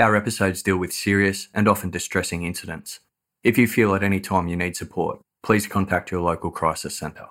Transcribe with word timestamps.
Our 0.00 0.16
episodes 0.16 0.62
deal 0.62 0.78
with 0.78 0.94
serious 0.94 1.48
and 1.52 1.68
often 1.68 1.90
distressing 1.90 2.42
incidents. 2.42 3.00
If 3.44 3.58
you 3.58 3.68
feel 3.68 3.94
at 3.94 4.02
any 4.02 4.18
time 4.18 4.48
you 4.48 4.56
need 4.56 4.74
support, 4.74 5.20
please 5.42 5.66
contact 5.66 6.10
your 6.10 6.22
local 6.22 6.50
crisis 6.50 6.96
centre. 6.96 7.26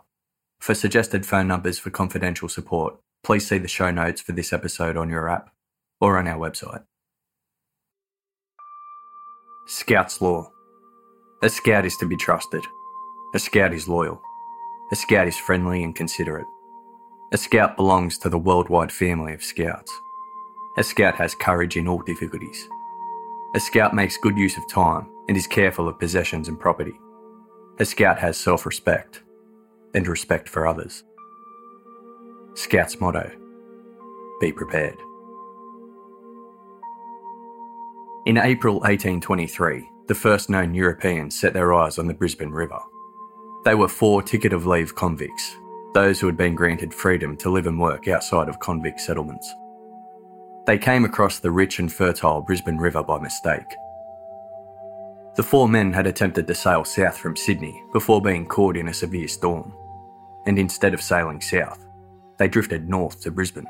For 0.60 0.76
suggested 0.76 1.26
phone 1.26 1.48
numbers 1.48 1.80
for 1.80 1.90
confidential 1.90 2.48
support, 2.48 2.98
please 3.24 3.48
see 3.48 3.58
the 3.58 3.68
show 3.68 3.90
notes 3.90 4.22
for 4.22 4.34
this 4.34 4.54
episode 4.54 4.98
on 4.98 5.10
your 5.10 5.28
app 5.28 5.50
or 6.00 6.20
on 6.20 6.28
our 6.28 6.38
website. 6.38 6.84
Scout's 9.66 10.22
Law 10.22 10.52
A 11.42 11.50
scout 11.50 11.86
is 11.86 11.98
to 11.98 12.08
be 12.08 12.18
trusted. 12.18 12.64
A 13.34 13.40
scout 13.40 13.74
is 13.74 13.88
loyal. 13.88 14.22
A 14.92 14.96
scout 14.96 15.28
is 15.28 15.38
friendly 15.40 15.82
and 15.82 15.96
considerate. 15.96 16.46
A 17.34 17.38
scout 17.38 17.76
belongs 17.76 18.20
to 18.20 18.30
the 18.30 18.38
worldwide 18.38 18.92
family 18.92 19.34
of 19.34 19.44
scouts. 19.44 19.92
A 20.80 20.84
scout 20.84 21.16
has 21.16 21.36
courage 21.36 21.76
in 21.76 21.90
all 21.90 22.02
difficulties. 22.04 22.70
A 23.54 23.60
scout 23.60 23.94
makes 23.94 24.16
good 24.16 24.38
use 24.38 24.56
of 24.56 24.64
time 24.72 25.12
and 25.28 25.36
is 25.36 25.46
careful 25.46 25.90
of 25.90 26.00
possessions 26.00 26.48
and 26.48 26.58
property. 26.58 26.98
A 27.80 27.86
scout 27.86 28.18
has 28.20 28.38
self 28.38 28.66
respect 28.66 29.22
and 29.94 30.08
respect 30.08 30.48
for 30.48 30.66
others. 30.66 31.04
Scout's 32.54 33.02
motto 33.02 33.30
Be 34.40 34.54
prepared. 34.54 34.96
In 38.26 38.38
April 38.38 38.76
1823, 38.76 39.86
the 40.08 40.16
first 40.16 40.50
known 40.50 40.74
Europeans 40.74 41.38
set 41.38 41.54
their 41.54 41.74
eyes 41.74 42.00
on 42.00 42.08
the 42.08 42.14
Brisbane 42.14 42.52
River. 42.52 42.80
They 43.66 43.76
were 43.76 43.90
four 43.90 44.24
ticket 44.24 44.54
of 44.54 44.66
leave 44.66 44.96
convicts, 44.96 45.58
those 45.94 46.22
who 46.22 46.28
had 46.28 46.38
been 46.38 46.56
granted 46.56 46.94
freedom 46.94 47.36
to 47.36 47.50
live 47.50 47.68
and 47.68 47.78
work 47.82 48.08
outside 48.08 48.48
of 48.48 48.62
convict 48.62 49.02
settlements. 49.02 49.54
They 50.70 50.78
came 50.78 51.04
across 51.04 51.40
the 51.40 51.50
rich 51.50 51.80
and 51.80 51.92
fertile 51.92 52.44
Brisbane 52.44 52.78
River 52.78 53.02
by 53.02 53.18
mistake. 53.20 53.76
The 55.36 55.42
four 55.42 55.68
men 55.68 55.92
had 55.92 56.06
attempted 56.06 56.46
to 56.46 56.54
sail 56.54 56.86
south 56.86 57.18
from 57.18 57.36
Sydney 57.36 57.84
before 57.92 58.22
being 58.22 58.46
caught 58.46 58.78
in 58.78 58.88
a 58.88 58.94
severe 58.94 59.28
storm, 59.28 59.74
and 60.46 60.60
instead 60.60 60.94
of 60.94 61.02
sailing 61.02 61.42
south, 61.42 61.84
they 62.38 62.48
drifted 62.48 62.88
north 62.88 63.20
to 63.22 63.32
Brisbane. 63.32 63.66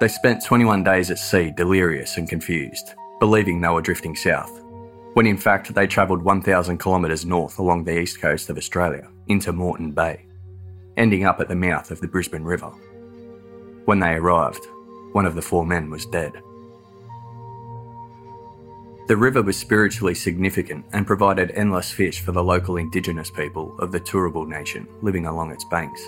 They 0.00 0.08
spent 0.08 0.44
21 0.44 0.82
days 0.82 1.12
at 1.12 1.18
sea 1.20 1.52
delirious 1.52 2.16
and 2.16 2.28
confused, 2.28 2.94
believing 3.20 3.60
they 3.60 3.68
were 3.68 3.80
drifting 3.80 4.16
south, 4.16 4.50
when 5.14 5.28
in 5.28 5.36
fact 5.36 5.72
they 5.72 5.86
travelled 5.86 6.22
1,000 6.22 6.78
kilometres 6.78 7.24
north 7.24 7.60
along 7.60 7.84
the 7.84 7.96
east 7.96 8.20
coast 8.20 8.50
of 8.50 8.58
Australia 8.58 9.06
into 9.28 9.52
Moreton 9.52 9.92
Bay, 9.92 10.26
ending 10.96 11.24
up 11.24 11.38
at 11.38 11.46
the 11.46 11.54
mouth 11.54 11.92
of 11.92 12.00
the 12.00 12.08
Brisbane 12.08 12.42
River. 12.42 12.72
When 13.84 14.00
they 14.00 14.14
arrived, 14.14 14.66
one 15.12 15.26
of 15.26 15.34
the 15.34 15.42
four 15.42 15.66
men 15.66 15.90
was 15.90 16.06
dead. 16.06 16.42
The 19.08 19.16
river 19.16 19.42
was 19.42 19.56
spiritually 19.56 20.14
significant 20.14 20.84
and 20.92 21.06
provided 21.06 21.50
endless 21.52 21.90
fish 21.90 22.20
for 22.20 22.32
the 22.32 22.44
local 22.44 22.76
indigenous 22.76 23.30
people 23.30 23.74
of 23.78 23.90
the 23.90 24.00
Turrbal 24.00 24.46
Nation 24.46 24.86
living 25.00 25.24
along 25.24 25.50
its 25.50 25.64
banks. 25.64 26.06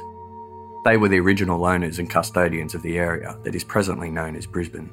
They 0.85 0.99
were 0.99 1.09
the 1.09 1.21
original 1.21 1.65
owners 1.65 1.99
and 1.99 2.11
custodians 2.11 2.75
of 2.75 2.83
the 2.83 2.99
area 2.99 3.39
that 3.43 3.55
is 3.55 3.65
presently 3.65 4.11
known 4.11 4.37
as 4.37 4.47
Brisbane. 4.47 4.91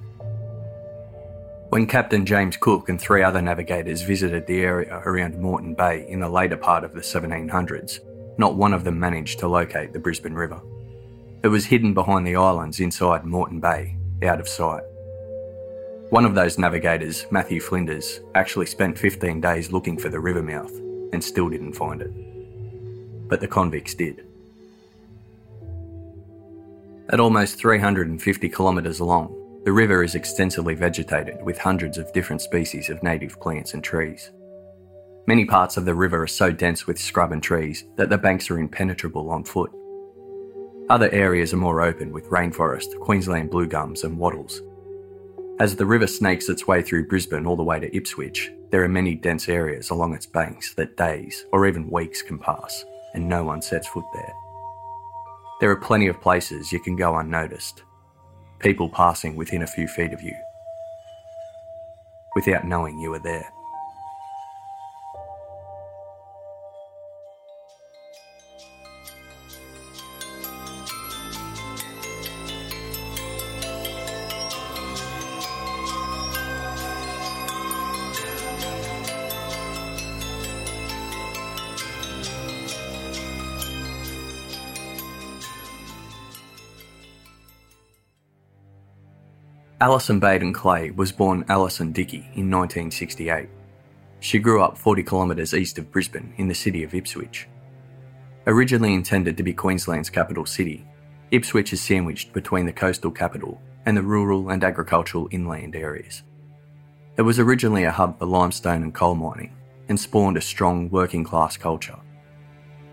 When 1.69 1.85
Captain 1.85 2.25
James 2.25 2.56
Cook 2.56 2.88
and 2.88 3.00
three 3.00 3.24
other 3.24 3.41
navigators 3.41 4.01
visited 4.01 4.47
the 4.47 4.62
area 4.62 5.01
around 5.03 5.38
Moreton 5.38 5.75
Bay 5.75 6.06
in 6.07 6.22
the 6.22 6.29
later 6.29 6.56
part 6.56 6.85
of 6.85 6.94
the 6.94 7.01
1700s, 7.01 8.00
not 8.38 8.56
one 8.56 8.74
of 8.74 8.85
them 8.85 8.97
managed 8.97 9.39
to 9.39 9.50
locate 9.50 9.91
the 9.91 10.00
Brisbane 10.00 10.34
River. 10.34 10.62
It 11.44 11.50
was 11.50 11.66
hidden 11.66 11.94
behind 11.94 12.25
the 12.25 12.38
islands 12.38 12.79
inside 12.79 13.25
Moreton 13.25 13.59
Bay, 13.59 13.96
out 14.23 14.39
of 14.39 14.47
sight. 14.47 14.83
One 16.09 16.25
of 16.25 16.35
those 16.35 16.57
navigators, 16.57 17.25
Matthew 17.31 17.59
Flinders, 17.59 18.22
actually 18.33 18.66
spent 18.66 18.97
15 18.97 19.41
days 19.41 19.72
looking 19.72 19.97
for 19.97 20.09
the 20.09 20.19
river 20.19 20.41
mouth 20.41 20.72
and 21.13 21.23
still 21.23 21.50
didn't 21.50 21.73
find 21.73 22.01
it. 22.01 23.27
But 23.27 23.41
the 23.41 23.47
convicts 23.47 23.94
did. 23.94 24.25
At 27.09 27.19
almost 27.19 27.59
350 27.59 28.50
kilometres 28.50 29.00
long, 29.00 29.61
the 29.63 29.72
river 29.72 30.03
is 30.03 30.16
extensively 30.16 30.75
vegetated 30.75 31.41
with 31.44 31.57
hundreds 31.57 31.97
of 31.97 32.11
different 32.13 32.41
species 32.41 32.89
of 32.89 33.03
native 33.03 33.39
plants 33.41 33.73
and 33.73 33.83
trees. 33.83 34.31
Many 35.25 35.44
parts 35.44 35.75
of 35.75 35.83
the 35.83 35.94
river 35.94 36.23
are 36.23 36.27
so 36.27 36.51
dense 36.51 36.88
with 36.88 36.97
scrub 36.97 37.33
and 37.33 37.44
trees 37.44 37.83
that 37.97 38.09
the 38.09 38.17
banks 38.17 38.50
are 38.50 38.59
impenetrable 38.59 39.29
on 39.29 39.44
foot. 39.44 39.72
Other 40.89 41.11
areas 41.11 41.53
are 41.53 41.57
more 41.57 41.81
open 41.81 42.13
with 42.13 42.29
rainforest, 42.29 42.97
Queensland 43.01 43.49
blue 43.49 43.67
gums, 43.67 44.05
and 44.05 44.17
wattles. 44.17 44.61
As 45.59 45.75
the 45.75 45.85
river 45.85 46.07
snakes 46.07 46.47
its 46.47 46.65
way 46.65 46.81
through 46.81 47.07
Brisbane 47.07 47.45
all 47.45 47.57
the 47.57 47.63
way 47.63 47.77
to 47.77 47.93
Ipswich, 47.93 48.53
there 48.69 48.83
are 48.83 48.89
many 48.89 49.13
dense 49.13 49.49
areas 49.49 49.89
along 49.89 50.13
its 50.13 50.25
banks 50.25 50.73
that 50.75 50.95
days 50.95 51.45
or 51.51 51.67
even 51.67 51.89
weeks 51.89 52.21
can 52.21 52.39
pass 52.39 52.85
and 53.13 53.27
no 53.27 53.43
one 53.43 53.61
sets 53.61 53.87
foot 53.87 54.05
there. 54.13 54.33
There 55.59 55.71
are 55.71 55.75
plenty 55.75 56.07
of 56.07 56.21
places 56.21 56.71
you 56.71 56.79
can 56.79 56.95
go 56.95 57.17
unnoticed, 57.17 57.83
people 58.59 58.87
passing 58.87 59.35
within 59.35 59.63
a 59.63 59.67
few 59.67 59.89
feet 59.89 60.13
of 60.13 60.21
you, 60.21 60.35
without 62.35 62.65
knowing 62.65 62.97
you 62.99 63.13
are 63.13 63.19
there. 63.19 63.51
Allison 89.88 90.19
Baden 90.19 90.51
Clay 90.51 90.92
was 90.92 91.13
born 91.13 91.45
Allison 91.48 91.94
Dickie 91.94 92.28
in 92.36 92.51
1968. 92.51 93.48
She 94.19 94.38
grew 94.38 94.62
up 94.62 94.78
40 94.78 95.01
kilometres 95.01 95.54
east 95.54 95.78
of 95.78 95.89
Brisbane 95.89 96.34
in 96.36 96.50
the 96.50 96.54
city 96.54 96.84
of 96.84 96.94
Ipswich. 96.94 97.48
Originally 98.48 98.94
intended 98.94 99.38
to 99.38 99.44
be 99.44 99.54
Queensland's 99.54 100.10
capital 100.10 100.45
city, 100.45 100.86
Ipswich 101.31 101.72
is 101.72 101.80
sandwiched 101.80 102.34
between 102.34 102.66
the 102.66 102.74
coastal 102.74 103.12
capital 103.12 103.62
and 103.86 103.95
the 103.95 104.01
rural 104.01 104.50
and 104.50 104.62
agricultural 104.62 105.30
inland 105.31 105.74
areas. 105.74 106.24
It 107.16 107.22
was 107.22 107.39
originally 107.39 107.86
a 107.86 107.92
hub 107.92 108.19
for 108.19 108.25
limestone 108.25 108.84
and 108.84 108.94
coal 108.94 109.16
mining 109.16 109.56
and 109.88 109.98
spawned 109.98 110.36
a 110.36 110.42
strong 110.42 110.89
working 110.89 111.24
class 111.24 111.56
culture. 111.56 111.95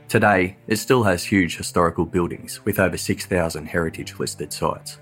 Today, 0.06 0.58
it 0.68 0.76
still 0.76 1.02
has 1.02 1.24
huge 1.24 1.56
historical 1.56 2.06
buildings 2.06 2.64
with 2.64 2.78
over 2.78 2.96
6,000 2.96 3.66
heritage 3.66 4.14
listed 4.20 4.52
sites. 4.52 5.00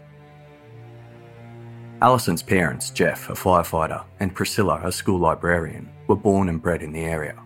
Allison's 2.02 2.42
parents, 2.42 2.90
Geoff, 2.90 3.30
a 3.30 3.32
firefighter, 3.32 4.02
and 4.18 4.34
Priscilla, 4.34 4.80
a 4.82 4.90
school 4.90 5.20
librarian, 5.20 5.88
were 6.08 6.16
born 6.16 6.48
and 6.48 6.60
bred 6.60 6.82
in 6.82 6.90
the 6.90 7.04
area. 7.04 7.40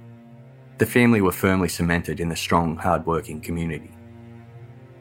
The 0.78 0.86
family 0.86 1.20
were 1.20 1.30
firmly 1.30 1.68
cemented 1.68 2.20
in 2.20 2.30
the 2.30 2.36
strong, 2.36 2.74
hard-working 2.74 3.42
community. 3.42 3.94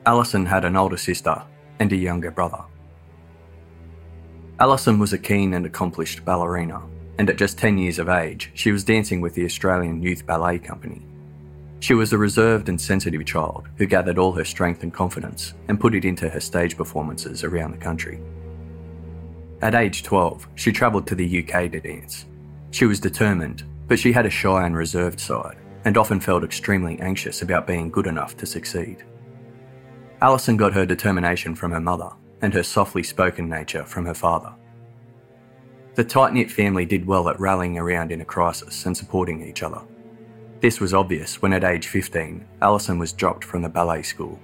Allison 0.06 0.46
had 0.46 0.66
an 0.66 0.76
older 0.76 0.98
sister 0.98 1.42
and 1.80 1.90
a 1.94 1.96
younger 1.96 2.32
brother. 2.32 2.66
Allison 4.60 5.00
was 5.00 5.14
a 5.14 5.18
keen 5.18 5.54
and 5.54 5.66
accomplished 5.66 6.26
ballerina, 6.26 6.82
and 7.18 7.30
at 7.30 7.38
just 7.38 7.58
10 7.58 7.78
years 7.78 7.98
of 7.98 8.10
age, 8.10 8.52
she 8.56 8.74
was 8.74 8.84
dancing 8.84 9.22
with 9.22 9.36
the 9.36 9.46
Australian 9.46 10.04
Youth 10.04 10.26
Ballet 10.26 10.60
Company. 10.60 11.02
She 11.80 11.94
was 11.94 12.12
a 12.12 12.18
reserved 12.18 12.68
and 12.68 12.80
sensitive 12.80 13.26
child 13.26 13.70
who 13.78 13.86
gathered 13.86 14.18
all 14.18 14.34
her 14.34 14.44
strength 14.44 14.84
and 14.84 14.94
confidence 14.94 15.54
and 15.70 15.80
put 15.80 15.96
it 15.96 16.04
into 16.04 16.28
her 16.28 16.42
stage 16.42 16.76
performances 16.76 17.46
around 17.46 17.72
the 17.72 17.78
country. 17.78 18.20
At 19.62 19.76
age 19.76 20.04
12, 20.04 20.48
she 20.56 20.72
travelled 20.72 21.08
to 21.08 21.16
the 21.16 21.40
UK 21.40 21.72
to 21.72 21.80
dance. 21.80 22.26
She 22.72 22.86
was 22.86 23.00
determined, 23.00 23.64
but 23.88 24.00
she 24.00 24.12
had 24.12 24.26
a 24.26 24.30
shy 24.30 24.66
and 24.66 24.76
reserved 24.76 25.20
side 25.20 25.58
and 25.86 25.98
often 25.98 26.20
felt 26.20 26.44
extremely 26.44 27.00
anxious 27.00 27.42
about 27.42 27.68
being 27.68 27.90
good 27.90 28.08
enough 28.08 28.36
to 28.38 28.46
succeed. 28.46 29.04
Allison 30.22 30.58
got 30.58 30.74
her 30.74 30.86
determination 30.86 31.56
from 31.56 31.72
her 31.72 31.80
mother 31.80 32.10
and 32.42 32.54
her 32.54 32.64
softly 32.64 33.04
spoken 33.04 33.48
nature 33.48 33.84
from 33.84 34.06
her 34.06 34.14
father. 34.14 34.54
The 35.94 36.04
tight 36.04 36.34
knit 36.34 36.52
family 36.52 36.86
did 36.86 37.06
well 37.06 37.30
at 37.30 37.40
rallying 37.40 37.78
around 37.78 38.12
in 38.12 38.22
a 38.22 38.26
crisis 38.26 38.86
and 38.86 38.98
supporting 38.98 39.42
each 39.42 39.64
other. 39.64 39.82
This 40.60 40.80
was 40.80 40.94
obvious 40.94 41.42
when 41.42 41.54
at 41.54 41.64
age 41.64 41.88
15, 41.88 42.46
Allison 42.62 42.98
was 42.98 43.14
dropped 43.14 43.44
from 43.44 43.62
the 43.62 43.70
ballet 43.70 44.02
school, 44.02 44.40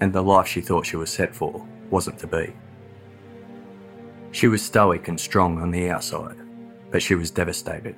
and 0.00 0.12
the 0.12 0.22
life 0.22 0.46
she 0.46 0.60
thought 0.60 0.84
she 0.84 0.96
was 0.96 1.10
set 1.10 1.34
for 1.34 1.66
wasn't 1.90 2.18
to 2.18 2.26
be. 2.26 2.52
She 4.32 4.48
was 4.48 4.62
stoic 4.62 5.08
and 5.08 5.18
strong 5.18 5.58
on 5.60 5.70
the 5.70 5.90
outside, 5.90 6.36
but 6.90 7.02
she 7.02 7.14
was 7.14 7.30
devastated. 7.30 7.96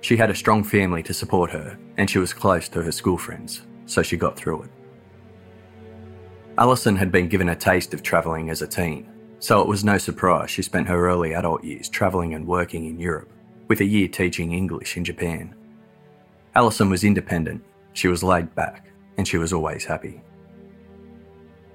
She 0.00 0.16
had 0.16 0.30
a 0.30 0.34
strong 0.34 0.64
family 0.64 1.02
to 1.02 1.14
support 1.14 1.50
her, 1.50 1.78
and 1.96 2.08
she 2.08 2.18
was 2.18 2.32
close 2.32 2.68
to 2.70 2.82
her 2.82 2.92
school 2.92 3.18
friends, 3.18 3.62
so 3.86 4.02
she 4.02 4.16
got 4.16 4.36
through 4.36 4.62
it. 4.62 4.70
Allison 6.56 6.96
had 6.96 7.10
been 7.10 7.28
given 7.28 7.48
a 7.48 7.56
taste 7.56 7.94
of 7.94 8.02
travelling 8.02 8.48
as 8.48 8.62
a 8.62 8.66
teen, 8.66 9.10
so 9.38 9.60
it 9.60 9.68
was 9.68 9.84
no 9.84 9.98
surprise 9.98 10.50
she 10.50 10.62
spent 10.62 10.88
her 10.88 11.08
early 11.08 11.34
adult 11.34 11.64
years 11.64 11.88
travelling 11.88 12.34
and 12.34 12.46
working 12.46 12.86
in 12.86 12.98
Europe, 12.98 13.30
with 13.68 13.80
a 13.80 13.84
year 13.84 14.08
teaching 14.08 14.52
English 14.52 14.96
in 14.96 15.04
Japan. 15.04 15.54
Allison 16.54 16.88
was 16.88 17.04
independent, 17.04 17.62
she 17.92 18.08
was 18.08 18.22
laid 18.22 18.54
back, 18.54 18.86
and 19.18 19.26
she 19.26 19.36
was 19.36 19.52
always 19.52 19.84
happy. 19.84 20.22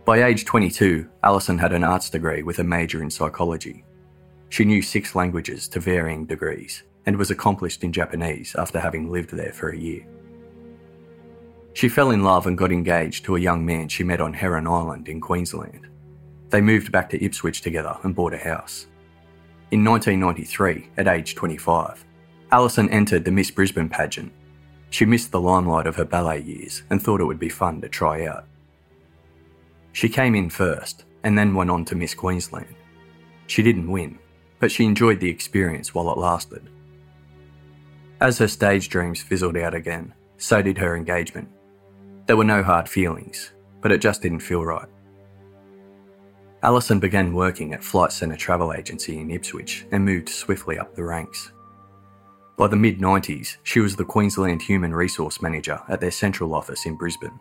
By 0.10 0.24
age 0.24 0.44
22, 0.44 1.08
Allison 1.24 1.60
had 1.60 1.72
an 1.72 1.84
arts 1.84 2.10
degree 2.10 2.42
with 2.42 2.58
a 2.58 2.64
major 2.64 3.04
in 3.04 3.12
psychology. 3.12 3.86
She 4.50 4.66
knew 4.66 4.82
six 4.82 5.14
languages 5.14 5.68
to 5.68 5.80
varying 5.80 6.26
degrees 6.26 6.82
and 7.06 7.16
was 7.16 7.30
accomplished 7.30 7.84
in 7.84 7.94
Japanese 7.94 8.56
after 8.56 8.80
having 8.80 9.12
lived 9.12 9.30
there 9.30 9.54
for 9.54 9.70
a 9.70 9.78
year. 9.78 10.08
She 11.74 11.90
fell 11.90 12.10
in 12.10 12.24
love 12.24 12.48
and 12.48 12.58
got 12.58 12.72
engaged 12.72 13.24
to 13.26 13.36
a 13.36 13.40
young 13.40 13.64
man 13.64 13.88
she 13.88 14.04
met 14.04 14.20
on 14.20 14.34
Heron 14.34 14.66
Island 14.66 15.08
in 15.08 15.22
Queensland. 15.22 15.88
They 16.50 16.60
moved 16.60 16.92
back 16.92 17.12
to 17.12 17.24
Ipswich 17.24 17.62
together 17.62 17.96
and 18.02 18.16
bought 18.16 18.34
a 18.34 18.40
house. 18.40 18.88
In 19.70 19.86
1993, 19.86 20.90
at 20.98 21.08
age 21.08 21.36
25, 21.36 22.04
Allison 22.52 22.90
entered 22.90 23.26
the 23.26 23.32
Miss 23.32 23.52
Brisbane 23.52 23.90
pageant. 23.90 24.32
She 24.90 25.06
missed 25.06 25.30
the 25.30 25.40
limelight 25.40 25.86
of 25.86 25.98
her 25.98 26.04
ballet 26.04 26.42
years 26.42 26.82
and 26.90 27.00
thought 27.00 27.22
it 27.22 27.26
would 27.26 27.38
be 27.38 27.50
fun 27.50 27.80
to 27.82 27.90
try 27.90 28.26
out. 28.26 28.46
She 29.94 30.10
came 30.10 30.36
in 30.36 30.50
first 30.50 31.06
and 31.24 31.38
then 31.38 31.56
went 31.56 31.70
on 31.70 31.86
to 31.86 31.96
Miss 31.96 32.14
Queensland. 32.14 32.76
She 33.48 33.64
didn't 33.64 33.92
win, 33.92 34.20
but 34.60 34.72
she 34.72 34.86
enjoyed 34.86 35.20
the 35.20 35.30
experience 35.30 35.94
while 35.94 36.12
it 36.12 36.18
lasted. 36.18 36.70
As 38.22 38.38
her 38.38 38.48
stage 38.48 38.90
dreams 38.90 39.22
fizzled 39.22 39.58
out 39.58 39.74
again, 39.74 40.14
so 40.38 40.62
did 40.62 40.78
her 40.78 40.96
engagement. 40.96 41.50
There 42.26 42.38
were 42.38 42.44
no 42.44 42.62
hard 42.62 42.88
feelings, 42.88 43.52
but 43.82 43.92
it 43.92 44.02
just 44.02 44.22
didn't 44.22 44.42
feel 44.42 44.64
right. 44.64 44.88
Allison 46.62 47.00
began 47.00 47.34
working 47.34 47.74
at 47.74 47.84
Flight 47.84 48.12
Centre 48.12 48.36
Travel 48.36 48.74
Agency 48.74 49.18
in 49.18 49.32
Ipswich 49.32 49.86
and 49.92 50.04
moved 50.04 50.28
swiftly 50.28 50.78
up 50.78 50.94
the 50.94 51.04
ranks. 51.04 51.52
By 52.58 52.68
the 52.68 52.76
mid 52.76 53.00
90s, 53.00 53.56
she 53.64 53.80
was 53.80 53.96
the 53.96 54.04
Queensland 54.04 54.62
Human 54.62 54.94
Resource 54.94 55.42
Manager 55.42 55.80
at 55.88 56.02
their 56.02 56.12
central 56.12 56.54
office 56.54 56.86
in 56.86 56.98
Brisbane. 56.98 57.40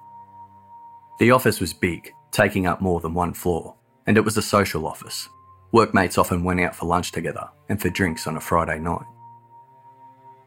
The 1.18 1.32
office 1.32 1.58
was 1.58 1.72
big, 1.72 2.12
taking 2.30 2.66
up 2.66 2.80
more 2.80 3.00
than 3.00 3.14
one 3.14 3.32
floor, 3.32 3.74
and 4.06 4.16
it 4.16 4.24
was 4.24 4.36
a 4.36 4.42
social 4.42 4.86
office. 4.86 5.28
Workmates 5.72 6.18
often 6.18 6.44
went 6.44 6.60
out 6.60 6.74
for 6.74 6.86
lunch 6.86 7.12
together 7.12 7.48
and 7.68 7.80
for 7.80 7.90
drinks 7.90 8.26
on 8.26 8.36
a 8.36 8.40
Friday 8.40 8.78
night. 8.78 9.04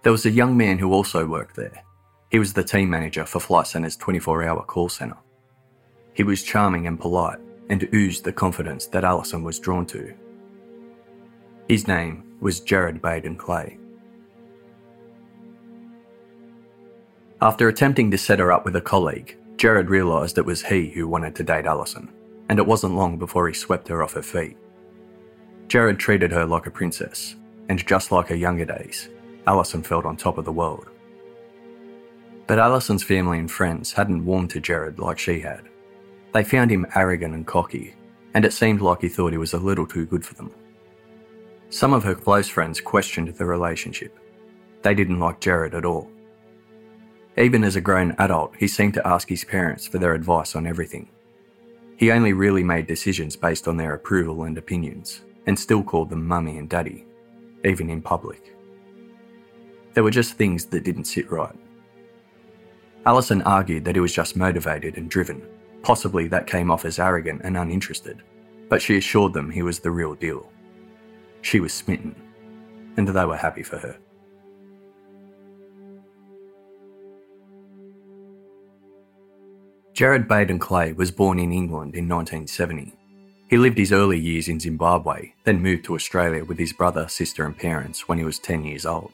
There 0.03 0.11
was 0.11 0.25
a 0.25 0.31
young 0.31 0.57
man 0.57 0.79
who 0.79 0.93
also 0.93 1.27
worked 1.27 1.55
there, 1.55 1.83
he 2.31 2.39
was 2.39 2.53
the 2.53 2.63
team 2.63 2.89
manager 2.89 3.25
for 3.25 3.41
Flight 3.41 3.67
Centre's 3.67 3.97
24 3.97 4.43
hour 4.43 4.63
call 4.63 4.87
centre. 4.87 5.17
He 6.13 6.23
was 6.23 6.43
charming 6.43 6.87
and 6.87 6.99
polite 6.99 7.39
and 7.69 7.87
oozed 7.93 8.23
the 8.23 8.31
confidence 8.31 8.85
that 8.87 9.03
Allison 9.03 9.43
was 9.43 9.59
drawn 9.59 9.85
to. 9.87 10.13
His 11.67 11.87
name 11.87 12.37
was 12.39 12.61
Gerard 12.61 13.01
Baden 13.01 13.35
Clay. 13.35 13.77
After 17.41 17.67
attempting 17.67 18.11
to 18.11 18.17
set 18.17 18.39
her 18.39 18.51
up 18.51 18.63
with 18.63 18.77
a 18.77 18.81
colleague, 18.81 19.37
Gerard 19.61 19.91
realised 19.91 20.39
it 20.39 20.45
was 20.47 20.63
he 20.63 20.89
who 20.89 21.07
wanted 21.07 21.35
to 21.35 21.43
date 21.43 21.67
Allison, 21.67 22.11
and 22.49 22.57
it 22.57 22.65
wasn't 22.65 22.95
long 22.95 23.19
before 23.19 23.47
he 23.47 23.53
swept 23.53 23.87
her 23.89 24.01
off 24.01 24.13
her 24.13 24.23
feet. 24.23 24.57
Gerard 25.67 25.99
treated 25.99 26.31
her 26.31 26.47
like 26.47 26.65
a 26.65 26.71
princess, 26.71 27.35
and 27.69 27.85
just 27.85 28.11
like 28.11 28.29
her 28.29 28.35
younger 28.35 28.65
days, 28.65 29.09
Allison 29.45 29.83
felt 29.83 30.03
on 30.03 30.17
top 30.17 30.39
of 30.39 30.45
the 30.45 30.51
world. 30.51 30.89
But 32.47 32.57
Allison's 32.57 33.03
family 33.03 33.37
and 33.37 33.51
friends 33.51 33.93
hadn't 33.93 34.25
warmed 34.25 34.49
to 34.49 34.59
Gerard 34.59 34.97
like 34.97 35.19
she 35.19 35.39
had. 35.39 35.69
They 36.33 36.43
found 36.43 36.71
him 36.71 36.87
arrogant 36.95 37.35
and 37.35 37.45
cocky, 37.45 37.93
and 38.33 38.43
it 38.43 38.53
seemed 38.53 38.81
like 38.81 39.01
he 39.01 39.09
thought 39.09 39.31
he 39.31 39.37
was 39.37 39.53
a 39.53 39.59
little 39.59 39.85
too 39.85 40.07
good 40.07 40.25
for 40.25 40.33
them. 40.33 40.49
Some 41.69 41.93
of 41.93 42.03
her 42.03 42.15
close 42.15 42.47
friends 42.47 42.81
questioned 42.81 43.27
the 43.27 43.45
relationship. 43.45 44.17
They 44.81 44.95
didn't 44.95 45.19
like 45.19 45.39
Gerard 45.39 45.75
at 45.75 45.85
all. 45.85 46.09
Even 47.37 47.63
as 47.63 47.75
a 47.75 47.81
grown 47.81 48.13
adult, 48.19 48.53
he 48.57 48.67
seemed 48.67 48.93
to 48.95 49.07
ask 49.07 49.29
his 49.29 49.45
parents 49.45 49.87
for 49.87 49.97
their 49.97 50.13
advice 50.13 50.55
on 50.55 50.67
everything. 50.67 51.09
He 51.95 52.11
only 52.11 52.33
really 52.33 52.63
made 52.63 52.87
decisions 52.87 53.35
based 53.35 53.67
on 53.67 53.77
their 53.77 53.93
approval 53.93 54.43
and 54.43 54.57
opinions, 54.57 55.21
and 55.45 55.57
still 55.57 55.83
called 55.83 56.09
them 56.09 56.27
mummy 56.27 56.57
and 56.57 56.67
daddy, 56.67 57.05
even 57.63 57.89
in 57.89 58.01
public. 58.01 58.55
There 59.93 60.03
were 60.03 60.11
just 60.11 60.33
things 60.33 60.65
that 60.65 60.83
didn't 60.83 61.05
sit 61.05 61.31
right. 61.31 61.55
Allison 63.05 63.41
argued 63.43 63.85
that 63.85 63.95
he 63.95 64.01
was 64.01 64.13
just 64.13 64.35
motivated 64.35 64.97
and 64.97 65.09
driven. 65.09 65.41
Possibly 65.83 66.27
that 66.27 66.47
came 66.47 66.69
off 66.69 66.85
as 66.85 66.99
arrogant 66.99 67.41
and 67.43 67.57
uninterested, 67.57 68.21
but 68.69 68.81
she 68.81 68.97
assured 68.97 69.33
them 69.33 69.49
he 69.49 69.63
was 69.63 69.79
the 69.79 69.89
real 69.89 70.15
deal. 70.15 70.51
She 71.41 71.59
was 71.59 71.73
smitten, 71.73 72.15
and 72.97 73.07
they 73.07 73.25
were 73.25 73.37
happy 73.37 73.63
for 73.63 73.77
her. 73.79 73.97
Gerard 79.93 80.27
Baden 80.27 80.59
Clay 80.59 80.93
was 80.93 81.11
born 81.11 81.37
in 81.37 81.51
England 81.51 81.95
in 81.95 82.07
1970. 82.07 82.93
He 83.49 83.57
lived 83.57 83.77
his 83.77 83.91
early 83.91 84.17
years 84.17 84.47
in 84.47 84.59
Zimbabwe, 84.59 85.33
then 85.43 85.61
moved 85.61 85.83
to 85.85 85.95
Australia 85.95 86.45
with 86.45 86.57
his 86.57 86.71
brother, 86.71 87.09
sister, 87.09 87.43
and 87.45 87.57
parents 87.57 88.07
when 88.07 88.17
he 88.17 88.23
was 88.23 88.39
10 88.39 88.63
years 88.63 88.85
old. 88.85 89.11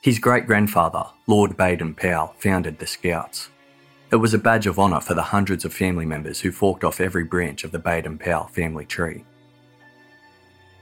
His 0.00 0.18
great 0.18 0.46
grandfather, 0.46 1.04
Lord 1.26 1.56
Baden 1.56 1.94
Powell, 1.94 2.34
founded 2.38 2.78
the 2.78 2.86
Scouts. 2.86 3.50
It 4.10 4.16
was 4.16 4.32
a 4.32 4.38
badge 4.38 4.66
of 4.66 4.78
honour 4.78 5.00
for 5.00 5.14
the 5.14 5.22
hundreds 5.22 5.66
of 5.66 5.74
family 5.74 6.06
members 6.06 6.40
who 6.40 6.50
forked 6.50 6.84
off 6.84 7.00
every 7.00 7.24
branch 7.24 7.64
of 7.64 7.72
the 7.72 7.78
Baden 7.78 8.18
Powell 8.18 8.46
family 8.46 8.86
tree. 8.86 9.24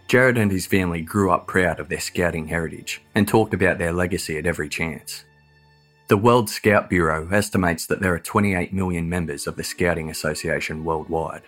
Gerard 0.07 0.39
and 0.39 0.53
his 0.53 0.67
family 0.67 1.01
grew 1.01 1.33
up 1.33 1.47
proud 1.49 1.81
of 1.81 1.89
their 1.89 2.01
scouting 2.01 2.47
heritage 2.47 3.03
and 3.15 3.27
talked 3.27 3.55
about 3.55 3.79
their 3.79 3.93
legacy 3.93 4.37
at 4.37 4.47
every 4.47 4.69
chance. 4.69 5.25
The 6.07 6.19
World 6.19 6.51
Scout 6.51 6.91
Bureau 6.91 7.27
estimates 7.33 7.87
that 7.87 8.01
there 8.01 8.13
are 8.13 8.19
28 8.19 8.75
million 8.75 9.09
members 9.09 9.47
of 9.47 9.57
the 9.57 9.65
Scouting 9.65 10.11
Association 10.11 10.85
worldwide. 10.85 11.45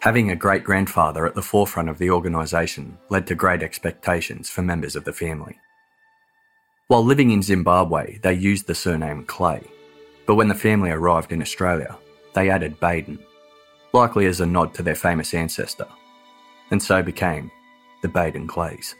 Having 0.00 0.30
a 0.30 0.36
great 0.36 0.64
grandfather 0.64 1.26
at 1.26 1.34
the 1.34 1.42
forefront 1.42 1.90
of 1.90 1.98
the 1.98 2.10
organisation 2.10 2.96
led 3.10 3.26
to 3.26 3.34
great 3.34 3.62
expectations 3.62 4.48
for 4.48 4.62
members 4.62 4.96
of 4.96 5.04
the 5.04 5.12
family. 5.12 5.58
While 6.88 7.04
living 7.04 7.30
in 7.30 7.42
Zimbabwe, 7.42 8.20
they 8.22 8.32
used 8.32 8.68
the 8.68 8.74
surname 8.74 9.24
Clay, 9.24 9.62
but 10.26 10.36
when 10.36 10.48
the 10.48 10.54
family 10.54 10.90
arrived 10.90 11.30
in 11.30 11.42
Australia, 11.42 11.94
they 12.34 12.48
added 12.48 12.80
Baden, 12.80 13.18
likely 13.92 14.24
as 14.24 14.40
a 14.40 14.46
nod 14.46 14.72
to 14.74 14.82
their 14.82 14.94
famous 14.94 15.34
ancestor, 15.34 15.88
and 16.70 16.82
so 16.82 17.02
became 17.02 17.50
the 18.00 18.08
Baden 18.08 18.46
Clays. 18.46 18.94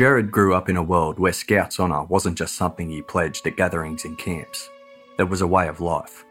Gerard 0.00 0.30
grew 0.30 0.54
up 0.54 0.70
in 0.70 0.78
a 0.78 0.82
world 0.82 1.18
where 1.18 1.30
Scouts 1.30 1.78
honour 1.78 2.04
wasn't 2.04 2.38
just 2.38 2.54
something 2.54 2.88
you 2.88 3.02
pledged 3.02 3.46
at 3.46 3.58
gatherings 3.58 4.06
and 4.06 4.16
camps, 4.16 4.70
it 5.18 5.24
was 5.24 5.42
a 5.42 5.46
way 5.46 5.68
of 5.68 5.82
life. 5.82 6.24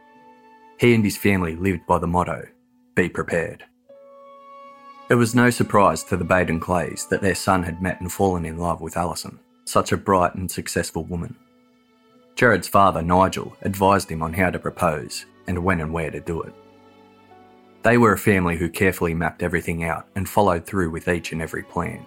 He 0.79 0.95
and 0.95 1.03
his 1.03 1.17
family 1.17 1.55
lived 1.55 1.85
by 1.85 1.99
the 1.99 2.07
motto 2.07 2.47
be 2.95 3.09
prepared. 3.09 3.63
It 5.11 5.13
was 5.13 5.35
no 5.35 5.51
surprise 5.51 6.03
to 6.05 6.17
the 6.17 6.23
Baden 6.23 6.59
Clays 6.59 7.05
that 7.11 7.21
their 7.21 7.35
son 7.35 7.61
had 7.61 7.79
met 7.79 8.01
and 8.01 8.11
fallen 8.11 8.43
in 8.43 8.57
love 8.57 8.81
with 8.81 8.97
Allison, 8.97 9.37
such 9.65 9.91
a 9.91 9.97
bright 9.97 10.33
and 10.33 10.49
successful 10.49 11.03
woman. 11.03 11.35
Gerard's 12.33 12.67
father, 12.67 13.03
Nigel, 13.03 13.55
advised 13.61 14.09
him 14.09 14.23
on 14.23 14.33
how 14.33 14.49
to 14.49 14.57
propose 14.57 15.27
and 15.45 15.63
when 15.63 15.79
and 15.79 15.93
where 15.93 16.09
to 16.09 16.19
do 16.19 16.41
it. 16.41 16.55
They 17.83 17.99
were 17.99 18.13
a 18.13 18.17
family 18.17 18.57
who 18.57 18.67
carefully 18.67 19.13
mapped 19.13 19.43
everything 19.43 19.83
out 19.83 20.07
and 20.15 20.27
followed 20.27 20.65
through 20.65 20.89
with 20.89 21.07
each 21.07 21.33
and 21.33 21.39
every 21.39 21.61
plan. 21.61 22.03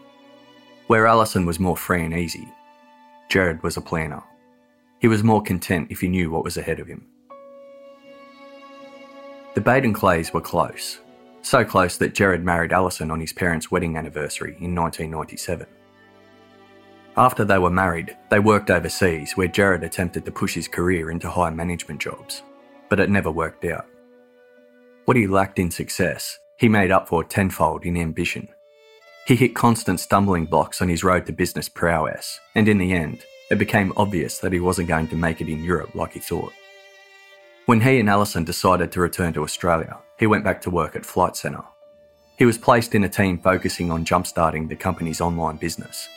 Where 0.93 1.07
Allison 1.07 1.47
was 1.47 1.59
more 1.59 1.75
free 1.75 2.05
and 2.05 2.13
easy, 2.13 2.47
Gerard 3.31 3.63
was 3.63 3.79
a 3.79 3.81
planner. 3.81 4.23
He 5.01 5.09
was 5.09 5.25
more 5.25 5.41
content 5.41 5.91
if 5.91 6.03
he 6.03 6.09
knew 6.09 6.31
what 6.31 6.45
was 6.45 6.59
ahead 6.59 6.81
of 6.81 6.87
him. 6.87 7.07
The 9.55 9.63
Baden 9.63 9.95
Clays 9.95 10.35
were 10.35 10.43
close, 10.43 11.01
so 11.41 11.65
close 11.65 11.97
that 11.97 12.13
Gerard 12.13 12.45
married 12.45 12.75
Allison 12.75 13.11
on 13.11 13.21
his 13.21 13.33
parents' 13.33 13.71
wedding 13.71 13.97
anniversary 13.97 14.51
in 14.61 14.75
1997. 14.75 15.67
After 17.17 17.43
they 17.47 17.59
were 17.59 17.71
married, 17.71 18.15
they 18.31 18.39
worked 18.39 18.71
overseas 18.71 19.33
where 19.33 19.49
Gerard 19.49 19.85
attempted 19.85 20.27
to 20.27 20.31
push 20.31 20.53
his 20.53 20.69
career 20.69 21.11
into 21.11 21.31
high 21.31 21.49
management 21.49 22.03
jobs, 22.03 22.43
but 22.91 23.01
it 23.01 23.09
never 23.09 23.31
worked 23.31 23.65
out. 23.65 23.87
What 25.07 25.17
he 25.17 25.27
lacked 25.27 25.59
in 25.59 25.71
success, 25.71 26.39
he 26.59 26.69
made 26.69 26.91
up 26.91 27.09
for 27.09 27.25
tenfold 27.25 27.87
in 27.87 27.97
ambition. 27.97 28.47
He 29.25 29.37
hit 29.37 29.55
constant 29.55 30.01
stumbling 30.01 30.47
blocks 30.47 30.83
on 30.83 30.89
his 30.89 31.05
road 31.05 31.27
to 31.27 31.33
business 31.33 31.69
prowess, 31.69 32.41
and 32.57 32.67
in 32.67 32.79
the 32.79 32.93
end, 32.93 33.25
it 33.51 33.59
became 33.59 33.93
obvious 33.97 34.39
that 34.39 34.53
he 34.53 34.59
wasn't 34.59 34.89
going 34.89 35.07
to 35.09 35.17
make 35.17 35.41
it 35.41 35.49
in 35.49 35.63
Europe 35.63 35.95
like 35.95 36.13
he 36.13 36.19
thought. 36.19 36.53
When 37.67 37.81
he 37.81 38.01
and 38.01 38.11
Allison 38.11 38.43
decided 38.43 38.91
to 38.93 39.01
return 39.01 39.33
to 39.35 39.45
Australia, 39.45 39.99
he 40.19 40.27
went 40.27 40.43
back 40.43 40.61
to 40.63 40.71
work 40.71 40.97
at 40.97 41.07
Flight 41.07 41.37
Centre. 41.37 41.63
He 42.37 42.45
was 42.45 42.59
placed 42.59 42.97
in 42.97 43.05
a 43.05 43.09
team 43.09 43.39
focusing 43.39 43.93
on 43.93 44.05
jumpstarting 44.05 44.69
the 44.69 44.75
company's 44.75 45.21
online 45.21 45.57
business. 45.57 46.09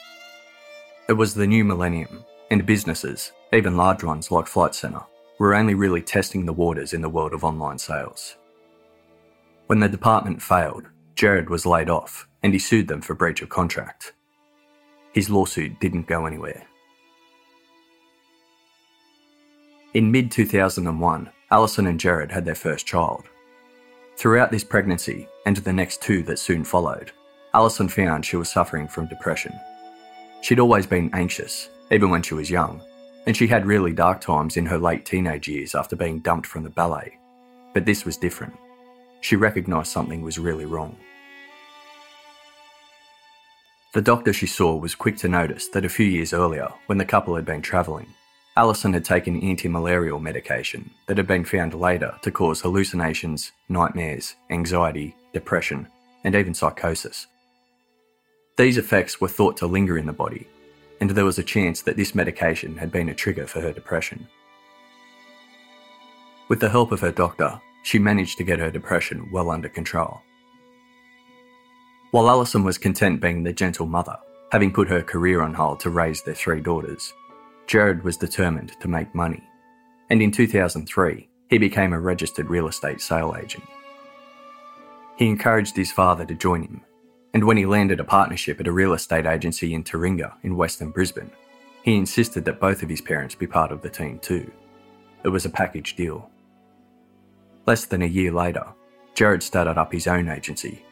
It 1.08 1.12
was 1.12 1.34
the 1.34 1.46
new 1.46 1.62
millennium, 1.62 2.24
and 2.50 2.66
businesses, 2.66 3.30
even 3.52 3.76
large 3.76 4.02
ones 4.02 4.32
like 4.32 4.48
Flight 4.48 4.74
Centre, 4.74 5.04
were 5.38 5.54
only 5.54 5.74
really 5.74 6.02
testing 6.02 6.44
the 6.44 6.52
waters 6.52 6.92
in 6.92 7.02
the 7.02 7.08
world 7.08 7.34
of 7.34 7.44
online 7.44 7.78
sales. 7.78 8.36
When 9.68 9.78
the 9.78 9.88
department 9.88 10.42
failed, 10.42 10.88
Gerard 11.14 11.48
was 11.48 11.64
laid 11.64 11.88
off 11.88 12.25
and 12.42 12.52
he 12.52 12.58
sued 12.58 12.88
them 12.88 13.00
for 13.00 13.14
breach 13.14 13.42
of 13.42 13.48
contract. 13.48 14.12
His 15.12 15.30
lawsuit 15.30 15.80
didn't 15.80 16.06
go 16.06 16.26
anywhere. 16.26 16.66
In 19.94 20.12
mid 20.12 20.30
2001, 20.30 21.30
Allison 21.50 21.86
and 21.86 21.98
Gerard 21.98 22.30
had 22.30 22.44
their 22.44 22.54
first 22.54 22.86
child. 22.86 23.24
Throughout 24.16 24.50
this 24.50 24.64
pregnancy 24.64 25.28
and 25.46 25.56
the 25.56 25.72
next 25.72 26.02
two 26.02 26.22
that 26.24 26.38
soon 26.38 26.64
followed, 26.64 27.12
Allison 27.54 27.88
found 27.88 28.24
she 28.24 28.36
was 28.36 28.50
suffering 28.50 28.88
from 28.88 29.06
depression. 29.06 29.58
She'd 30.42 30.60
always 30.60 30.86
been 30.86 31.10
anxious, 31.14 31.70
even 31.90 32.10
when 32.10 32.22
she 32.22 32.34
was 32.34 32.50
young, 32.50 32.82
and 33.26 33.36
she 33.36 33.46
had 33.46 33.64
really 33.64 33.92
dark 33.92 34.20
times 34.20 34.56
in 34.56 34.66
her 34.66 34.78
late 34.78 35.04
teenage 35.04 35.48
years 35.48 35.74
after 35.74 35.96
being 35.96 36.20
dumped 36.20 36.46
from 36.46 36.62
the 36.62 36.70
ballet. 36.70 37.18
But 37.72 37.86
this 37.86 38.04
was 38.04 38.16
different. 38.16 38.54
She 39.22 39.36
recognised 39.36 39.90
something 39.90 40.22
was 40.22 40.38
really 40.38 40.66
wrong. 40.66 40.96
The 43.96 44.02
doctor 44.02 44.34
she 44.34 44.46
saw 44.46 44.76
was 44.76 44.94
quick 44.94 45.16
to 45.20 45.28
notice 45.28 45.68
that 45.68 45.86
a 45.86 45.88
few 45.88 46.04
years 46.04 46.34
earlier, 46.34 46.68
when 46.84 46.98
the 46.98 47.04
couple 47.06 47.34
had 47.34 47.46
been 47.46 47.62
travelling, 47.62 48.12
Allison 48.54 48.92
had 48.92 49.06
taken 49.06 49.42
anti 49.42 49.68
malarial 49.68 50.20
medication 50.20 50.90
that 51.06 51.16
had 51.16 51.26
been 51.26 51.46
found 51.46 51.72
later 51.72 52.14
to 52.20 52.30
cause 52.30 52.60
hallucinations, 52.60 53.52
nightmares, 53.70 54.34
anxiety, 54.50 55.16
depression, 55.32 55.88
and 56.24 56.34
even 56.34 56.52
psychosis. 56.52 57.26
These 58.58 58.76
effects 58.76 59.18
were 59.18 59.28
thought 59.28 59.56
to 59.56 59.66
linger 59.66 59.96
in 59.96 60.04
the 60.04 60.12
body, 60.12 60.46
and 61.00 61.08
there 61.08 61.24
was 61.24 61.38
a 61.38 61.42
chance 61.42 61.80
that 61.80 61.96
this 61.96 62.14
medication 62.14 62.76
had 62.76 62.92
been 62.92 63.08
a 63.08 63.14
trigger 63.14 63.46
for 63.46 63.62
her 63.62 63.72
depression. 63.72 64.28
With 66.48 66.60
the 66.60 66.68
help 66.68 66.92
of 66.92 67.00
her 67.00 67.12
doctor, 67.12 67.58
she 67.82 67.98
managed 67.98 68.36
to 68.36 68.44
get 68.44 68.58
her 68.58 68.70
depression 68.70 69.30
well 69.32 69.50
under 69.50 69.70
control. 69.70 70.20
While 72.16 72.30
Allison 72.30 72.64
was 72.64 72.78
content 72.78 73.20
being 73.20 73.42
the 73.42 73.52
gentle 73.52 73.84
mother, 73.84 74.16
having 74.50 74.72
put 74.72 74.88
her 74.88 75.02
career 75.02 75.42
on 75.42 75.52
hold 75.52 75.80
to 75.80 75.90
raise 75.90 76.22
their 76.22 76.32
three 76.32 76.62
daughters, 76.62 77.12
Gerard 77.66 78.02
was 78.04 78.16
determined 78.16 78.72
to 78.80 78.88
make 78.88 79.14
money, 79.14 79.42
and 80.08 80.22
in 80.22 80.30
2003, 80.30 81.28
he 81.50 81.58
became 81.58 81.92
a 81.92 82.00
registered 82.00 82.48
real 82.48 82.68
estate 82.68 83.02
sale 83.02 83.36
agent. 83.38 83.64
He 85.18 85.28
encouraged 85.28 85.76
his 85.76 85.92
father 85.92 86.24
to 86.24 86.34
join 86.34 86.62
him, 86.62 86.80
and 87.34 87.44
when 87.44 87.58
he 87.58 87.66
landed 87.66 88.00
a 88.00 88.04
partnership 88.04 88.60
at 88.60 88.66
a 88.66 88.72
real 88.72 88.94
estate 88.94 89.26
agency 89.26 89.74
in 89.74 89.84
Taringa 89.84 90.36
in 90.42 90.56
western 90.56 90.92
Brisbane, 90.92 91.32
he 91.82 91.96
insisted 91.96 92.46
that 92.46 92.60
both 92.60 92.82
of 92.82 92.88
his 92.88 93.02
parents 93.02 93.34
be 93.34 93.46
part 93.46 93.70
of 93.70 93.82
the 93.82 93.90
team 93.90 94.20
too. 94.20 94.50
It 95.22 95.28
was 95.28 95.44
a 95.44 95.50
package 95.50 95.96
deal. 95.96 96.30
Less 97.66 97.84
than 97.84 98.00
a 98.00 98.06
year 98.06 98.32
later, 98.32 98.64
Gerard 99.14 99.42
started 99.42 99.76
up 99.76 99.92
his 99.92 100.06
own 100.06 100.30
agency, 100.30 100.82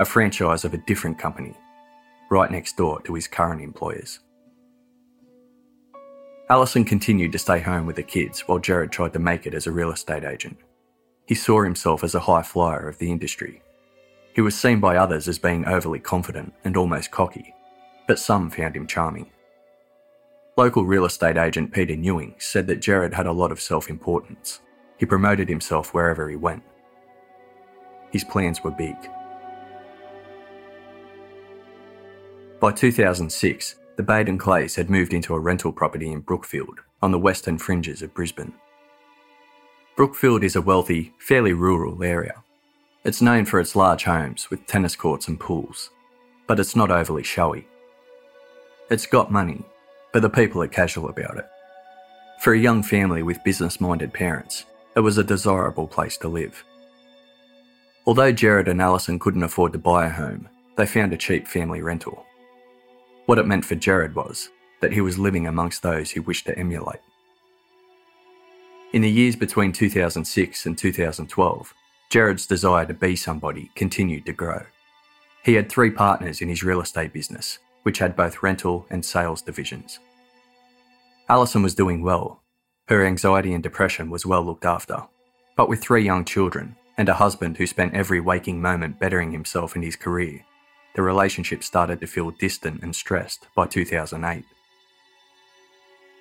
a 0.00 0.04
franchise 0.04 0.64
of 0.64 0.74
a 0.74 0.78
different 0.78 1.18
company, 1.18 1.54
right 2.30 2.50
next 2.50 2.76
door 2.76 3.00
to 3.02 3.14
his 3.14 3.28
current 3.28 3.62
employers. 3.62 4.20
Allison 6.50 6.84
continued 6.84 7.32
to 7.32 7.38
stay 7.38 7.60
home 7.60 7.86
with 7.86 7.96
the 7.96 8.02
kids 8.02 8.40
while 8.40 8.58
Gerard 8.58 8.90
tried 8.90 9.12
to 9.12 9.18
make 9.18 9.46
it 9.46 9.54
as 9.54 9.66
a 9.66 9.72
real 9.72 9.92
estate 9.92 10.24
agent. 10.24 10.58
He 11.26 11.34
saw 11.34 11.62
himself 11.62 12.04
as 12.04 12.14
a 12.14 12.20
high 12.20 12.42
flyer 12.42 12.88
of 12.88 12.98
the 12.98 13.10
industry. 13.10 13.62
He 14.34 14.40
was 14.40 14.58
seen 14.58 14.80
by 14.80 14.96
others 14.96 15.28
as 15.28 15.38
being 15.38 15.64
overly 15.64 16.00
confident 16.00 16.52
and 16.64 16.76
almost 16.76 17.12
cocky, 17.12 17.54
but 18.08 18.18
some 18.18 18.50
found 18.50 18.76
him 18.76 18.86
charming. 18.86 19.30
Local 20.56 20.84
real 20.84 21.04
estate 21.04 21.36
agent 21.36 21.72
Peter 21.72 21.96
Newing 21.96 22.34
said 22.38 22.66
that 22.66 22.80
Gerard 22.80 23.14
had 23.14 23.26
a 23.26 23.32
lot 23.32 23.52
of 23.52 23.60
self 23.60 23.88
importance. 23.88 24.60
He 24.98 25.06
promoted 25.06 25.48
himself 25.48 25.94
wherever 25.94 26.28
he 26.28 26.36
went. 26.36 26.62
His 28.10 28.24
plans 28.24 28.62
were 28.62 28.70
big. 28.70 28.96
By 32.60 32.72
2006, 32.72 33.74
the 33.96 34.02
Baden 34.02 34.38
Clays 34.38 34.74
had 34.76 34.88
moved 34.88 35.12
into 35.12 35.34
a 35.34 35.40
rental 35.40 35.72
property 35.72 36.10
in 36.10 36.20
Brookfield, 36.20 36.80
on 37.02 37.10
the 37.10 37.18
western 37.18 37.58
fringes 37.58 38.00
of 38.00 38.14
Brisbane. 38.14 38.54
Brookfield 39.96 40.42
is 40.42 40.56
a 40.56 40.62
wealthy, 40.62 41.12
fairly 41.18 41.52
rural 41.52 42.02
area. 42.02 42.42
It's 43.04 43.20
known 43.20 43.44
for 43.44 43.60
its 43.60 43.76
large 43.76 44.04
homes 44.04 44.48
with 44.50 44.66
tennis 44.66 44.96
courts 44.96 45.28
and 45.28 45.38
pools, 45.38 45.90
but 46.46 46.58
it's 46.58 46.74
not 46.74 46.90
overly 46.90 47.22
showy. 47.22 47.66
It's 48.90 49.06
got 49.06 49.30
money, 49.30 49.62
but 50.12 50.22
the 50.22 50.30
people 50.30 50.62
are 50.62 50.68
casual 50.68 51.08
about 51.08 51.36
it. 51.36 51.46
For 52.40 52.54
a 52.54 52.58
young 52.58 52.82
family 52.82 53.22
with 53.22 53.44
business 53.44 53.80
minded 53.80 54.12
parents, 54.12 54.64
it 54.96 55.00
was 55.00 55.18
a 55.18 55.24
desirable 55.24 55.86
place 55.86 56.16
to 56.18 56.28
live. 56.28 56.64
Although 58.06 58.32
Gerard 58.32 58.68
and 58.68 58.80
Allison 58.80 59.18
couldn't 59.18 59.42
afford 59.42 59.72
to 59.72 59.78
buy 59.78 60.06
a 60.06 60.10
home, 60.10 60.48
they 60.76 60.86
found 60.86 61.12
a 61.12 61.16
cheap 61.16 61.46
family 61.46 61.82
rental. 61.82 62.24
What 63.26 63.38
it 63.38 63.46
meant 63.46 63.64
for 63.64 63.74
Gerard 63.74 64.14
was 64.14 64.50
that 64.80 64.92
he 64.92 65.00
was 65.00 65.18
living 65.18 65.46
amongst 65.46 65.82
those 65.82 66.10
he 66.10 66.20
wished 66.20 66.46
to 66.46 66.58
emulate. 66.58 67.00
In 68.92 69.02
the 69.02 69.10
years 69.10 69.34
between 69.34 69.72
2006 69.72 70.66
and 70.66 70.76
2012, 70.76 71.74
Gerard's 72.10 72.46
desire 72.46 72.86
to 72.86 72.94
be 72.94 73.16
somebody 73.16 73.70
continued 73.74 74.26
to 74.26 74.32
grow. 74.32 74.62
He 75.42 75.54
had 75.54 75.68
three 75.68 75.90
partners 75.90 76.40
in 76.40 76.48
his 76.48 76.62
real 76.62 76.80
estate 76.80 77.12
business, 77.12 77.58
which 77.82 77.98
had 77.98 78.14
both 78.14 78.42
rental 78.42 78.86
and 78.90 79.04
sales 79.04 79.42
divisions. 79.42 80.00
Allison 81.28 81.62
was 81.62 81.74
doing 81.74 82.02
well. 82.02 82.42
Her 82.88 83.04
anxiety 83.04 83.54
and 83.54 83.62
depression 83.62 84.10
was 84.10 84.26
well 84.26 84.44
looked 84.44 84.66
after. 84.66 85.02
But 85.56 85.68
with 85.68 85.80
three 85.80 86.04
young 86.04 86.24
children 86.24 86.76
and 86.98 87.08
a 87.08 87.14
husband 87.14 87.56
who 87.56 87.66
spent 87.66 87.94
every 87.94 88.20
waking 88.20 88.60
moment 88.60 89.00
bettering 89.00 89.32
himself 89.32 89.74
in 89.74 89.82
his 89.82 89.96
career, 89.96 90.44
the 90.94 91.02
relationship 91.02 91.62
started 91.62 92.00
to 92.00 92.06
feel 92.06 92.30
distant 92.30 92.82
and 92.82 92.94
stressed 92.94 93.46
by 93.54 93.66
2008. 93.66 94.44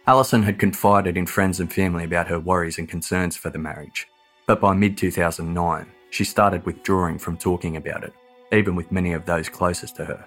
Allison 0.06 0.44
had 0.44 0.60
confided 0.60 1.16
in 1.16 1.26
friends 1.26 1.60
and 1.60 1.72
family 1.72 2.04
about 2.04 2.28
her 2.28 2.40
worries 2.40 2.78
and 2.78 2.90
concerns 2.90 3.38
for 3.38 3.50
the 3.50 3.58
marriage, 3.58 4.08
but 4.48 4.60
by 4.60 4.74
mid 4.74 4.98
2009, 4.98 5.88
she 6.10 6.24
started 6.24 6.66
withdrawing 6.66 7.18
from 7.18 7.38
talking 7.38 7.78
about 7.78 8.04
it, 8.04 8.14
even 8.52 8.76
with 8.76 8.92
many 8.92 9.14
of 9.14 9.26
those 9.26 9.48
closest 9.48 9.96
to 9.96 10.06
her. 10.06 10.26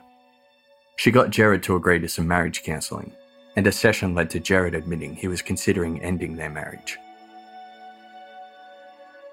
She 0.97 1.11
got 1.11 1.31
Gerard 1.31 1.63
to 1.65 1.77
agree 1.77 1.99
to 1.99 2.09
some 2.09 2.27
marriage 2.27 2.63
counselling, 2.63 3.13
and 3.57 3.67
a 3.67 3.73
session 3.73 4.15
led 4.15 4.31
to 4.31 4.41
Gerard 4.41 4.75
admitting 4.75 5.15
he 5.15 5.29
was 5.29 5.43
considering 5.43 6.03
ending 6.03 6.37
their 6.37 6.51
marriage. 6.51 6.97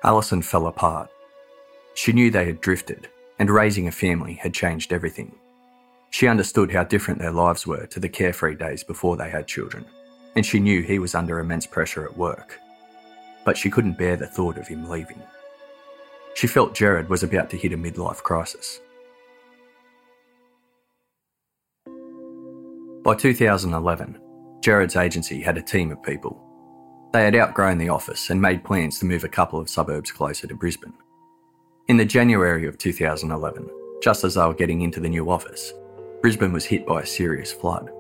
Allison 0.04 0.42
fell 0.42 0.68
apart. 0.68 1.10
She 1.96 2.12
knew 2.12 2.30
they 2.30 2.46
had 2.46 2.60
drifted, 2.60 3.08
and 3.40 3.50
raising 3.50 3.88
a 3.88 3.92
family 3.92 4.36
had 4.36 4.54
changed 4.54 4.94
everything. 4.94 5.36
She 6.10 6.28
understood 6.28 6.72
how 6.72 6.84
different 6.84 7.20
their 7.20 7.32
lives 7.32 7.66
were 7.66 7.88
to 7.88 8.00
the 8.00 8.10
carefree 8.10 8.56
days 8.56 8.84
before 8.84 9.18
they 9.18 9.30
had 9.30 9.48
children, 9.48 9.86
and 10.36 10.46
she 10.46 10.60
knew 10.60 10.82
he 10.82 11.00
was 11.00 11.16
under 11.16 11.40
immense 11.40 11.66
pressure 11.66 12.06
at 12.06 12.18
work. 12.18 12.60
But 13.46 13.58
she 13.58 13.70
couldn't 13.70 13.98
bear 13.98 14.16
the 14.16 14.28
thought 14.28 14.58
of 14.58 14.68
him 14.68 14.88
leaving. 14.90 15.22
She 16.36 16.48
felt 16.48 16.76
Gerard 16.76 17.10
was 17.10 17.24
about 17.24 17.50
to 17.50 17.58
hit 17.58 17.74
a 17.74 17.78
midlife 17.78 18.22
crisis. 18.24 18.80
By 23.04 23.16
2011, 23.16 24.18
Gerard's 24.62 24.96
agency 24.96 25.42
had 25.42 25.58
a 25.58 25.62
team 25.62 25.92
of 25.92 26.02
people. 26.02 26.40
They 27.12 27.24
had 27.24 27.36
outgrown 27.36 27.78
the 27.78 27.90
office 27.90 28.30
and 28.30 28.42
made 28.42 28.64
plans 28.64 28.98
to 29.00 29.06
move 29.06 29.24
a 29.24 29.30
couple 29.30 29.60
of 29.60 29.70
suburbs 29.70 30.12
closer 30.12 30.48
to 30.48 30.56
Brisbane. 30.56 30.94
In 31.90 31.98
the 31.98 32.06
January 32.06 32.66
of 32.66 32.78
2011, 32.78 33.70
just 34.02 34.24
as 34.24 34.36
they 34.36 34.46
were 34.46 34.54
getting 34.54 34.82
into 34.82 35.02
the 35.02 35.10
new 35.10 35.30
office, 35.30 35.74
Brisbane 36.22 36.54
was 36.54 36.64
hit 36.64 36.88
by 36.88 37.02
a 37.02 37.06
serious 37.06 37.52
flood. 37.52 37.92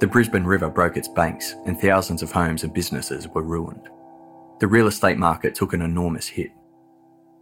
The 0.00 0.06
Brisbane 0.06 0.44
River 0.44 0.70
broke 0.70 0.96
its 0.96 1.08
banks 1.08 1.54
and 1.66 1.78
thousands 1.78 2.22
of 2.22 2.32
homes 2.32 2.64
and 2.64 2.72
businesses 2.72 3.28
were 3.28 3.42
ruined. 3.42 3.90
The 4.60 4.66
real 4.66 4.86
estate 4.86 5.18
market 5.18 5.54
took 5.54 5.74
an 5.74 5.82
enormous 5.82 6.26
hit. 6.26 6.52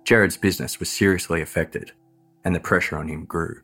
Gerard's 0.02 0.36
business 0.36 0.80
was 0.80 0.88
seriously 0.88 1.40
affected 1.40 1.92
and 2.44 2.52
the 2.52 2.58
pressure 2.58 2.98
on 2.98 3.06
him 3.06 3.24
grew. 3.24 3.60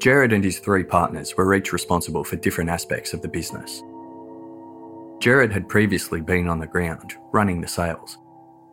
Gerard 0.00 0.32
and 0.32 0.44
his 0.44 0.60
three 0.60 0.84
partners 0.84 1.36
were 1.36 1.52
each 1.52 1.72
responsible 1.72 2.22
for 2.22 2.36
different 2.36 2.70
aspects 2.70 3.12
of 3.12 3.22
the 3.22 3.28
business. 3.28 3.82
Gerard 5.18 5.52
had 5.52 5.68
previously 5.68 6.20
been 6.20 6.46
on 6.46 6.60
the 6.60 6.66
ground, 6.68 7.14
running 7.32 7.60
the 7.60 7.66
sales, 7.66 8.18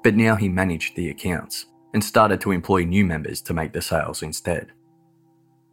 but 0.06 0.14
now 0.14 0.36
he 0.36 0.48
managed 0.48 0.96
the 0.96 1.10
accounts 1.10 1.66
and 1.96 2.04
started 2.04 2.40
to 2.40 2.52
employ 2.52 2.84
new 2.84 3.04
members 3.04 3.42
to 3.42 3.56
make 3.56 3.74
the 3.74 3.82
sales 3.82 4.22
instead. 4.22 4.72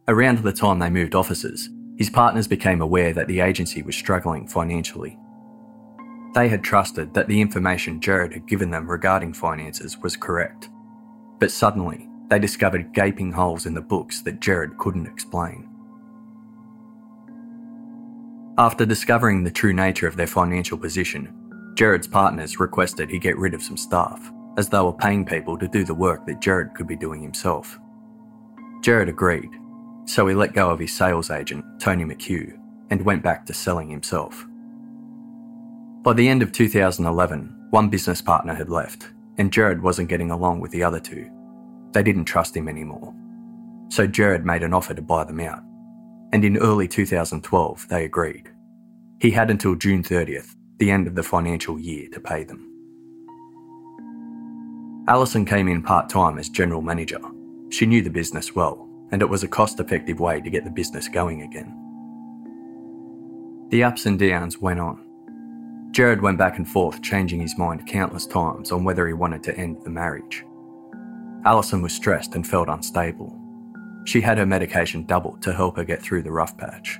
Around 0.07 0.39
the 0.39 0.51
time 0.51 0.79
they 0.79 0.89
moved 0.89 1.13
offices, 1.13 1.69
his 1.99 2.09
partners 2.09 2.47
became 2.47 2.81
aware 2.81 3.13
that 3.13 3.27
the 3.27 3.41
agency 3.41 3.83
was 3.83 3.95
struggling 3.95 4.47
financially. 4.47 5.19
They 6.33 6.49
had 6.49 6.63
trusted 6.63 7.13
that 7.13 7.27
the 7.27 7.39
information 7.39 8.01
Gerard 8.01 8.33
had 8.33 8.47
given 8.47 8.71
them 8.71 8.89
regarding 8.89 9.33
finances 9.33 9.99
was 9.99 10.17
correct, 10.17 10.67
but 11.37 11.51
suddenly 11.51 12.09
they 12.29 12.39
discovered 12.39 12.91
gaping 12.91 13.33
holes 13.33 13.67
in 13.67 13.75
the 13.75 13.81
books 13.81 14.21
that 14.23 14.39
Gerard 14.39 14.79
couldn't 14.79 15.05
explain. 15.05 15.69
After 18.57 18.83
discovering 18.83 19.43
the 19.43 19.51
true 19.51 19.73
nature 19.73 20.07
of 20.07 20.15
their 20.15 20.25
financial 20.25 20.79
position, 20.79 21.35
Gerard's 21.75 22.07
partners 22.07 22.59
requested 22.59 23.09
he 23.09 23.17
get 23.17 23.37
rid 23.37 23.53
of 23.53 23.63
some 23.63 23.77
staff, 23.77 24.31
as 24.57 24.69
they 24.69 24.79
were 24.79 24.93
paying 24.93 25.25
people 25.25 25.57
to 25.57 25.67
do 25.67 25.83
the 25.83 25.93
work 25.93 26.25
that 26.25 26.41
Gerard 26.41 26.75
could 26.75 26.87
be 26.87 26.95
doing 26.95 27.21
himself. 27.21 27.79
Gerard 28.81 29.09
agreed, 29.09 29.49
so 30.05 30.27
he 30.27 30.35
let 30.35 30.53
go 30.53 30.69
of 30.69 30.79
his 30.79 30.93
sales 30.93 31.31
agent, 31.31 31.65
Toni 31.79 32.03
McHugh, 32.03 32.57
and 32.89 33.03
went 33.03 33.23
back 33.23 33.45
to 33.45 33.53
selling 33.53 33.89
himself. 33.89 34.45
By 36.03 36.13
the 36.13 36.27
end 36.27 36.43
of 36.43 36.51
2011, 36.51 37.67
one 37.69 37.89
business 37.89 38.21
partner 38.21 38.53
had 38.53 38.69
left, 38.69 39.09
and 39.37 39.51
Gerard 39.51 39.81
wasn't 39.81 40.09
getting 40.09 40.31
along 40.31 40.59
with 40.59 40.71
the 40.71 40.83
other 40.83 40.99
two. 40.99 41.29
They 41.93 42.03
didn't 42.03 42.25
trust 42.25 42.55
him 42.55 42.67
anymore. 42.67 43.15
So 43.89 44.05
Gerard 44.05 44.45
made 44.45 44.63
an 44.63 44.73
offer 44.73 44.93
to 44.93 45.01
buy 45.01 45.23
them 45.23 45.39
out, 45.39 45.63
and 46.33 46.43
in 46.43 46.57
early 46.57 46.87
2012 46.87 47.87
they 47.87 48.05
agreed. 48.05 48.49
He 49.19 49.31
had 49.31 49.49
until 49.49 49.75
June 49.75 50.03
30th, 50.03 50.55
the 50.83 50.91
end 50.91 51.07
of 51.07 51.15
the 51.15 51.23
financial 51.23 51.79
year, 51.79 52.09
to 52.09 52.19
pay 52.19 52.43
them. 52.43 52.69
Allison 55.07 55.45
came 55.45 55.69
in 55.69 55.81
part 55.81 56.09
time 56.09 56.37
as 56.37 56.49
general 56.49 56.81
manager. 56.81 57.21
She 57.69 57.85
knew 57.85 58.01
the 58.01 58.09
business 58.09 58.53
well, 58.53 58.89
and 59.11 59.21
it 59.21 59.29
was 59.29 59.43
a 59.43 59.47
cost 59.47 59.79
effective 59.79 60.19
way 60.19 60.41
to 60.41 60.49
get 60.49 60.65
the 60.65 60.69
business 60.69 61.07
going 61.07 61.43
again. 61.43 61.73
The 63.69 63.85
ups 63.85 64.05
and 64.07 64.19
downs 64.19 64.59
went 64.59 64.81
on. 64.81 65.05
Gerard 65.91 66.21
went 66.21 66.37
back 66.37 66.57
and 66.57 66.67
forth, 66.67 67.01
changing 67.01 67.39
his 67.39 67.57
mind 67.57 67.87
countless 67.87 68.27
times 68.27 68.73
on 68.73 68.83
whether 68.83 69.07
he 69.07 69.13
wanted 69.13 69.41
to 69.43 69.57
end 69.57 69.77
the 69.85 69.89
marriage. 69.89 70.43
Allison 71.45 71.81
was 71.81 71.93
stressed 71.93 72.35
and 72.35 72.45
felt 72.45 72.67
unstable. 72.67 73.39
She 74.03 74.19
had 74.19 74.37
her 74.37 74.45
medication 74.45 75.05
doubled 75.05 75.41
to 75.43 75.53
help 75.53 75.77
her 75.77 75.85
get 75.85 76.01
through 76.01 76.23
the 76.23 76.31
rough 76.33 76.57
patch, 76.57 76.99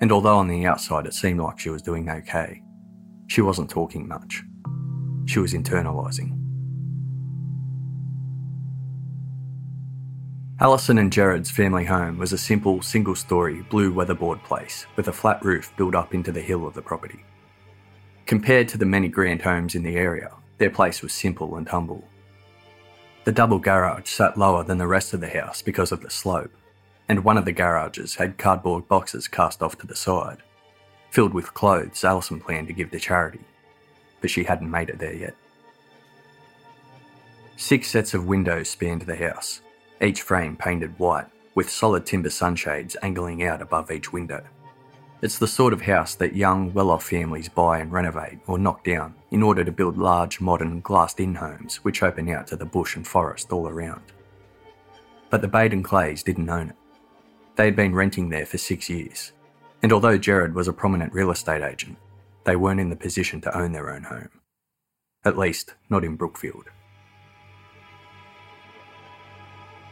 and 0.00 0.12
although 0.12 0.36
on 0.36 0.46
the 0.46 0.64
outside 0.64 1.06
it 1.06 1.14
seemed 1.14 1.40
like 1.40 1.58
she 1.58 1.70
was 1.70 1.82
doing 1.82 2.08
okay, 2.08 2.62
she 3.26 3.40
wasn't 3.40 3.70
talking 3.70 4.06
much. 4.06 4.42
She 5.26 5.38
was 5.38 5.52
internalising. 5.52 6.36
Allison 10.58 10.96
and 10.96 11.12
Gerard's 11.12 11.50
family 11.50 11.84
home 11.84 12.16
was 12.16 12.32
a 12.32 12.38
simple, 12.38 12.80
single 12.80 13.14
story, 13.14 13.60
blue 13.68 13.92
weatherboard 13.92 14.42
place 14.42 14.86
with 14.96 15.08
a 15.08 15.12
flat 15.12 15.44
roof 15.44 15.70
built 15.76 15.94
up 15.94 16.14
into 16.14 16.32
the 16.32 16.40
hill 16.40 16.66
of 16.66 16.72
the 16.72 16.80
property. 16.80 17.22
Compared 18.24 18.66
to 18.68 18.78
the 18.78 18.86
many 18.86 19.08
grand 19.08 19.42
homes 19.42 19.74
in 19.74 19.82
the 19.82 19.96
area, 19.96 20.30
their 20.56 20.70
place 20.70 21.02
was 21.02 21.12
simple 21.12 21.56
and 21.56 21.68
humble. 21.68 22.02
The 23.24 23.32
double 23.32 23.58
garage 23.58 24.08
sat 24.08 24.38
lower 24.38 24.64
than 24.64 24.78
the 24.78 24.86
rest 24.86 25.12
of 25.12 25.20
the 25.20 25.28
house 25.28 25.60
because 25.60 25.92
of 25.92 26.00
the 26.00 26.08
slope, 26.08 26.52
and 27.08 27.22
one 27.22 27.36
of 27.36 27.44
the 27.44 27.52
garages 27.52 28.14
had 28.14 28.38
cardboard 28.38 28.88
boxes 28.88 29.28
cast 29.28 29.62
off 29.62 29.76
to 29.78 29.86
the 29.86 29.94
side, 29.94 30.42
filled 31.10 31.34
with 31.34 31.54
clothes 31.54 32.04
Allison 32.04 32.40
planned 32.40 32.68
to 32.68 32.74
give 32.74 32.90
to 32.90 32.98
charity, 32.98 33.40
but 34.20 34.30
she 34.30 34.44
hadn't 34.44 34.70
made 34.70 34.90
it 34.90 34.98
there 34.98 35.14
yet. 35.14 35.34
Six 37.56 37.88
sets 37.88 38.12
of 38.12 38.26
windows 38.26 38.68
spanned 38.68 39.02
the 39.02 39.16
house, 39.16 39.62
each 40.02 40.22
frame 40.22 40.56
painted 40.56 40.98
white, 40.98 41.26
with 41.54 41.70
solid 41.70 42.04
timber 42.04 42.28
sunshades 42.28 42.96
angling 43.02 43.42
out 43.42 43.62
above 43.62 43.90
each 43.90 44.12
window. 44.12 44.44
It's 45.22 45.38
the 45.38 45.46
sort 45.46 45.72
of 45.72 45.80
house 45.80 46.14
that 46.16 46.36
young, 46.36 46.74
well 46.74 46.90
off 46.90 47.04
families 47.04 47.48
buy 47.48 47.78
and 47.78 47.90
renovate 47.90 48.38
or 48.46 48.58
knock 48.58 48.84
down 48.84 49.14
in 49.30 49.42
order 49.42 49.64
to 49.64 49.72
build 49.72 49.96
large, 49.96 50.42
modern, 50.42 50.80
glassed 50.82 51.18
in 51.18 51.34
homes 51.34 51.76
which 51.76 52.02
open 52.02 52.28
out 52.28 52.46
to 52.48 52.56
the 52.56 52.66
bush 52.66 52.96
and 52.96 53.06
forest 53.06 53.50
all 53.50 53.66
around. 53.66 54.02
But 55.30 55.40
the 55.40 55.48
Baden 55.48 55.82
Clays 55.82 56.22
didn't 56.22 56.50
own 56.50 56.68
it. 56.68 56.76
They 57.56 57.64
had 57.64 57.74
been 57.74 57.94
renting 57.94 58.28
there 58.28 58.44
for 58.44 58.58
six 58.58 58.90
years, 58.90 59.32
and 59.82 59.92
although 59.92 60.18
Gerard 60.18 60.54
was 60.54 60.68
a 60.68 60.72
prominent 60.72 61.12
real 61.12 61.30
estate 61.30 61.62
agent, 61.62 61.96
they 62.44 62.56
weren't 62.56 62.80
in 62.80 62.90
the 62.90 62.96
position 62.96 63.40
to 63.42 63.56
own 63.56 63.72
their 63.72 63.90
own 63.90 64.04
home. 64.04 64.30
At 65.24 65.36
least, 65.36 65.74
not 65.90 66.04
in 66.04 66.16
Brookfield. 66.16 66.66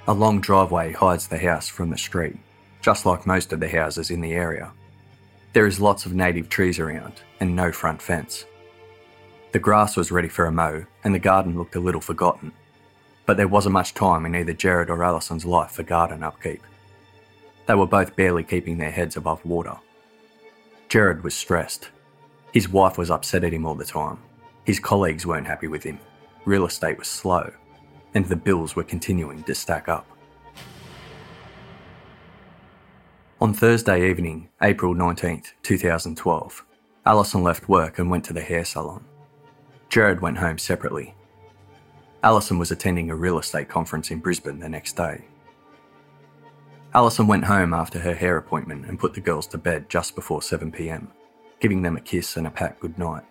A 0.06 0.12
long 0.14 0.40
driveway 0.40 0.92
hides 0.92 1.28
the 1.28 1.38
house 1.38 1.68
from 1.68 1.90
the 1.90 1.98
street, 1.98 2.36
just 2.80 3.06
like 3.06 3.26
most 3.26 3.52
of 3.52 3.60
the 3.60 3.68
houses 3.68 4.10
in 4.10 4.20
the 4.20 4.34
area. 4.34 4.72
There 5.54 5.66
is 5.66 5.80
lots 5.80 6.04
of 6.04 6.14
native 6.14 6.48
trees 6.48 6.78
around 6.78 7.14
and 7.40 7.56
no 7.56 7.72
front 7.72 8.02
fence. 8.02 8.44
The 9.52 9.58
grass 9.58 9.96
was 9.96 10.10
ready 10.10 10.28
for 10.28 10.46
a 10.46 10.52
mow 10.52 10.84
and 11.04 11.14
the 11.14 11.18
garden 11.18 11.56
looked 11.56 11.76
a 11.76 11.80
little 11.80 12.00
forgotten, 12.00 12.52
but 13.24 13.36
there 13.36 13.48
wasn't 13.48 13.72
much 13.72 13.94
time 13.94 14.26
in 14.26 14.34
either 14.36 14.52
Gerard 14.52 14.90
or 14.90 15.02
Allison's 15.02 15.44
life 15.44 15.70
for 15.70 15.82
garden 15.82 16.22
upkeep. 16.22 16.62
They 17.66 17.74
were 17.74 17.86
both 17.86 18.16
barely 18.16 18.44
keeping 18.44 18.78
their 18.78 18.90
heads 18.90 19.16
above 19.16 19.44
water. 19.44 19.76
Gerard 20.88 21.24
was 21.24 21.34
stressed. 21.34 21.90
His 22.52 22.68
wife 22.68 22.98
was 22.98 23.10
upset 23.10 23.44
at 23.44 23.52
him 23.52 23.66
all 23.66 23.74
the 23.74 23.84
time. 23.84 24.18
His 24.64 24.78
colleagues 24.78 25.26
weren't 25.26 25.46
happy 25.46 25.66
with 25.66 25.82
him. 25.82 25.98
Real 26.44 26.66
estate 26.66 26.98
was 26.98 27.08
slow 27.08 27.50
and 28.14 28.24
the 28.26 28.36
bills 28.36 28.76
were 28.76 28.84
continuing 28.84 29.42
to 29.44 29.54
stack 29.54 29.88
up. 29.88 30.06
On 33.40 33.52
Thursday 33.52 34.08
evening, 34.08 34.48
April 34.62 34.94
19th, 34.94 35.52
2012, 35.62 36.64
Allison 37.04 37.42
left 37.42 37.68
work 37.68 37.98
and 37.98 38.08
went 38.08 38.24
to 38.24 38.32
the 38.32 38.40
hair 38.40 38.64
salon. 38.64 39.04
Gerard 39.90 40.20
went 40.20 40.38
home 40.38 40.56
separately. 40.56 41.14
Allison 42.22 42.58
was 42.58 42.70
attending 42.70 43.10
a 43.10 43.16
real 43.16 43.38
estate 43.38 43.68
conference 43.68 44.10
in 44.10 44.20
Brisbane 44.20 44.60
the 44.60 44.68
next 44.68 44.96
day. 44.96 45.24
Allison 46.96 47.26
went 47.26 47.44
home 47.44 47.74
after 47.74 47.98
her 47.98 48.14
hair 48.14 48.36
appointment 48.36 48.86
and 48.86 49.00
put 49.00 49.14
the 49.14 49.20
girls 49.20 49.48
to 49.48 49.58
bed 49.58 49.90
just 49.90 50.14
before 50.14 50.38
7pm, 50.38 51.08
giving 51.58 51.82
them 51.82 51.96
a 51.96 52.00
kiss 52.00 52.36
and 52.36 52.46
a 52.46 52.50
pat 52.50 52.78
goodnight. 52.78 53.24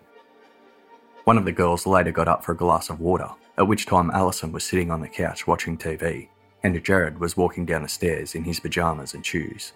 One 1.24 1.38
of 1.38 1.46
the 1.46 1.52
girls 1.52 1.86
later 1.86 2.12
got 2.12 2.28
up 2.28 2.44
for 2.44 2.52
a 2.52 2.56
glass 2.56 2.90
of 2.90 3.00
water 3.00 3.30
at 3.56 3.66
which 3.66 3.86
time 3.86 4.10
Allison 4.10 4.52
was 4.52 4.64
sitting 4.64 4.90
on 4.90 5.00
the 5.00 5.08
couch 5.08 5.46
watching 5.46 5.78
TV, 5.78 6.28
and 6.62 6.84
Gerard 6.84 7.18
was 7.18 7.38
walking 7.38 7.64
down 7.64 7.82
the 7.82 7.88
stairs 7.88 8.34
in 8.34 8.44
his 8.44 8.60
pyjamas 8.60 9.14
and 9.14 9.24
shoes. 9.24 9.72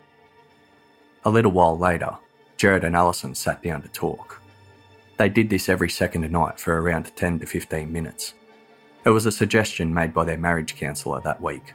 A 1.24 1.30
little 1.30 1.52
while 1.52 1.78
later, 1.78 2.18
Gerard 2.58 2.84
and 2.84 2.94
Allison 2.94 3.34
sat 3.34 3.62
down 3.62 3.80
to 3.80 3.88
talk. 3.88 4.42
They 5.16 5.30
did 5.30 5.48
this 5.48 5.70
every 5.70 5.88
second 5.88 6.30
night 6.30 6.60
for 6.60 6.78
around 6.78 7.16
10 7.16 7.38
to 7.38 7.46
15 7.46 7.90
minutes. 7.90 8.34
It 9.06 9.10
was 9.10 9.24
a 9.24 9.32
suggestion 9.32 9.94
made 9.94 10.12
by 10.12 10.24
their 10.24 10.36
marriage 10.36 10.76
counsellor 10.76 11.22
that 11.22 11.40
week. 11.40 11.72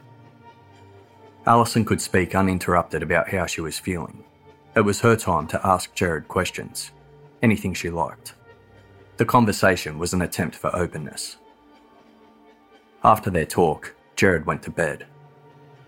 Allison 1.46 1.84
could 1.84 2.00
speak 2.00 2.34
uninterrupted 2.34 3.02
about 3.02 3.28
how 3.28 3.44
she 3.44 3.60
was 3.60 3.78
feeling. 3.78 4.24
It 4.74 4.80
was 4.80 5.00
her 5.00 5.14
time 5.14 5.46
to 5.48 5.66
ask 5.66 5.94
Gerard 5.94 6.26
questions, 6.26 6.90
anything 7.42 7.74
she 7.74 7.90
liked. 7.90 8.32
The 9.18 9.26
conversation 9.26 9.98
was 9.98 10.14
an 10.14 10.22
attempt 10.22 10.56
for 10.56 10.74
openness. 10.74 11.36
After 13.04 13.28
their 13.28 13.44
talk, 13.44 13.94
Gerard 14.16 14.46
went 14.46 14.62
to 14.62 14.70
bed. 14.70 15.06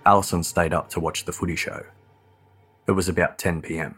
Allison 0.05 0.45
stayed 0.45 0.75
up 0.75 0.91
to 0.91 1.01
watch 1.01 1.25
the 1.25 1.33
footy 1.33 1.57
show. 1.57 1.85
It 2.87 2.93
was 2.93 3.09
about 3.09 3.39
10 3.39 3.63
pm. 3.63 3.97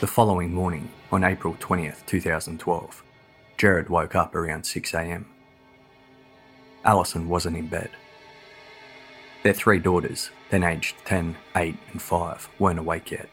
The 0.00 0.06
following 0.06 0.52
morning, 0.52 0.90
on 1.10 1.24
April 1.24 1.54
20th, 1.54 2.04
2012, 2.06 3.02
Gerard 3.56 3.88
woke 3.88 4.14
up 4.14 4.34
around 4.34 4.62
6am. 4.62 5.24
Allison 6.84 7.28
wasn't 7.28 7.56
in 7.56 7.66
bed. 7.66 7.90
Their 9.42 9.52
three 9.52 9.78
daughters, 9.78 10.30
then 10.50 10.64
aged 10.64 10.96
10, 11.04 11.36
8, 11.56 11.76
and 11.92 12.02
5, 12.02 12.48
weren't 12.58 12.78
awake 12.78 13.10
yet. 13.10 13.28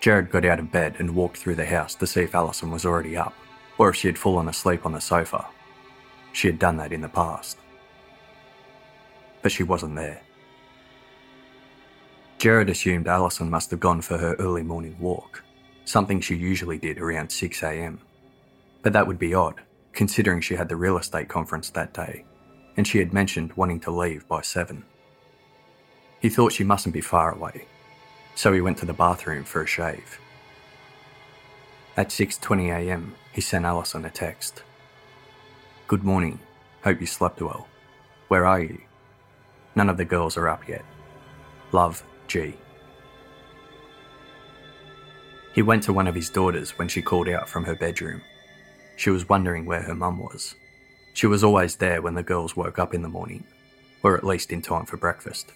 Gerard 0.00 0.30
got 0.30 0.44
out 0.44 0.60
of 0.60 0.70
bed 0.70 0.96
and 0.98 1.16
walked 1.16 1.36
through 1.36 1.56
the 1.56 1.66
house 1.66 1.94
to 1.96 2.06
see 2.06 2.20
if 2.20 2.34
Allison 2.34 2.70
was 2.70 2.84
already 2.84 3.16
up, 3.16 3.34
or 3.78 3.88
if 3.88 3.96
she 3.96 4.08
had 4.08 4.18
fallen 4.18 4.48
asleep 4.48 4.86
on 4.86 4.92
the 4.92 5.00
sofa. 5.00 5.46
She 6.32 6.48
had 6.48 6.58
done 6.58 6.76
that 6.76 6.92
in 6.92 7.00
the 7.00 7.08
past. 7.08 7.58
But 9.42 9.52
she 9.52 9.62
wasn't 9.62 9.96
there. 9.96 10.20
Gerard 12.38 12.68
assumed 12.68 13.08
Allison 13.08 13.48
must 13.48 13.70
have 13.70 13.80
gone 13.80 14.02
for 14.02 14.18
her 14.18 14.34
early 14.34 14.62
morning 14.62 14.96
walk, 15.00 15.42
something 15.84 16.20
she 16.20 16.36
usually 16.36 16.78
did 16.78 16.98
around 16.98 17.28
6am. 17.28 17.98
But 18.82 18.92
that 18.92 19.06
would 19.06 19.18
be 19.18 19.34
odd, 19.34 19.60
considering 19.96 20.42
she 20.42 20.54
had 20.54 20.68
the 20.68 20.76
real 20.76 20.98
estate 20.98 21.26
conference 21.28 21.70
that 21.70 21.94
day, 21.94 22.24
and 22.76 22.86
she 22.86 22.98
had 22.98 23.14
mentioned 23.14 23.52
wanting 23.54 23.80
to 23.80 23.90
leave 23.90 24.28
by 24.28 24.42
7. 24.42 24.84
He 26.20 26.28
thought 26.28 26.52
she 26.52 26.64
mustn't 26.64 26.92
be 26.92 27.00
far 27.00 27.34
away, 27.34 27.64
so 28.34 28.52
he 28.52 28.60
went 28.60 28.76
to 28.78 28.86
the 28.86 28.92
bathroom 28.92 29.42
for 29.42 29.62
a 29.62 29.66
shave. 29.66 30.20
At 31.96 32.10
6.20am, 32.10 33.12
he 33.32 33.40
sent 33.40 33.64
Allison 33.64 34.04
a 34.04 34.10
text. 34.10 34.62
Good 35.88 36.04
morning. 36.04 36.38
Hope 36.84 37.00
you 37.00 37.06
slept 37.06 37.40
well. 37.40 37.66
Where 38.28 38.44
are 38.44 38.60
you? 38.60 38.78
None 39.74 39.88
of 39.88 39.96
the 39.96 40.04
girls 40.04 40.36
are 40.36 40.48
up 40.48 40.68
yet. 40.68 40.84
Love, 41.72 42.04
G. 42.28 42.54
He 45.54 45.62
went 45.62 45.82
to 45.84 45.94
one 45.94 46.06
of 46.06 46.14
his 46.14 46.28
daughters 46.28 46.76
when 46.76 46.88
she 46.88 47.00
called 47.00 47.30
out 47.30 47.48
from 47.48 47.64
her 47.64 47.74
bedroom. 47.74 48.20
She 48.96 49.10
was 49.10 49.28
wondering 49.28 49.66
where 49.66 49.82
her 49.82 49.94
mum 49.94 50.18
was. 50.18 50.54
She 51.12 51.26
was 51.26 51.44
always 51.44 51.76
there 51.76 52.02
when 52.02 52.14
the 52.14 52.22
girls 52.22 52.56
woke 52.56 52.78
up 52.78 52.94
in 52.94 53.02
the 53.02 53.08
morning, 53.08 53.44
or 54.02 54.16
at 54.16 54.24
least 54.24 54.52
in 54.52 54.62
time 54.62 54.86
for 54.86 54.96
breakfast. 54.96 55.52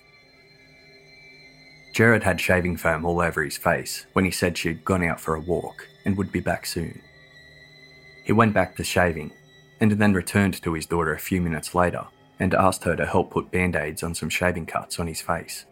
Gerard 1.93 2.23
had 2.23 2.41
shaving 2.41 2.77
foam 2.77 3.05
all 3.05 3.21
over 3.21 3.43
his 3.43 3.57
face 3.57 4.07
when 4.13 4.25
he 4.25 4.31
said 4.31 4.57
she'd 4.57 4.85
gone 4.85 5.03
out 5.03 5.21
for 5.21 5.35
a 5.35 5.41
walk 5.41 5.87
and 6.05 6.17
would 6.17 6.31
be 6.31 6.41
back 6.41 6.65
soon. 6.65 7.01
He 8.25 8.33
went 8.33 8.55
back 8.55 8.77
to 8.77 8.85
shaving 8.85 9.33
and 9.81 9.93
then 9.93 10.13
returned 10.13 10.63
to 10.63 10.75
his 10.75 10.87
daughter 10.87 11.13
a 11.13 11.19
few 11.19 11.41
minutes 11.41 11.75
later 11.75 12.07
and 12.39 12.55
asked 12.55 12.85
her 12.85 12.97
to 12.97 13.07
help 13.07 13.31
put 13.31 13.51
band-aids 13.51 14.03
on 14.03 14.15
some 14.15 14.29
shaving 14.29 14.67
cuts 14.67 15.01
on 15.01 15.07
his 15.07 15.21
face. 15.21 15.67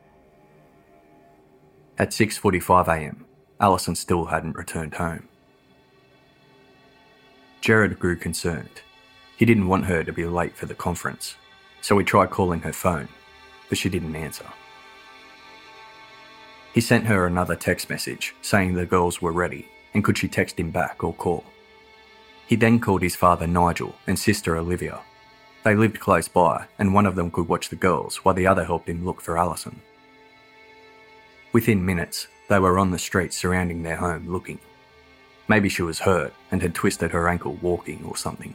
At 1.98 2.10
6.45am, 2.10 3.24
Allison 3.60 3.94
still 3.94 4.26
hadn't 4.26 4.56
returned 4.56 4.94
home. 4.94 5.28
Gerard 7.60 7.98
grew 7.98 8.16
concerned. 8.16 8.82
He 9.36 9.44
didn't 9.44 9.68
want 9.68 9.86
her 9.86 10.02
to 10.04 10.12
be 10.12 10.24
late 10.24 10.56
for 10.56 10.66
the 10.66 10.74
conference, 10.74 11.36
so 11.80 11.98
he 11.98 12.04
tried 12.04 12.30
calling 12.30 12.60
her 12.60 12.72
phone, 12.72 13.08
but 13.68 13.78
she 13.78 13.88
didn't 13.88 14.16
answer. 14.16 14.46
He 16.72 16.80
sent 16.80 17.06
her 17.06 17.26
another 17.26 17.56
text 17.56 17.90
message 17.90 18.34
saying 18.42 18.74
the 18.74 18.86
girls 18.86 19.20
were 19.20 19.32
ready 19.32 19.68
and 19.94 20.04
could 20.04 20.18
she 20.18 20.28
text 20.28 20.58
him 20.58 20.70
back 20.70 21.02
or 21.02 21.12
call. 21.12 21.44
He 22.46 22.56
then 22.56 22.78
called 22.78 23.02
his 23.02 23.16
father 23.16 23.46
Nigel 23.46 23.94
and 24.06 24.18
sister 24.18 24.56
Olivia. 24.56 25.00
They 25.64 25.74
lived 25.74 26.00
close 26.00 26.28
by 26.28 26.66
and 26.78 26.94
one 26.94 27.06
of 27.06 27.16
them 27.16 27.30
could 27.30 27.48
watch 27.48 27.68
the 27.68 27.76
girls 27.76 28.24
while 28.24 28.34
the 28.34 28.46
other 28.46 28.64
helped 28.64 28.88
him 28.88 29.04
look 29.04 29.20
for 29.20 29.36
Allison. 29.36 29.80
Within 31.52 31.84
minutes, 31.84 32.28
they 32.48 32.58
were 32.58 32.78
on 32.78 32.90
the 32.90 32.98
street 32.98 33.32
surrounding 33.32 33.82
their 33.82 33.96
home 33.96 34.28
looking. 34.28 34.58
Maybe 35.48 35.68
she 35.70 35.82
was 35.82 35.98
hurt 35.98 36.34
and 36.50 36.60
had 36.60 36.74
twisted 36.74 37.10
her 37.10 37.28
ankle 37.28 37.54
walking 37.62 38.04
or 38.04 38.16
something. 38.16 38.54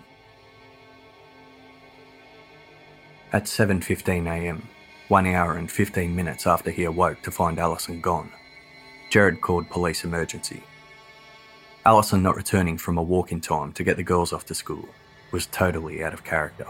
At 3.34 3.45
7.15am, 3.45 4.62
one 5.08 5.25
hour 5.25 5.58
and 5.58 5.71
15 5.71 6.15
minutes 6.15 6.45
after 6.45 6.69
he 6.69 6.84
awoke 6.84 7.21
to 7.23 7.32
find 7.32 7.58
Allison 7.58 7.99
gone. 7.99 8.32
Gerard 9.10 9.41
called 9.41 9.69
police 9.69 10.03
emergency. 10.03 10.62
Allison 11.86 12.21
not 12.21 12.36
returning 12.36 12.77
from 12.77 12.97
a 12.97 13.03
walk 13.03 13.32
in 13.32 13.41
time 13.41 13.73
to 13.73 13.84
get 13.84 13.97
the 13.97 14.03
girls 14.03 14.32
off 14.32 14.45
to 14.45 14.53
school 14.53 14.88
was 15.32 15.47
totally 15.47 16.03
out 16.03 16.13
of 16.13 16.23
character. 16.23 16.67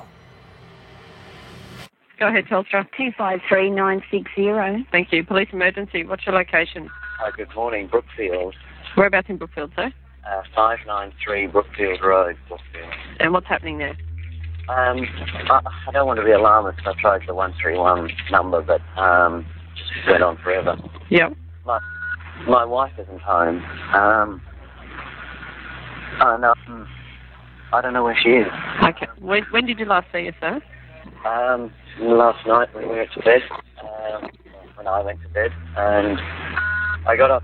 Go 2.17 2.27
ahead, 2.27 2.45
Telstra. 2.45 2.88
253960. 2.95 4.88
Thank 4.89 5.12
you. 5.12 5.25
Police 5.25 5.49
emergency. 5.51 6.05
What's 6.05 6.25
your 6.25 6.36
location? 6.36 6.89
Hi, 7.19 7.31
good 7.36 7.53
morning, 7.53 7.88
Brookfield. 7.88 8.55
Whereabouts 8.95 9.29
in 9.29 9.38
Brookfield, 9.38 9.73
sir? 9.75 9.91
Uh, 10.25 10.41
593 10.55 11.47
Brookfield 11.47 11.99
Road, 12.01 12.38
Brookfield. 12.47 12.93
And 13.19 13.33
what's 13.33 13.47
happening 13.47 13.77
there? 13.77 13.97
Um, 14.69 15.05
I, 15.49 15.59
I 15.88 15.91
don't 15.91 16.07
want 16.07 16.17
to 16.19 16.25
be 16.25 16.31
alarmist. 16.31 16.79
I 16.86 16.93
tried 17.01 17.21
the 17.27 17.36
131 17.36 18.09
number, 18.31 18.62
but 18.62 18.79
um, 18.97 19.45
just 19.75 19.91
went 20.09 20.23
on 20.23 20.38
forever. 20.38 20.77
Yep. 21.09 21.33
My, 21.65 21.79
my 22.47 22.63
wife 22.63 22.93
isn't 22.97 23.21
home. 23.21 23.62
Um, 23.93 24.41
and, 26.21 26.45
um, 26.45 26.88
I 27.73 27.81
don't 27.81 27.91
know 27.93 28.05
where 28.05 28.17
she 28.23 28.29
is. 28.29 28.47
Okay. 28.81 29.07
When, 29.19 29.43
when 29.51 29.65
did 29.65 29.77
you 29.77 29.86
last 29.86 30.07
see 30.13 30.25
her, 30.25 30.36
sir? 30.39 30.62
Um, 31.27 31.73
last 31.99 32.47
night 32.47 32.73
when 32.73 32.88
we 32.88 32.95
went 32.95 33.12
to 33.13 33.19
bed, 33.19 33.41
um, 33.81 34.29
when 34.75 34.88
I 34.88 35.01
went 35.01 35.21
to 35.23 35.29
bed, 35.29 35.51
and 35.75 36.17
I 37.05 37.17
got 37.17 37.29
up 37.29 37.43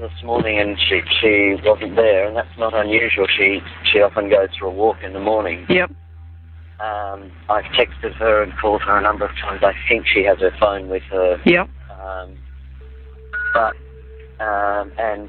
this 0.00 0.24
morning 0.24 0.58
and 0.58 0.76
she 0.88 1.00
she 1.20 1.56
wasn't 1.64 1.96
there, 1.96 2.26
and 2.26 2.36
that's 2.36 2.58
not 2.58 2.74
unusual. 2.74 3.26
She 3.38 3.60
she 3.92 4.00
often 4.00 4.28
goes 4.28 4.48
for 4.58 4.66
a 4.66 4.70
walk 4.70 4.96
in 5.02 5.12
the 5.12 5.20
morning. 5.20 5.66
Yep. 5.68 5.90
Um, 6.80 7.30
I've 7.50 7.64
texted 7.76 8.14
her 8.14 8.42
and 8.42 8.52
called 8.58 8.80
her 8.82 8.96
a 8.96 9.02
number 9.02 9.26
of 9.26 9.32
times. 9.36 9.60
I 9.62 9.72
think 9.88 10.06
she 10.06 10.24
has 10.24 10.38
her 10.38 10.50
phone 10.58 10.88
with 10.88 11.02
her. 11.10 11.38
Yep. 11.44 11.68
Um, 12.00 12.38
but 13.52 13.74
um, 14.42 14.90
and 14.98 15.28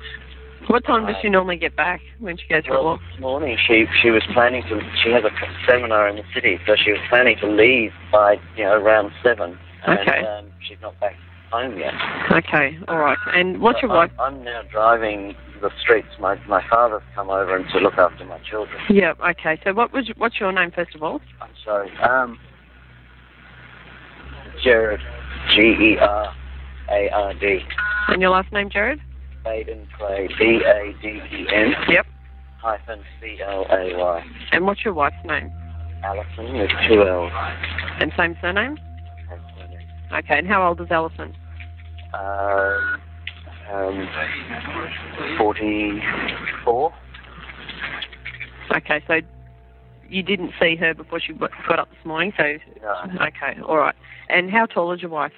What 0.68 0.86
time 0.86 1.06
does 1.06 1.16
she 1.22 1.28
normally 1.28 1.58
get 1.58 1.76
back 1.76 2.00
when 2.20 2.38
she 2.38 2.48
goes 2.48 2.66
for 2.66 2.72
a 2.76 2.76
well, 2.76 2.84
walk? 2.94 3.02
this 3.12 3.20
morning 3.20 3.58
she 3.68 3.86
she 4.02 4.10
was 4.10 4.24
planning 4.34 4.64
to. 4.70 4.80
She 5.04 5.12
has 5.12 5.24
a 5.26 5.32
seminar 5.68 6.08
in 6.08 6.16
the 6.16 6.24
city, 6.34 6.58
so 6.66 6.76
she 6.76 6.92
was 6.92 7.02
planning 7.10 7.36
to 7.42 7.48
leave 7.48 7.92
by 8.12 8.38
you 8.56 8.64
know 8.64 8.74
around 8.74 9.12
seven. 9.24 9.58
And, 9.86 10.00
Okay. 10.00 10.20
Um, 10.26 10.46
she's 10.68 10.78
not 10.82 10.98
back 11.00 11.16
home 11.52 11.78
yet. 11.78 11.94
Okay. 12.32 12.78
All 12.88 12.98
right. 12.98 13.18
And 13.34 13.62
what's 13.62 13.82
your 13.82 13.92
I'm, 13.92 13.98
wife? 13.98 14.12
I'm 14.20 14.44
now 14.44 14.62
driving 14.72 15.36
the 15.62 15.70
streets. 15.82 16.08
My 16.20 16.36
my 16.48 16.64
father's 16.70 17.04
come 17.14 17.30
over 17.30 17.56
and 17.56 17.66
to 17.74 17.80
look 17.80 17.96
after 17.98 18.26
my 18.26 18.40
children. 18.40 18.78
Yep. 18.90 19.20
Okay. 19.32 19.60
So 19.64 19.74
what 19.74 19.94
was 19.94 20.10
what's 20.18 20.40
your 20.40 20.52
name 20.52 20.72
first 20.72 20.96
of 20.96 21.04
all? 21.04 21.20
I'm 21.42 21.52
sorry. 21.64 21.92
Um, 21.98 22.40
Gerard, 24.64 25.02
G 25.54 25.62
E 25.62 25.98
R 26.00 26.34
A 26.92 27.10
R 27.10 27.34
D, 27.34 27.60
And 28.10 28.22
your 28.22 28.32
last 28.32 28.52
name, 28.52 28.70
Gerard? 28.70 29.00
Baden 29.44 29.88
Clay, 29.98 30.28
B 30.38 30.62
A 30.66 30.94
D 31.02 31.08
E 31.08 31.48
N 31.54 31.74
Yep. 31.90 32.06
hyphen 32.58 33.00
C 33.20 33.38
L 33.46 33.66
A 33.72 33.98
Y. 33.98 34.24
And 34.52 34.66
what's 34.66 34.86
your 34.86 34.94
wife's 34.94 35.16
name? 35.26 35.52
Allison 36.04 36.58
with 36.58 36.70
two 36.88 37.02
L's. 37.08 37.32
And 38.00 38.12
same 38.18 38.36
surname? 38.42 38.78
Okay. 40.14 40.38
And 40.38 40.48
how 40.48 40.68
old 40.68 40.82
is 40.82 40.88
Allison? 40.92 41.34
Um, 42.14 43.02
um, 43.74 44.10
44. 45.38 46.94
Okay. 48.78 49.04
So 49.08 49.22
you 50.10 50.24
didn't 50.24 50.52
see 50.60 50.76
her 50.76 50.94
before 50.94 51.20
she 51.20 51.34
got 51.34 51.80
up 51.80 51.90
this 51.90 52.06
morning. 52.06 52.34
So 52.38 52.44
No. 52.82 53.26
okay. 53.28 53.60
All 53.68 53.78
right. 53.78 53.96
And 54.30 54.50
how 54.52 54.66
tall 54.66 54.92
is 54.92 55.02
your 55.02 55.12
wife? 55.12 55.32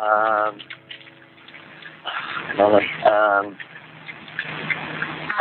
Um, 0.00 0.58
another, 2.50 2.82
um, 3.04 3.56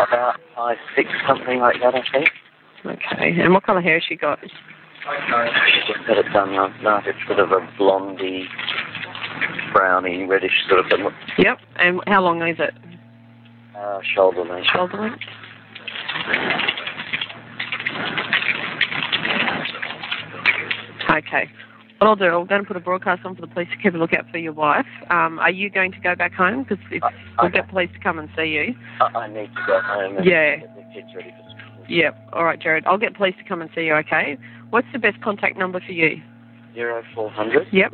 about 0.07 0.39
five, 0.55 0.77
six, 0.95 1.09
something 1.27 1.59
like 1.59 1.75
that, 1.81 1.95
I 1.95 2.01
think. 2.11 2.29
Okay. 2.85 3.39
And 3.41 3.53
what 3.53 3.63
colour 3.63 3.81
hair 3.81 3.95
has 3.95 4.03
she 4.07 4.15
got? 4.15 4.39
Got 5.05 6.17
it 6.17 6.33
done 6.33 6.55
last 6.55 6.81
night. 6.83 7.03
It's 7.07 7.17
sort 7.27 7.39
of 7.39 7.51
a 7.51 7.67
blondie, 7.77 8.45
browny, 9.73 10.23
reddish 10.25 10.51
sort 10.67 10.79
of 10.83 10.89
thing. 10.89 11.07
Yep. 11.37 11.57
And 11.77 12.01
how 12.07 12.21
long 12.21 12.41
is 12.47 12.57
it? 12.59 12.73
Uh, 13.77 13.99
shoulder 14.15 14.43
length. 14.43 14.67
Shoulder 14.73 14.97
length? 14.97 15.23
Okay. 21.09 21.49
What 21.99 22.07
I'll 22.07 22.15
do, 22.15 22.25
I'm 22.25 22.45
going 22.45 22.61
to 22.61 22.67
put 22.67 22.77
a 22.77 22.79
broadcast 22.79 23.25
on 23.25 23.35
for 23.35 23.41
the 23.41 23.47
police 23.47 23.69
to 23.71 23.77
keep 23.81 23.95
a 23.95 23.97
lookout 23.97 24.29
for 24.29 24.37
your 24.37 24.53
wife. 24.53 24.85
Um, 25.09 25.39
are 25.39 25.49
you 25.49 25.69
going 25.69 25.91
to 25.93 25.99
go 25.99 26.15
back 26.15 26.33
home? 26.33 26.63
Because 26.63 26.77
Uh, 27.01 27.09
we'll 27.41 27.51
get 27.51 27.67
police 27.69 27.89
to 27.93 27.99
come 27.99 28.19
and 28.19 28.29
see 28.37 28.45
you. 28.49 28.75
I, 29.01 29.05
I 29.17 29.27
need 29.27 29.47
to 29.55 29.63
go 29.65 29.79
home 29.81 30.17
and 30.17 30.25
Yeah. 30.25 30.57
get 30.57 30.75
the 30.75 30.81
kids 30.93 31.07
ready 31.15 31.31
for 31.31 31.49
school. 31.57 31.85
Yep. 31.89 32.29
All 32.33 32.43
right, 32.43 32.59
Gerard. 32.59 32.83
I'll 32.85 32.99
get 32.99 33.15
police 33.15 33.35
to 33.39 33.43
come 33.45 33.61
and 33.61 33.69
see 33.73 33.85
you. 33.85 33.95
Okay. 33.95 34.37
What's 34.69 34.87
the 34.93 34.99
best 34.99 35.21
contact 35.21 35.57
number 35.57 35.79
for 35.79 35.91
you? 35.91 36.21
Zero 36.73 37.03
four 37.15 37.29
hundred 37.31 37.67
Yep. 37.71 37.93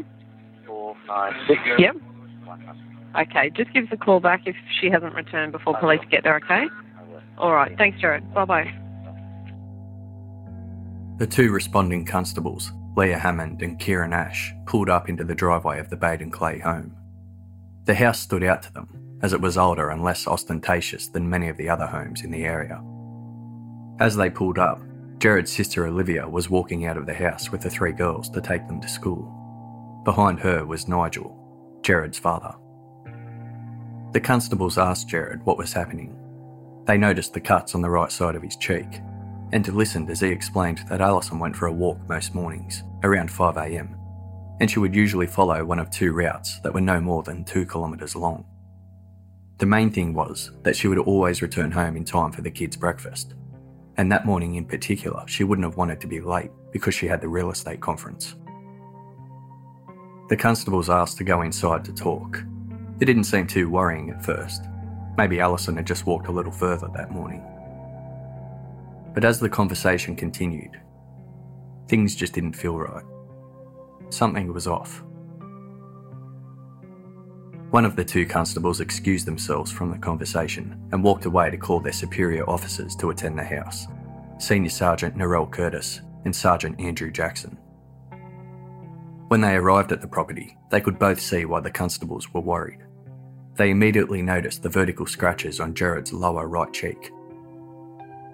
four 0.65 0.95
five 1.07 1.33
six. 1.47 1.59
Yep. 1.77 1.95
Okay. 3.19 3.49
Just 3.51 3.71
give 3.73 3.85
us 3.85 3.89
a 3.91 3.97
call 3.97 4.19
back 4.19 4.41
if 4.45 4.55
she 4.81 4.89
hasn't 4.89 5.13
returned 5.13 5.51
before 5.51 5.77
police 5.79 6.01
get 6.09 6.23
there. 6.23 6.35
Okay. 6.37 6.65
All 7.37 7.53
right. 7.53 7.75
Thanks, 7.77 7.99
Gerard. 8.01 8.23
Bye 8.33 8.45
bye. 8.45 8.73
The 11.17 11.27
two 11.27 11.51
responding 11.51 12.05
constables 12.05 12.71
Leah 12.97 13.19
Hammond 13.19 13.61
and 13.61 13.79
Kieran 13.79 14.13
Ash 14.13 14.53
pulled 14.65 14.89
up 14.89 15.09
into 15.09 15.23
the 15.23 15.35
driveway 15.35 15.79
of 15.79 15.89
the 15.89 15.95
Baden 15.95 16.31
Clay 16.31 16.59
home. 16.59 16.95
The 17.85 17.95
house 17.95 18.19
stood 18.19 18.43
out 18.43 18.63
to 18.63 18.73
them, 18.73 19.19
as 19.21 19.33
it 19.33 19.41
was 19.41 19.57
older 19.57 19.89
and 19.89 20.03
less 20.03 20.27
ostentatious 20.27 21.07
than 21.07 21.29
many 21.29 21.49
of 21.49 21.57
the 21.57 21.69
other 21.69 21.85
homes 21.87 22.21
in 22.23 22.31
the 22.31 22.43
area. 22.43 22.83
As 23.99 24.15
they 24.15 24.29
pulled 24.29 24.57
up, 24.59 24.81
Gerard's 25.19 25.51
sister 25.51 25.87
Olivia 25.87 26.27
was 26.27 26.49
walking 26.49 26.85
out 26.85 26.97
of 26.97 27.05
the 27.05 27.13
house 27.13 27.51
with 27.51 27.61
the 27.61 27.69
three 27.69 27.93
girls 27.93 28.29
to 28.29 28.41
take 28.41 28.67
them 28.67 28.81
to 28.81 28.87
school. 28.87 30.01
Behind 30.03 30.39
her 30.39 30.65
was 30.65 30.87
Nigel, 30.87 31.37
Gerard's 31.81 32.19
father. 32.19 32.55
The 34.11 34.19
constables 34.19 34.77
asked 34.77 35.07
Gerard 35.07 35.45
what 35.45 35.57
was 35.57 35.73
happening. 35.73 36.15
They 36.85 36.97
noticed 36.97 37.33
the 37.33 37.41
cuts 37.41 37.73
on 37.73 37.81
the 37.81 37.89
right 37.89 38.11
side 38.11 38.35
of 38.35 38.43
his 38.43 38.57
cheek 38.57 39.01
and 39.53 39.67
listened 39.67 40.09
as 40.09 40.19
he 40.19 40.27
explained 40.27 40.83
that 40.89 40.99
Allison 40.99 41.39
went 41.39 41.55
for 41.55 41.67
a 41.67 41.71
walk 41.71 41.99
most 42.09 42.33
mornings, 42.35 42.83
around 43.03 43.29
5am, 43.29 43.95
and 44.59 44.69
she 44.69 44.79
would 44.79 44.95
usually 44.95 45.27
follow 45.27 45.63
one 45.63 45.79
of 45.79 45.89
two 45.89 46.11
routes 46.11 46.59
that 46.61 46.73
were 46.73 46.81
no 46.81 46.99
more 46.99 47.23
than 47.23 47.43
two 47.45 47.65
kilometres 47.65 48.15
long. 48.15 48.45
The 49.59 49.67
main 49.67 49.91
thing 49.91 50.13
was 50.13 50.51
that 50.63 50.75
she 50.75 50.87
would 50.87 50.97
always 50.97 51.41
return 51.41 51.71
home 51.71 51.95
in 51.95 52.03
time 52.03 52.31
for 52.31 52.41
the 52.41 52.51
kids' 52.51 52.75
breakfast, 52.75 53.35
and 53.97 54.11
that 54.11 54.25
morning 54.25 54.55
in 54.55 54.65
particular, 54.65 55.23
she 55.27 55.43
wouldn't 55.43 55.65
have 55.65 55.77
wanted 55.77 56.01
to 56.01 56.07
be 56.07 56.19
late 56.19 56.51
because 56.71 56.95
she 56.95 57.07
had 57.07 57.21
the 57.21 57.27
real 57.27 57.51
estate 57.51 57.79
conference. 57.79 58.35
The 60.29 60.37
constables 60.37 60.89
asked 60.89 61.17
to 61.17 61.23
go 61.23 61.41
inside 61.41 61.85
to 61.85 61.93
talk. 61.93 62.43
It 62.99 63.05
didn't 63.05 63.25
seem 63.25 63.45
too 63.45 63.69
worrying 63.69 64.09
at 64.09 64.23
first. 64.23 64.63
Maybe 65.17 65.39
Allison 65.39 65.75
had 65.75 65.85
just 65.85 66.07
walked 66.07 66.27
a 66.27 66.31
little 66.31 66.51
further 66.51 66.89
that 66.95 67.11
morning. 67.11 67.43
But 69.13 69.25
as 69.25 69.39
the 69.39 69.49
conversation 69.49 70.15
continued, 70.15 70.79
things 71.87 72.15
just 72.15 72.33
didn't 72.33 72.53
feel 72.53 72.77
right. 72.77 73.03
Something 74.09 74.51
was 74.53 74.65
off. 74.65 75.03
One 77.73 77.85
of 77.85 77.95
the 77.95 78.05
two 78.05 78.27
constables 78.27 78.81
excused 78.81 79.25
themselves 79.25 79.71
from 79.71 79.89
the 79.89 79.97
conversation 79.97 80.79
and 80.91 81.03
walked 81.03 81.25
away 81.25 81.49
to 81.49 81.57
call 81.57 81.79
their 81.79 81.91
superior 81.91 82.47
officers 82.47 82.95
to 82.97 83.09
attend 83.09 83.35
the 83.35 83.43
house 83.43 83.87
Senior 84.37 84.69
Sergeant 84.69 85.17
Narelle 85.17 85.49
Curtis 85.49 86.01
and 86.23 86.35
Sergeant 86.35 86.79
Andrew 86.79 87.09
Jackson. 87.09 87.57
When 89.29 89.41
they 89.41 89.55
arrived 89.55 89.91
at 89.91 90.01
the 90.01 90.07
property, 90.07 90.55
they 90.69 90.81
could 90.81 90.99
both 90.99 91.19
see 91.19 91.45
why 91.45 91.61
the 91.61 91.71
constables 91.71 92.31
were 92.31 92.41
worried. 92.41 92.81
They 93.55 93.71
immediately 93.71 94.21
noticed 94.21 94.61
the 94.61 94.69
vertical 94.69 95.07
scratches 95.07 95.59
on 95.59 95.73
Gerard's 95.73 96.13
lower 96.13 96.47
right 96.47 96.71
cheek. 96.71 97.11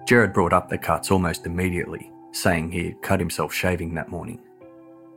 Gerard 0.06 0.34
brought 0.34 0.52
up 0.52 0.68
the 0.68 0.76
cuts 0.76 1.10
almost 1.10 1.46
immediately, 1.46 2.12
saying 2.32 2.70
he 2.70 2.84
had 2.84 3.00
cut 3.00 3.20
himself 3.20 3.54
shaving 3.54 3.94
that 3.94 4.10
morning. 4.10 4.42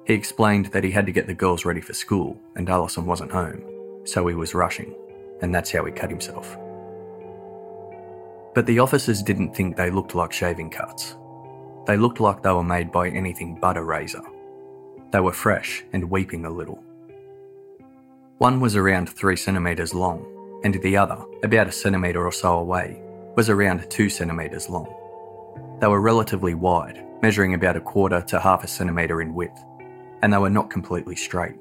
He 0.07 0.13
explained 0.13 0.67
that 0.67 0.85
he 0.85 0.91
had 0.91 1.07
to 1.07 1.11
get 1.11 1.27
the 1.27 1.33
girls 1.33 1.65
ready 1.65 1.81
for 1.81 1.93
school 1.93 2.39
and 2.55 2.69
Allison 2.69 3.05
wasn't 3.05 3.33
home, 3.33 3.61
so 4.03 4.27
he 4.27 4.35
was 4.35 4.53
rushing, 4.53 4.95
and 5.41 5.53
that's 5.53 5.71
how 5.71 5.85
he 5.85 5.91
cut 5.91 6.09
himself. 6.09 6.57
But 8.53 8.65
the 8.65 8.79
officers 8.79 9.23
didn't 9.23 9.55
think 9.55 9.75
they 9.75 9.89
looked 9.89 10.15
like 10.15 10.31
shaving 10.31 10.69
cuts. 10.69 11.15
They 11.87 11.97
looked 11.97 12.19
like 12.19 12.43
they 12.43 12.51
were 12.51 12.63
made 12.63 12.91
by 12.91 13.09
anything 13.09 13.57
but 13.59 13.77
a 13.77 13.83
razor. 13.83 14.23
They 15.11 15.19
were 15.19 15.33
fresh 15.33 15.83
and 15.91 16.09
weeping 16.09 16.45
a 16.45 16.49
little. 16.49 16.83
One 18.37 18.59
was 18.59 18.75
around 18.75 19.09
3 19.09 19.35
centimetres 19.35 19.93
long, 19.93 20.61
and 20.63 20.75
the 20.75 20.97
other, 20.97 21.17
about 21.43 21.67
a 21.67 21.71
centimetre 21.71 22.25
or 22.25 22.31
so 22.31 22.57
away, 22.57 23.01
was 23.35 23.49
around 23.49 23.89
2 23.89 24.09
centimetres 24.09 24.69
long. 24.69 24.87
They 25.79 25.87
were 25.87 26.01
relatively 26.01 26.53
wide, 26.53 27.05
measuring 27.21 27.53
about 27.53 27.75
a 27.75 27.81
quarter 27.81 28.21
to 28.21 28.39
half 28.39 28.63
a 28.63 28.67
centimetre 28.67 29.21
in 29.21 29.33
width, 29.33 29.63
and 30.21 30.31
they 30.31 30.37
were 30.37 30.49
not 30.49 30.69
completely 30.69 31.15
straight. 31.15 31.55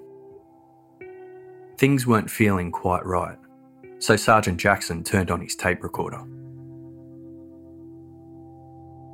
Things 1.82 2.06
weren't 2.06 2.30
feeling 2.30 2.70
quite 2.70 3.04
right, 3.04 3.36
so 3.98 4.14
Sergeant 4.14 4.56
Jackson 4.56 5.02
turned 5.02 5.32
on 5.32 5.40
his 5.40 5.56
tape 5.56 5.82
recorder. 5.82 6.22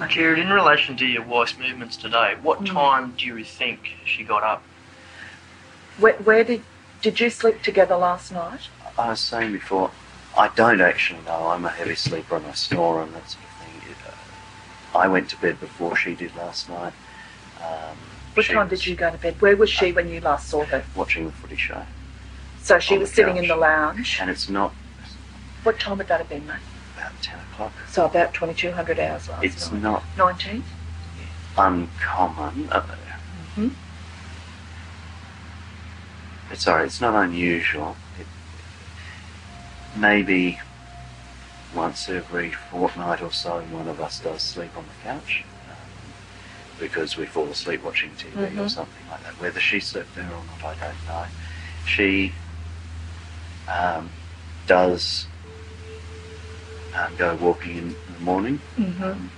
Gerard, 0.07 0.39
in 0.39 0.51
relation 0.51 0.95
to 0.99 1.07
your 1.07 1.23
wife's 1.23 1.57
movements 1.59 1.97
today, 1.97 2.35
what 2.43 2.61
Mm. 2.61 2.67
time 2.67 3.15
do 3.17 3.25
you 3.25 3.43
think 3.43 3.97
she 4.05 4.23
got 4.23 4.43
up? 4.43 4.63
Where, 5.97 6.13
where 6.17 6.45
did 6.45 6.63
did 7.01 7.19
you 7.21 7.31
sleep 7.31 7.63
together 7.63 7.97
last 7.97 8.33
night? 8.33 8.69
I 8.99 9.09
was 9.09 9.21
saying 9.21 9.53
before, 9.53 9.91
I 10.37 10.49
don't 10.49 10.83
actually 10.83 11.23
know. 11.25 11.49
I'm 11.49 11.65
a 11.65 11.71
heavy 11.71 11.95
sleeper 11.95 12.37
and 12.37 12.47
I 12.49 12.53
snore 12.53 13.01
and 13.01 13.15
that 13.15 13.31
sort 13.31 13.45
of 13.45 13.51
thing. 13.65 13.91
It, 13.91 13.97
uh, 14.07 14.99
I 14.99 15.09
went 15.09 15.31
to 15.31 15.41
bed 15.41 15.59
before 15.59 15.97
she 15.97 16.15
did 16.15 16.37
last 16.37 16.69
night. 16.69 16.93
Um, 17.63 17.97
What 18.35 18.45
time 18.45 18.69
was 18.69 18.81
did 18.81 18.89
you 18.89 18.95
go 18.95 19.11
to 19.11 19.17
bed? 19.17 19.41
Where 19.41 19.57
was 19.57 19.71
she 19.71 19.91
when 19.91 20.11
you 20.11 20.21
last 20.21 20.51
saw 20.51 20.67
her? 20.67 20.85
Watching 20.95 21.25
the 21.25 21.33
footy 21.33 21.57
show. 21.57 21.87
So 22.63 22.79
she 22.79 22.95
On 22.95 23.01
was 23.01 23.11
the 23.11 23.17
sitting 23.17 23.37
in 23.37 23.45
couch. 23.45 23.49
the 23.49 23.57
lounge. 23.57 24.19
And 24.21 24.31
it's 24.31 24.49
not 24.49 24.73
What 25.63 25.79
time 25.81 25.99
would 25.99 26.09
that 26.09 26.19
have 26.21 26.29
been, 26.29 26.47
mate? 26.47 26.57
about 26.97 27.13
10 27.23 27.39
o'clock. 27.53 27.73
So 27.91 28.05
about 28.07 28.33
2200 28.35 28.99
hours 28.99 29.29
last 29.29 29.45
It's 29.45 29.71
night. 29.73 29.83
not 29.83 30.03
19? 30.17 30.65
uncommon. 31.57 32.69
Uh, 32.71 32.83
Mhm. 33.57 33.75
It's 36.51 36.65
sorry, 36.65 36.87
it's 36.87 37.01
not 37.01 37.15
unusual. 37.15 37.97
It, 38.19 38.27
maybe 39.97 40.61
once 41.75 42.09
every 42.09 42.51
fortnight 42.53 43.21
or 43.21 43.33
so, 43.33 43.61
one 43.71 43.89
of 43.89 44.01
us 44.01 44.21
does 44.21 44.43
sleep 44.43 44.77
on 44.77 44.85
the 44.85 45.03
couch 45.09 45.45
um, 45.69 45.77
because 46.79 47.17
we 47.17 47.27
fall 47.27 47.47
asleep 47.49 47.83
watching 47.83 48.11
TV 48.13 48.37
or 48.59 48.65
Mhm. 48.65 48.71
something 48.71 49.05
like 49.11 49.23
that. 49.25 49.35
Whether 49.41 49.61
she 49.61 49.81
slept 49.81 50.15
there 50.15 50.25
or 50.31 50.43
not, 50.63 50.65
I 50.79 50.87
don't 50.87 51.07
know. 51.07 51.27
She 51.85 52.33
um, 53.69 54.11
does 54.67 55.27
um, 56.95 57.15
go 57.17 57.35
walking 57.37 57.77
in 57.77 57.97
the 58.15 58.21
morning. 58.21 58.61
Mm-hmm. 58.77 59.03
Um, 59.03 59.31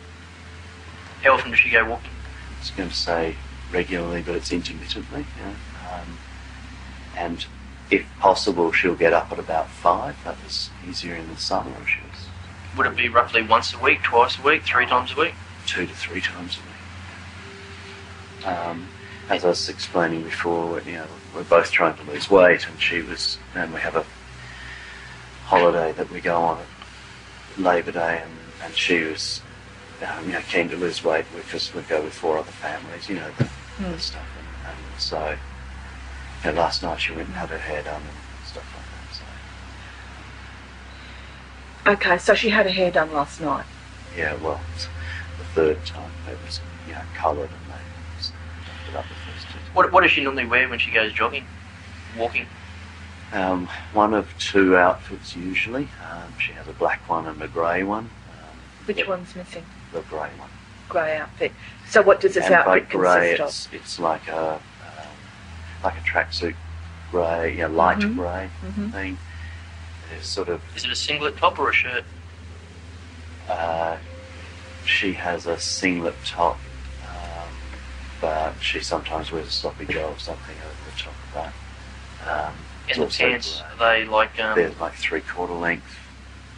How 1.22 1.34
often 1.34 1.50
does 1.50 1.60
she 1.60 1.70
go 1.70 1.84
walking? 1.88 2.10
I 2.10 2.60
was 2.60 2.70
going 2.70 2.88
to 2.88 2.94
say 2.94 3.36
regularly, 3.72 4.22
but 4.22 4.34
it's 4.34 4.52
intermittently. 4.52 5.26
Yeah. 5.38 5.54
Um, 5.92 6.18
and 7.16 7.46
if 7.90 8.06
possible, 8.18 8.72
she'll 8.72 8.94
get 8.94 9.12
up 9.12 9.32
at 9.32 9.38
about 9.38 9.68
five. 9.68 10.16
That 10.24 10.36
was 10.44 10.70
easier 10.88 11.14
in 11.14 11.28
the 11.28 11.36
summer. 11.36 11.72
She 11.86 12.00
was 12.08 12.28
Would 12.76 12.86
it 12.86 12.96
be 12.96 13.08
roughly 13.08 13.42
once 13.42 13.74
a 13.74 13.78
week, 13.78 14.02
twice 14.02 14.38
a 14.38 14.42
week, 14.42 14.62
three 14.62 14.86
times 14.86 15.12
a 15.12 15.20
week? 15.20 15.34
two 15.66 15.86
to 15.86 15.94
three 15.94 16.20
times 16.20 16.58
a 16.58 16.60
week. 18.40 18.46
Um, 18.46 18.88
as 19.28 19.44
I 19.44 19.48
was 19.48 19.68
explaining 19.68 20.24
before, 20.24 20.80
you 20.80 20.94
know, 20.94 21.06
we're 21.34 21.44
both 21.44 21.70
trying 21.70 21.96
to 21.96 22.02
lose 22.10 22.28
weight, 22.30 22.66
and 22.66 22.80
she 22.80 23.02
was, 23.02 23.38
and 23.54 23.72
we 23.72 23.80
have 23.80 23.94
a 23.94 24.04
holiday 25.54 25.90
that 25.92 26.08
we 26.12 26.20
go 26.20 26.36
on 26.40 26.58
at 26.60 27.58
Labor 27.58 27.90
Day, 27.90 28.22
and, 28.22 28.30
and 28.62 28.72
she 28.76 29.00
was, 29.02 29.42
um, 30.06 30.24
you 30.26 30.32
know, 30.32 30.40
keen 30.48 30.68
to 30.68 30.76
lose 30.76 31.02
weight 31.02 31.24
because 31.34 31.74
we 31.74 31.82
go 31.82 32.00
with 32.00 32.12
four 32.14 32.38
other 32.38 32.52
families, 32.52 33.08
you 33.08 33.16
know, 33.16 33.28
the, 33.36 33.44
Hmm. 33.44 33.90
the 33.90 33.98
stuff, 33.98 34.22
and, 34.38 34.46
and 34.68 35.00
so, 35.00 35.34
you 36.44 36.52
know, 36.52 36.60
last 36.60 36.84
night 36.84 37.00
she 37.00 37.10
went 37.12 37.26
and 37.26 37.36
had 37.36 37.48
her 37.48 37.58
hair 37.58 37.82
done 37.82 38.00
and 38.00 38.46
stuff 38.46 38.64
like 38.76 38.84
that. 38.94 39.14
So, 41.96 42.08
Okay, 42.10 42.18
so 42.18 42.34
she 42.34 42.50
had 42.50 42.66
her 42.66 42.72
hair 42.72 42.92
done 42.92 43.12
last 43.12 43.40
night. 43.40 43.64
yeah, 44.16 44.34
well, 44.36 44.60
it's 44.76 44.86
the 45.38 45.44
third 45.56 45.84
time 45.84 46.12
it 46.30 46.38
was, 46.46 46.60
you 46.86 46.92
know, 46.94 47.00
coloured, 47.16 47.50
and 47.50 47.72
they 47.74 47.80
just 48.18 48.32
knocked 48.32 48.88
it 48.88 48.96
up 48.96 49.04
the 49.08 49.32
first 49.32 49.46
two. 49.52 49.58
What, 49.74 49.90
what 49.90 50.02
does 50.02 50.12
she 50.12 50.22
normally 50.22 50.46
wear 50.46 50.68
when 50.68 50.78
she 50.78 50.92
goes 50.92 51.12
jogging, 51.12 51.44
walking? 52.16 52.46
Um, 53.32 53.68
one 53.92 54.12
of 54.14 54.26
two 54.38 54.76
outfits 54.76 55.36
usually. 55.36 55.88
Um, 56.10 56.32
she 56.38 56.52
has 56.52 56.66
a 56.66 56.72
black 56.72 57.08
one 57.08 57.26
and 57.26 57.40
a 57.42 57.48
grey 57.48 57.84
one. 57.84 58.04
Um, 58.04 58.58
Which 58.86 59.06
one's 59.06 59.34
missing? 59.36 59.64
the 59.92 60.00
grey 60.02 60.30
one. 60.36 60.50
Grey 60.88 61.18
outfit. 61.18 61.52
So 61.88 62.02
what 62.02 62.20
does 62.20 62.34
this 62.34 62.44
and 62.46 62.52
by 62.64 62.78
outfit 62.80 62.88
grey, 62.88 63.36
consist 63.36 63.40
of? 63.40 63.72
it's 63.74 63.82
it's 63.82 63.98
like 64.00 64.26
a 64.28 64.54
um, 64.54 64.60
like 65.84 65.94
a 65.96 66.00
tracksuit 66.00 66.54
grey, 67.12 67.56
yeah, 67.58 67.66
light 67.68 67.98
Mhm. 67.98 68.16
grey 68.16 68.50
Mhm. 68.64 68.90
thing. 68.92 69.18
There's 70.10 70.26
sort 70.26 70.48
of 70.48 70.60
Is 70.76 70.84
it 70.84 70.90
a 70.90 70.96
singlet 70.96 71.36
top 71.36 71.58
or 71.58 71.70
a 71.70 71.72
shirt? 71.72 72.04
uh, 73.48 73.96
she 74.84 75.12
has 75.12 75.46
a 75.46 75.58
singlet 75.58 76.14
top, 76.24 76.58
um, 77.08 77.48
but 78.20 78.54
she 78.60 78.80
sometimes 78.80 79.30
wears 79.30 79.46
a 79.46 79.50
sloppy 79.52 79.86
joe 79.86 80.08
or 80.10 80.18
something 80.18 80.56
over 80.56 80.90
the 80.90 81.00
top 81.02 81.14
of 81.28 81.34
that. 81.34 82.46
Um, 82.48 82.54
it's 82.90 82.98
And 82.98 83.03
the 83.03 83.07
also 83.07 83.24
pants, 83.24 83.62
are 83.62 83.79
they 83.79 84.05
like, 84.05 84.38
um, 84.40 84.57
they're 84.59 84.70
like 84.81 84.94
three 84.94 85.20
quarter 85.20 85.53
length 85.55 85.96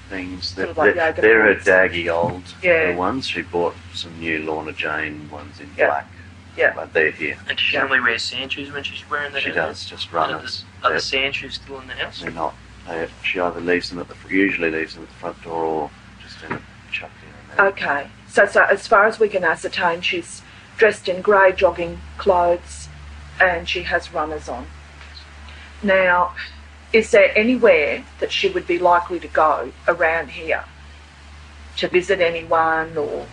things. 0.08 0.54
They're, 0.54 0.66
Sort 0.66 0.70
of 0.70 0.78
like 0.78 0.94
they're, 0.94 1.06
yoga 1.08 1.20
they're 1.20 1.42
her 1.44 1.54
pants. 1.54 1.68
daggy 1.68 2.12
old 2.12 2.42
Yeah. 2.62 2.94
ones. 2.96 3.26
She 3.28 3.42
bought 3.42 3.74
some 3.94 4.18
new 4.18 4.38
Lorna 4.42 4.72
Jane 4.72 5.28
ones 5.30 5.60
in 5.60 5.68
Yeah. 5.76 5.86
black. 5.86 6.06
Yeah. 6.56 6.72
But 6.74 6.92
they're 6.92 7.10
here. 7.10 7.36
and 7.48 7.56
does 7.56 7.60
she 7.60 7.74
Yeah. 7.74 7.80
normally 7.80 8.00
wear 8.00 8.18
sand 8.18 8.52
shoes 8.52 8.70
when 8.72 8.82
she's 8.82 9.08
wearing 9.10 9.32
that? 9.32 9.42
She 9.42 9.48
outfit? 9.50 9.62
does 9.64 9.84
just 9.86 10.12
Are 10.12 10.16
runners. 10.16 10.64
are 10.82 10.90
They're, 10.90 10.98
the 10.98 11.02
sand 11.04 11.34
shoes 11.36 11.54
still 11.54 11.80
in 11.80 11.86
the 11.86 11.94
house? 11.94 12.20
they're 12.20 12.30
not. 12.30 12.54
They, 12.88 13.08
she 13.22 13.38
either 13.40 13.60
leaves 13.60 13.90
them 13.90 13.98
at 14.00 14.08
the 14.08 14.14
fr- 14.14 14.32
usually 14.32 14.70
leaves 14.70 14.94
them 14.94 15.04
at 15.04 15.08
the 15.10 15.14
front 15.16 15.42
door 15.42 15.64
or 15.64 15.90
just 16.22 16.42
in 16.42 16.52
a 16.52 16.60
chucked 16.90 17.12
in. 17.22 17.28
And 17.50 17.58
then, 17.58 17.66
Okay. 17.68 18.08
So, 18.28 18.46
so 18.46 18.64
as 18.64 18.86
far 18.86 19.06
as 19.06 19.18
we 19.20 19.28
can 19.28 19.44
ascertain, 19.44 20.00
she's 20.00 20.42
dressed 20.78 21.06
in 21.08 21.20
grey 21.22 21.52
jogging 21.52 22.00
clothes, 22.18 22.88
and 23.40 23.68
she 23.68 23.82
has 23.84 24.12
runners 24.12 24.48
on. 24.48 24.66
Now, 25.82 26.34
is 26.92 27.10
there 27.10 27.36
anywhere 27.36 28.04
that 28.20 28.30
she 28.30 28.48
would 28.48 28.66
be 28.66 28.78
likely 28.78 29.18
to 29.20 29.28
go 29.28 29.72
around 29.88 30.30
here 30.30 30.64
to 31.78 31.88
visit 31.88 32.20
anyone 32.20 32.96
or 32.96 33.26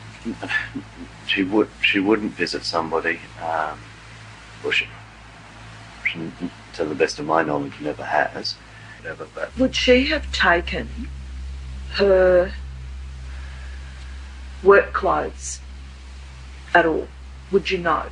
She 1.28 1.44
would 1.44 1.70
she 1.82 2.00
wouldn't 2.00 2.34
visit 2.34 2.64
somebody. 2.64 3.20
Um, 3.42 3.80
or 4.64 4.72
she, 4.72 4.88
she, 6.10 6.32
to 6.74 6.86
the 6.86 6.96
best 6.96 7.20
of 7.20 7.26
my 7.26 7.44
knowledge, 7.44 7.80
never 7.80 8.04
has. 8.04 8.56
Whatever, 8.98 9.28
but 9.34 9.58
would 9.58 9.76
she 9.76 10.08
have 10.08 10.32
taken 10.34 10.90
her 11.94 12.52
work 14.64 14.92
clothes 14.92 15.62
at 16.74 16.86
all? 16.86 17.08
Would 17.52 17.72
you 17.72 17.78
know? 17.78 18.08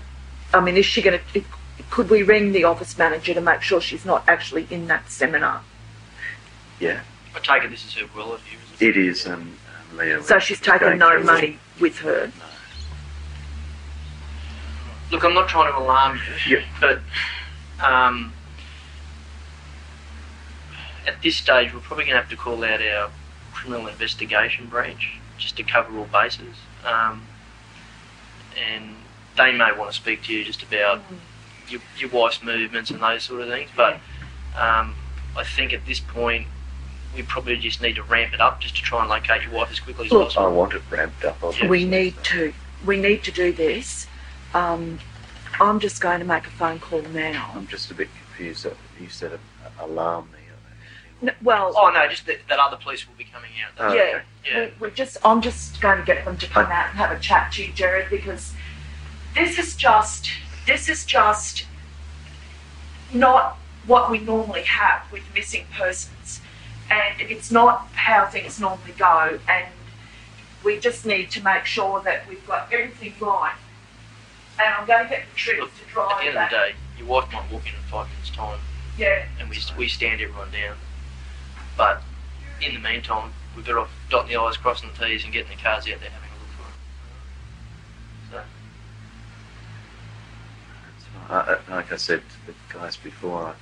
I 0.54 0.62
mean, 0.62 0.78
is 0.78 0.86
she 0.86 1.02
going 1.02 1.20
to? 1.34 1.44
Could 1.90 2.10
we 2.10 2.24
ring 2.24 2.52
the 2.52 2.64
office 2.64 2.98
manager 2.98 3.34
to 3.34 3.42
make 3.42 3.62
sure 3.62 3.80
she's 3.82 4.06
not 4.06 4.24
actually 4.28 4.68
in 4.70 4.88
that 4.88 5.10
seminar? 5.10 5.62
yeah, 6.80 7.02
I 7.36 7.40
take 7.40 7.64
it 7.64 7.70
this 7.72 7.86
is 7.86 7.94
her 7.96 8.06
relative, 8.16 8.60
is 8.76 8.82
it? 8.82 8.90
it 8.90 8.98
is. 8.98 9.26
And 9.26 9.34
um, 9.92 9.98
Leah. 9.98 10.22
So 10.24 10.38
she's 10.40 10.60
taken 10.60 10.80
going 10.90 11.00
no 11.00 11.10
through 11.12 11.22
it. 11.22 11.26
money 11.26 11.60
with 11.80 11.98
her. 12.00 12.32
Look, 15.12 15.24
I'm 15.24 15.34
not 15.34 15.48
trying 15.48 15.72
to 15.72 15.78
alarm 15.80 16.20
you, 16.46 16.58
Yeah. 16.58 16.66
but 16.82 17.00
um, 17.84 18.34
at 21.08 21.22
this 21.22 21.38
stage, 21.38 21.74
we're 21.74 21.80
probably 21.80 22.04
going 22.06 22.16
to 22.16 22.22
have 22.22 22.30
to 22.30 22.36
call 22.36 22.64
out 22.64 22.82
our 22.82 23.10
criminal 23.54 23.88
investigation 23.88 24.66
branch 24.68 25.18
just 25.38 25.56
to 25.58 25.64
cover 25.64 25.98
all 25.98 26.06
bases. 26.06 26.56
Um, 26.86 27.24
and 28.58 28.96
they 29.38 29.52
may 29.54 29.72
want 29.72 29.92
to 29.92 29.96
speak 29.96 30.24
to 30.24 30.34
you 30.34 30.44
just 30.44 30.62
about 30.64 31.02
your, 31.70 31.82
your 31.98 32.10
wife's 32.10 32.44
movements 32.44 32.92
and 32.92 33.02
those 33.02 33.24
sort 33.24 33.42
of 33.42 33.50
things. 33.50 33.70
But 33.76 33.96
um, 34.56 34.96
I 35.36 35.44
think 35.44 35.74
at 35.74 35.86
this 35.86 36.00
point, 36.00 36.48
we 37.16 37.24
probably 37.24 37.58
just 37.58 37.82
need 37.82 37.96
to 37.96 38.04
ramp 38.04 38.34
it 38.34 38.42
up 38.42 38.60
just 38.62 38.76
to 38.76 38.82
try 38.82 39.02
and 39.02 39.10
locate 39.10 39.44
your 39.44 39.52
wife 39.52 39.72
as 39.72 39.80
quickly 39.80 40.06
as 40.06 40.12
Look, 40.12 40.38
I 40.38 40.48
want 40.48 40.74
it 40.74 40.82
ramped 40.90 41.24
up. 41.26 41.38
Obviously. 41.44 41.68
We 41.68 41.86
need 41.86 42.16
to. 42.26 42.54
We 42.86 42.98
need 42.98 43.24
to 43.24 43.32
do 43.32 43.52
this. 43.52 44.08
Um, 44.54 45.00
I'm 45.60 45.80
just 45.80 46.00
going 46.00 46.20
to 46.20 46.26
make 46.26 46.46
a 46.46 46.52
phone 46.52 46.80
call 46.80 47.02
now. 47.02 47.52
I'm 47.56 47.68
just 47.68 47.90
a 47.90 47.96
bit 47.96 48.10
confused. 48.14 48.66
that 48.66 48.76
You 49.00 49.10
said 49.10 49.32
a, 49.32 49.84
alarm 49.84 50.30
me. 50.32 50.38
N- 51.30 51.36
Well, 51.42 51.74
Oh 51.76 51.90
no, 51.90 52.08
just 52.08 52.28
that, 52.28 52.38
that 52.48 52.60
other 52.60 52.78
police 52.78 53.08
will 53.08 53.16
be 53.16 53.24
coming 53.24 53.50
out. 53.66 53.72
Oh, 53.92 53.96
yeah, 53.96 54.02
okay. 54.02 54.22
Yeah. 54.48 54.70
We, 54.80 54.88
we 54.90 54.94
just. 54.94 55.18
I'm 55.26 55.42
just 55.42 55.82
going 55.82 55.98
to 56.00 56.06
get 56.06 56.24
them 56.26 56.38
to 56.38 56.48
come 56.48 56.66
out 56.72 56.90
and 56.92 56.98
have 57.00 57.12
a 57.12 57.20
chat 57.20 57.52
to 57.54 57.66
you, 57.66 57.74
Gerard, 57.74 58.08
because 58.12 58.54
this 59.34 59.58
is 59.58 59.76
just. 59.76 60.30
This 60.68 60.90
is 60.90 61.06
just 61.06 61.66
not 63.14 63.58
what 63.88 64.12
we 64.12 64.20
normally 64.20 64.64
have 64.64 65.10
with 65.12 65.24
missing 65.34 65.66
persons, 65.74 66.42
and 66.92 67.22
it's 67.22 67.50
not 67.52 67.88
how 67.94 68.26
things 68.28 68.60
normally 68.60 68.92
go. 68.98 69.40
And 69.48 69.68
we 70.64 70.78
just 70.78 71.06
need 71.06 71.32
to 71.32 71.44
make 71.44 71.66
sure 71.66 72.02
that 72.04 72.28
we've 72.28 72.46
got 72.46 72.72
everything 72.74 73.14
right. 73.22 73.56
And 74.60 74.74
I'm 74.74 74.86
going 74.86 75.06
to 75.06 75.10
get 75.10 75.24
the 75.34 75.62
Look, 75.62 75.72
to 75.78 75.84
At 75.86 75.90
drive 75.94 76.20
the 76.20 76.28
end 76.28 76.36
that. 76.36 76.46
of 76.46 76.50
the 76.52 76.56
day, 76.58 76.76
your 76.98 77.08
wife 77.08 77.32
might 77.32 77.50
walk 77.52 77.62
in 77.66 77.74
in 77.76 77.82
five 77.90 78.10
minutes' 78.10 78.32
time, 78.32 78.60
Yeah. 78.98 79.24
and 79.40 79.50
we, 79.50 79.58
we 79.78 79.88
stand 79.88 80.20
everyone 80.20 80.52
down. 80.52 80.76
But 81.78 82.02
in 82.62 82.74
the 82.74 82.80
meantime, 82.80 83.32
we're 83.56 83.62
better 83.62 83.80
off 83.80 83.92
dotting 84.10 84.32
the 84.34 84.36
I's, 84.42 84.58
crossing 84.58 84.90
the 84.98 85.06
T's, 85.06 85.24
and 85.24 85.32
getting 85.32 85.56
the 85.56 85.64
cars 85.64 85.84
out 85.88 86.00
there 86.02 86.10
having 86.10 86.30
a 86.30 86.34
look 86.34 86.50
for 88.32 88.36
her. 88.38 88.44
So, 91.14 91.17
I, 91.30 91.58
I, 91.70 91.76
like 91.76 91.92
I 91.92 91.96
said 91.98 92.22
to 92.22 92.52
the 92.52 92.78
guys 92.78 92.98
before, 92.98 93.56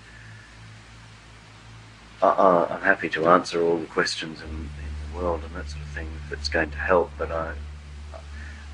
I, 2.22 2.28
I, 2.28 2.68
I'm 2.76 2.82
happy 2.82 3.10
to 3.10 3.28
answer 3.28 3.62
all 3.64 3.78
the 3.78 3.86
questions 3.86 4.42
in, 4.42 4.48
in 4.50 4.70
the 5.14 5.18
world 5.20 5.42
and 5.44 5.56
that 5.56 5.70
sort 5.70 5.82
of 5.84 5.90
thing 5.90 6.08
if 6.26 6.34
it's 6.34 6.50
going 6.50 6.72
to 6.72 6.78
help. 6.78 7.12
But 7.18 7.32
I, 7.32 7.54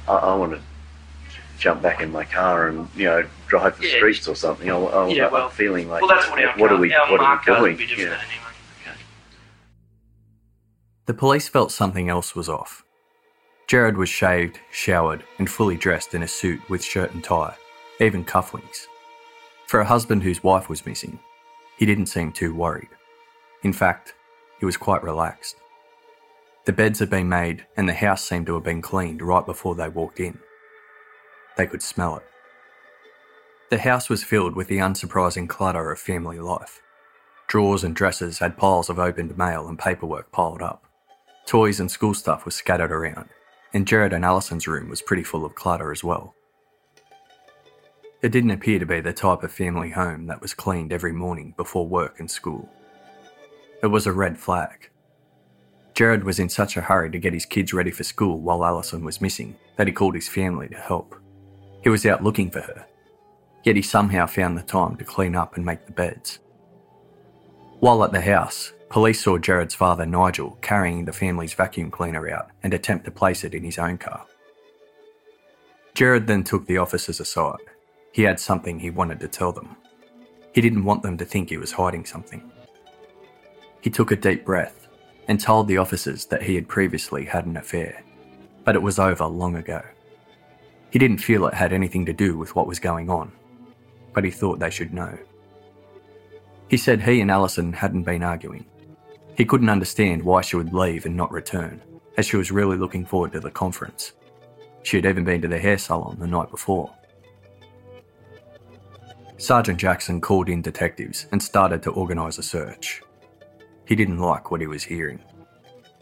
I, 0.08 0.13
I 0.15 0.36
want 0.36 0.54
to 0.54 0.62
jump 1.58 1.82
back 1.82 2.01
in 2.01 2.12
my 2.12 2.23
car 2.23 2.67
and 2.69 2.88
you 2.95 3.06
know 3.06 3.23
drive 3.47 3.77
the 3.80 3.88
Yeah, 3.88 3.95
streets 3.97 4.27
or 4.27 4.36
something. 4.36 4.69
I, 4.69 4.75
I, 4.75 5.08
Yeah, 5.10 5.27
I'm 5.30 5.49
feeling 5.51 5.89
like 5.89 6.01
well, 6.01 6.10
that's 6.10 6.30
what 6.30 6.43
our, 6.43 6.58
what 6.58 6.69
car, 6.69 6.77
are 6.77 6.82
we 6.82 6.93
our 6.93 7.12
what 7.12 7.19
are 7.19 7.23
mark 7.23 7.45
we 7.45 7.54
doing? 7.54 7.77
would 7.77 7.97
Yeah. 7.97 8.06
anyway. 8.06 8.17
The 11.08 11.13
police 11.15 11.47
felt 11.49 11.71
something 11.71 12.10
else 12.10 12.36
was 12.36 12.47
off. 12.47 12.84
Gerard 13.67 13.97
was 13.97 14.10
shaved, 14.10 14.60
showered, 14.71 15.23
and 15.39 15.49
fully 15.49 15.75
dressed 15.75 16.13
in 16.13 16.23
a 16.23 16.27
suit 16.27 16.62
with 16.69 16.84
shirt 16.84 17.13
and 17.13 17.23
tie, 17.23 17.56
even 17.99 18.23
cufflinks. 18.23 18.88
For 19.67 19.80
a 19.80 19.86
husband 19.86 20.23
whose 20.23 20.43
wife 20.43 20.69
was 20.69 20.86
missing, 20.86 21.19
he 21.77 21.86
didn't 21.86 22.08
seem 22.08 22.32
too 22.32 22.54
worried. 22.54 22.89
In 23.63 23.73
fact, 23.73 24.13
he 24.60 24.65
was 24.65 24.77
quite 24.77 25.04
relaxed. 25.04 25.56
The 26.65 26.73
beds 26.73 26.99
had 26.99 27.10
been 27.10 27.30
made 27.30 27.65
and 27.75 27.89
the 27.89 27.93
house 27.93 28.23
seemed 28.23 28.45
to 28.47 28.54
have 28.54 28.63
been 28.63 28.82
cleaned 28.82 29.21
right 29.21 29.45
before 29.45 29.75
they 29.75 29.89
walked 29.89 30.19
in. 30.19 30.39
They 31.58 31.67
could 31.67 31.82
smell 31.82 32.17
it. 32.17 32.23
The 33.71 33.80
house 33.80 34.10
was 34.10 34.23
filled 34.23 34.56
with 34.56 34.67
the 34.67 34.80
unsurprising 34.80 35.47
clutter 35.47 35.91
of 35.91 35.99
family 35.99 36.39
life. 36.39 36.82
Drawers 37.47 37.84
and 37.84 37.95
dressers 37.95 38.39
had 38.39 38.58
piles 38.58 38.89
of 38.89 38.99
opened 38.99 39.38
mail 39.38 39.67
and 39.67 39.80
paperwork 39.80 40.32
piled 40.32 40.62
up. 40.62 40.84
Toys 41.45 41.80
and 41.80 41.89
school 41.89 42.13
stuff 42.13 42.45
was 42.45 42.56
scattered 42.56 42.91
around, 42.91 43.30
and 43.73 43.88
Gerard 43.88 44.13
and 44.13 44.23
Allison's 44.23 44.67
room 44.67 44.89
was 44.89 45.01
pretty 45.01 45.23
full 45.23 45.45
of 45.45 45.56
clutter 45.56 45.91
as 45.91 46.04
well. 46.04 46.36
It 48.21 48.31
didn't 48.31 48.51
appear 48.51 48.77
to 48.77 48.86
be 48.86 49.01
the 49.01 49.13
type 49.13 49.41
of 49.41 49.51
family 49.51 49.89
home 49.89 50.27
that 50.27 50.41
was 50.41 50.53
cleaned 50.53 50.93
every 50.93 51.12
morning 51.12 51.55
before 51.57 51.88
work 51.88 52.19
and 52.19 52.29
school. 52.29 52.69
It 53.81 53.88
was 53.88 54.05
a 54.05 54.12
red 54.12 54.38
flag. 54.38 54.91
Gerard 55.95 56.23
was 56.23 56.38
in 56.38 56.47
such 56.47 56.77
a 56.77 56.81
hurry 56.81 57.10
to 57.10 57.19
get 57.19 57.34
his 57.34 57.47
kids 57.47 57.73
ready 57.73 57.89
for 57.89 58.03
school 58.03 58.39
while 58.39 58.63
Allison 58.63 59.03
was 59.03 59.21
missing 59.21 59.55
that 59.75 59.88
he 59.88 59.93
called 59.93 60.13
his 60.13 60.27
family 60.27 60.67
to 60.69 60.77
help. 60.77 61.15
He 61.84 61.89
was 61.89 62.05
out 62.05 62.23
looking 62.23 62.51
for 62.51 62.62
her, 62.62 62.86
yet 63.63 63.75
he 63.75 63.81
somehow 63.81 64.27
found 64.27 64.55
the 64.55 64.62
time 64.62 64.97
to 64.97 65.03
clean 65.03 65.36
up 65.36 65.57
and 65.57 65.65
make 65.65 65.88
the 65.88 65.91
beds. 65.91 66.38
While 67.79 68.03
at 68.03 68.12
the 68.12 68.21
house, 68.21 68.71
police 68.89 69.23
saw 69.23 69.39
Gerard's 69.39 69.73
father 69.73 70.05
Nigel 70.05 70.60
carrying 70.62 71.05
the 71.05 71.12
family's 71.12 71.55
vacuum 71.55 71.89
cleaner 71.89 72.29
out 72.29 72.51
and 72.62 72.71
attempt 72.71 73.05
to 73.05 73.12
place 73.12 73.43
it 73.43 73.55
in 73.55 73.63
his 73.63 73.79
own 73.79 73.97
car. 73.97 74.27
Gerard 75.95 76.27
then 76.27 76.43
took 76.43 76.67
the 76.67 76.77
officers 76.77 77.19
aside. 77.19 77.57
He 78.12 78.24
had 78.24 78.39
something 78.39 78.80
he 78.80 78.89
wanted 78.89 79.19
to 79.21 79.28
tell 79.28 79.52
them. 79.52 79.76
He 80.54 80.62
didn't 80.62 80.84
want 80.84 81.02
them 81.02 81.17
to 81.17 81.26
think 81.26 81.50
he 81.50 81.58
was 81.58 81.71
hiding 81.71 82.06
something. 82.06 82.52
He 83.82 83.89
took 83.89 84.12
a 84.12 84.15
deep 84.15 84.45
breath 84.45 84.88
and 85.28 85.39
told 85.39 85.67
the 85.67 85.78
officers 85.78 86.26
that 86.26 86.43
he 86.43 86.56
had 86.56 86.67
previously 86.67 87.26
had 87.26 87.45
an 87.45 87.58
affair, 87.58 88.04
but 88.65 88.76
it 88.76 88.82
was 88.82 89.00
over 89.00 89.26
long 89.26 89.56
ago. 89.56 89.82
He 90.91 91.00
didn't 91.00 91.19
feel 91.19 91.47
it 91.47 91.54
had 91.54 91.71
anything 91.71 92.06
to 92.06 92.13
do 92.13 92.38
with 92.38 92.56
what 92.56 92.67
was 92.67 92.80
going 92.80 93.10
on, 93.10 93.32
but 94.13 94.26
he 94.26 94.32
thought 94.32 94.60
they 94.60 94.69
should 94.69 94.93
know. 94.93 95.17
He 96.67 96.78
said 96.78 97.02
he 97.02 97.21
and 97.21 97.32
Allison 97.32 97.74
hadn't 97.74 98.04
been 98.04 98.24
arguing. 98.24 98.65
He 99.38 99.45
couldn't 99.45 99.69
understand 99.69 100.21
why 100.21 100.41
she 100.41 100.58
would 100.58 100.74
leave 100.74 101.06
and 101.06 101.15
not 101.15 101.32
return, 101.32 101.82
as 102.17 102.26
she 102.26 102.38
was 102.38 102.52
really 102.52 102.78
looking 102.78 103.06
forward 103.06 103.32
to 103.32 103.39
the 103.39 103.50
conference. 103.50 104.12
She 104.84 104.97
had 104.97 105.06
even 105.06 105.24
been 105.24 105.41
to 105.41 105.47
the 105.47 105.60
hair 105.60 105.78
salon 105.78 106.17
the 106.19 106.28
night 106.28 106.52
before. 106.52 106.93
Sergeant 109.41 109.80
Jackson 109.80 110.21
called 110.21 110.49
in 110.49 110.62
detectives 110.62 111.25
and 111.32 111.41
started 111.41 111.82
to 111.82 111.89
organise 111.89 112.38
a 112.38 112.43
search. 112.43 113.01
He 113.88 113.95
didn't 113.95 114.19
like 114.19 114.51
what 114.51 114.62
he 114.62 114.67
was 114.67 114.84
hearing. 114.84 115.19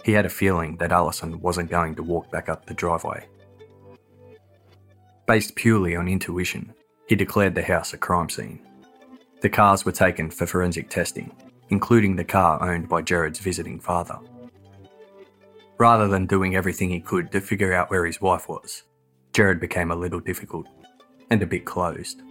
He 0.03 0.11
had 0.11 0.25
a 0.25 0.29
feeling 0.29 0.75
that 0.75 0.91
Allison 0.91 1.39
wasn't 1.39 1.69
going 1.69 1.95
to 1.95 2.03
walk 2.03 2.29
back 2.31 2.49
up 2.49 2.65
the 2.65 2.73
driveway. 2.73 3.25
Based 5.25 5.55
purely 5.55 5.95
on 5.95 6.09
intuition, 6.09 6.73
he 7.07 7.15
declared 7.15 7.55
the 7.55 7.61
house 7.61 7.93
a 7.93 7.97
crime 7.97 8.27
scene. 8.27 8.59
The 9.39 9.47
cars 9.47 9.85
were 9.85 9.93
taken 9.93 10.29
for 10.29 10.45
forensic 10.45 10.89
testing, 10.89 11.31
including 11.69 12.17
the 12.17 12.25
car 12.25 12.61
owned 12.61 12.89
by 12.89 13.03
Gerard's 13.03 13.39
visiting 13.39 13.79
father. 13.79 14.19
Rather 15.77 16.09
than 16.09 16.25
doing 16.25 16.57
everything 16.57 16.89
he 16.89 16.99
could 16.99 17.31
to 17.31 17.39
figure 17.39 17.71
out 17.71 17.89
where 17.89 18.05
his 18.05 18.19
wife 18.19 18.49
was, 18.49 18.83
Gerard 19.31 19.61
became 19.61 19.91
a 19.91 19.95
little 19.95 20.19
difficult 20.19 20.67
and 21.29 21.41
a 21.41 21.47
bit 21.47 21.63
closed. 21.63 22.21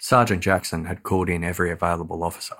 Sergeant 0.00 0.42
Jackson 0.42 0.84
had 0.84 1.02
called 1.02 1.28
in 1.28 1.42
every 1.42 1.72
available 1.72 2.22
officer. 2.22 2.54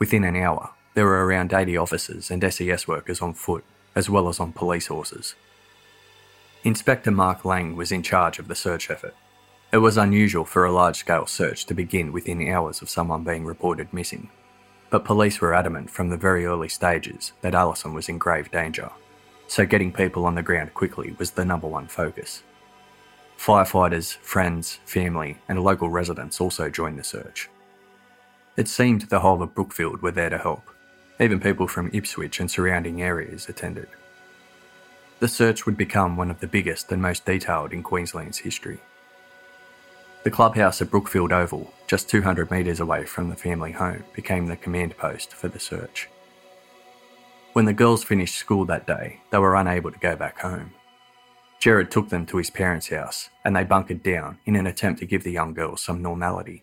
Within 0.00 0.24
an 0.24 0.34
hour, 0.34 0.70
there 0.94 1.04
were 1.04 1.24
around 1.24 1.52
80 1.52 1.76
officers 1.76 2.30
and 2.30 2.42
SES 2.52 2.88
workers 2.88 3.22
on 3.22 3.34
foot, 3.34 3.64
as 3.94 4.10
well 4.10 4.28
as 4.28 4.40
on 4.40 4.52
police 4.52 4.88
horses. 4.88 5.36
Inspector 6.64 7.10
Mark 7.10 7.44
Lang 7.44 7.76
was 7.76 7.92
in 7.92 8.02
charge 8.02 8.40
of 8.40 8.48
the 8.48 8.56
search 8.56 8.90
effort. 8.90 9.14
It 9.72 9.78
was 9.78 9.96
unusual 9.96 10.44
for 10.44 10.64
a 10.64 10.72
large 10.72 10.96
scale 10.96 11.26
search 11.26 11.66
to 11.66 11.74
begin 11.74 12.12
within 12.12 12.48
hours 12.48 12.82
of 12.82 12.90
someone 12.90 13.22
being 13.22 13.44
reported 13.44 13.92
missing, 13.92 14.30
but 14.90 15.04
police 15.04 15.40
were 15.40 15.54
adamant 15.54 15.90
from 15.90 16.10
the 16.10 16.16
very 16.16 16.46
early 16.46 16.68
stages 16.68 17.32
that 17.42 17.54
Allison 17.54 17.94
was 17.94 18.08
in 18.08 18.18
grave 18.18 18.50
danger. 18.50 18.90
so 19.48 19.64
getting 19.64 19.92
people 19.92 20.26
on 20.26 20.34
the 20.34 20.42
ground 20.42 20.74
quickly 20.74 21.14
was 21.18 21.30
the 21.30 21.44
number 21.44 21.68
one 21.68 21.86
focus. 21.86 22.42
Firefighters, 23.38 24.16
friends, 24.16 24.80
family, 24.84 25.38
and 25.48 25.62
local 25.62 25.88
residents 25.88 26.40
also 26.40 26.68
joined 26.68 26.98
the 26.98 27.04
search. 27.04 27.48
It 28.56 28.68
seemed 28.68 29.02
the 29.02 29.20
whole 29.20 29.42
of 29.42 29.54
Brookfield 29.54 30.02
were 30.02 30.10
there 30.10 30.30
to 30.30 30.38
help. 30.38 30.70
Even 31.20 31.40
people 31.40 31.68
from 31.68 31.90
Ipswich 31.92 32.40
and 32.40 32.50
surrounding 32.50 33.02
areas 33.02 33.48
attended. 33.48 33.88
The 35.20 35.28
search 35.28 35.64
would 35.64 35.76
become 35.76 36.16
one 36.16 36.30
of 36.30 36.40
the 36.40 36.46
biggest 36.46 36.92
and 36.92 37.00
most 37.00 37.24
detailed 37.24 37.72
in 37.72 37.82
Queensland's 37.82 38.38
history. 38.38 38.80
The 40.24 40.30
clubhouse 40.30 40.82
at 40.82 40.90
Brookfield 40.90 41.32
Oval, 41.32 41.72
just 41.86 42.10
200 42.10 42.50
metres 42.50 42.80
away 42.80 43.04
from 43.04 43.30
the 43.30 43.36
family 43.36 43.72
home, 43.72 44.04
became 44.12 44.46
the 44.46 44.56
command 44.56 44.96
post 44.96 45.32
for 45.32 45.48
the 45.48 45.60
search. 45.60 46.08
When 47.52 47.64
the 47.64 47.72
girls 47.72 48.04
finished 48.04 48.34
school 48.34 48.64
that 48.66 48.86
day, 48.86 49.20
they 49.30 49.38
were 49.38 49.54
unable 49.54 49.92
to 49.92 49.98
go 49.98 50.16
back 50.16 50.40
home. 50.40 50.72
Gerard 51.58 51.90
took 51.90 52.08
them 52.10 52.26
to 52.26 52.36
his 52.36 52.50
parents' 52.50 52.88
house 52.88 53.30
and 53.44 53.56
they 53.56 53.64
bunkered 53.64 54.02
down 54.02 54.38
in 54.44 54.56
an 54.56 54.66
attempt 54.66 55.00
to 55.00 55.06
give 55.06 55.24
the 55.24 55.32
young 55.32 55.54
girls 55.54 55.82
some 55.82 56.02
normality. 56.02 56.62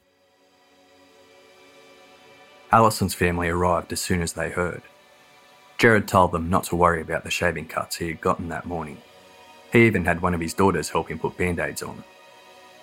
Allison's 2.72 3.14
family 3.14 3.50
arrived 3.50 3.92
as 3.92 4.02
soon 4.02 4.22
as 4.22 4.34
they 4.34 4.50
heard. 4.50 4.82
Gerard 5.78 6.08
told 6.08 6.32
them 6.32 6.50
not 6.50 6.64
to 6.66 6.76
worry 6.76 7.02
about 7.02 7.24
the 7.24 7.32
shaving 7.32 7.68
cuts 7.68 7.98
he 7.98 8.08
had 8.08 8.22
gotten 8.22 8.50
that 8.50 8.66
morning. 8.66 9.02
He 9.72 9.86
even 9.86 10.06
had 10.06 10.22
one 10.22 10.34
of 10.34 10.40
his 10.40 10.54
daughters 10.54 10.90
help 10.90 11.10
him 11.10 11.20
put 11.20 11.38
band 11.38 11.60
aids 11.60 11.84
on. 11.84 12.04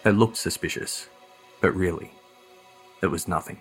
It 0.05 0.11
looked 0.11 0.37
suspicious, 0.37 1.09
but 1.61 1.75
really, 1.75 2.13
it 3.03 3.07
was 3.07 3.29
nothing. 3.29 3.59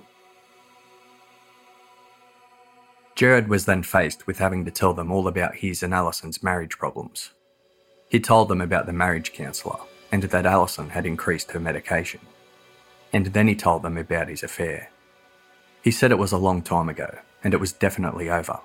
Gerard 3.15 3.47
was 3.47 3.65
then 3.65 3.83
faced 3.83 4.27
with 4.27 4.39
having 4.39 4.65
to 4.65 4.71
tell 4.71 4.93
them 4.93 5.11
all 5.11 5.27
about 5.27 5.55
his 5.55 5.83
and 5.83 5.93
Allison's 5.93 6.41
marriage 6.41 6.77
problems. 6.77 7.31
He 8.09 8.19
told 8.19 8.49
them 8.49 8.61
about 8.61 8.87
the 8.87 8.93
marriage 8.93 9.33
counsellor 9.33 9.79
and 10.11 10.23
that 10.23 10.45
Allison 10.45 10.89
had 10.89 11.05
increased 11.05 11.51
her 11.51 11.59
medication. 11.59 12.19
And 13.13 13.27
then 13.27 13.47
he 13.47 13.55
told 13.55 13.83
them 13.83 13.97
about 13.97 14.29
his 14.29 14.43
affair. 14.43 14.89
He 15.83 15.91
said 15.91 16.11
it 16.11 16.17
was 16.17 16.31
a 16.31 16.37
long 16.37 16.61
time 16.61 16.89
ago 16.89 17.19
and 17.43 17.53
it 17.53 17.59
was 17.59 17.71
definitely 17.71 18.29
over. 18.29 18.59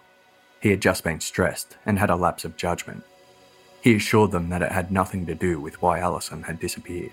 He 0.61 0.71
had 0.71 0.81
just 0.81 1.05
been 1.05 1.21
stressed 1.21 1.77
and 1.85 1.99
had 1.99 2.11
a 2.11 2.17
lapse 2.17 2.45
of 2.45 2.57
judgment. 2.57 3.05
He 3.83 3.95
assured 3.95 4.33
them 4.33 4.49
that 4.49 4.63
it 4.63 4.73
had 4.73 4.91
nothing 4.91 5.27
to 5.27 5.35
do 5.35 5.61
with 5.61 5.81
why 5.83 5.99
Allison 5.99 6.43
had 6.43 6.59
disappeared. 6.59 7.13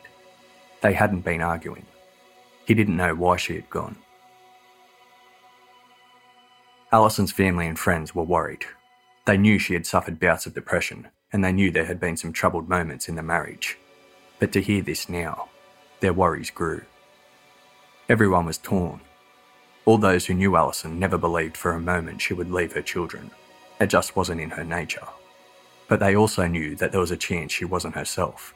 They 0.82 0.93
hadn't 0.93 1.21
been 1.25 1.41
arguing. 1.41 1.86
He 2.65 2.73
didn't 2.73 2.95
know 2.95 3.13
why 3.13 3.36
she 3.36 3.55
had 3.55 3.69
gone. 3.69 3.97
Allison's 6.93 7.32
family 7.32 7.67
and 7.67 7.77
friends 7.77 8.15
were 8.15 8.23
worried. 8.23 8.65
They 9.25 9.38
knew 9.38 9.59
she 9.59 9.73
had 9.73 9.86
suffered 9.86 10.19
bouts 10.19 10.45
of 10.45 10.53
depression, 10.53 11.09
and 11.34 11.43
they 11.43 11.51
knew 11.51 11.71
there 11.71 11.86
had 11.86 11.99
been 11.99 12.17
some 12.17 12.34
troubled 12.34 12.67
moments 12.67 13.07
in 13.07 13.15
the 13.15 13.23
marriage. 13.23 13.77
But 14.39 14.51
to 14.53 14.61
hear 14.61 14.82
this 14.82 15.09
now, 15.09 15.49
their 15.99 16.13
worries 16.13 16.49
grew. 16.49 16.82
Everyone 18.09 18.45
was 18.45 18.57
torn. 18.57 19.01
All 19.86 19.97
those 19.97 20.25
who 20.25 20.34
knew 20.34 20.55
Allison 20.55 20.99
never 20.99 21.17
believed 21.17 21.57
for 21.57 21.71
a 21.71 21.79
moment 21.79 22.21
she 22.21 22.34
would 22.34 22.51
leave 22.51 22.73
her 22.73 22.82
children. 22.82 23.32
It 23.79 23.88
just 23.88 24.15
wasn't 24.15 24.41
in 24.41 24.51
her 24.51 24.63
nature. 24.63 25.07
But 25.88 25.99
they 25.99 26.15
also 26.15 26.47
knew 26.47 26.75
that 26.75 26.91
there 26.91 27.01
was 27.01 27.11
a 27.11 27.17
chance 27.17 27.51
she 27.51 27.65
wasn't 27.65 27.95
herself, 27.95 28.53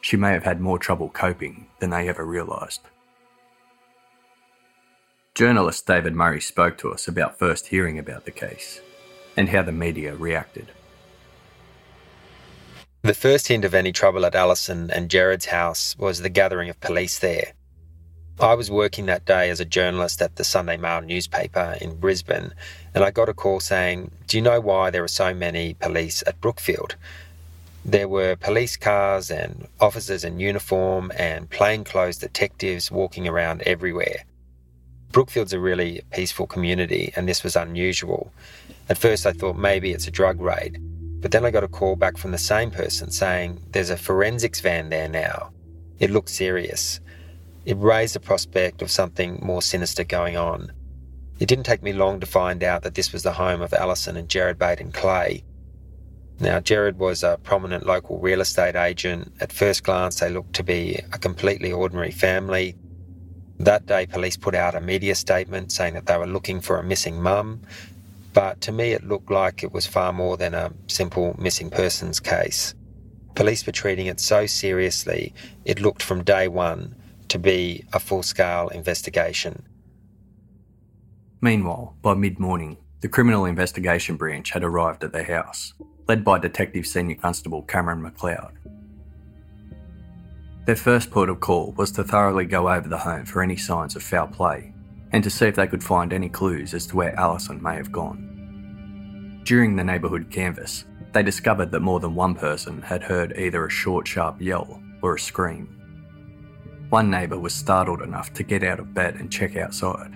she 0.00 0.16
may 0.16 0.32
have 0.32 0.44
had 0.44 0.60
more 0.60 0.78
trouble 0.78 1.08
coping 1.08 1.66
than 1.80 1.90
they 1.90 2.08
ever 2.08 2.24
realised. 2.24 2.80
Journalist 5.34 5.86
David 5.86 6.14
Murray 6.14 6.40
spoke 6.40 6.78
to 6.78 6.92
us 6.92 7.06
about 7.06 7.38
first 7.38 7.68
hearing 7.68 7.98
about 7.98 8.24
the 8.24 8.30
case 8.30 8.80
and 9.36 9.48
how 9.48 9.62
the 9.62 9.72
media 9.72 10.14
reacted. 10.14 10.72
The 13.02 13.14
first 13.14 13.46
hint 13.46 13.64
of 13.64 13.74
any 13.74 13.92
trouble 13.92 14.26
at 14.26 14.34
Allison 14.34 14.90
and 14.90 15.08
Gerard's 15.08 15.46
house 15.46 15.96
was 15.98 16.20
the 16.20 16.28
gathering 16.28 16.68
of 16.68 16.80
police 16.80 17.20
there. 17.20 17.52
I 18.40 18.54
was 18.54 18.72
working 18.72 19.06
that 19.06 19.24
day 19.24 19.50
as 19.50 19.60
a 19.60 19.64
journalist 19.64 20.20
at 20.20 20.34
the 20.34 20.42
Sunday 20.42 20.76
Mail 20.76 21.00
newspaper 21.02 21.78
in 21.80 22.00
Brisbane, 22.00 22.52
and 22.92 23.04
I 23.04 23.12
got 23.12 23.28
a 23.28 23.34
call 23.34 23.60
saying, 23.60 24.10
Do 24.26 24.36
you 24.36 24.42
know 24.42 24.60
why 24.60 24.90
there 24.90 25.04
are 25.04 25.08
so 25.08 25.32
many 25.32 25.74
police 25.74 26.24
at 26.26 26.40
Brookfield? 26.40 26.96
There 27.84 28.08
were 28.08 28.34
police 28.34 28.76
cars 28.76 29.30
and 29.30 29.68
officers 29.80 30.24
in 30.24 30.40
uniform 30.40 31.12
and 31.16 31.48
plainclothes 31.48 32.18
detectives 32.18 32.90
walking 32.90 33.28
around 33.28 33.62
everywhere. 33.62 34.24
Brookfield's 35.12 35.52
a 35.52 35.60
really 35.60 36.02
peaceful 36.12 36.48
community, 36.48 37.12
and 37.14 37.28
this 37.28 37.44
was 37.44 37.54
unusual. 37.54 38.32
At 38.88 38.98
first, 38.98 39.24
I 39.24 39.32
thought 39.32 39.56
maybe 39.56 39.92
it's 39.92 40.08
a 40.08 40.10
drug 40.10 40.40
raid, 40.40 40.82
but 41.20 41.30
then 41.30 41.44
I 41.44 41.50
got 41.50 41.64
a 41.64 41.68
call 41.68 41.96
back 41.96 42.16
from 42.16 42.30
the 42.30 42.38
same 42.38 42.70
person 42.70 43.10
saying 43.10 43.60
there's 43.70 43.90
a 43.90 43.96
forensics 43.96 44.60
van 44.60 44.88
there 44.88 45.08
now. 45.08 45.50
It 45.98 46.10
looked 46.10 46.30
serious. 46.30 47.00
It 47.64 47.76
raised 47.78 48.14
the 48.14 48.20
prospect 48.20 48.82
of 48.82 48.90
something 48.90 49.40
more 49.42 49.62
sinister 49.62 50.04
going 50.04 50.36
on. 50.36 50.72
It 51.38 51.46
didn't 51.46 51.66
take 51.66 51.82
me 51.82 51.92
long 51.92 52.20
to 52.20 52.26
find 52.26 52.62
out 52.62 52.82
that 52.82 52.94
this 52.94 53.12
was 53.12 53.22
the 53.22 53.32
home 53.32 53.62
of 53.62 53.72
Allison 53.72 54.16
and 54.16 54.28
Gerard 54.28 54.58
Baden 54.58 54.92
Clay, 54.92 55.44
now, 56.40 56.60
Gerard 56.60 56.98
was 56.98 57.24
a 57.24 57.38
prominent 57.42 57.84
local 57.84 58.18
real 58.18 58.40
estate 58.40 58.76
agent. 58.76 59.32
At 59.40 59.52
first 59.52 59.82
glance, 59.82 60.20
they 60.20 60.30
looked 60.30 60.52
to 60.54 60.62
be 60.62 60.94
a 61.12 61.18
completely 61.18 61.72
ordinary 61.72 62.12
family. 62.12 62.76
That 63.58 63.86
day, 63.86 64.06
police 64.06 64.36
put 64.36 64.54
out 64.54 64.76
a 64.76 64.80
media 64.80 65.16
statement 65.16 65.72
saying 65.72 65.94
that 65.94 66.06
they 66.06 66.16
were 66.16 66.28
looking 66.28 66.60
for 66.60 66.78
a 66.78 66.84
missing 66.84 67.20
mum, 67.20 67.62
but 68.32 68.60
to 68.62 68.72
me, 68.72 68.92
it 68.92 69.04
looked 69.04 69.30
like 69.30 69.62
it 69.62 69.72
was 69.72 69.86
far 69.86 70.12
more 70.12 70.36
than 70.36 70.54
a 70.54 70.72
simple 70.86 71.34
missing 71.38 71.70
persons 71.70 72.20
case. 72.20 72.74
Police 73.34 73.66
were 73.66 73.72
treating 73.72 74.06
it 74.06 74.20
so 74.20 74.46
seriously, 74.46 75.34
it 75.64 75.80
looked 75.80 76.02
from 76.02 76.24
day 76.24 76.48
one 76.48 76.94
to 77.28 77.38
be 77.38 77.84
a 77.92 78.00
full 78.00 78.22
scale 78.22 78.68
investigation. 78.68 79.64
Meanwhile, 81.40 81.96
by 82.02 82.14
mid 82.14 82.38
morning, 82.38 82.78
the 83.00 83.08
Criminal 83.08 83.44
Investigation 83.44 84.16
Branch 84.16 84.50
had 84.50 84.64
arrived 84.64 85.04
at 85.04 85.12
the 85.12 85.22
house 85.22 85.74
led 86.08 86.24
by 86.24 86.38
Detective 86.38 86.86
Senior 86.86 87.16
Constable 87.16 87.62
Cameron 87.62 88.02
McLeod. 88.02 88.52
Their 90.64 90.76
first 90.76 91.10
port 91.10 91.28
of 91.28 91.40
call 91.40 91.72
was 91.76 91.92
to 91.92 92.04
thoroughly 92.04 92.46
go 92.46 92.68
over 92.68 92.88
the 92.88 92.98
home 92.98 93.24
for 93.24 93.42
any 93.42 93.56
signs 93.56 93.94
of 93.94 94.02
foul 94.02 94.26
play 94.26 94.72
and 95.12 95.24
to 95.24 95.30
see 95.30 95.46
if 95.46 95.56
they 95.56 95.66
could 95.66 95.82
find 95.82 96.12
any 96.12 96.28
clues 96.28 96.74
as 96.74 96.86
to 96.86 96.96
where 96.96 97.18
Allison 97.18 97.62
may 97.62 97.76
have 97.76 97.92
gone. 97.92 99.40
During 99.44 99.76
the 99.76 99.84
neighbourhood 99.84 100.30
canvass, 100.30 100.84
they 101.12 101.22
discovered 101.22 101.70
that 101.70 101.80
more 101.80 102.00
than 102.00 102.14
one 102.14 102.34
person 102.34 102.82
had 102.82 103.02
heard 103.02 103.38
either 103.38 103.66
a 103.66 103.70
short, 103.70 104.06
sharp 104.06 104.40
yell 104.40 104.82
or 105.02 105.14
a 105.14 105.20
scream. 105.20 105.74
One 106.90 107.10
neighbour 107.10 107.38
was 107.38 107.54
startled 107.54 108.02
enough 108.02 108.32
to 108.34 108.42
get 108.42 108.62
out 108.62 108.80
of 108.80 108.94
bed 108.94 109.16
and 109.16 109.32
check 109.32 109.56
outside. 109.56 110.12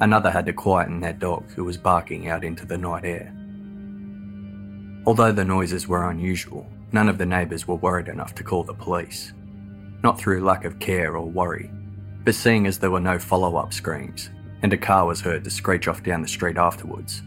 Another 0.00 0.30
had 0.30 0.46
to 0.46 0.52
quieten 0.52 1.00
their 1.00 1.12
dog 1.12 1.50
who 1.50 1.64
was 1.64 1.76
barking 1.76 2.28
out 2.28 2.44
into 2.44 2.64
the 2.66 2.78
night 2.78 3.04
air. 3.04 3.34
Although 5.06 5.32
the 5.32 5.44
noises 5.44 5.88
were 5.88 6.10
unusual, 6.10 6.70
none 6.92 7.08
of 7.08 7.18
the 7.18 7.26
neighbours 7.26 7.66
were 7.66 7.76
worried 7.76 8.08
enough 8.08 8.34
to 8.36 8.44
call 8.44 8.62
the 8.62 8.74
police. 8.74 9.32
Not 10.02 10.18
through 10.20 10.44
lack 10.44 10.64
of 10.64 10.78
care 10.78 11.16
or 11.16 11.28
worry, 11.28 11.70
but 12.28 12.34
seeing 12.34 12.66
as 12.66 12.78
there 12.78 12.90
were 12.90 13.00
no 13.00 13.18
follow 13.18 13.56
up 13.56 13.72
screams, 13.72 14.28
and 14.60 14.70
a 14.74 14.76
car 14.76 15.06
was 15.06 15.18
heard 15.18 15.42
to 15.42 15.48
screech 15.48 15.88
off 15.88 16.02
down 16.02 16.20
the 16.20 16.28
street 16.28 16.58
afterwards, 16.58 17.22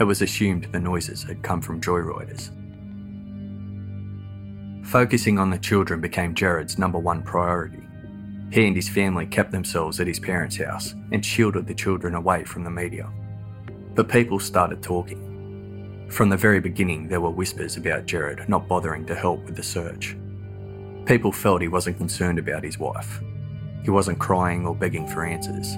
it 0.00 0.04
was 0.04 0.22
assumed 0.22 0.66
the 0.72 0.80
noises 0.80 1.22
had 1.22 1.42
come 1.42 1.60
from 1.60 1.78
joyriders. 1.78 2.48
Focusing 4.82 5.38
on 5.38 5.50
the 5.50 5.58
children 5.58 6.00
became 6.00 6.34
Gerard's 6.34 6.78
number 6.78 6.98
one 6.98 7.22
priority. 7.22 7.86
He 8.50 8.66
and 8.66 8.74
his 8.74 8.88
family 8.88 9.26
kept 9.26 9.52
themselves 9.52 10.00
at 10.00 10.06
his 10.06 10.18
parents' 10.18 10.56
house 10.56 10.94
and 11.12 11.22
shielded 11.22 11.66
the 11.66 11.74
children 11.74 12.14
away 12.14 12.44
from 12.44 12.64
the 12.64 12.70
media. 12.70 13.12
But 13.94 14.08
people 14.08 14.38
started 14.38 14.82
talking. 14.82 16.06
From 16.08 16.30
the 16.30 16.36
very 16.38 16.60
beginning, 16.60 17.08
there 17.08 17.20
were 17.20 17.28
whispers 17.28 17.76
about 17.76 18.06
Gerard 18.06 18.48
not 18.48 18.68
bothering 18.68 19.04
to 19.04 19.14
help 19.14 19.44
with 19.44 19.56
the 19.56 19.62
search. 19.62 20.16
People 21.04 21.30
felt 21.30 21.60
he 21.60 21.68
wasn't 21.68 21.98
concerned 21.98 22.38
about 22.38 22.64
his 22.64 22.78
wife. 22.78 23.20
He 23.86 23.90
wasn't 23.92 24.18
crying 24.18 24.66
or 24.66 24.74
begging 24.74 25.06
for 25.06 25.24
answers. 25.24 25.74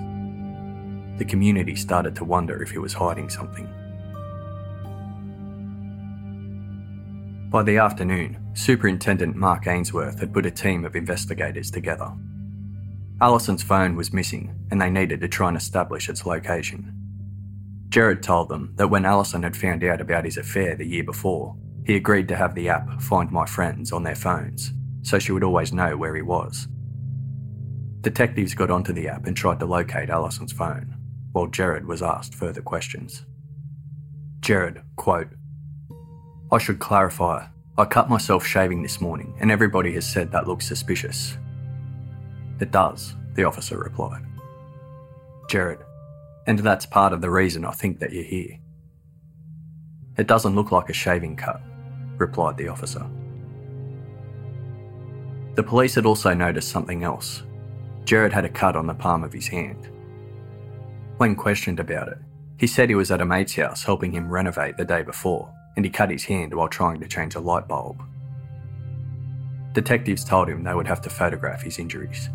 The 1.19 1.27
community 1.27 1.77
started 1.77 2.17
to 2.17 2.25
wonder 2.25 2.63
if 2.63 2.71
he 2.71 2.79
was 2.79 2.95
hiding 2.95 3.29
something. 3.29 3.69
By 7.51 7.63
the 7.65 7.77
afternoon, 7.77 8.39
Superintendent 8.55 9.37
Mark 9.37 9.67
Ainsworth 9.67 10.21
had 10.21 10.33
put 10.33 10.47
a 10.47 10.51
team 10.51 10.87
of 10.87 10.97
investigators 10.97 11.71
together. 11.71 12.11
Allison's 13.21 13.63
phone 13.63 13.95
was 13.95 14.15
missing, 14.15 14.55
and 14.71 14.81
they 14.81 14.89
needed 14.89 15.21
to 15.21 15.29
try 15.29 15.49
and 15.49 15.57
establish 15.59 16.09
its 16.09 16.25
location. 16.25 16.95
Gerard 17.91 18.23
told 18.23 18.49
them 18.49 18.73
that 18.77 18.89
when 18.89 19.05
Allison 19.05 19.43
had 19.43 19.55
found 19.55 19.85
out 19.85 20.01
about 20.01 20.25
his 20.25 20.39
affair 20.39 20.75
the 20.77 20.87
year 20.87 21.05
before, 21.05 21.57
he 21.85 21.95
agreed 21.95 22.29
to 22.29 22.37
have 22.37 22.55
the 22.55 22.71
app 22.71 23.03
Find 23.03 23.31
My 23.31 23.45
Friends 23.45 23.93
on 23.93 24.03
their 24.03 24.15
phones, 24.15 24.73
so 25.03 25.19
she 25.19 25.33
would 25.33 25.45
always 25.45 25.75
know 25.75 25.95
where 25.95 26.17
he 26.17 26.23
was. 26.23 26.69
Detectives 28.09 28.55
got 28.55 28.71
onto 28.71 28.95
the 28.95 29.07
app 29.07 29.27
and 29.27 29.37
tried 29.37 29.61
to 29.61 29.67
locate 29.67 30.09
Allison's 30.09 30.51
phone, 30.51 30.97
while 31.33 31.47
Gerard 31.47 31.87
was 31.87 32.03
asked 32.03 32.35
further 32.35 32.63
questions. 32.63 33.27
Gerard, 34.41 34.81
quote, 34.97 35.29
I 36.51 36.57
should 36.57 36.79
clarify, 36.79 37.49
I 37.77 37.85
cut 37.85 38.09
myself 38.09 38.47
shaving 38.47 38.83
this 38.83 39.03
morning 39.03 39.37
and 39.41 39.51
everybody 39.51 39.93
has 39.93 40.09
said 40.09 40.33
that 40.33 40.49
looks 40.49 40.67
suspicious. 40.67 41.37
It 42.61 42.71
does, 42.71 43.15
the 43.35 43.45
officer 43.45 43.77
replied. 43.77 44.25
Gerard, 45.51 45.85
and 46.47 46.59
that's 46.61 46.87
part 46.87 47.13
of 47.13 47.21
the 47.21 47.31
reason 47.31 47.67
I 47.67 47.73
think 47.73 47.99
that 47.99 48.15
you're 48.15 48.25
here. 48.25 48.59
It 50.17 50.27
doesn't 50.27 50.55
look 50.55 50.73
like 50.73 50.89
a 50.89 50.95
shaving 50.95 51.37
cut, 51.37 51.61
replied 52.17 52.57
the 52.57 52.69
officer. 52.69 53.07
The 55.57 55.63
police 55.63 55.95
had 55.95 56.07
also 56.07 56.33
noticed 56.33 56.71
something 56.71 57.05
else. 57.05 57.43
Gerard 58.09 58.33
had 58.33 58.47
a 58.47 58.49
cut 58.49 58.75
on 58.75 58.87
the 58.87 58.95
palm 58.95 59.23
of 59.23 59.35
his 59.35 59.49
hand. 59.49 59.87
When 61.19 61.37
questioned 61.37 61.79
about 61.79 62.09
it, 62.09 62.17
he 62.57 62.67
said 62.67 62.89
he 62.89 62.95
was 62.95 63.11
at 63.11 63.21
a 63.21 63.27
mate's 63.27 63.55
house 63.55 63.85
helping 63.85 64.13
him 64.13 64.31
renovate 64.31 64.79
the 64.79 64.85
day 64.87 65.03
before, 65.03 65.53
and 65.77 65.85
he 65.85 65.91
cut 65.91 66.09
his 66.09 66.25
hand 66.25 66.55
while 66.55 66.69
trying 66.69 67.01
to 67.01 67.07
change 67.07 67.35
a 67.35 67.41
light 67.41 67.69
bulb. 67.69 68.03
Detectives 69.75 70.25
told 70.25 70.49
him 70.49 70.65
they 70.65 70.73
would 70.73 70.87
have 70.87 71.03
to 71.03 71.11
photograph 71.11 71.61
his 71.61 71.79
injuries. 71.79 72.31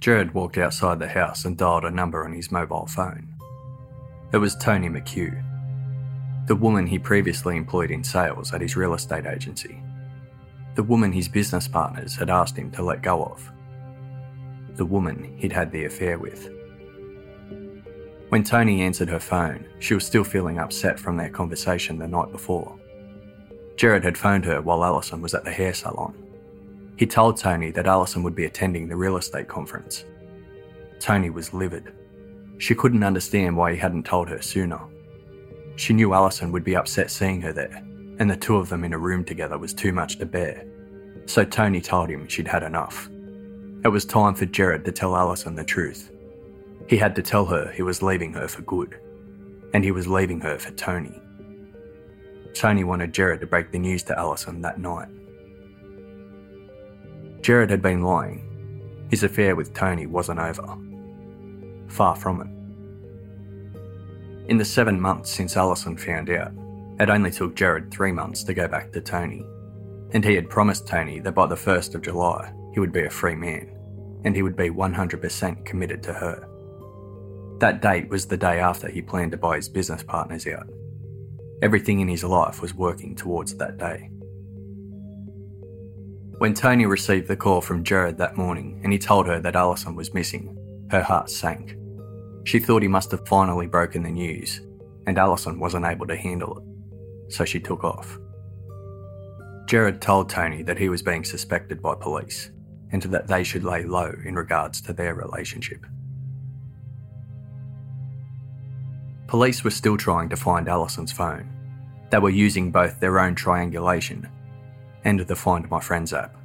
Gerard 0.00 0.34
walked 0.34 0.58
outside 0.58 0.98
the 0.98 1.06
house 1.06 1.44
and 1.44 1.56
dialed 1.56 1.84
a 1.84 1.92
number 1.92 2.24
on 2.24 2.32
his 2.32 2.50
mobile 2.50 2.86
phone. 2.86 3.36
It 4.32 4.38
was 4.38 4.56
Toni 4.56 4.88
McHugh, 4.88 5.44
the 6.48 6.56
woman 6.56 6.88
he 6.88 6.98
previously 6.98 7.56
employed 7.56 7.92
in 7.92 8.02
sales 8.02 8.52
at 8.52 8.62
his 8.62 8.74
real 8.74 8.94
estate 8.94 9.26
agency, 9.26 9.80
the 10.74 10.82
woman 10.82 11.12
his 11.12 11.28
business 11.28 11.68
partners 11.68 12.16
had 12.16 12.30
asked 12.30 12.56
him 12.56 12.70
to 12.72 12.82
let 12.82 13.02
go 13.02 13.24
of, 13.24 13.50
the 14.76 14.84
woman 14.84 15.34
he'd 15.36 15.52
had 15.52 15.70
the 15.70 15.84
affair 15.84 16.18
with. 16.18 16.50
When 18.30 18.42
Toni 18.42 18.82
answered 18.82 19.10
her 19.10 19.20
phone, 19.20 19.66
she 19.78 19.94
was 19.94 20.06
still 20.06 20.24
feeling 20.24 20.58
upset 20.58 20.98
from 20.98 21.16
their 21.16 21.28
conversation 21.28 21.98
the 21.98 22.08
night 22.08 22.32
before. 22.32 22.78
Gerard 23.76 24.04
had 24.04 24.16
phoned 24.16 24.44
her 24.46 24.62
while 24.62 24.84
Allison 24.84 25.20
was 25.20 25.34
at 25.34 25.44
the 25.44 25.52
hair 25.52 25.74
salon 25.74 26.14
he 26.96 27.06
told 27.06 27.36
Toni 27.36 27.70
that 27.72 27.86
Allison 27.86 28.22
would 28.22 28.34
be 28.34 28.44
attending 28.44 28.86
the 28.86 28.96
real 28.96 29.16
estate 29.16 29.48
conference. 29.48 30.04
Toni 31.00 31.30
was 31.30 31.52
livid. 31.52 31.92
She 32.58 32.74
couldn't 32.76 33.02
understand 33.02 33.56
why 33.56 33.72
he 33.72 33.78
hadn't 33.78 34.06
told 34.06 34.28
her 34.28 34.40
sooner. 34.40 34.80
She 35.74 35.94
knew 35.94 36.12
Allison 36.12 36.52
would 36.52 36.62
be 36.62 36.76
upset 36.76 37.10
seeing 37.10 37.40
her 37.40 37.52
there, 37.52 37.82
and 38.18 38.30
the 38.30 38.36
two 38.36 38.56
of 38.56 38.68
them 38.68 38.84
in 38.84 38.92
a 38.92 38.98
room 38.98 39.24
together 39.24 39.58
was 39.58 39.74
too 39.74 39.92
much 39.92 40.18
to 40.18 40.26
bear. 40.26 40.66
So 41.26 41.44
Toni 41.44 41.80
told 41.80 42.10
him 42.10 42.28
she'd 42.28 42.48
had 42.48 42.62
enough. 42.62 43.08
It 43.84 43.88
was 43.88 44.04
time 44.04 44.34
for 44.34 44.46
Gerard 44.46 44.84
to 44.84 44.92
tell 44.92 45.16
Allison 45.16 45.54
the 45.54 45.64
truth. 45.64 46.10
He 46.88 46.96
had 46.96 47.16
to 47.16 47.22
tell 47.22 47.46
her 47.46 47.70
he 47.72 47.82
was 47.82 48.02
leaving 48.02 48.32
her 48.34 48.48
for 48.48 48.62
good, 48.62 48.98
and 49.72 49.82
he 49.82 49.90
was 49.90 50.06
leaving 50.06 50.40
her 50.40 50.58
for 50.58 50.72
Toni. 50.72 51.20
Toni 52.54 52.84
wanted 52.84 53.14
Gerard 53.14 53.40
to 53.40 53.46
break 53.46 53.72
the 53.72 53.78
news 53.78 54.02
to 54.04 54.18
Allison 54.18 54.60
that 54.60 54.78
night. 54.78 55.08
Gerard 57.40 57.70
had 57.70 57.82
been 57.82 58.02
lying. 58.02 58.48
His 59.10 59.22
affair 59.24 59.56
with 59.56 59.74
Toni 59.74 60.06
wasn't 60.06 60.38
over. 60.38 60.78
Far 61.88 62.14
from 62.14 62.40
it. 62.40 62.48
In 64.48 64.58
the 64.58 64.64
seven 64.64 65.00
months 65.00 65.30
since 65.30 65.56
Allison 65.56 65.96
found 65.96 66.30
out, 66.30 66.52
it 67.00 67.10
only 67.10 67.30
took 67.30 67.54
Gerard 67.54 67.90
three 67.90 68.12
months 68.12 68.44
to 68.44 68.54
go 68.54 68.68
back 68.68 68.92
to 68.92 69.00
Toni, 69.00 69.44
and 70.12 70.24
he 70.24 70.34
had 70.34 70.50
promised 70.50 70.86
Toni 70.86 71.20
that 71.20 71.34
by 71.34 71.46
the 71.46 71.54
1st 71.54 71.94
of 71.94 72.02
July 72.02 72.52
he 72.72 72.80
would 72.80 72.92
be 72.92 73.04
a 73.04 73.10
free 73.10 73.34
man, 73.34 73.70
and 74.24 74.36
he 74.36 74.42
would 74.42 74.56
be 74.56 74.70
100% 74.70 75.64
committed 75.64 76.02
to 76.02 76.12
her. 76.12 76.48
That 77.58 77.80
date 77.80 78.08
was 78.08 78.26
the 78.26 78.36
day 78.36 78.58
after 78.58 78.88
he 78.88 79.02
planned 79.02 79.32
to 79.32 79.36
buy 79.36 79.56
his 79.56 79.68
business 79.68 80.02
partners 80.02 80.46
out. 80.46 80.68
Everything 81.62 82.00
in 82.00 82.08
his 82.08 82.24
life 82.24 82.60
was 82.60 82.74
working 82.74 83.14
towards 83.14 83.54
that 83.56 83.78
day. 83.78 84.10
When 86.38 86.54
Toni 86.54 86.86
received 86.86 87.28
the 87.28 87.36
call 87.36 87.60
from 87.60 87.84
Gerard 87.84 88.18
that 88.18 88.36
morning 88.36 88.80
and 88.82 88.92
he 88.92 88.98
told 88.98 89.28
her 89.28 89.38
that 89.40 89.54
Allison 89.54 89.94
was 89.94 90.12
missing, 90.12 90.56
her 90.90 91.02
heart 91.02 91.30
sank. 91.30 91.76
She 92.44 92.58
thought 92.58 92.82
he 92.82 92.88
must 92.88 93.12
have 93.12 93.28
finally 93.28 93.68
broken 93.68 94.02
the 94.02 94.10
news, 94.10 94.60
and 95.06 95.18
Allison 95.18 95.60
wasn't 95.60 95.86
able 95.86 96.08
to 96.08 96.16
handle 96.16 96.58
it, 96.58 96.64
so 97.32 97.44
she 97.44 97.58
took 97.58 97.82
off. 97.84 98.18
Gerard 99.66 100.02
told 100.02 100.28
Toni 100.28 100.62
that 100.64 100.78
he 100.78 100.88
was 100.88 101.02
being 101.02 101.24
suspected 101.24 101.80
by 101.80 101.94
police 101.94 102.50
and 102.90 103.02
that 103.04 103.26
they 103.26 103.42
should 103.42 103.64
lay 103.64 103.84
low 103.84 104.12
in 104.24 104.34
regards 104.34 104.80
to 104.82 104.92
their 104.92 105.14
relationship. 105.14 105.86
Police 109.26 109.64
were 109.64 109.70
still 109.70 109.96
trying 109.96 110.28
to 110.28 110.36
find 110.36 110.68
Allison's 110.68 111.10
phone. 111.10 111.48
They 112.10 112.18
were 112.18 112.28
using 112.28 112.70
both 112.70 113.00
their 113.00 113.18
own 113.18 113.34
triangulation 113.34 114.28
and 115.04 115.20
the 115.20 115.34
Find 115.34 115.70
My 115.70 115.80
Friends 115.80 116.12
app. 116.12 116.36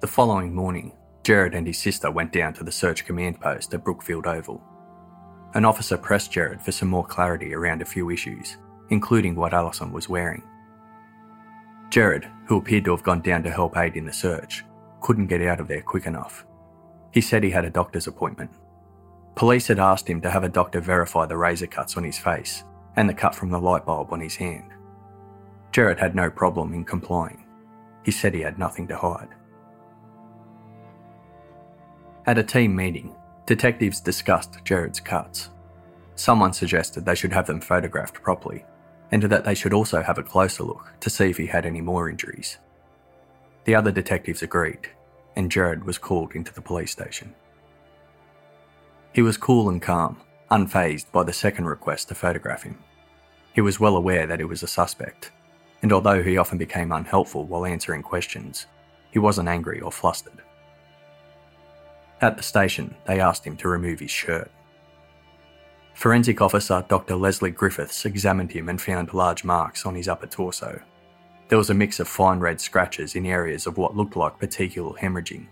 The 0.00 0.08
following 0.08 0.52
morning, 0.52 0.92
Gerard 1.22 1.54
and 1.54 1.66
his 1.66 1.78
sister 1.78 2.10
went 2.10 2.32
down 2.32 2.52
to 2.54 2.64
the 2.64 2.72
search 2.72 3.06
command 3.06 3.40
post 3.40 3.72
at 3.72 3.84
Brookfield 3.84 4.26
Oval. 4.26 4.60
An 5.54 5.64
officer 5.64 5.96
pressed 5.96 6.32
Gerard 6.32 6.60
for 6.60 6.72
some 6.72 6.88
more 6.88 7.04
clarity 7.04 7.54
around 7.54 7.80
a 7.80 7.86
few 7.86 8.10
issues, 8.10 8.56
including 8.90 9.36
what 9.36 9.54
Allison 9.54 9.92
was 9.92 10.08
wearing. 10.08 10.42
Gerard, 11.90 12.28
who 12.46 12.56
appeared 12.56 12.84
to 12.86 12.90
have 12.90 13.04
gone 13.04 13.20
down 13.20 13.44
to 13.44 13.50
help 13.50 13.76
aid 13.76 13.96
in 13.96 14.04
the 14.04 14.12
search, 14.12 14.64
couldn't 15.00 15.28
get 15.28 15.42
out 15.42 15.60
of 15.60 15.68
there 15.68 15.80
quick 15.82 16.06
enough. 16.06 16.44
He 17.12 17.20
said 17.20 17.44
he 17.44 17.50
had 17.50 17.64
a 17.64 17.70
doctor's 17.70 18.08
appointment. 18.08 18.50
Police 19.36 19.68
had 19.68 19.78
asked 19.78 20.08
him 20.08 20.20
to 20.22 20.30
have 20.30 20.42
a 20.42 20.48
doctor 20.48 20.80
verify 20.80 21.26
the 21.26 21.36
razor 21.36 21.68
cuts 21.68 21.96
on 21.96 22.02
his 22.02 22.18
face 22.18 22.64
and 22.96 23.08
the 23.08 23.14
cut 23.14 23.34
from 23.34 23.50
the 23.50 23.60
light 23.60 23.84
bulb 23.84 24.12
on 24.12 24.20
his 24.20 24.34
hand. 24.34 24.72
Gerard 25.70 26.00
had 26.00 26.16
no 26.16 26.30
problem 26.30 26.74
in 26.74 26.84
complying. 26.84 27.44
He 28.04 28.10
said 28.10 28.34
he 28.34 28.40
had 28.40 28.58
nothing 28.58 28.88
to 28.88 28.96
hide. 28.96 29.28
At 32.26 32.38
a 32.38 32.42
team 32.42 32.74
meeting, 32.74 33.14
detectives 33.46 34.00
discussed 34.00 34.64
Gerard's 34.64 35.00
cuts. 35.00 35.50
Someone 36.16 36.52
suggested 36.52 37.04
they 37.04 37.14
should 37.14 37.32
have 37.32 37.46
them 37.46 37.60
photographed 37.60 38.22
properly, 38.22 38.64
and 39.10 39.22
that 39.24 39.44
they 39.44 39.54
should 39.54 39.74
also 39.74 40.02
have 40.02 40.18
a 40.18 40.22
closer 40.22 40.62
look 40.62 40.92
to 41.00 41.10
see 41.10 41.28
if 41.28 41.36
he 41.36 41.46
had 41.46 41.66
any 41.66 41.80
more 41.80 42.08
injuries. 42.08 42.58
The 43.64 43.74
other 43.74 43.90
detectives 43.90 44.42
agreed, 44.42 44.90
and 45.36 45.50
Gerard 45.50 45.84
was 45.84 45.98
called 45.98 46.34
into 46.34 46.54
the 46.54 46.62
police 46.62 46.92
station. 46.92 47.34
He 49.12 49.22
was 49.22 49.36
cool 49.36 49.68
and 49.68 49.80
calm, 49.80 50.20
unfazed 50.50 51.10
by 51.12 51.22
the 51.22 51.32
second 51.32 51.66
request 51.66 52.08
to 52.08 52.14
photograph 52.14 52.62
him. 52.62 52.78
He 53.52 53.60
was 53.60 53.80
well 53.80 53.96
aware 53.96 54.26
that 54.26 54.38
he 54.38 54.44
was 54.44 54.62
a 54.62 54.68
suspect, 54.68 55.32
and 55.82 55.92
although 55.92 56.22
he 56.22 56.38
often 56.38 56.58
became 56.58 56.92
unhelpful 56.92 57.44
while 57.44 57.66
answering 57.66 58.02
questions, 58.02 58.66
he 59.10 59.18
wasn't 59.18 59.48
angry 59.48 59.80
or 59.80 59.92
flustered. 59.92 60.43
At 62.24 62.38
the 62.38 62.42
station, 62.42 62.94
they 63.04 63.20
asked 63.20 63.46
him 63.46 63.54
to 63.58 63.68
remove 63.68 64.00
his 64.00 64.10
shirt. 64.10 64.50
Forensic 65.92 66.40
officer 66.40 66.82
Dr. 66.88 67.16
Leslie 67.16 67.50
Griffiths 67.50 68.06
examined 68.06 68.50
him 68.50 68.70
and 68.70 68.80
found 68.80 69.12
large 69.12 69.44
marks 69.44 69.84
on 69.84 69.94
his 69.94 70.08
upper 70.08 70.26
torso. 70.26 70.80
There 71.48 71.58
was 71.58 71.68
a 71.68 71.74
mix 71.74 72.00
of 72.00 72.08
fine 72.08 72.40
red 72.40 72.62
scratches 72.62 73.14
in 73.14 73.26
areas 73.26 73.66
of 73.66 73.76
what 73.76 73.94
looked 73.94 74.16
like 74.16 74.38
petechial 74.38 74.96
hemorrhaging 74.96 75.48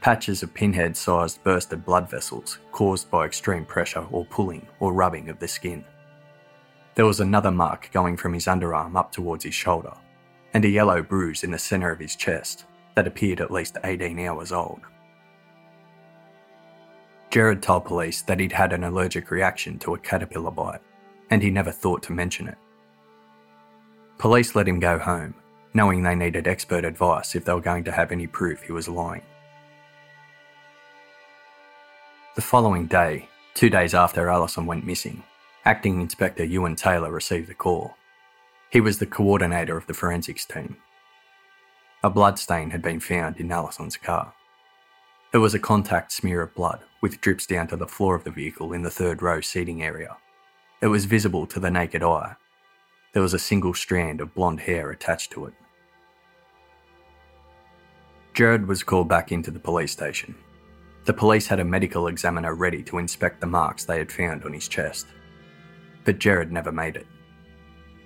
patches 0.00 0.44
of 0.44 0.54
pinhead 0.54 0.96
sized 0.96 1.42
bursted 1.42 1.84
blood 1.84 2.08
vessels 2.08 2.60
caused 2.70 3.10
by 3.10 3.26
extreme 3.26 3.64
pressure 3.64 4.06
or 4.12 4.24
pulling 4.26 4.64
or 4.78 4.92
rubbing 4.92 5.28
of 5.28 5.40
the 5.40 5.48
skin. 5.48 5.84
There 6.94 7.06
was 7.06 7.18
another 7.18 7.50
mark 7.50 7.90
going 7.92 8.16
from 8.16 8.32
his 8.32 8.46
underarm 8.46 8.94
up 8.94 9.10
towards 9.10 9.42
his 9.42 9.54
shoulder, 9.54 9.94
and 10.54 10.64
a 10.64 10.68
yellow 10.68 11.02
bruise 11.02 11.42
in 11.42 11.50
the 11.50 11.58
centre 11.58 11.90
of 11.90 11.98
his 11.98 12.14
chest 12.14 12.66
that 12.94 13.08
appeared 13.08 13.40
at 13.40 13.50
least 13.50 13.78
18 13.82 14.20
hours 14.20 14.52
old. 14.52 14.82
Gerard 17.36 17.62
told 17.62 17.84
police 17.84 18.22
that 18.22 18.40
he'd 18.40 18.52
had 18.52 18.72
an 18.72 18.82
allergic 18.82 19.30
reaction 19.30 19.78
to 19.80 19.92
a 19.92 19.98
caterpillar 19.98 20.50
bite, 20.50 20.80
and 21.28 21.42
he 21.42 21.50
never 21.50 21.70
thought 21.70 22.02
to 22.04 22.14
mention 22.14 22.48
it. 22.48 22.56
Police 24.16 24.54
let 24.54 24.66
him 24.66 24.80
go 24.80 24.98
home, 24.98 25.34
knowing 25.74 26.02
they 26.02 26.14
needed 26.14 26.48
expert 26.48 26.82
advice 26.82 27.34
if 27.34 27.44
they 27.44 27.52
were 27.52 27.60
going 27.60 27.84
to 27.84 27.92
have 27.92 28.10
any 28.10 28.26
proof 28.26 28.62
he 28.62 28.72
was 28.72 28.88
lying. 28.88 29.20
The 32.36 32.40
following 32.40 32.86
day, 32.86 33.28
two 33.52 33.68
days 33.68 33.92
after 33.92 34.30
Allison 34.30 34.64
went 34.64 34.86
missing, 34.86 35.22
Acting 35.66 36.00
Inspector 36.00 36.42
Ewan 36.42 36.74
Taylor 36.74 37.10
received 37.10 37.50
the 37.50 37.54
call. 37.54 37.98
He 38.72 38.80
was 38.80 38.98
the 38.98 39.04
coordinator 39.04 39.76
of 39.76 39.86
the 39.86 39.92
forensics 39.92 40.46
team. 40.46 40.78
A 42.02 42.08
bloodstain 42.08 42.70
had 42.70 42.80
been 42.80 42.98
found 42.98 43.36
in 43.36 43.52
Allison's 43.52 43.98
car. 43.98 44.32
There 45.36 45.42
was 45.42 45.52
a 45.52 45.58
contact 45.58 46.12
smear 46.12 46.40
of 46.40 46.54
blood 46.54 46.80
with 47.02 47.20
drips 47.20 47.44
down 47.44 47.66
to 47.66 47.76
the 47.76 47.86
floor 47.86 48.14
of 48.14 48.24
the 48.24 48.30
vehicle 48.30 48.72
in 48.72 48.80
the 48.80 48.90
third 48.90 49.20
row 49.20 49.42
seating 49.42 49.82
area. 49.82 50.16
It 50.80 50.86
was 50.86 51.04
visible 51.04 51.46
to 51.48 51.60
the 51.60 51.70
naked 51.70 52.02
eye. 52.02 52.36
There 53.12 53.20
was 53.20 53.34
a 53.34 53.38
single 53.38 53.74
strand 53.74 54.22
of 54.22 54.34
blonde 54.34 54.60
hair 54.60 54.90
attached 54.90 55.32
to 55.32 55.44
it. 55.44 55.52
Gerard 58.32 58.66
was 58.66 58.82
called 58.82 59.10
back 59.10 59.30
into 59.30 59.50
the 59.50 59.58
police 59.58 59.92
station 59.92 60.34
The 61.04 61.12
police 61.12 61.46
had 61.46 61.60
a 61.60 61.64
medical 61.66 62.06
examiner 62.06 62.54
ready 62.54 62.82
to 62.84 62.96
inspect 62.96 63.42
the 63.42 63.46
marks 63.46 63.84
they 63.84 63.98
had 63.98 64.10
found 64.10 64.42
on 64.44 64.54
his 64.54 64.68
chest. 64.68 65.06
But 66.06 66.18
Gerard 66.18 66.50
never 66.50 66.72
made 66.72 66.96
it. 66.96 67.06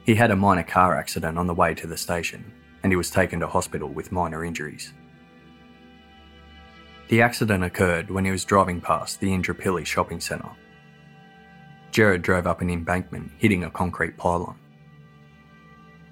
He 0.04 0.16
had 0.16 0.32
a 0.32 0.36
minor 0.36 0.64
car 0.64 0.98
accident 0.98 1.38
on 1.38 1.46
the 1.46 1.54
way 1.54 1.74
to 1.74 1.86
the 1.86 1.96
station, 1.96 2.52
and 2.82 2.90
he 2.90 2.96
was 2.96 3.08
taken 3.08 3.38
to 3.38 3.46
hospital 3.46 3.88
with 3.88 4.10
minor 4.10 4.44
injuries. 4.44 4.92
The 7.10 7.22
accident 7.22 7.64
occurred 7.64 8.08
when 8.08 8.24
he 8.24 8.30
was 8.30 8.44
driving 8.44 8.80
past 8.80 9.18
the 9.18 9.30
Indooroopilly 9.30 9.84
shopping 9.84 10.20
centre. 10.20 10.52
Gerard 11.90 12.22
drove 12.22 12.46
up 12.46 12.60
an 12.60 12.70
embankment, 12.70 13.32
hitting 13.36 13.64
a 13.64 13.70
concrete 13.70 14.16
pylon. 14.16 14.56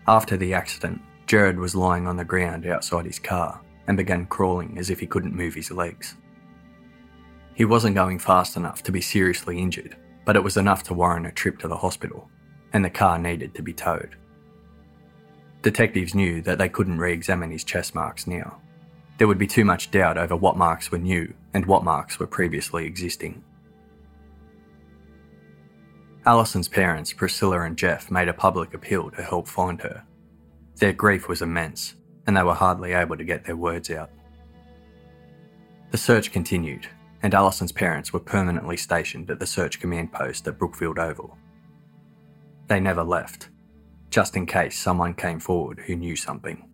After 0.09 0.36
the 0.36 0.55
accident, 0.55 1.01
Gerard 1.28 1.57
was 1.57 1.76
lying 1.76 2.09
on 2.09 2.16
the 2.16 2.24
ground 2.24 2.66
outside 2.66 3.05
his 3.05 3.20
car 3.20 3.61
and 3.86 3.96
began 3.96 4.26
crawling 4.26 4.76
as 4.76 4.90
if 4.90 4.99
he 4.99 5.07
couldn't 5.07 5.36
move 5.36 5.55
his 5.55 5.70
legs. 5.70 6.16
He 7.55 7.64
wasn't 7.64 7.94
going 7.94 8.18
fast 8.18 8.57
enough 8.57 8.82
to 8.82 8.90
be 8.90 9.01
seriously 9.01 9.61
injured, 9.61 9.96
but 10.24 10.34
it 10.34 10.42
was 10.42 10.57
enough 10.57 10.82
to 10.84 10.94
warrant 10.94 11.28
a 11.28 11.30
trip 11.30 11.61
to 11.61 11.68
the 11.68 11.76
hospital, 11.76 12.28
and 12.72 12.84
the 12.84 12.90
car 12.90 13.20
needed 13.20 13.55
to 13.55 13.62
be 13.62 13.72
towed. 13.72 14.16
Detectives 15.62 16.16
knew 16.16 16.42
that 16.42 16.59
they 16.59 16.68
couldn't 16.68 16.99
re 16.99 17.12
examine 17.12 17.53
his 17.53 17.62
chest 17.62 17.94
marks 17.94 18.26
now. 18.26 18.61
There 19.18 19.26
would 19.26 19.38
be 19.38 19.48
too 19.48 19.64
much 19.64 19.90
doubt 19.90 20.16
over 20.16 20.36
what 20.36 20.56
marks 20.56 20.92
were 20.92 20.98
new 20.98 21.34
and 21.52 21.66
what 21.66 21.82
marks 21.82 22.18
were 22.18 22.26
previously 22.26 22.86
existing. 22.86 23.42
Allison's 26.24 26.68
parents, 26.68 27.12
Priscilla 27.12 27.62
and 27.62 27.76
Geoff, 27.76 28.10
made 28.10 28.28
a 28.28 28.32
public 28.32 28.74
appeal 28.74 29.10
to 29.10 29.22
help 29.22 29.48
find 29.48 29.80
her. 29.80 30.04
Their 30.76 30.92
grief 30.92 31.28
was 31.28 31.42
immense, 31.42 31.94
and 32.26 32.36
they 32.36 32.42
were 32.44 32.54
hardly 32.54 32.92
able 32.92 33.16
to 33.16 33.24
get 33.24 33.44
their 33.44 33.56
words 33.56 33.90
out. 33.90 34.10
The 35.90 35.98
search 35.98 36.30
continued, 36.30 36.86
and 37.22 37.34
Allison's 37.34 37.72
parents 37.72 38.12
were 38.12 38.20
permanently 38.20 38.76
stationed 38.76 39.30
at 39.30 39.40
the 39.40 39.46
search 39.46 39.80
command 39.80 40.12
post 40.12 40.46
at 40.46 40.58
Brookfield 40.58 40.98
Oval. 40.98 41.36
They 42.68 42.78
never 42.78 43.02
left, 43.02 43.48
just 44.10 44.36
in 44.36 44.46
case 44.46 44.78
someone 44.78 45.14
came 45.14 45.40
forward 45.40 45.80
who 45.80 45.96
knew 45.96 46.14
something. 46.14 46.67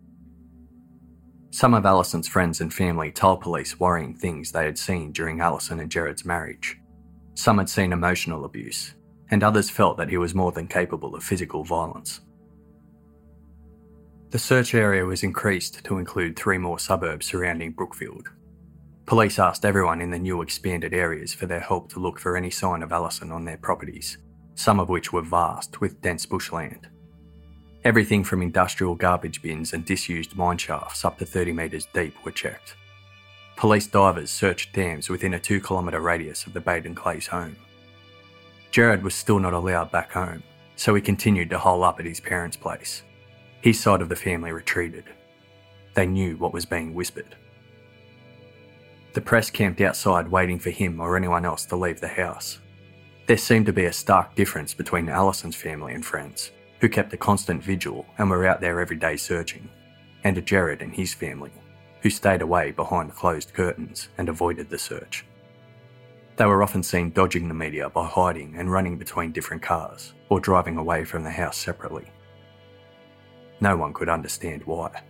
Some 1.55 1.73
of 1.73 1.85
Allison's 1.85 2.27
friends 2.27 2.59
and 2.59 2.73
family 2.73 3.13
told 3.13 3.39
police 3.39 3.79
worrying 3.79 4.13
things 4.13 4.51
they 4.51 4.65
had 4.65 4.77
seen 4.77 5.13
during 5.13 5.39
Allison 5.39 5.79
and 5.79 5.89
Gerard's 5.89 6.25
marriage. 6.25 6.77
Some 7.33 7.59
had 7.59 7.69
seen 7.69 7.93
emotional 7.93 8.43
abuse, 8.43 8.93
and 9.31 9.41
others 9.41 9.69
felt 9.69 9.95
that 9.95 10.09
he 10.09 10.17
was 10.17 10.35
more 10.35 10.51
than 10.51 10.67
capable 10.67 11.15
of 11.15 11.23
physical 11.23 11.63
violence. 11.63 12.19
The 14.31 14.37
search 14.37 14.75
area 14.75 15.05
was 15.05 15.23
increased 15.23 15.81
to 15.85 15.97
include 15.97 16.35
three 16.35 16.57
more 16.57 16.77
suburbs 16.77 17.25
surrounding 17.25 17.71
Brookfield. 17.71 18.27
Police 19.05 19.39
asked 19.39 19.63
everyone 19.63 20.01
in 20.01 20.11
the 20.11 20.19
new 20.19 20.41
expanded 20.41 20.93
areas 20.93 21.33
for 21.33 21.45
their 21.45 21.61
help 21.61 21.89
to 21.93 22.01
look 22.01 22.19
for 22.19 22.35
any 22.35 22.49
sign 22.49 22.83
of 22.83 22.91
Allison 22.91 23.31
on 23.31 23.45
their 23.45 23.59
properties, 23.59 24.17
some 24.55 24.77
of 24.77 24.89
which 24.89 25.13
were 25.13 25.21
vast 25.21 25.79
with 25.79 26.01
dense 26.01 26.25
bushland. 26.25 26.89
Everything 27.85 28.23
from 28.23 28.41
industrial 28.41 28.95
garbage 28.95 29.43
bins 29.43 29.71
and 29.71 29.85
disused 29.85 30.35
mine 30.35 30.57
shafts 30.57 31.05
up 31.05 31.19
to 31.19 31.25
30 31.25 31.53
metres 31.53 31.87
deep 31.93 32.15
were 32.25 32.31
checked. 32.31 32.75
Police 33.57 33.85
divers 33.85 34.31
searched 34.31 34.73
dams 34.73 35.07
within 35.07 35.35
a 35.35 35.39
two 35.39 35.61
kilometre 35.61 35.99
radius 35.99 36.47
of 36.47 36.53
the 36.53 36.59
Baden 36.59 36.95
Clays 36.95 37.27
home. 37.27 37.55
Gerard 38.71 39.03
was 39.03 39.13
still 39.13 39.37
not 39.37 39.53
allowed 39.53 39.91
back 39.91 40.11
home, 40.11 40.41
so 40.75 40.95
he 40.95 41.01
continued 41.01 41.51
to 41.51 41.59
hole 41.59 41.83
up 41.83 41.99
at 41.99 42.07
his 42.07 42.19
parents' 42.19 42.57
place. 42.57 43.03
His 43.61 43.79
side 43.79 44.01
of 44.01 44.09
the 44.09 44.15
family 44.15 44.51
retreated. 44.51 45.05
They 45.93 46.07
knew 46.07 46.37
what 46.37 46.53
was 46.53 46.65
being 46.65 46.95
whispered. 46.95 47.35
The 49.13 49.21
press 49.21 49.51
camped 49.51 49.79
outside 49.79 50.27
waiting 50.27 50.57
for 50.57 50.71
him 50.71 50.99
or 50.99 51.15
anyone 51.15 51.45
else 51.45 51.65
to 51.65 51.75
leave 51.75 52.01
the 52.01 52.07
house. 52.07 52.57
There 53.27 53.37
seemed 53.37 53.67
to 53.67 53.73
be 53.73 53.85
a 53.85 53.93
stark 53.93 54.33
difference 54.33 54.73
between 54.73 55.07
Allison's 55.07 55.55
family 55.55 55.93
and 55.93 56.03
friends 56.03 56.51
who 56.85 56.89
kept 56.89 57.13
a 57.13 57.17
constant 57.17 57.63
vigil 57.63 58.05
and 58.19 58.29
were 58.29 58.45
out 58.45 58.61
there 58.61 58.79
every 58.79 58.95
day 58.95 59.17
searching, 59.17 59.67
and 60.23 60.35
to 60.35 60.41
Gerard 60.43 60.83
and 60.83 60.93
his 60.93 61.15
family, 61.15 61.51
who 62.03 62.11
stayed 62.11 62.43
away 62.43 62.69
behind 62.69 63.11
closed 63.11 63.55
curtains 63.55 64.09
and 64.19 64.29
avoided 64.29 64.69
the 64.69 64.77
search. 64.77 65.25
They 66.35 66.45
were 66.45 66.61
often 66.61 66.83
seen 66.83 67.09
dodging 67.09 67.47
the 67.47 67.55
media 67.55 67.89
by 67.89 68.05
hiding 68.05 68.53
and 68.57 68.71
running 68.71 68.99
between 68.99 69.31
different 69.31 69.63
cars 69.63 70.13
or 70.29 70.39
driving 70.39 70.77
away 70.77 71.05
from 71.05 71.23
the 71.23 71.31
house 71.31 71.57
separately. 71.57 72.05
No 73.59 73.75
one 73.75 73.91
could 73.91 74.07
understand 74.07 74.63
why. 74.65 75.01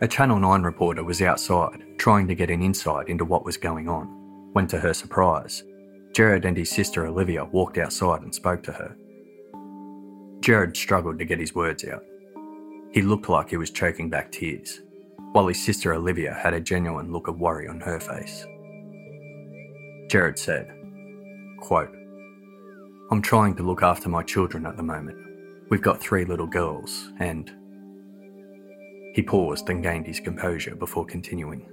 A 0.00 0.08
Channel 0.08 0.40
9 0.40 0.62
reporter 0.64 1.04
was 1.04 1.22
outside 1.22 1.84
trying 1.96 2.26
to 2.26 2.34
get 2.34 2.50
an 2.50 2.60
insight 2.60 3.06
into 3.06 3.24
what 3.24 3.44
was 3.44 3.56
going 3.56 3.88
on 3.88 4.50
when, 4.52 4.66
to 4.66 4.80
her 4.80 4.92
surprise, 4.92 5.62
Gerard 6.12 6.44
and 6.44 6.56
his 6.56 6.70
sister 6.70 7.06
Olivia 7.06 7.44
walked 7.44 7.78
outside 7.78 8.22
and 8.22 8.34
spoke 8.34 8.62
to 8.64 8.72
her. 8.72 8.96
Gerard 10.40 10.76
struggled 10.76 11.18
to 11.18 11.24
get 11.24 11.38
his 11.38 11.54
words 11.54 11.84
out. 11.84 12.04
He 12.92 13.00
looked 13.00 13.28
like 13.28 13.48
he 13.48 13.56
was 13.56 13.70
choking 13.70 14.10
back 14.10 14.30
tears, 14.30 14.82
while 15.32 15.46
his 15.46 15.62
sister 15.64 15.94
Olivia 15.94 16.34
had 16.34 16.52
a 16.52 16.60
genuine 16.60 17.10
look 17.12 17.28
of 17.28 17.40
worry 17.40 17.66
on 17.66 17.80
her 17.80 17.98
face. 17.98 18.44
Gerard 20.10 20.38
said, 20.38 20.70
quote, 21.60 21.94
I'm 23.10 23.22
trying 23.22 23.54
to 23.56 23.62
look 23.62 23.82
after 23.82 24.08
my 24.08 24.22
children 24.22 24.66
at 24.66 24.76
the 24.76 24.82
moment. 24.82 25.16
We've 25.70 25.82
got 25.82 26.00
three 26.00 26.24
little 26.24 26.46
girls, 26.46 27.10
and. 27.18 27.50
He 29.14 29.22
paused 29.22 29.68
and 29.70 29.82
gained 29.82 30.06
his 30.06 30.20
composure 30.20 30.74
before 30.74 31.06
continuing. 31.06 31.66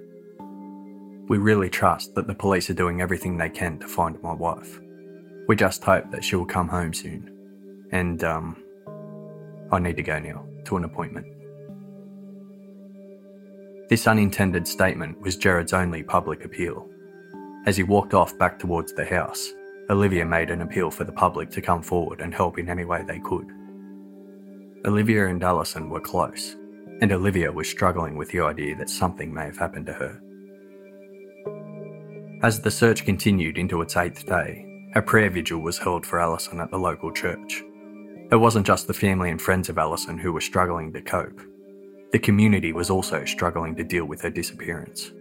We 1.29 1.37
really 1.37 1.69
trust 1.69 2.15
that 2.15 2.25
the 2.25 2.33
police 2.33 2.71
are 2.71 2.73
doing 2.73 3.01
everything 3.01 3.37
they 3.37 3.49
can 3.49 3.77
to 3.79 3.87
find 3.87 4.21
my 4.23 4.33
wife. 4.33 4.79
We 5.47 5.55
just 5.55 5.83
hope 5.83 6.09
that 6.09 6.23
she 6.23 6.35
will 6.35 6.45
come 6.45 6.67
home 6.67 6.91
soon. 6.91 7.31
And, 7.91 8.23
um, 8.23 8.63
I 9.71 9.77
need 9.77 9.95
to 9.97 10.03
go 10.03 10.17
now 10.17 10.43
to 10.65 10.77
an 10.77 10.83
appointment. 10.83 11.27
This 13.89 14.07
unintended 14.07 14.67
statement 14.67 15.21
was 15.21 15.37
Gerard's 15.37 15.73
only 15.73 16.01
public 16.01 16.45
appeal. 16.45 16.89
As 17.67 17.77
he 17.77 17.83
walked 17.83 18.15
off 18.15 18.35
back 18.39 18.57
towards 18.57 18.93
the 18.93 19.05
house, 19.05 19.49
Olivia 19.91 20.25
made 20.25 20.49
an 20.49 20.63
appeal 20.63 20.89
for 20.89 21.03
the 21.03 21.11
public 21.11 21.51
to 21.51 21.61
come 21.61 21.83
forward 21.83 22.21
and 22.21 22.33
help 22.33 22.57
in 22.57 22.69
any 22.69 22.85
way 22.85 23.03
they 23.03 23.19
could. 23.19 23.47
Olivia 24.85 25.27
and 25.27 25.43
Allison 25.43 25.89
were 25.89 25.99
close, 25.99 26.55
and 27.01 27.11
Olivia 27.11 27.51
was 27.51 27.69
struggling 27.69 28.15
with 28.15 28.31
the 28.31 28.39
idea 28.39 28.75
that 28.77 28.89
something 28.89 29.31
may 29.31 29.45
have 29.45 29.57
happened 29.57 29.85
to 29.87 29.93
her. 29.93 30.21
As 32.41 32.61
the 32.61 32.71
search 32.71 33.03
continued 33.03 33.57
into 33.57 33.81
its 33.81 33.97
eighth 33.97 34.25
day, 34.25 34.65
a 34.95 35.01
prayer 35.01 35.29
vigil 35.29 35.59
was 35.59 35.77
held 35.77 36.05
for 36.05 36.21
Allison 36.21 36.61
at 36.61 36.71
the 36.71 36.79
local 36.79 37.11
church. 37.11 37.61
It 38.31 38.37
wasn't 38.37 38.65
just 38.65 38.87
the 38.87 38.93
family 38.93 39.29
and 39.29 39.41
friends 39.41 39.67
of 39.67 39.77
Allison 39.77 40.17
who 40.17 40.31
were 40.31 40.39
struggling 40.39 40.93
to 40.93 41.01
cope. 41.01 41.41
The 42.13 42.19
community 42.19 42.71
was 42.71 42.89
also 42.89 43.25
struggling 43.25 43.75
to 43.75 43.83
deal 43.83 44.05
with 44.05 44.21
her 44.21 44.29
disappearance. 44.29 45.11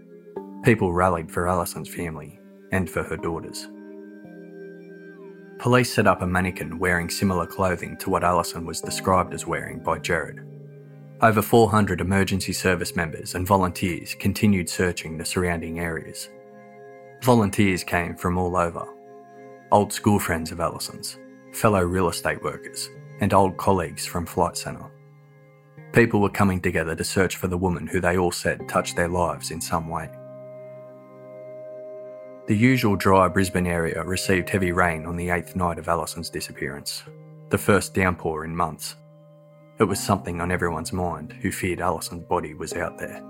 People 0.62 0.92
rallied 0.92 1.28
for 1.28 1.48
Allison's 1.48 1.88
family 1.92 2.38
and 2.70 2.88
for 2.88 3.02
her 3.02 3.16
daughters. 3.16 3.66
Police 5.58 5.92
set 5.92 6.06
up 6.06 6.22
a 6.22 6.26
mannequin 6.26 6.78
wearing 6.78 7.10
similar 7.10 7.46
clothing 7.46 7.96
to 7.96 8.10
what 8.10 8.22
Allison 8.22 8.64
was 8.64 8.80
described 8.80 9.34
as 9.34 9.44
wearing 9.44 9.80
by 9.80 9.98
Gerard. 9.98 10.46
Over 11.20 11.42
400 11.42 12.00
emergency 12.00 12.52
service 12.52 12.94
members 12.94 13.34
and 13.34 13.44
volunteers 13.44 14.14
continued 14.14 14.70
searching 14.70 15.18
the 15.18 15.24
surrounding 15.24 15.80
areas. 15.80 16.28
Volunteers 17.22 17.82
came 17.82 18.14
from 18.14 18.38
all 18.38 18.56
over 18.56 18.86
old 19.72 19.92
school 19.92 20.18
friends 20.18 20.50
of 20.50 20.60
Allison's, 20.60 21.18
fellow 21.52 21.82
real 21.82 22.08
estate 22.08 22.42
workers, 22.42 22.88
and 23.20 23.34
old 23.34 23.56
colleagues 23.58 24.06
from 24.06 24.24
Flight 24.24 24.56
Centre. 24.56 24.90
People 25.92 26.20
were 26.20 26.30
coming 26.30 26.60
together 26.60 26.94
to 26.94 27.04
search 27.04 27.36
for 27.36 27.48
the 27.48 27.58
woman 27.58 27.86
who 27.86 28.00
they 28.00 28.16
all 28.16 28.30
said 28.30 28.66
touched 28.68 28.96
their 28.96 29.08
lives 29.08 29.50
in 29.50 29.60
some 29.60 29.88
way. 29.88 30.08
The 32.46 32.56
usual 32.56 32.96
dry 32.96 33.28
Brisbane 33.28 33.66
area 33.66 34.02
received 34.04 34.48
heavy 34.48 34.72
rain 34.72 35.04
on 35.04 35.16
the 35.16 35.28
eighth 35.28 35.54
night 35.54 35.78
of 35.78 35.88
Allison's 35.88 36.30
disappearance, 36.30 37.02
the 37.50 37.58
first 37.58 37.92
downpour 37.92 38.44
in 38.44 38.56
months. 38.56 38.94
It 39.78 39.84
was 39.84 40.00
something 40.00 40.40
on 40.40 40.50
everyone's 40.50 40.92
mind 40.92 41.32
who 41.32 41.52
feared 41.52 41.80
Allison's 41.80 42.24
body 42.24 42.54
was 42.54 42.72
out 42.72 42.96
there. 42.96 43.22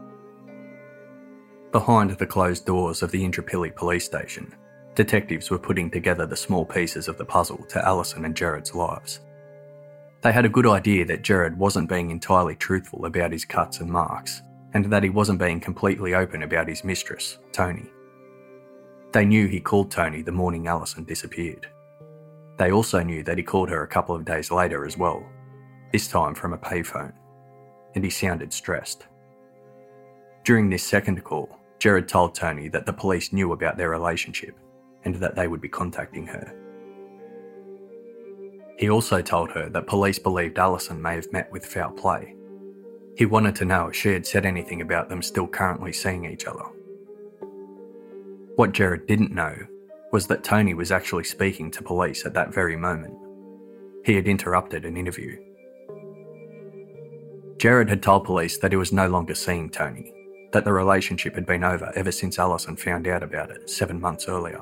Behind 1.72 2.10
the 2.10 2.26
closed 2.26 2.64
doors 2.64 3.02
of 3.02 3.10
the 3.10 3.22
Indooroopilly 3.22 3.76
police 3.76 4.06
station, 4.06 4.54
detectives 4.94 5.50
were 5.50 5.58
putting 5.58 5.90
together 5.90 6.24
the 6.24 6.36
small 6.36 6.64
pieces 6.64 7.08
of 7.08 7.18
the 7.18 7.26
puzzle 7.26 7.62
to 7.68 7.86
Allison 7.86 8.24
and 8.24 8.34
Gerard's 8.34 8.74
lives. 8.74 9.20
They 10.22 10.32
had 10.32 10.46
a 10.46 10.48
good 10.48 10.66
idea 10.66 11.04
that 11.04 11.22
Gerard 11.22 11.58
wasn't 11.58 11.90
being 11.90 12.10
entirely 12.10 12.56
truthful 12.56 13.04
about 13.04 13.32
his 13.32 13.44
cuts 13.44 13.80
and 13.80 13.90
marks, 13.90 14.40
and 14.72 14.86
that 14.86 15.02
he 15.02 15.10
wasn't 15.10 15.38
being 15.38 15.60
completely 15.60 16.14
open 16.14 16.42
about 16.42 16.68
his 16.68 16.84
mistress, 16.84 17.38
Toni. 17.52 17.90
They 19.12 19.26
knew 19.26 19.46
he 19.46 19.60
called 19.60 19.90
Toni 19.90 20.22
the 20.22 20.32
morning 20.32 20.68
Allison 20.68 21.04
disappeared. 21.04 21.68
They 22.56 22.72
also 22.72 23.02
knew 23.02 23.22
that 23.24 23.36
he 23.36 23.44
called 23.44 23.68
her 23.68 23.82
a 23.82 23.88
couple 23.88 24.16
of 24.16 24.24
days 24.24 24.50
later 24.50 24.86
as 24.86 24.96
well, 24.96 25.22
this 25.92 26.08
time 26.08 26.34
from 26.34 26.54
a 26.54 26.58
payphone, 26.58 27.12
and 27.94 28.02
he 28.02 28.10
sounded 28.10 28.54
stressed. 28.54 29.06
During 30.44 30.70
this 30.70 30.82
second 30.82 31.22
call, 31.24 31.57
Gerard 31.78 32.08
told 32.08 32.34
Toni 32.34 32.68
that 32.68 32.86
the 32.86 32.92
police 32.92 33.32
knew 33.32 33.52
about 33.52 33.76
their 33.76 33.90
relationship 33.90 34.58
and 35.04 35.14
that 35.16 35.36
they 35.36 35.46
would 35.48 35.60
be 35.60 35.68
contacting 35.68 36.26
her. 36.26 36.54
He 38.78 38.90
also 38.90 39.22
told 39.22 39.50
her 39.52 39.68
that 39.70 39.86
police 39.86 40.18
believed 40.18 40.58
Allison 40.58 41.00
may 41.00 41.14
have 41.14 41.32
met 41.32 41.50
with 41.50 41.66
foul 41.66 41.90
play. 41.90 42.34
He 43.16 43.26
wanted 43.26 43.56
to 43.56 43.64
know 43.64 43.88
if 43.88 43.96
she 43.96 44.12
had 44.12 44.26
said 44.26 44.46
anything 44.46 44.80
about 44.80 45.08
them 45.08 45.22
still 45.22 45.48
currently 45.48 45.92
seeing 45.92 46.24
each 46.24 46.46
other. 46.46 46.64
What 48.54 48.72
Gerard 48.72 49.06
didn't 49.06 49.32
know 49.32 49.56
was 50.12 50.26
that 50.28 50.44
Toni 50.44 50.74
was 50.74 50.92
actually 50.92 51.24
speaking 51.24 51.70
to 51.72 51.82
police 51.82 52.24
at 52.24 52.34
that 52.34 52.54
very 52.54 52.76
moment. 52.76 53.14
He 54.04 54.14
had 54.14 54.26
interrupted 54.26 54.84
an 54.84 54.96
interview. 54.96 55.36
Gerard 57.58 57.88
had 57.88 58.02
told 58.02 58.24
police 58.24 58.58
that 58.58 58.72
he 58.72 58.76
was 58.76 58.92
no 58.92 59.08
longer 59.08 59.34
seeing 59.34 59.68
Toni, 59.68 60.12
that 60.52 60.64
the 60.64 60.72
relationship 60.72 61.34
had 61.34 61.46
been 61.46 61.64
over 61.64 61.92
ever 61.94 62.12
since 62.12 62.38
Allison 62.38 62.76
found 62.76 63.06
out 63.06 63.22
about 63.22 63.50
it 63.50 63.68
seven 63.68 64.00
months 64.00 64.28
earlier. 64.28 64.60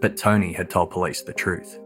But 0.00 0.16
Toni 0.16 0.52
had 0.52 0.70
told 0.70 0.90
police 0.90 1.22
the 1.22 1.32
truth. 1.32 1.78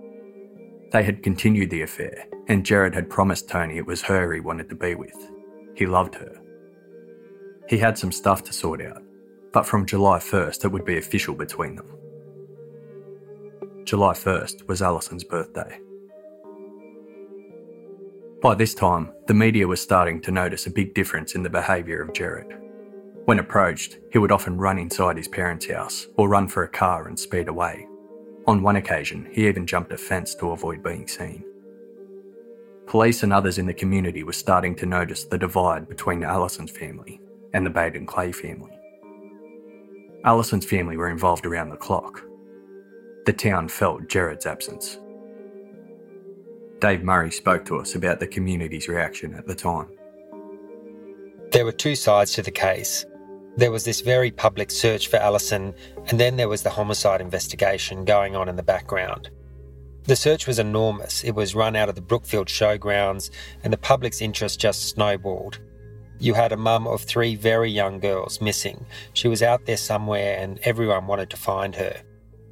They 0.90 1.02
had 1.02 1.22
continued 1.22 1.70
the 1.70 1.82
affair, 1.82 2.26
and 2.48 2.64
Gerard 2.64 2.94
had 2.94 3.10
promised 3.10 3.48
Toni 3.48 3.76
it 3.76 3.86
was 3.86 4.02
her 4.02 4.32
he 4.32 4.40
wanted 4.40 4.68
to 4.70 4.74
be 4.74 4.94
with. 4.94 5.30
He 5.74 5.86
loved 5.86 6.14
her. 6.16 6.40
He 7.68 7.78
had 7.78 7.96
some 7.96 8.10
stuff 8.10 8.42
to 8.44 8.52
sort 8.52 8.82
out, 8.82 9.02
but 9.52 9.66
from 9.66 9.86
July 9.86 10.18
1st 10.18 10.64
it 10.64 10.72
would 10.72 10.84
be 10.84 10.98
official 10.98 11.34
between 11.34 11.76
them. 11.76 11.96
July 13.84 14.12
1st 14.12 14.66
was 14.66 14.82
Allison's 14.82 15.24
birthday. 15.24 15.78
By 18.42 18.54
this 18.54 18.74
time, 18.74 19.12
the 19.26 19.34
media 19.34 19.66
was 19.66 19.80
starting 19.80 20.20
to 20.22 20.30
notice 20.30 20.66
a 20.66 20.70
big 20.70 20.94
difference 20.94 21.34
in 21.34 21.42
the 21.42 21.50
behaviour 21.50 22.00
of 22.00 22.14
Gerard. 22.14 22.56
When 23.30 23.38
approached, 23.38 23.98
he 24.10 24.18
would 24.18 24.32
often 24.32 24.56
run 24.56 24.76
inside 24.76 25.16
his 25.16 25.28
parents' 25.28 25.70
house 25.70 26.08
or 26.16 26.28
run 26.28 26.48
for 26.48 26.64
a 26.64 26.68
car 26.68 27.06
and 27.06 27.16
speed 27.16 27.46
away. 27.46 27.86
On 28.48 28.60
one 28.60 28.74
occasion, 28.74 29.28
he 29.30 29.46
even 29.46 29.68
jumped 29.68 29.92
a 29.92 29.96
fence 29.96 30.34
to 30.34 30.50
avoid 30.50 30.82
being 30.82 31.06
seen. 31.06 31.44
Police 32.88 33.22
and 33.22 33.32
others 33.32 33.56
in 33.56 33.66
the 33.66 33.72
community 33.72 34.24
were 34.24 34.32
starting 34.32 34.74
to 34.74 34.84
notice 34.84 35.22
the 35.22 35.38
divide 35.38 35.88
between 35.88 36.24
Allison's 36.24 36.72
family 36.72 37.20
and 37.52 37.64
the 37.64 37.70
Baden 37.70 38.04
Clay 38.04 38.32
family. 38.32 38.72
Allison's 40.24 40.66
family 40.66 40.96
were 40.96 41.08
involved 41.08 41.46
around 41.46 41.70
the 41.70 41.76
clock. 41.76 42.24
The 43.26 43.32
town 43.32 43.68
felt 43.68 44.08
Gerard's 44.08 44.44
absence. 44.44 44.98
Dave 46.80 47.04
Murray 47.04 47.30
spoke 47.30 47.64
to 47.66 47.78
us 47.78 47.94
about 47.94 48.18
the 48.18 48.26
community's 48.26 48.88
reaction 48.88 49.34
at 49.34 49.46
the 49.46 49.54
time. 49.54 49.86
There 51.52 51.64
were 51.64 51.70
two 51.70 51.94
sides 51.94 52.32
to 52.32 52.42
the 52.42 52.50
case. 52.50 53.06
There 53.60 53.70
was 53.70 53.84
this 53.84 54.00
very 54.00 54.30
public 54.30 54.70
search 54.70 55.08
for 55.08 55.18
Allison, 55.18 55.74
and 56.08 56.18
then 56.18 56.36
there 56.38 56.48
was 56.48 56.62
the 56.62 56.70
homicide 56.70 57.20
investigation 57.20 58.06
going 58.06 58.34
on 58.34 58.48
in 58.48 58.56
the 58.56 58.62
background. 58.62 59.28
The 60.04 60.16
search 60.16 60.46
was 60.46 60.58
enormous. 60.58 61.22
It 61.24 61.32
was 61.32 61.54
run 61.54 61.76
out 61.76 61.90
of 61.90 61.94
the 61.94 62.00
Brookfield 62.00 62.46
showgrounds, 62.46 63.28
and 63.62 63.70
the 63.70 63.76
public's 63.76 64.22
interest 64.22 64.60
just 64.60 64.88
snowballed. 64.88 65.60
You 66.18 66.32
had 66.32 66.52
a 66.52 66.56
mum 66.56 66.86
of 66.86 67.02
three 67.02 67.36
very 67.36 67.70
young 67.70 68.00
girls 68.00 68.40
missing. 68.40 68.86
She 69.12 69.28
was 69.28 69.42
out 69.42 69.66
there 69.66 69.76
somewhere, 69.76 70.38
and 70.38 70.58
everyone 70.62 71.06
wanted 71.06 71.28
to 71.28 71.36
find 71.36 71.76
her. 71.76 72.00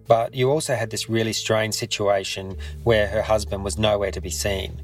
But 0.06 0.34
you 0.34 0.50
also 0.50 0.74
had 0.74 0.90
this 0.90 1.08
really 1.08 1.32
strange 1.32 1.72
situation 1.72 2.58
where 2.84 3.06
her 3.06 3.22
husband 3.22 3.64
was 3.64 3.78
nowhere 3.78 4.10
to 4.10 4.20
be 4.20 4.28
seen. 4.28 4.82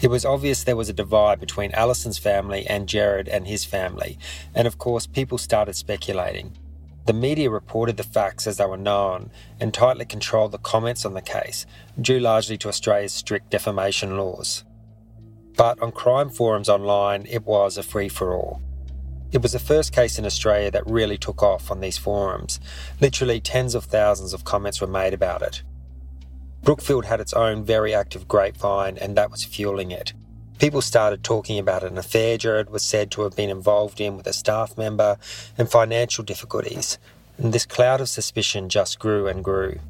It 0.00 0.08
was 0.08 0.24
obvious 0.24 0.64
there 0.64 0.76
was 0.76 0.88
a 0.88 0.92
divide 0.94 1.38
between 1.38 1.72
Allison's 1.72 2.18
family 2.18 2.66
and 2.66 2.88
Gerard 2.88 3.28
and 3.28 3.46
his 3.46 3.64
family, 3.64 4.18
and 4.54 4.66
of 4.66 4.78
course, 4.78 5.06
people 5.06 5.38
started 5.38 5.76
speculating. 5.76 6.56
The 7.04 7.12
media 7.12 7.50
reported 7.50 7.96
the 7.96 8.04
facts 8.04 8.46
as 8.46 8.58
they 8.58 8.66
were 8.66 8.76
known 8.76 9.30
and 9.60 9.74
tightly 9.74 10.04
controlled 10.04 10.52
the 10.52 10.58
comments 10.58 11.04
on 11.04 11.14
the 11.14 11.20
case, 11.20 11.66
due 12.00 12.20
largely 12.20 12.56
to 12.58 12.68
Australia's 12.68 13.12
strict 13.12 13.50
defamation 13.50 14.16
laws. 14.16 14.64
But 15.56 15.80
on 15.82 15.92
crime 15.92 16.30
forums 16.30 16.68
online, 16.68 17.26
it 17.28 17.44
was 17.44 17.76
a 17.76 17.82
free 17.82 18.08
for 18.08 18.34
all. 18.34 18.62
It 19.32 19.42
was 19.42 19.52
the 19.52 19.58
first 19.58 19.92
case 19.92 20.18
in 20.18 20.26
Australia 20.26 20.70
that 20.70 20.86
really 20.86 21.18
took 21.18 21.42
off 21.42 21.70
on 21.70 21.80
these 21.80 21.98
forums. 21.98 22.60
Literally, 23.00 23.40
tens 23.40 23.74
of 23.74 23.84
thousands 23.84 24.32
of 24.32 24.44
comments 24.44 24.80
were 24.80 24.86
made 24.86 25.14
about 25.14 25.42
it. 25.42 25.62
Brookfield 26.62 27.06
had 27.06 27.20
its 27.20 27.32
own 27.32 27.64
very 27.64 27.92
active 27.92 28.28
grapevine, 28.28 28.96
and 28.98 29.16
that 29.16 29.30
was 29.30 29.42
fueling 29.42 29.90
it. 29.90 30.12
People 30.60 30.80
started 30.80 31.24
talking 31.24 31.58
about 31.58 31.82
an 31.82 31.98
affair 31.98 32.38
Gerard 32.38 32.70
was 32.70 32.84
said 32.84 33.10
to 33.10 33.22
have 33.22 33.34
been 33.34 33.50
involved 33.50 34.00
in 34.00 34.16
with 34.16 34.28
a 34.28 34.32
staff 34.32 34.78
member 34.78 35.18
and 35.58 35.68
financial 35.68 36.22
difficulties, 36.22 36.98
and 37.36 37.52
this 37.52 37.66
cloud 37.66 38.00
of 38.00 38.08
suspicion 38.08 38.68
just 38.68 39.00
grew 39.00 39.26
and 39.26 39.42
grew. 39.42 39.80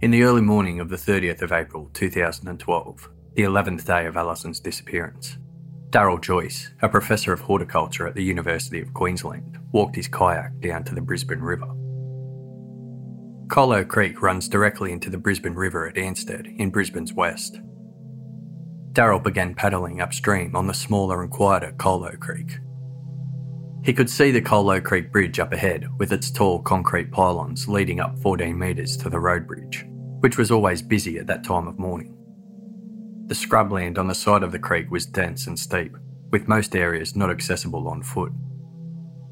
In 0.00 0.12
the 0.12 0.22
early 0.22 0.40
morning 0.40 0.78
of 0.78 0.88
the 0.88 0.96
30th 0.96 1.42
of 1.42 1.50
April 1.50 1.90
2012, 1.92 3.08
the 3.34 3.42
11th 3.42 3.84
day 3.86 4.06
of 4.06 4.16
Allison's 4.16 4.60
disappearance, 4.60 5.36
Daryl 5.90 6.20
Joyce, 6.20 6.70
a 6.80 6.88
professor 6.88 7.32
of 7.32 7.40
horticulture 7.40 8.06
at 8.06 8.14
the 8.14 8.22
University 8.22 8.80
of 8.80 8.94
Queensland, 8.94 9.58
walked 9.72 9.96
his 9.96 10.08
kayak 10.08 10.60
down 10.60 10.84
to 10.84 10.94
the 10.94 11.00
Brisbane 11.00 11.40
River. 11.40 11.68
Kholo 13.52 13.86
Creek 13.86 14.22
runs 14.22 14.48
directly 14.48 14.92
into 14.92 15.10
the 15.10 15.18
Brisbane 15.18 15.52
River 15.52 15.86
at 15.86 15.96
Anstead 15.96 16.58
in 16.58 16.70
Brisbane's 16.70 17.12
west. 17.12 17.60
Daryl 18.92 19.22
began 19.22 19.54
paddling 19.54 20.00
upstream 20.00 20.56
on 20.56 20.66
the 20.66 20.72
smaller 20.72 21.20
and 21.20 21.30
quieter 21.30 21.74
Kholo 21.76 22.18
Creek. 22.18 22.60
He 23.84 23.92
could 23.92 24.08
see 24.08 24.30
the 24.30 24.40
Kholo 24.40 24.82
Creek 24.82 25.12
Bridge 25.12 25.38
up 25.38 25.52
ahead 25.52 25.86
with 25.98 26.14
its 26.14 26.30
tall 26.30 26.60
concrete 26.60 27.12
pylons 27.12 27.68
leading 27.68 28.00
up 28.00 28.18
14 28.20 28.58
metres 28.58 28.96
to 28.96 29.10
the 29.10 29.20
road 29.20 29.46
bridge, 29.46 29.84
which 30.20 30.38
was 30.38 30.50
always 30.50 30.80
busy 30.80 31.18
at 31.18 31.26
that 31.26 31.44
time 31.44 31.68
of 31.68 31.78
morning. 31.78 32.16
The 33.26 33.34
scrubland 33.34 33.98
on 33.98 34.08
the 34.08 34.14
side 34.14 34.42
of 34.42 34.52
the 34.52 34.58
creek 34.58 34.90
was 34.90 35.04
dense 35.04 35.46
and 35.46 35.58
steep, 35.58 35.94
with 36.30 36.48
most 36.48 36.74
areas 36.74 37.14
not 37.14 37.28
accessible 37.28 37.86
on 37.86 38.02
foot. 38.02 38.32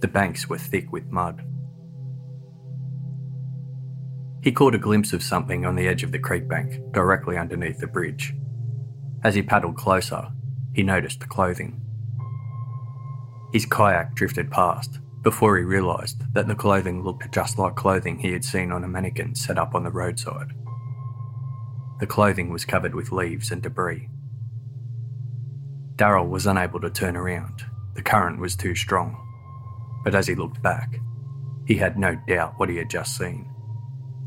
The 0.01 0.09
banks 0.09 0.47
were 0.47 0.59
thick 0.59 0.93
with 0.93 1.11
mud. 1.11 1.43
He 4.43 4.53
caught 4.53 4.75
a 4.75 4.79
glimpse 4.79 5.13
of 5.13 5.23
something 5.23 5.67
on 5.67 5.77
the 5.77 5.87
edge 5.87 6.03
of 6.03 6.13
the 6.13 6.19
creek 6.19 6.49
bank, 6.49 6.93
directly 6.93 7.37
underneath 7.37 7.79
the 7.79 7.87
bridge. 7.87 8.35
As 9.23 9.35
he 9.35 9.43
paddled 9.43 9.77
closer, 9.77 10.29
he 10.73 10.83
noticed 10.83 11.21
the 11.21 11.27
clothing. 11.27 11.81
His 13.53 13.67
kayak 13.67 14.15
drifted 14.15 14.51
past 14.51 14.99
before 15.23 15.59
he 15.59 15.65
realised 15.65 16.23
that 16.33 16.49
the 16.49 16.55
clothing 16.55 17.03
looked 17.03 17.31
just 17.33 17.59
like 17.59 17.75
clothing 17.75 18.19
he 18.19 18.33
had 18.33 18.45
seen 18.45 18.73
on 18.73 18.85
a 18.85 18.89
mannequin 18.89 19.35
set 19.35 19.59
up 19.59 19.75
on 19.75 19.85
the 19.85 19.91
roadside. 19.91 20.53
The 21.99 22.07
clothing 22.07 22.51
was 22.51 22.65
covered 22.65 22.95
with 22.95 23.13
leaves 23.13 23.51
and 23.51 23.61
debris. 23.61 24.09
Daryl 25.97 26.31
was 26.31 26.47
unable 26.47 26.81
to 26.81 26.89
turn 26.89 27.15
around. 27.15 27.63
The 27.95 28.01
current 28.01 28.41
was 28.41 28.57
too 28.57 28.75
strong. 28.75 29.21
But 30.03 30.15
as 30.15 30.27
he 30.27 30.35
looked 30.35 30.63
back, 30.63 30.99
he 31.67 31.77
had 31.77 31.99
no 31.99 32.15
doubt 32.27 32.55
what 32.57 32.71
he 32.71 32.77
had 32.77 32.89
just 32.89 33.19
seen. 33.19 33.50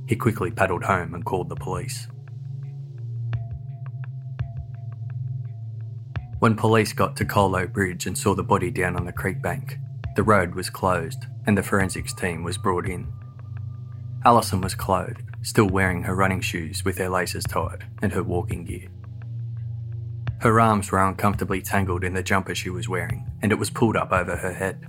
He 0.08 0.16
quickly 0.16 0.52
paddled 0.52 0.84
home 0.84 1.14
and 1.14 1.26
called 1.26 1.50
the 1.50 1.56
police. 1.56 2.08
When 6.40 6.56
police 6.56 6.92
got 6.92 7.16
to 7.18 7.26
Kholo 7.26 7.72
Bridge 7.72 8.06
and 8.06 8.18
saw 8.18 8.36
the 8.36 8.44
body 8.44 8.70
down 8.70 8.98
on 8.98 9.06
the 9.06 9.14
creek 9.14 9.42
bank, 9.42 9.78
the 10.16 10.24
road 10.24 10.56
was 10.56 10.70
closed 10.70 11.26
and 11.46 11.58
the 11.58 11.64
forensics 11.64 12.14
team 12.14 12.44
was 12.44 12.58
brought 12.58 12.88
in. 12.88 13.12
Allison 14.26 14.62
was 14.62 14.76
clothed, 14.76 15.24
still 15.42 15.70
wearing 15.70 16.04
her 16.04 16.16
running 16.16 16.42
shoes 16.42 16.84
with 16.84 16.98
their 16.98 17.10
laces 17.10 17.46
tied 17.46 17.86
and 18.02 18.12
her 18.12 18.24
walking 18.24 18.66
gear. 18.66 18.90
Her 20.42 20.60
arms 20.60 20.92
were 20.92 21.00
uncomfortably 21.00 21.62
tangled 21.62 22.04
in 22.04 22.14
the 22.14 22.22
jumper 22.22 22.54
she 22.54 22.70
was 22.70 22.90
wearing, 22.90 23.26
and 23.42 23.54
it 23.54 23.60
was 23.60 23.70
pulled 23.70 23.96
up 23.96 24.12
over 24.12 24.36
her 24.36 24.54
head. 24.54 24.86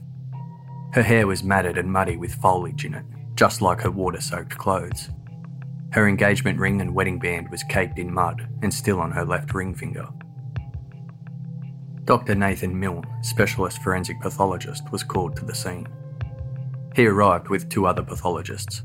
Her 0.93 1.03
hair 1.03 1.29
was 1.29 1.45
matted 1.45 1.79
and 1.79 1.93
muddy 1.93 2.17
with 2.17 2.35
foliage 2.35 2.85
in 2.85 2.95
it, 2.95 3.05
just 3.35 3.61
like 3.61 3.81
her 3.81 3.91
water 3.91 4.21
soaked 4.21 4.57
clothes. 4.57 5.11
Her 5.91 6.09
engagement 6.09 6.59
ring 6.59 6.81
and 6.81 6.95
wedding 6.95 7.19
band 7.19 7.51
was 7.51 7.63
caked 7.65 7.99
in 7.99 8.13
mud 8.13 8.49
and 8.63 8.73
still 8.73 9.01
on 9.01 9.13
her 9.13 9.25
left 9.25 9.55
ring 9.55 9.75
finger. 9.75 10.09
Dr. 12.05 12.35
Nathan 12.35 12.79
Milne, 12.79 13.07
specialist 13.23 13.81
forensic 13.83 14.21
pathologist, 14.21 14.91
was 14.93 15.03
called 15.03 15.37
to 15.37 15.45
the 15.45 15.55
scene. 15.55 15.89
He 16.95 17.07
arrived 17.07 17.49
with 17.49 17.69
two 17.69 17.87
other 17.87 18.03
pathologists. 18.03 18.83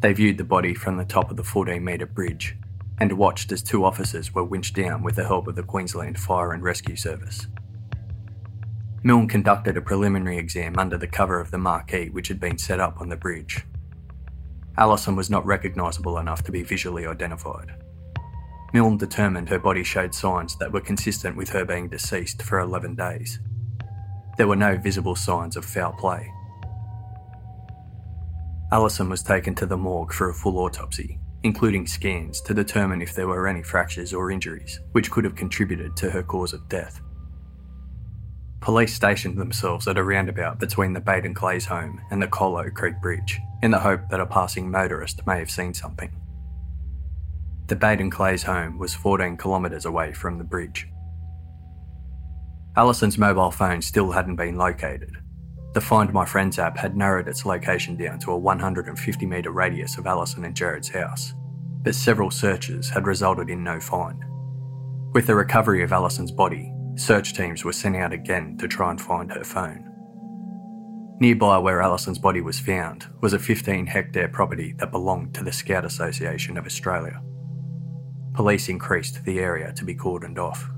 They 0.00 0.12
viewed 0.12 0.38
the 0.38 0.44
body 0.44 0.74
from 0.74 0.96
the 0.96 1.04
top 1.04 1.30
of 1.30 1.36
the 1.36 1.44
14 1.44 1.82
metre 1.82 2.06
bridge 2.06 2.56
and 2.98 3.12
watched 3.12 3.52
as 3.52 3.62
two 3.62 3.84
officers 3.84 4.34
were 4.34 4.44
winched 4.44 4.74
down 4.74 5.02
with 5.02 5.16
the 5.16 5.26
help 5.26 5.48
of 5.48 5.56
the 5.56 5.62
Queensland 5.62 6.18
Fire 6.18 6.52
and 6.52 6.62
Rescue 6.62 6.96
Service. 6.96 7.46
Milne 9.06 9.28
conducted 9.28 9.76
a 9.76 9.80
preliminary 9.80 10.36
exam 10.36 10.74
under 10.78 10.98
the 10.98 11.06
cover 11.06 11.38
of 11.38 11.52
the 11.52 11.58
marquee 11.58 12.08
which 12.10 12.26
had 12.26 12.40
been 12.40 12.58
set 12.58 12.80
up 12.80 13.00
on 13.00 13.08
the 13.08 13.16
bridge. 13.16 13.64
Allison 14.78 15.14
was 15.14 15.30
not 15.30 15.46
recognisable 15.46 16.18
enough 16.18 16.42
to 16.42 16.50
be 16.50 16.64
visually 16.64 17.06
identified. 17.06 17.72
Milne 18.74 18.96
determined 18.96 19.48
her 19.48 19.60
body 19.60 19.84
showed 19.84 20.12
signs 20.12 20.56
that 20.56 20.72
were 20.72 20.80
consistent 20.80 21.36
with 21.36 21.50
her 21.50 21.64
being 21.64 21.88
deceased 21.88 22.42
for 22.42 22.58
11 22.58 22.96
days. 22.96 23.38
There 24.38 24.48
were 24.48 24.56
no 24.56 24.76
visible 24.76 25.14
signs 25.14 25.56
of 25.56 25.64
foul 25.64 25.92
play. 25.92 26.28
Allison 28.72 29.08
was 29.08 29.22
taken 29.22 29.54
to 29.54 29.66
the 29.66 29.76
morgue 29.76 30.12
for 30.12 30.30
a 30.30 30.34
full 30.34 30.58
autopsy, 30.58 31.20
including 31.44 31.86
scans 31.86 32.40
to 32.40 32.52
determine 32.52 33.00
if 33.00 33.14
there 33.14 33.28
were 33.28 33.46
any 33.46 33.62
fractures 33.62 34.12
or 34.12 34.32
injuries 34.32 34.80
which 34.90 35.12
could 35.12 35.22
have 35.22 35.36
contributed 35.36 35.96
to 35.98 36.10
her 36.10 36.24
cause 36.24 36.52
of 36.52 36.68
death. 36.68 37.00
Police 38.66 38.92
stationed 38.92 39.38
themselves 39.38 39.86
at 39.86 39.96
a 39.96 40.02
roundabout 40.02 40.58
between 40.58 40.92
the 40.92 40.98
Baden 40.98 41.34
Clays 41.34 41.66
home 41.66 42.00
and 42.10 42.20
the 42.20 42.26
Kholo 42.26 42.68
Creek 42.74 43.00
Bridge 43.00 43.38
in 43.62 43.70
the 43.70 43.78
hope 43.78 44.00
that 44.10 44.18
a 44.18 44.26
passing 44.26 44.68
motorist 44.68 45.24
may 45.24 45.38
have 45.38 45.52
seen 45.52 45.72
something. 45.72 46.10
The 47.68 47.76
Baden 47.76 48.10
Clays 48.10 48.42
home 48.42 48.76
was 48.76 48.92
14 48.92 49.36
kilometres 49.36 49.84
away 49.84 50.12
from 50.12 50.36
the 50.36 50.42
bridge. 50.42 50.88
Allison's 52.76 53.16
mobile 53.16 53.52
phone 53.52 53.80
still 53.82 54.10
hadn't 54.10 54.34
been 54.34 54.58
located. 54.58 55.16
The 55.74 55.80
Find 55.80 56.12
My 56.12 56.24
Friends 56.24 56.58
app 56.58 56.76
had 56.76 56.96
narrowed 56.96 57.28
its 57.28 57.46
location 57.46 57.96
down 57.96 58.18
to 58.18 58.32
a 58.32 58.36
150 58.36 59.26
metre 59.26 59.52
radius 59.52 59.96
of 59.96 60.08
Allison 60.08 60.44
and 60.44 60.56
Gerard's 60.56 60.88
house, 60.88 61.34
but 61.84 61.94
several 61.94 62.32
searches 62.32 62.90
had 62.90 63.06
resulted 63.06 63.48
in 63.48 63.62
no 63.62 63.78
find. 63.78 64.24
With 65.12 65.28
the 65.28 65.36
recovery 65.36 65.84
of 65.84 65.92
Allison's 65.92 66.32
body, 66.32 66.72
search 66.96 67.34
teams 67.34 67.64
were 67.64 67.72
sent 67.72 67.96
out 67.96 68.12
again 68.12 68.56
to 68.58 68.66
try 68.66 68.90
and 68.90 69.00
find 69.00 69.30
her 69.32 69.44
phone. 69.44 69.92
Nearby 71.18 71.58
where 71.58 71.80
Allison's 71.80 72.18
body 72.18 72.40
was 72.40 72.58
found 72.58 73.06
was 73.22 73.32
a 73.32 73.38
15 73.38 73.86
hectare 73.86 74.28
property 74.28 74.74
that 74.78 74.90
belonged 74.90 75.34
to 75.34 75.44
the 75.44 75.52
Scout 75.52 75.84
Association 75.84 76.58
of 76.58 76.66
Australia. 76.66 77.22
Police 78.34 78.68
increased 78.68 79.24
the 79.24 79.38
area 79.38 79.72
to 79.72 79.84
be 79.84 79.94
cordoned 79.94 80.38
off. 80.38 80.68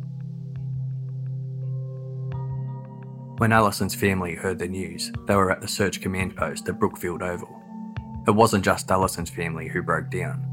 When 3.38 3.52
Allison's 3.52 3.94
family 3.94 4.34
heard 4.34 4.58
the 4.58 4.68
news, 4.68 5.12
they 5.26 5.34
were 5.34 5.50
at 5.50 5.60
the 5.60 5.68
search 5.68 6.00
command 6.00 6.36
post 6.36 6.68
at 6.68 6.78
Brookfield 6.78 7.22
Oval. 7.22 7.62
It 8.26 8.32
wasn't 8.32 8.64
just 8.64 8.90
Allison's 8.90 9.30
family 9.30 9.68
who 9.68 9.82
broke 9.82 10.10
down. 10.10 10.44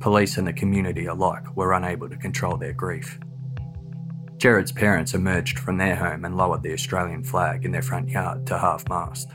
Police 0.00 0.38
and 0.38 0.46
the 0.46 0.52
community 0.52 1.06
alike 1.06 1.56
were 1.56 1.72
unable 1.72 2.08
to 2.08 2.16
control 2.16 2.56
their 2.56 2.72
grief. 2.72 3.18
Gerard's 4.38 4.70
parents 4.70 5.14
emerged 5.14 5.58
from 5.58 5.78
their 5.78 5.96
home 5.96 6.24
and 6.24 6.36
lowered 6.36 6.62
the 6.62 6.72
Australian 6.72 7.24
flag 7.24 7.64
in 7.64 7.72
their 7.72 7.82
front 7.82 8.08
yard 8.08 8.46
to 8.46 8.56
half 8.56 8.88
mast. 8.88 9.32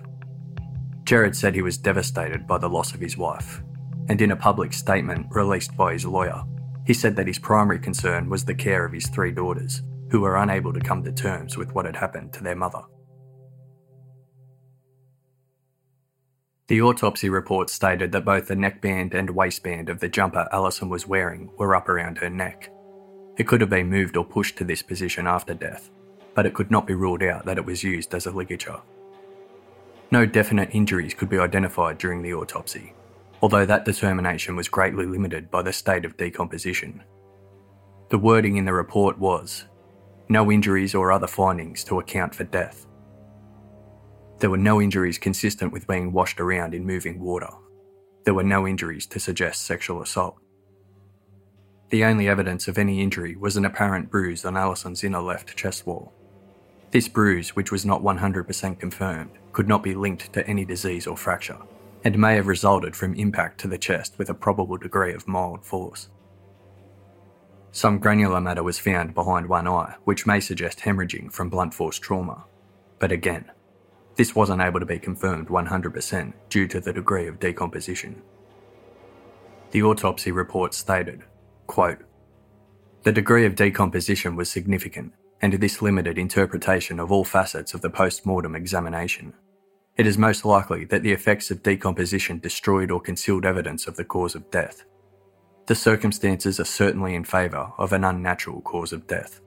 Gerard 1.03 1.35
said 1.35 1.53
he 1.53 1.61
was 1.61 1.77
devastated 1.77 2.47
by 2.47 2.57
the 2.57 2.69
loss 2.69 2.93
of 2.93 3.01
his 3.01 3.17
wife, 3.17 3.61
and 4.07 4.21
in 4.21 4.31
a 4.31 4.35
public 4.35 4.71
statement 4.71 5.27
released 5.31 5.75
by 5.75 5.91
his 5.91 6.05
lawyer, 6.05 6.43
he 6.87 6.93
said 6.93 7.17
that 7.17 7.27
his 7.27 7.37
primary 7.37 7.79
concern 7.79 8.29
was 8.29 8.45
the 8.45 8.55
care 8.55 8.85
of 8.85 8.93
his 8.93 9.07
three 9.07 9.31
daughters 9.31 9.81
who 10.09 10.21
were 10.21 10.37
unable 10.37 10.71
to 10.71 10.79
come 10.79 11.03
to 11.03 11.11
terms 11.11 11.57
with 11.57 11.73
what 11.73 11.85
had 11.85 11.95
happened 11.97 12.31
to 12.31 12.43
their 12.43 12.55
mother. 12.55 12.81
The 16.67 16.81
autopsy 16.81 17.29
report 17.29 17.69
stated 17.69 18.13
that 18.13 18.23
both 18.23 18.47
the 18.47 18.55
neckband 18.55 19.13
and 19.13 19.29
waistband 19.29 19.89
of 19.89 19.99
the 19.99 20.07
jumper 20.07 20.47
Allison 20.53 20.87
was 20.87 21.05
wearing 21.05 21.51
were 21.57 21.75
up 21.75 21.89
around 21.89 22.19
her 22.19 22.29
neck. 22.29 22.69
It 23.37 23.47
could 23.47 23.61
have 23.61 23.69
been 23.69 23.89
moved 23.89 24.15
or 24.15 24.25
pushed 24.25 24.57
to 24.57 24.63
this 24.63 24.81
position 24.81 25.25
after 25.25 25.53
death, 25.53 25.89
but 26.35 26.45
it 26.45 26.53
could 26.53 26.69
not 26.69 26.85
be 26.85 26.93
ruled 26.93 27.23
out 27.23 27.45
that 27.45 27.57
it 27.57 27.65
was 27.65 27.83
used 27.83 28.13
as 28.13 28.25
a 28.25 28.31
ligature. 28.31 28.79
No 30.11 30.25
definite 30.25 30.69
injuries 30.71 31.15
could 31.15 31.29
be 31.29 31.39
identified 31.39 31.97
during 31.97 32.21
the 32.21 32.33
autopsy, 32.35 32.93
although 33.41 33.65
that 33.65 33.85
determination 33.85 34.55
was 34.55 34.67
greatly 34.67 35.05
limited 35.05 35.49
by 35.49 35.63
the 35.63 35.73
state 35.73 36.05
of 36.05 36.17
decomposition. 36.17 37.03
The 38.09 38.19
wording 38.19 38.57
in 38.57 38.65
the 38.65 38.73
report 38.73 39.17
was 39.17 39.65
no 40.29 40.51
injuries 40.51 40.93
or 40.93 41.11
other 41.11 41.27
findings 41.27 41.83
to 41.85 41.99
account 41.99 42.35
for 42.35 42.43
death. 42.43 42.85
There 44.39 44.51
were 44.51 44.57
no 44.57 44.79
injuries 44.79 45.17
consistent 45.17 45.71
with 45.71 45.87
being 45.87 46.11
washed 46.11 46.39
around 46.39 46.75
in 46.75 46.85
moving 46.85 47.19
water. 47.19 47.49
There 48.23 48.33
were 48.33 48.43
no 48.43 48.67
injuries 48.67 49.07
to 49.07 49.19
suggest 49.19 49.65
sexual 49.65 50.01
assault. 50.01 50.37
The 51.89 52.03
only 52.05 52.27
evidence 52.27 52.67
of 52.67 52.77
any 52.77 53.01
injury 53.01 53.35
was 53.35 53.55
an 53.55 53.65
apparent 53.65 54.09
bruise 54.09 54.45
on 54.45 54.57
Allison's 54.57 55.03
inner 55.03 55.21
left 55.21 55.55
chest 55.55 55.85
wall. 55.85 56.13
This 56.91 57.07
bruise, 57.07 57.55
which 57.55 57.71
was 57.71 57.85
not 57.85 58.01
100% 58.01 58.79
confirmed, 58.79 59.31
could 59.51 59.67
not 59.67 59.83
be 59.83 59.95
linked 59.95 60.31
to 60.33 60.47
any 60.47 60.65
disease 60.65 61.07
or 61.07 61.17
fracture, 61.17 61.57
and 62.03 62.17
may 62.17 62.35
have 62.35 62.47
resulted 62.47 62.95
from 62.95 63.15
impact 63.15 63.59
to 63.61 63.67
the 63.67 63.77
chest 63.77 64.17
with 64.17 64.29
a 64.29 64.33
probable 64.33 64.77
degree 64.77 65.13
of 65.13 65.27
mild 65.27 65.65
force. 65.65 66.09
Some 67.71 67.97
granular 67.97 68.39
matter 68.39 68.61
was 68.61 68.77
found 68.77 69.15
behind 69.15 69.49
one 69.49 69.67
eye, 69.67 69.95
which 70.03 70.27
may 70.27 70.39
suggest 70.39 70.81
hemorrhaging 70.81 71.31
from 71.31 71.49
blunt 71.49 71.73
force 71.73 71.97
trauma. 71.97 72.43
But 72.99 73.11
again, 73.11 73.51
this 74.15 74.35
wasn't 74.35 74.61
able 74.61 74.79
to 74.79 74.85
be 74.85 74.99
confirmed 74.99 75.47
100% 75.47 76.33
due 76.49 76.67
to 76.67 76.79
the 76.79 76.93
degree 76.93 77.27
of 77.27 77.39
decomposition. 77.39 78.21
The 79.71 79.81
autopsy 79.81 80.31
report 80.31 80.75
stated, 80.75 81.23
quote, 81.67 81.99
The 83.03 83.11
degree 83.11 83.45
of 83.45 83.55
decomposition 83.55 84.35
was 84.35 84.49
significant, 84.49 85.13
and 85.41 85.53
this 85.53 85.81
limited 85.81 86.17
interpretation 86.17 86.99
of 86.99 87.11
all 87.11 87.23
facets 87.23 87.73
of 87.73 87.81
the 87.81 87.89
post 87.89 88.25
mortem 88.25 88.55
examination. 88.55 89.33
It 89.97 90.07
is 90.07 90.17
most 90.17 90.45
likely 90.45 90.85
that 90.85 91.03
the 91.03 91.11
effects 91.11 91.51
of 91.51 91.63
decomposition 91.63 92.39
destroyed 92.39 92.91
or 92.91 92.99
concealed 92.99 93.45
evidence 93.45 93.87
of 93.87 93.95
the 93.95 94.05
cause 94.05 94.35
of 94.35 94.49
death, 94.49 94.85
the 95.65 95.75
circumstances 95.75 96.59
are 96.59 96.65
certainly 96.65 97.15
in 97.15 97.23
favour 97.23 97.71
of 97.77 97.93
an 97.93 98.03
unnatural 98.03 98.61
cause 98.61 98.91
of 98.91 99.07
death. 99.07 99.39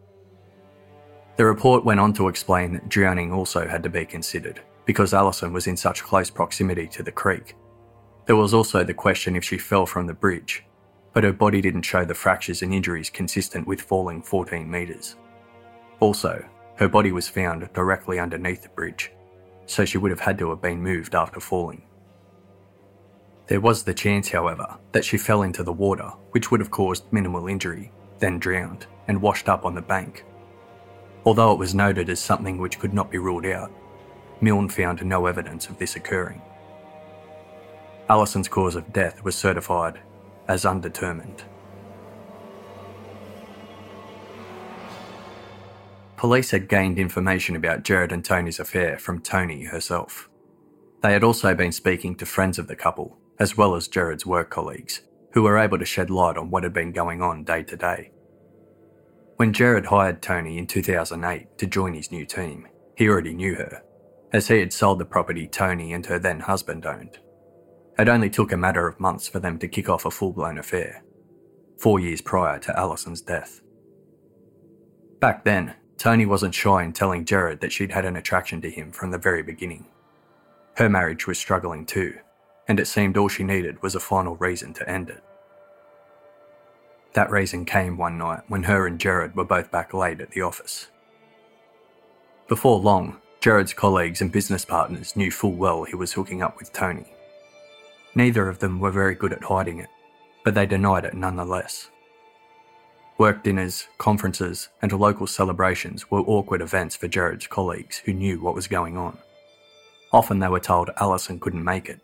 The 1.37 1.45
report 1.45 1.85
went 1.85 2.01
on 2.01 2.15
to 2.15 2.29
explain 2.29 2.73
that 2.73 2.89
drowning 2.89 3.33
also 3.33 3.69
had 3.69 3.83
to 3.83 3.91
be 3.91 4.07
considered, 4.07 4.61
because 4.87 5.13
Allison 5.13 5.53
was 5.53 5.67
in 5.67 5.77
such 5.77 6.03
close 6.03 6.31
proximity 6.31 6.87
to 6.89 7.03
the 7.03 7.13
creek. 7.13 7.55
There 8.25 8.37
was 8.37 8.55
also 8.55 8.83
the 8.83 8.95
question 8.95 9.37
if 9.37 9.45
she 9.45 9.59
fell 9.59 9.85
from 9.85 10.07
the 10.07 10.15
bridge, 10.15 10.65
but 11.17 11.25
her 11.25 11.33
body 11.33 11.63
didn't 11.63 11.81
show 11.81 12.05
the 12.05 12.13
fractures 12.13 12.61
and 12.61 12.75
injuries 12.75 13.09
consistent 13.09 13.67
with 13.67 13.81
falling 13.81 14.21
14 14.21 14.71
metres. 14.71 15.17
Also, 15.99 16.45
her 16.75 16.89
body 16.89 17.11
was 17.11 17.27
found 17.27 17.67
directly 17.73 18.19
underneath 18.19 18.63
the 18.63 18.69
bridge, 18.69 19.11
so 19.65 19.87
she 19.87 19.97
would 19.97 20.11
have 20.11 20.21
had 20.21 20.37
to 20.37 20.51
have 20.51 20.61
been 20.61 20.83
moved 20.83 21.15
after 21.15 21.41
falling. 21.41 21.81
There 23.47 23.63
was 23.63 23.83
the 23.83 23.95
chance, 23.95 24.29
however, 24.29 24.77
that 24.93 25.07
she 25.07 25.17
fell 25.17 25.41
into 25.41 25.63
the 25.63 25.73
water, 25.73 26.13
which 26.33 26.51
would 26.51 26.61
have 26.61 26.71
caused 26.71 27.11
minimal 27.11 27.49
injury, 27.49 27.91
then 28.19 28.39
drowned 28.39 28.85
and 29.09 29.23
washed 29.23 29.49
up 29.49 29.65
on 29.65 29.75
the 29.75 29.81
bank. 29.81 30.23
Although 31.25 31.53
it 31.53 31.59
was 31.59 31.75
noted 31.75 32.11
as 32.11 32.21
something 32.21 32.59
which 32.59 32.79
could 32.79 32.93
not 32.93 33.11
be 33.11 33.17
ruled 33.17 33.47
out, 33.47 33.73
Milne 34.43 34.69
found 34.69 35.03
no 35.03 35.25
evidence 35.25 35.71
of 35.71 35.79
this 35.79 35.97
occurring. 35.97 36.43
Allison's 38.11 38.49
cause 38.49 38.77
of 38.77 38.93
death 38.93 39.25
was 39.25 39.35
certified 39.35 39.99
as 40.49 40.65
undetermined. 40.65 41.45
Police 46.17 46.51
had 46.51 46.69
gained 46.69 46.99
information 46.99 47.57
about 47.57 47.83
Gerard 47.83 48.13
and 48.13 48.25
Toni's 48.25 48.59
affair 48.59 48.99
from 48.99 49.21
Toni 49.21 49.65
herself. 49.65 50.29
They 51.03 51.13
had 51.13 51.23
also 51.23 51.55
been 51.55 51.73
speaking 51.73 52.17
to 52.17 52.27
friends 52.27 52.59
of 52.59 52.69
the 52.69 52.77
couple 52.77 53.19
as 53.39 53.57
well 53.57 53.75
as 53.75 53.89
Gerard's 53.89 54.27
work 54.27 54.51
colleagues, 54.51 55.03
who 55.33 55.43
were 55.43 55.59
able 55.59 55.79
to 55.79 55.85
shed 55.85 56.11
light 56.11 56.37
on 56.37 56.51
what 56.51 56.63
had 56.63 56.73
been 56.73 56.93
going 56.93 57.21
on 57.21 57.45
day 57.45 57.63
to 57.65 57.77
day. 57.77 58.11
When 59.37 59.53
Gerard 59.53 59.87
hired 59.87 60.23
Toni 60.23 60.57
in 60.57 60.67
2008 60.67 61.59
to 61.59 61.67
join 61.67 61.93
his 61.93 62.11
new 62.11 62.25
team, 62.25 62.67
he 62.97 63.09
already 63.09 63.35
knew 63.35 63.55
her, 63.57 63.83
as 64.33 64.49
he 64.49 64.59
had 64.59 64.73
sold 64.73 64.99
the 64.99 65.05
property 65.05 65.47
Toni 65.47 65.93
and 65.93 66.07
her 66.07 66.19
then 66.19 66.41
husband 66.41 66.87
owned. 66.87 67.19
It 67.99 68.09
only 68.09 68.29
took 68.29 68.53
a 68.53 68.57
matter 68.57 68.87
of 68.87 69.01
months 69.01 69.27
for 69.27 69.41
them 69.41 69.59
to 69.59 69.69
kick 69.69 69.89
off 69.89 70.05
a 70.05 70.11
full 70.11 70.33
blown 70.33 70.59
affair, 70.59 71.03
four 71.79 71.99
years 71.99 72.21
prior 72.21 72.59
to 72.59 72.79
Allison's 72.79 73.23
death. 73.23 73.63
Back 75.19 75.45
then, 75.45 75.75
Toni 75.97 76.27
wasn't 76.27 76.55
shy 76.55 76.83
in 76.83 76.93
telling 76.93 77.25
Gerard 77.25 77.61
that 77.61 77.73
she'd 77.73 77.93
had 77.93 78.05
an 78.05 78.17
attraction 78.17 78.61
to 78.61 78.71
him 78.71 78.93
from 78.93 79.11
the 79.11 79.19
very 79.19 79.43
beginning. 79.43 79.87
Her 80.77 80.91
marriage 80.91 81.27
was 81.27 81.39
struggling 81.39 81.87
too, 81.87 82.19
and 82.69 82.79
it 82.79 82.87
seemed 82.87 83.17
all 83.17 83.29
she 83.29 83.45
needed 83.45 83.83
was 83.83 83.95
a 83.95 84.01
final 84.01 84.37
reason 84.37 84.75
to 84.75 84.89
end 84.89 85.09
it. 85.09 85.25
That 87.15 87.31
reason 87.31 87.65
came 87.65 87.97
one 87.97 88.19
night 88.19 88.43
when 88.49 88.65
her 88.65 88.87
and 88.87 89.01
Gerard 89.01 89.35
were 89.35 89.45
both 89.45 89.71
back 89.71 89.95
late 89.95 90.21
at 90.21 90.33
the 90.33 90.43
office. 90.43 90.89
Before 92.47 92.79
long, 92.79 93.17
Gerard's 93.41 93.73
colleagues 93.73 94.21
and 94.21 94.31
business 94.31 94.67
partners 94.67 95.17
knew 95.17 95.31
full 95.31 95.55
well 95.55 95.85
he 95.85 95.97
was 95.97 96.13
hooking 96.13 96.43
up 96.43 96.59
with 96.59 96.75
Toni. 96.75 97.16
Neither 98.17 98.49
of 98.49 98.61
them 98.61 98.81
were 98.81 98.91
very 98.91 99.15
good 99.15 99.35
at 99.35 99.45
hiding 99.45 99.79
it, 99.79 99.91
but 100.43 100.55
they 100.55 100.65
denied 100.65 101.05
it 101.05 101.13
nonetheless. 101.13 101.91
Work 103.19 103.45
dinners, 103.45 103.89
conferences, 103.99 104.71
and 104.81 104.91
local 104.91 105.27
celebrations 105.27 106.11
were 106.11 106.21
awkward 106.21 106.63
events 106.63 106.97
for 106.97 107.09
Gerard's 107.09 107.47
colleagues 107.47 107.99
who 107.99 108.15
knew 108.15 108.41
what 108.41 108.55
was 108.55 108.69
going 108.69 108.97
on. 108.97 109.19
Often 110.13 110.39
they 110.39 110.49
were 110.49 110.61
told 110.61 110.89
Allison 110.97 111.39
couldn't 111.39 111.63
make 111.63 111.91
it, 111.91 112.01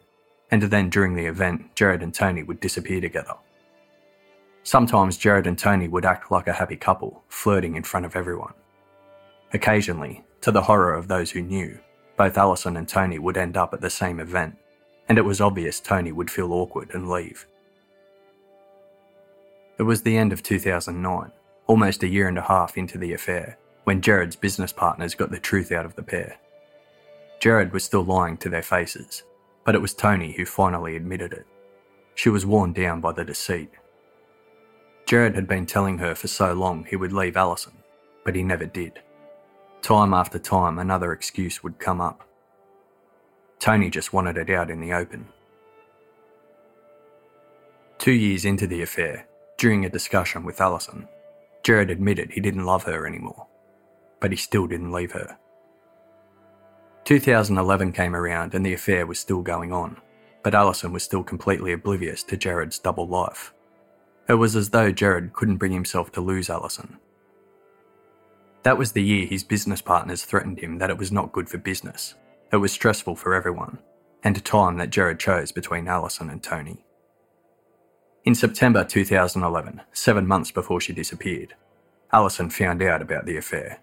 and 0.50 0.62
then 0.62 0.90
during 0.90 1.14
the 1.14 1.24
event, 1.24 1.74
Gerard 1.74 2.02
and 2.02 2.12
Toni 2.12 2.42
would 2.42 2.60
disappear 2.60 3.00
together. 3.00 3.34
Sometimes 4.64 5.16
Gerard 5.16 5.46
and 5.46 5.58
Toni 5.58 5.88
would 5.88 6.04
act 6.04 6.30
like 6.30 6.46
a 6.46 6.52
happy 6.52 6.76
couple, 6.76 7.24
flirting 7.28 7.74
in 7.74 7.84
front 7.84 8.04
of 8.04 8.16
everyone. 8.16 8.52
Occasionally, 9.54 10.24
to 10.42 10.50
the 10.50 10.62
horror 10.62 10.92
of 10.92 11.08
those 11.08 11.30
who 11.30 11.40
knew, 11.40 11.78
both 12.18 12.36
Allison 12.36 12.76
and 12.76 12.86
Toni 12.86 13.18
would 13.18 13.38
end 13.38 13.56
up 13.56 13.72
at 13.72 13.80
the 13.80 13.88
same 13.88 14.20
event, 14.20 14.56
and 15.08 15.18
it 15.18 15.24
was 15.24 15.40
obvious 15.40 15.80
Toni 15.80 16.12
would 16.12 16.30
feel 16.30 16.52
awkward 16.52 16.90
and 16.94 17.08
leave. 17.08 17.46
It 19.78 19.84
was 19.84 20.02
the 20.02 20.16
end 20.16 20.32
of 20.32 20.42
2009, 20.42 21.32
almost 21.66 22.02
a 22.02 22.08
year 22.08 22.28
and 22.28 22.38
a 22.38 22.42
half 22.42 22.76
into 22.76 22.98
the 22.98 23.12
affair, 23.12 23.58
when 23.84 24.00
Gerard's 24.00 24.36
business 24.36 24.72
partners 24.72 25.14
got 25.14 25.30
the 25.30 25.38
truth 25.38 25.72
out 25.72 25.84
of 25.84 25.96
the 25.96 26.02
pair. 26.02 26.36
Gerard 27.40 27.72
was 27.72 27.82
still 27.82 28.04
lying 28.04 28.36
to 28.38 28.48
their 28.48 28.62
faces, 28.62 29.24
but 29.64 29.74
it 29.74 29.80
was 29.80 29.94
Toni 29.94 30.32
who 30.32 30.44
finally 30.44 30.94
admitted 30.94 31.32
it. 31.32 31.46
She 32.14 32.28
was 32.28 32.46
worn 32.46 32.72
down 32.72 33.00
by 33.00 33.12
the 33.12 33.24
deceit. 33.24 33.70
Gerard 35.06 35.34
had 35.34 35.48
been 35.48 35.66
telling 35.66 35.98
her 35.98 36.14
for 36.14 36.28
so 36.28 36.52
long 36.52 36.84
he 36.84 36.94
would 36.94 37.12
leave 37.12 37.36
Allison, 37.36 37.72
but 38.24 38.36
he 38.36 38.42
never 38.44 38.66
did. 38.66 39.00
Time 39.80 40.14
after 40.14 40.38
time, 40.38 40.78
another 40.78 41.12
excuse 41.12 41.64
would 41.64 41.80
come 41.80 42.00
up. 42.00 42.22
Toni 43.62 43.90
just 43.90 44.12
wanted 44.12 44.36
it 44.38 44.50
out 44.50 44.72
in 44.72 44.80
the 44.80 44.92
open. 44.92 45.24
Two 47.96 48.10
years 48.10 48.44
into 48.44 48.66
the 48.66 48.82
affair, 48.82 49.28
during 49.56 49.84
a 49.84 49.88
discussion 49.88 50.42
with 50.42 50.60
Allison, 50.60 51.06
Gerard 51.62 51.88
admitted 51.88 52.32
he 52.32 52.40
didn't 52.40 52.64
love 52.64 52.82
her 52.82 53.06
anymore, 53.06 53.46
but 54.18 54.32
he 54.32 54.36
still 54.36 54.66
didn't 54.66 54.90
leave 54.90 55.12
her. 55.12 55.38
2011 57.04 57.92
came 57.92 58.16
around 58.16 58.52
and 58.52 58.66
the 58.66 58.74
affair 58.74 59.06
was 59.06 59.20
still 59.20 59.42
going 59.42 59.72
on, 59.72 59.96
but 60.42 60.56
Allison 60.56 60.92
was 60.92 61.04
still 61.04 61.22
completely 61.22 61.72
oblivious 61.72 62.24
to 62.24 62.36
Gerard's 62.36 62.80
double 62.80 63.06
life. 63.06 63.54
It 64.28 64.34
was 64.34 64.56
as 64.56 64.70
though 64.70 64.90
Gerard 64.90 65.34
couldn't 65.34 65.58
bring 65.58 65.70
himself 65.70 66.10
to 66.12 66.20
lose 66.20 66.50
Allison. 66.50 66.98
That 68.64 68.76
was 68.76 68.90
the 68.90 69.04
year 69.04 69.24
his 69.24 69.44
business 69.44 69.80
partners 69.80 70.24
threatened 70.24 70.58
him 70.58 70.78
that 70.78 70.90
it 70.90 70.98
was 70.98 71.12
not 71.12 71.30
good 71.30 71.48
for 71.48 71.58
business. 71.58 72.16
It 72.52 72.56
was 72.56 72.70
stressful 72.70 73.16
for 73.16 73.34
everyone, 73.34 73.78
and 74.22 74.36
a 74.36 74.40
time 74.40 74.76
that 74.76 74.90
Gerard 74.90 75.18
chose 75.18 75.52
between 75.52 75.88
Allison 75.88 76.28
and 76.28 76.42
Toni. 76.42 76.84
In 78.24 78.34
September 78.34 78.84
2011, 78.84 79.80
seven 79.94 80.26
months 80.26 80.50
before 80.50 80.78
she 80.78 80.92
disappeared, 80.92 81.54
Allison 82.12 82.50
found 82.50 82.82
out 82.82 83.00
about 83.00 83.24
the 83.24 83.38
affair. 83.38 83.80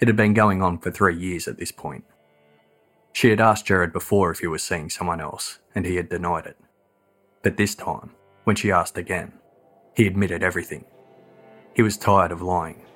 It 0.00 0.06
had 0.06 0.16
been 0.16 0.32
going 0.32 0.62
on 0.62 0.78
for 0.78 0.92
three 0.92 1.16
years 1.16 1.48
at 1.48 1.58
this 1.58 1.72
point. 1.72 2.04
She 3.12 3.30
had 3.30 3.40
asked 3.40 3.66
Gerard 3.66 3.92
before 3.92 4.30
if 4.30 4.38
he 4.38 4.46
was 4.46 4.62
seeing 4.62 4.88
someone 4.88 5.20
else, 5.20 5.58
and 5.74 5.84
he 5.84 5.96
had 5.96 6.08
denied 6.08 6.46
it. 6.46 6.56
But 7.42 7.56
this 7.56 7.74
time, 7.74 8.12
when 8.44 8.54
she 8.54 8.70
asked 8.70 8.96
again, 8.96 9.32
he 9.96 10.06
admitted 10.06 10.44
everything. 10.44 10.84
He 11.74 11.82
was 11.82 11.96
tired 11.96 12.30
of 12.30 12.42
lying. 12.42 12.86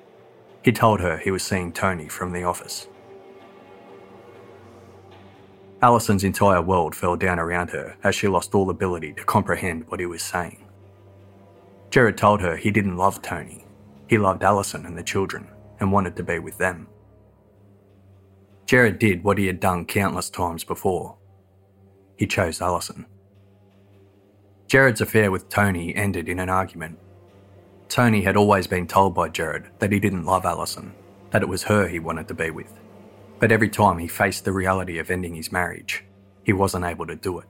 He 0.63 0.71
told 0.71 1.01
her 1.01 1.17
he 1.17 1.31
was 1.31 1.43
seeing 1.43 1.73
Toni 1.73 2.07
from 2.07 2.31
the 2.31 2.43
office. 2.43 2.87
Allison's 5.81 6.23
entire 6.23 6.61
world 6.61 6.95
fell 6.95 7.15
down 7.15 7.37
around 7.37 7.69
her 7.69 7.95
as 8.03 8.15
she 8.15 8.27
lost 8.27 8.55
all 8.55 8.69
ability 8.69 9.13
to 9.13 9.23
comprehend 9.23 9.87
what 9.89 9.99
he 9.99 10.07
was 10.07 10.23
saying. 10.23 10.65
Gerard 11.91 12.17
told 12.17 12.41
her 12.41 12.57
he 12.57 12.71
didn't 12.71 12.97
love 12.97 13.21
Toni. 13.21 13.63
He 14.07 14.17
loved 14.17 14.43
Allison 14.43 14.85
and 14.85 14.97
the 14.97 15.03
children 15.03 15.47
and 15.79 15.91
wanted 15.91 16.15
to 16.15 16.23
be 16.23 16.39
with 16.39 16.57
them. 16.57 16.87
Gerard 18.65 18.97
did 18.97 19.23
what 19.23 19.37
he 19.37 19.45
had 19.45 19.59
done 19.59 19.85
countless 19.85 20.29
times 20.29 20.63
before. 20.63 21.15
He 22.17 22.25
chose 22.25 22.59
Allison. 22.59 23.05
Gerard's 24.67 24.99
affair 24.99 25.31
with 25.31 25.47
Toni 25.47 25.95
ended 25.95 26.27
in 26.27 26.39
an 26.39 26.49
argument. 26.49 26.97
Toni 27.87 28.23
had 28.23 28.35
always 28.35 28.67
been 28.67 28.87
told 28.87 29.13
by 29.13 29.29
Gerard 29.29 29.69
that 29.79 29.91
he 29.91 29.99
didn't 29.99 30.25
love 30.25 30.43
Allison, 30.43 30.93
that 31.29 31.43
it 31.43 31.47
was 31.47 31.63
her 31.63 31.87
he 31.87 31.99
wanted 31.99 32.27
to 32.27 32.33
be 32.33 32.49
with. 32.49 32.73
But 33.39 33.51
every 33.51 33.69
time 33.69 33.97
he 33.97 34.07
faced 34.07 34.45
the 34.45 34.51
reality 34.51 34.97
of 34.99 35.11
ending 35.11 35.35
his 35.35 35.51
marriage, 35.51 36.03
he 36.43 36.53
wasn't 36.53 36.85
able 36.85 37.05
to 37.07 37.15
do 37.15 37.39
it. 37.39 37.47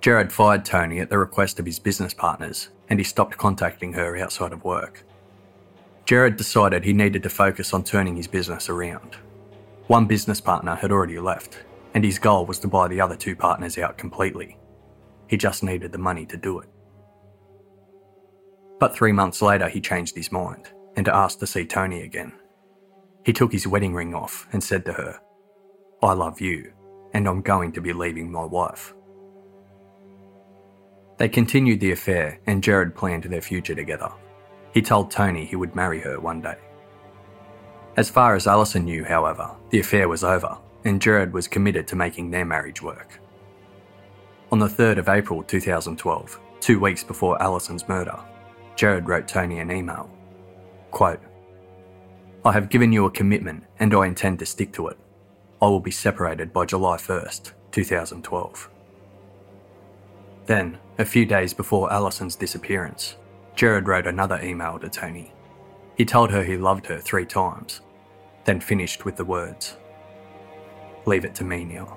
Gerard 0.00 0.32
fired 0.32 0.64
Toni 0.64 1.00
at 1.00 1.10
the 1.10 1.18
request 1.18 1.58
of 1.58 1.66
his 1.66 1.78
business 1.78 2.14
partners 2.14 2.68
and 2.88 2.98
he 2.98 3.04
stopped 3.04 3.36
contacting 3.36 3.92
her 3.92 4.16
outside 4.16 4.52
of 4.52 4.64
work. 4.64 5.04
Gerard 6.04 6.36
decided 6.36 6.84
he 6.84 6.92
needed 6.92 7.22
to 7.22 7.30
focus 7.30 7.74
on 7.74 7.84
turning 7.84 8.16
his 8.16 8.26
business 8.26 8.68
around. 8.68 9.16
One 9.88 10.06
business 10.06 10.40
partner 10.40 10.74
had 10.74 10.90
already 10.90 11.18
left, 11.18 11.58
and 11.94 12.04
his 12.04 12.18
goal 12.18 12.46
was 12.46 12.58
to 12.60 12.68
buy 12.68 12.88
the 12.88 13.00
other 13.00 13.16
two 13.16 13.36
partners 13.36 13.76
out 13.76 13.98
completely. 13.98 14.56
He 15.26 15.36
just 15.36 15.62
needed 15.62 15.92
the 15.92 15.98
money 15.98 16.24
to 16.26 16.36
do 16.36 16.60
it. 16.60 16.68
But 18.78 18.94
three 18.94 19.12
months 19.12 19.42
later, 19.42 19.68
he 19.68 19.80
changed 19.80 20.16
his 20.16 20.32
mind 20.32 20.68
and 20.96 21.08
asked 21.08 21.40
to 21.40 21.46
see 21.46 21.66
Toni 21.66 22.02
again. 22.02 22.32
He 23.28 23.34
took 23.34 23.52
his 23.52 23.66
wedding 23.66 23.92
ring 23.92 24.14
off 24.14 24.48
and 24.52 24.64
said 24.64 24.86
to 24.86 24.94
her, 24.94 25.20
I 26.02 26.14
love 26.14 26.40
you, 26.40 26.72
and 27.12 27.28
I'm 27.28 27.42
going 27.42 27.72
to 27.72 27.82
be 27.82 27.92
leaving 27.92 28.32
my 28.32 28.46
wife. 28.46 28.94
They 31.18 31.28
continued 31.28 31.80
the 31.80 31.92
affair, 31.92 32.40
and 32.46 32.62
Gerard 32.62 32.94
planned 32.94 33.24
their 33.24 33.42
future 33.42 33.74
together. 33.74 34.10
He 34.72 34.80
told 34.80 35.10
Toni 35.10 35.44
he 35.44 35.56
would 35.56 35.76
marry 35.76 36.00
her 36.00 36.18
one 36.18 36.40
day. 36.40 36.56
As 37.98 38.08
far 38.08 38.34
as 38.34 38.46
Allison 38.46 38.86
knew, 38.86 39.04
however, 39.04 39.50
the 39.68 39.80
affair 39.80 40.08
was 40.08 40.24
over, 40.24 40.56
and 40.86 40.98
Gerard 40.98 41.34
was 41.34 41.46
committed 41.46 41.86
to 41.88 41.96
making 41.96 42.30
their 42.30 42.46
marriage 42.46 42.80
work. 42.80 43.20
On 44.50 44.58
the 44.58 44.68
3rd 44.68 45.00
of 45.00 45.10
April 45.10 45.42
2012, 45.42 46.40
two 46.60 46.80
weeks 46.80 47.04
before 47.04 47.42
Allison's 47.42 47.86
murder, 47.90 48.18
Gerard 48.74 49.06
wrote 49.06 49.28
Toni 49.28 49.58
an 49.58 49.70
email. 49.70 50.10
Quote, 50.90 51.20
I 52.44 52.52
have 52.52 52.70
given 52.70 52.92
you 52.92 53.04
a 53.04 53.10
commitment 53.10 53.64
and 53.78 53.94
I 53.94 54.06
intend 54.06 54.38
to 54.38 54.46
stick 54.46 54.72
to 54.74 54.88
it. 54.88 54.98
I 55.60 55.66
will 55.66 55.80
be 55.80 55.90
separated 55.90 56.52
by 56.52 56.66
July 56.66 56.96
1st, 56.96 57.52
2012. 57.72 58.70
Then, 60.46 60.78
a 60.98 61.04
few 61.04 61.26
days 61.26 61.52
before 61.52 61.92
Allison's 61.92 62.36
disappearance, 62.36 63.16
Gerard 63.54 63.88
wrote 63.88 64.06
another 64.06 64.40
email 64.42 64.78
to 64.78 64.88
Toni. 64.88 65.32
He 65.96 66.04
told 66.04 66.30
her 66.30 66.44
he 66.44 66.56
loved 66.56 66.86
her 66.86 66.98
three 66.98 67.26
times, 67.26 67.80
then 68.44 68.60
finished 68.60 69.04
with 69.04 69.16
the 69.16 69.24
words 69.24 69.76
Leave 71.06 71.24
it 71.24 71.34
to 71.36 71.44
me 71.44 71.64
now. 71.64 71.96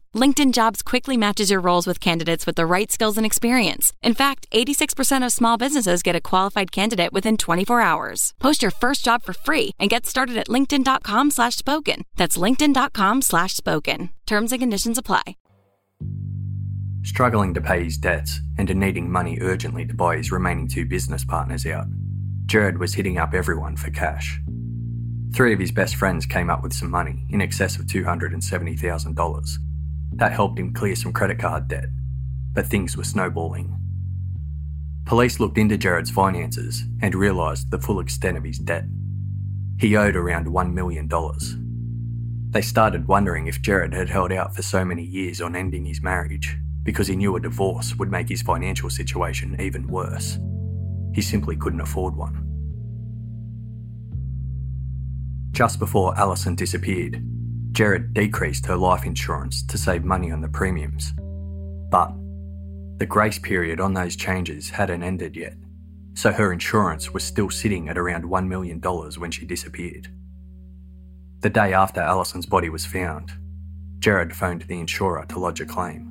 LinkedIn 0.13 0.51
Jobs 0.51 0.81
quickly 0.81 1.15
matches 1.15 1.49
your 1.49 1.61
roles 1.61 1.87
with 1.87 2.01
candidates 2.01 2.45
with 2.45 2.55
the 2.57 2.65
right 2.65 2.91
skills 2.91 3.15
and 3.17 3.25
experience. 3.25 3.93
In 4.01 4.13
fact, 4.13 4.45
86% 4.51 5.25
of 5.25 5.31
small 5.31 5.55
businesses 5.55 6.03
get 6.03 6.17
a 6.17 6.21
qualified 6.21 6.73
candidate 6.73 7.13
within 7.13 7.37
24 7.37 7.79
hours. 7.79 8.33
Post 8.37 8.61
your 8.61 8.71
first 8.71 9.05
job 9.05 9.23
for 9.23 9.31
free 9.31 9.71
and 9.79 9.89
get 9.89 10.05
started 10.05 10.35
at 10.35 10.49
linkedin.com 10.49 11.31
slash 11.31 11.55
spoken. 11.55 12.03
That's 12.17 12.37
linkedin.com 12.37 13.21
slash 13.21 13.53
spoken. 13.55 14.09
Terms 14.25 14.51
and 14.51 14.59
conditions 14.59 14.97
apply. 14.97 15.37
Struggling 17.03 17.53
to 17.53 17.61
pay 17.61 17.85
his 17.85 17.97
debts 17.97 18.41
and 18.57 18.75
needing 18.75 19.09
money 19.09 19.39
urgently 19.41 19.85
to 19.85 19.93
buy 19.93 20.17
his 20.17 20.31
remaining 20.31 20.67
two 20.67 20.85
business 20.85 21.23
partners 21.23 21.65
out, 21.65 21.85
Gerard 22.47 22.79
was 22.79 22.93
hitting 22.93 23.17
up 23.17 23.33
everyone 23.33 23.77
for 23.77 23.91
cash. 23.91 24.39
Three 25.33 25.53
of 25.53 25.59
his 25.59 25.71
best 25.71 25.95
friends 25.95 26.25
came 26.25 26.49
up 26.49 26.61
with 26.61 26.73
some 26.73 26.91
money, 26.91 27.25
in 27.29 27.41
excess 27.41 27.79
of 27.79 27.85
$270,000. 27.85 29.70
That 30.13 30.33
helped 30.33 30.59
him 30.59 30.73
clear 30.73 30.95
some 30.95 31.13
credit 31.13 31.39
card 31.39 31.67
debt, 31.67 31.85
but 32.53 32.67
things 32.67 32.97
were 32.97 33.03
snowballing. 33.03 33.77
Police 35.05 35.39
looked 35.39 35.57
into 35.57 35.77
Gerard's 35.77 36.11
finances 36.11 36.83
and 37.01 37.15
realised 37.15 37.71
the 37.71 37.79
full 37.79 37.99
extent 37.99 38.37
of 38.37 38.43
his 38.43 38.59
debt. 38.59 38.85
He 39.79 39.95
owed 39.95 40.15
around 40.15 40.45
$1 40.45 40.73
million. 40.73 41.09
They 42.51 42.61
started 42.61 43.07
wondering 43.07 43.47
if 43.47 43.61
Gerard 43.61 43.93
had 43.93 44.09
held 44.09 44.31
out 44.31 44.55
for 44.55 44.61
so 44.61 44.85
many 44.85 45.03
years 45.03 45.41
on 45.41 45.55
ending 45.55 45.85
his 45.85 46.01
marriage 46.01 46.57
because 46.83 47.07
he 47.07 47.15
knew 47.15 47.35
a 47.35 47.39
divorce 47.39 47.95
would 47.95 48.11
make 48.11 48.29
his 48.29 48.41
financial 48.41 48.89
situation 48.89 49.59
even 49.59 49.87
worse. 49.87 50.37
He 51.13 51.21
simply 51.21 51.55
couldn't 51.55 51.81
afford 51.81 52.15
one. 52.15 52.47
Just 55.51 55.79
before 55.79 56.17
Allison 56.17 56.55
disappeared, 56.55 57.23
Gerard 57.71 58.13
decreased 58.13 58.65
her 58.65 58.75
life 58.75 59.05
insurance 59.05 59.63
to 59.67 59.77
save 59.77 60.03
money 60.03 60.29
on 60.29 60.41
the 60.41 60.49
premiums. 60.49 61.13
But 61.89 62.13
the 62.97 63.05
grace 63.05 63.39
period 63.39 63.79
on 63.79 63.93
those 63.93 64.15
changes 64.15 64.69
hadn't 64.69 65.03
ended 65.03 65.37
yet, 65.37 65.55
so 66.13 66.31
her 66.33 66.51
insurance 66.51 67.13
was 67.13 67.23
still 67.23 67.49
sitting 67.49 67.87
at 67.87 67.97
around 67.97 68.25
$1 68.25 68.47
million 68.47 68.79
when 68.79 69.31
she 69.31 69.45
disappeared. 69.45 70.09
The 71.39 71.49
day 71.49 71.73
after 71.73 72.01
Allison's 72.01 72.45
body 72.45 72.69
was 72.69 72.85
found, 72.85 73.31
Gerard 73.99 74.35
phoned 74.35 74.63
the 74.63 74.79
insurer 74.79 75.25
to 75.29 75.39
lodge 75.39 75.61
a 75.61 75.65
claim. 75.65 76.07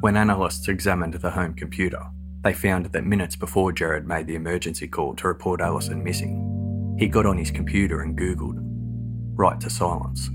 When 0.00 0.16
analysts 0.16 0.68
examined 0.68 1.14
the 1.14 1.30
home 1.30 1.54
computer, 1.54 2.06
they 2.44 2.54
found 2.54 2.86
that 2.86 3.04
minutes 3.04 3.34
before 3.34 3.72
Gerard 3.72 4.06
made 4.06 4.28
the 4.28 4.36
emergency 4.36 4.86
call 4.86 5.16
to 5.16 5.26
report 5.26 5.60
Allison 5.60 6.04
missing, 6.04 6.96
he 6.98 7.08
got 7.08 7.26
on 7.26 7.36
his 7.36 7.50
computer 7.50 8.02
and 8.02 8.16
Googled 8.16 8.67
right 9.38 9.60
to 9.60 9.70
silence. 9.70 10.28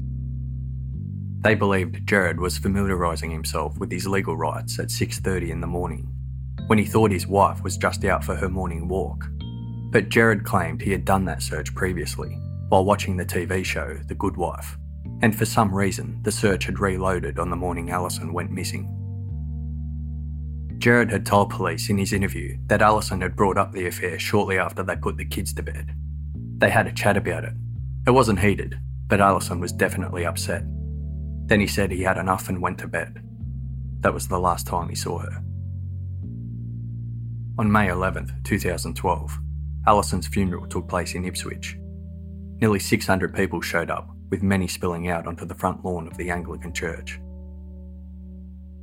They 1.42 1.56
believed 1.56 2.08
Gerard 2.08 2.40
was 2.40 2.58
familiarising 2.58 3.30
himself 3.30 3.78
with 3.78 3.92
his 3.92 4.08
legal 4.08 4.38
rights 4.38 4.80
at 4.80 4.90
6:30 4.90 5.52
in 5.52 5.60
the 5.60 5.68
morning, 5.68 6.08
when 6.68 6.80
he 6.80 6.86
thought 6.86 7.12
his 7.12 7.28
wife 7.28 7.62
was 7.64 7.78
just 7.78 8.06
out 8.06 8.24
for 8.24 8.36
her 8.36 8.50
morning 8.50 8.88
walk. 8.88 9.30
But 9.92 10.08
Gerard 10.08 10.46
claimed 10.46 10.82
he 10.82 10.92
had 10.92 11.04
done 11.04 11.26
that 11.26 11.44
search 11.44 11.76
previously, 11.76 12.40
while 12.70 12.86
watching 12.86 13.18
the 13.18 13.26
TV 13.26 13.62
show 13.64 13.98
The 14.08 14.16
Good 14.16 14.38
Wife, 14.38 14.78
and 15.22 15.36
for 15.36 15.46
some 15.46 15.76
reason 15.76 16.20
the 16.24 16.32
search 16.32 16.66
had 16.66 16.80
reloaded 16.80 17.40
on 17.40 17.50
the 17.50 17.58
morning 17.58 17.90
Allison 17.90 18.32
went 18.32 18.52
missing. 18.52 18.88
Gerard 20.78 21.12
had 21.12 21.26
told 21.26 21.50
police 21.50 21.90
in 21.90 21.98
his 21.98 22.14
interview 22.14 22.58
that 22.68 22.82
Allison 22.82 23.20
had 23.20 23.36
brought 23.36 23.58
up 23.58 23.74
the 23.74 23.88
affair 23.88 24.18
shortly 24.18 24.58
after 24.58 24.82
they 24.82 24.96
put 24.96 25.18
the 25.18 25.26
kids 25.26 25.54
to 25.54 25.64
bed. 25.64 25.94
They 26.58 26.70
had 26.70 26.88
a 26.88 26.94
chat 26.94 27.18
about 27.18 27.44
it. 27.44 27.54
It 28.08 28.12
wasn't 28.12 28.40
heated, 28.40 28.80
but 29.14 29.22
Allison 29.22 29.60
was 29.60 29.72
definitely 29.72 30.26
upset. 30.26 30.64
Then 31.46 31.60
he 31.60 31.68
said 31.68 31.92
he 31.92 32.02
had 32.02 32.18
enough 32.18 32.50
and 32.50 32.60
went 32.60 32.80
to 32.80 32.88
bed. 32.88 33.24
That 34.00 34.12
was 34.12 34.28
the 34.28 34.40
last 34.40 34.66
time 34.66 34.90
he 34.90 34.96
saw 34.96 35.20
her. 35.20 35.44
On 37.60 37.72
May 37.72 37.90
11, 37.90 38.42
2012, 38.44 39.38
Allison's 39.86 40.26
funeral 40.26 40.66
took 40.66 40.88
place 40.88 41.14
in 41.14 41.26
Ipswich. 41.26 41.78
Nearly 42.60 42.80
600 42.80 43.36
people 43.36 43.62
showed 43.62 43.92
up, 43.92 44.10
with 44.32 44.42
many 44.42 44.68
spilling 44.68 45.08
out 45.10 45.28
onto 45.28 45.46
the 45.46 45.54
front 45.54 45.86
lawn 45.86 46.08
of 46.08 46.18
the 46.18 46.32
Anglican 46.32 46.74
church. 46.74 47.20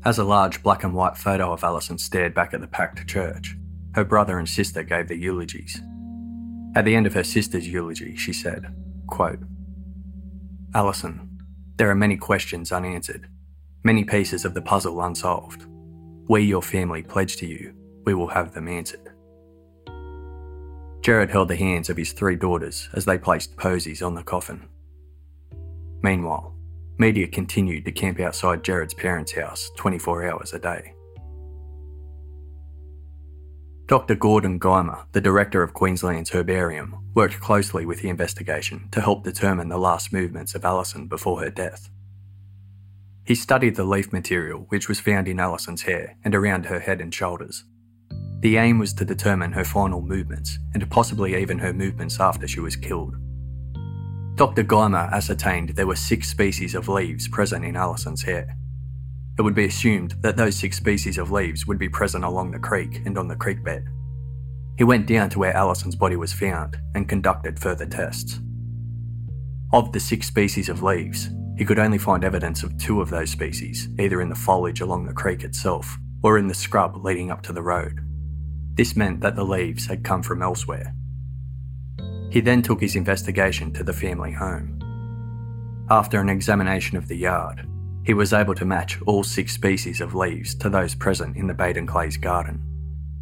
As 0.05 0.19
a 0.19 0.23
large 0.23 0.63
black 0.63 0.85
and 0.85 0.95
white 0.95 1.17
photo 1.17 1.53
of 1.53 1.65
Allison 1.65 1.99
stared 1.99 2.35
back 2.35 2.55
at 2.55 2.61
the 2.61 2.69
packed 2.69 3.05
church, 3.09 3.57
her 3.97 4.05
brother 4.05 4.39
and 4.39 4.49
sister 4.49 4.85
gave 4.85 5.09
their 5.09 5.17
eulogies. 5.17 5.83
At 6.77 6.85
the 6.85 6.95
end 6.95 7.09
of 7.09 7.15
her 7.15 7.25
sister's 7.25 7.67
eulogy, 7.67 8.15
she 8.15 8.33
said, 8.33 8.73
quote, 9.09 9.41
Allison, 10.73 11.29
there 11.77 11.91
are 11.91 11.97
many 11.97 12.17
questions 12.17 12.71
unanswered, 12.71 13.29
many 13.83 14.05
pieces 14.05 14.45
of 14.45 14.55
the 14.55 14.63
puzzle 14.63 15.03
unsolved. 15.03 15.67
We, 16.29 16.43
your 16.43 16.63
family, 16.63 17.03
pledge 17.03 17.37
to 17.39 17.47
you, 17.47 17.75
we 18.05 18.15
will 18.15 18.29
have 18.29 18.55
them 18.55 18.69
answered. 18.69 19.11
Gerard 21.03 21.31
held 21.31 21.49
the 21.49 21.57
hands 21.57 21.91
of 21.91 21.97
his 21.97 22.13
three 22.13 22.37
daughters 22.37 22.89
as 22.95 23.05
they 23.05 23.19
placed 23.19 23.57
posies 23.57 24.01
on 24.01 24.15
the 24.15 24.23
coffin. 24.23 24.69
Meanwhile, 26.03 26.55
Media 26.99 27.27
continued 27.27 27.85
to 27.87 27.93
camp 27.93 28.21
outside 28.21 28.63
Gerard's 28.63 28.95
parents' 28.95 29.33
house 29.33 29.71
24 29.77 30.31
hours 30.31 30.53
a 30.53 30.59
day. 30.59 30.93
Dr. 33.87 34.15
Gordon 34.15 34.61
Guymer, 34.61 35.05
the 35.13 35.21
director 35.21 35.65
of 35.65 35.73
Queensland's 35.73 36.31
Herbarium, 36.31 37.00
worked 37.15 37.41
closely 37.41 37.85
with 37.85 38.01
the 38.01 38.09
investigation 38.09 38.89
to 38.93 39.01
help 39.01 39.25
determine 39.25 39.69
the 39.69 39.79
last 39.79 40.13
movements 40.13 40.55
of 40.55 40.65
Allison 40.65 41.07
before 41.07 41.41
her 41.41 41.51
death. 41.51 41.91
He 43.25 43.35
studied 43.35 43.77
the 43.77 43.85
leaf 43.85 44.13
material 44.13 44.67
which 44.69 44.89
was 44.89 45.01
found 45.01 45.29
in 45.29 45.41
Allison's 45.41 45.83
hair 45.83 46.17
and 46.25 46.35
around 46.35 46.67
her 46.67 46.81
head 46.81 47.01
and 47.01 47.15
shoulders. 47.15 47.65
The 48.41 48.57
aim 48.57 48.79
was 48.79 48.95
to 48.95 49.05
determine 49.05 49.53
her 49.53 49.65
final 49.65 50.01
movements 50.01 50.59
and 50.73 50.91
possibly 50.91 51.41
even 51.41 51.59
her 51.59 51.73
movements 51.73 52.19
after 52.21 52.49
she 52.49 52.61
was 52.61 52.77
killed. 52.77 53.17
Dr. 54.37 54.65
Guymer 54.65 55.13
ascertained 55.13 55.71
there 55.71 55.87
were 55.87 55.97
six 55.97 56.29
species 56.29 56.75
of 56.75 56.89
leaves 56.89 57.29
present 57.29 57.65
in 57.65 57.77
Allison's 57.77 58.23
hair. 58.23 58.57
It 59.39 59.43
would 59.43 59.55
be 59.55 59.67
assumed 59.67 60.15
that 60.23 60.37
those 60.37 60.57
six 60.57 60.77
species 60.77 61.19
of 61.19 61.31
leaves 61.31 61.67
would 61.67 61.79
be 61.79 61.89
present 61.89 62.25
along 62.25 62.51
the 62.51 62.59
creek 62.59 63.03
and 63.05 63.19
on 63.19 63.29
the 63.29 63.37
creek 63.37 63.63
bed. 63.63 63.87
He 64.79 64.85
went 64.85 65.07
down 65.07 65.31
to 65.31 65.39
where 65.39 65.57
Allison's 65.57 65.97
body 65.97 66.17
was 66.17 66.33
found 66.33 66.79
and 66.95 67.09
conducted 67.09 67.59
further 67.59 67.87
tests. 67.87 68.41
Of 69.73 69.93
the 69.93 70.01
six 70.01 70.27
species 70.27 70.69
of 70.69 70.83
leaves, 70.83 71.31
he 71.57 71.65
could 71.65 71.79
only 71.79 71.99
find 71.99 72.25
evidence 72.25 72.63
of 72.63 72.77
two 72.79 73.01
of 73.01 73.11
those 73.11 73.31
species, 73.31 73.89
either 73.99 74.21
in 74.21 74.31
the 74.31 74.35
foliage 74.35 74.81
along 74.81 75.07
the 75.07 75.13
creek 75.13 75.45
itself 75.45 75.99
or 76.23 76.39
in 76.39 76.49
the 76.49 76.55
scrub 76.55 77.05
leading 77.05 77.31
up 77.31 77.43
to 77.43 77.53
the 77.53 77.63
road. 77.63 78.01
This 78.75 78.97
meant 78.97 79.21
that 79.21 79.37
the 79.37 79.45
leaves 79.45 79.87
had 79.87 80.03
come 80.05 80.23
from 80.23 80.43
elsewhere. 80.43 80.95
He 82.31 82.41
then 82.41 82.63
took 82.63 82.81
his 82.81 82.97
investigation 82.97 83.73
to 83.75 83.85
the 83.85 83.93
family 83.93 84.33
home. 84.33 84.79
After 85.91 86.21
an 86.21 86.29
examination 86.29 86.97
of 86.97 87.09
the 87.09 87.17
yard, 87.17 87.69
he 88.05 88.15
was 88.15 88.33
able 88.33 88.55
to 88.55 88.65
match 88.65 89.01
all 89.03 89.23
six 89.23 89.53
species 89.53 90.01
of 90.01 90.15
leaves 90.15 90.55
to 90.57 90.71
those 90.71 90.95
present 90.95 91.37
in 91.37 91.47
the 91.47 91.55
Baden 91.55 91.87
Clays 91.87 92.17
garden, 92.17 92.63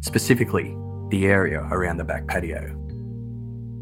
specifically 0.01 0.75
the 1.09 1.25
area 1.25 1.67
around 1.71 1.97
the 1.97 2.03
back 2.03 2.27
patio. 2.27 2.75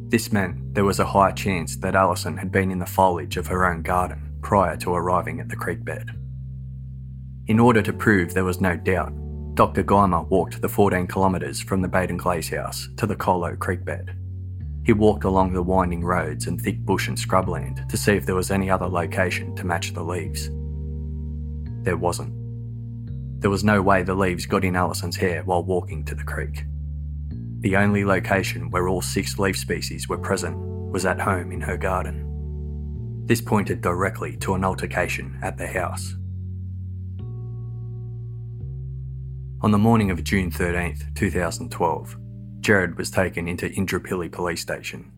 This 0.10 0.32
meant 0.32 0.74
there 0.74 0.86
was 0.86 1.00
a 1.00 1.06
high 1.06 1.32
chance 1.32 1.76
that 1.78 1.96
Allison 1.96 2.38
had 2.38 2.52
been 2.52 2.72
in 2.72 2.80
the 2.80 2.86
foliage 2.86 3.36
of 3.36 3.48
her 3.48 3.66
own 3.66 3.82
garden 3.82 4.34
prior 4.42 4.78
to 4.78 4.94
arriving 4.94 5.40
at 5.40 5.50
the 5.50 5.56
creek 5.56 5.84
bed. 5.84 6.10
In 7.48 7.60
order 7.60 7.82
to 7.82 7.94
prove 7.94 8.34
there 8.34 8.46
was 8.46 8.62
no 8.62 8.78
doubt, 8.78 9.14
Dr. 9.56 9.84
Guymer 9.84 10.30
walked 10.30 10.62
the 10.62 10.70
14 10.70 11.08
kilometres 11.08 11.60
from 11.60 11.82
the 11.82 11.88
Baden 11.88 12.18
Clays 12.18 12.50
house 12.50 12.88
to 12.98 13.06
the 13.06 13.16
Kholo 13.16 13.58
Creek 13.58 13.84
bed. 13.84 14.16
He 14.86 14.94
walked 14.94 15.26
along 15.26 15.52
the 15.52 15.64
winding 15.64 16.06
roads 16.06 16.48
and 16.48 16.62
thick 16.62 16.80
bush 16.86 17.10
and 17.10 17.18
scrubland 17.18 17.90
to 17.90 17.98
see 17.98 18.14
if 18.14 18.26
there 18.26 18.36
was 18.36 18.52
any 18.52 18.70
other 18.70 18.88
location 18.88 19.56
to 19.56 19.66
match 19.66 19.94
the 19.94 20.04
leaves. 20.04 20.50
There 21.84 21.98
wasn't. 21.98 22.34
There 23.42 23.50
was 23.50 23.64
no 23.64 23.82
way 23.82 24.04
the 24.04 24.16
leaves 24.16 24.46
got 24.46 24.64
in 24.64 24.76
Allison's 24.76 25.18
hair 25.18 25.44
while 25.44 25.64
walking 25.64 26.06
to 26.06 26.16
the 26.16 26.24
creek. 26.24 26.64
The 27.62 27.76
only 27.76 28.06
location 28.06 28.70
where 28.70 28.88
all 28.88 29.02
six 29.02 29.40
leaf 29.40 29.58
species 29.58 30.08
were 30.08 30.18
present 30.18 30.58
was 30.92 31.06
at 31.06 31.20
home 31.20 31.52
in 31.52 31.62
her 31.62 31.78
garden. 31.78 32.24
This 33.26 33.42
pointed 33.42 33.82
directly 33.82 34.38
to 34.38 34.54
an 34.54 34.64
altercation 34.64 35.40
at 35.42 35.58
the 35.58 35.68
house. 35.68 36.16
On 39.62 39.72
the 39.72 39.78
morning 39.80 40.12
of 40.12 40.24
June 40.24 40.52
13, 40.52 41.14
2012, 41.16 42.18
Gerard 42.60 42.98
was 42.98 43.10
taken 43.10 43.48
into 43.48 43.70
Indooroopilly 43.70 44.32
Police 44.32 44.62
Station. 44.62 45.12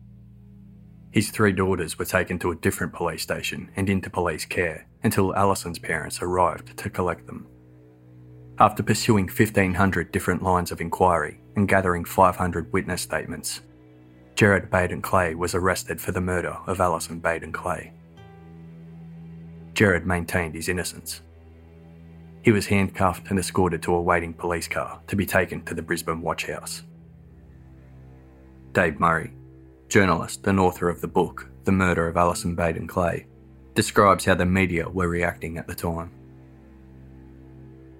His 1.10 1.30
three 1.30 1.52
daughters 1.52 1.98
were 1.98 2.04
taken 2.06 2.38
to 2.38 2.52
a 2.52 2.56
different 2.56 2.94
police 2.94 3.22
station 3.22 3.70
and 3.76 3.90
into 3.90 4.08
police 4.08 4.46
care 4.46 4.86
until 5.02 5.34
Allison's 5.34 5.78
parents 5.78 6.22
arrived 6.22 6.76
to 6.78 6.88
collect 6.88 7.26
them. 7.26 7.48
After 8.58 8.82
pursuing 8.82 9.26
1,500 9.26 10.10
different 10.10 10.42
lines 10.42 10.72
of 10.72 10.80
inquiry 10.80 11.39
and 11.56 11.68
gathering 11.68 12.04
500 12.04 12.72
witness 12.72 13.02
statements, 13.02 13.60
Gerard 14.34 14.70
Baden 14.70 15.02
Clay 15.02 15.34
was 15.34 15.54
arrested 15.54 16.00
for 16.00 16.12
the 16.12 16.20
murder 16.20 16.56
of 16.66 16.80
Allison 16.80 17.18
Baden 17.18 17.52
Clay. 17.52 17.92
Gerard 19.74 20.06
maintained 20.06 20.54
his 20.54 20.68
innocence. 20.68 21.22
He 22.42 22.52
was 22.52 22.66
handcuffed 22.66 23.28
and 23.30 23.38
escorted 23.38 23.82
to 23.82 23.94
a 23.94 24.00
waiting 24.00 24.32
police 24.32 24.66
car 24.66 25.00
to 25.08 25.16
be 25.16 25.26
taken 25.26 25.62
to 25.64 25.74
the 25.74 25.82
Brisbane 25.82 26.22
Watch 26.22 26.46
House. 26.46 26.82
Dave 28.72 28.98
Murray, 28.98 29.32
journalist 29.88 30.46
and 30.46 30.58
author 30.58 30.88
of 30.88 31.00
the 31.00 31.08
book 31.08 31.50
The 31.64 31.72
Murder 31.72 32.08
of 32.08 32.16
Allison 32.16 32.54
Baden 32.54 32.86
Clay, 32.86 33.26
describes 33.74 34.24
how 34.24 34.34
the 34.34 34.46
media 34.46 34.88
were 34.88 35.08
reacting 35.08 35.58
at 35.58 35.66
the 35.66 35.74
time. 35.74 36.12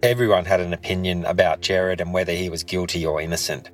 Everyone 0.03 0.47
had 0.47 0.61
an 0.61 0.73
opinion 0.73 1.27
about 1.27 1.61
Gerard 1.61 2.01
and 2.01 2.15
whether 2.15 2.33
he 2.33 2.49
was 2.49 2.65
guilty 2.65 3.05
or 3.05 3.21
innocent. 3.21 3.71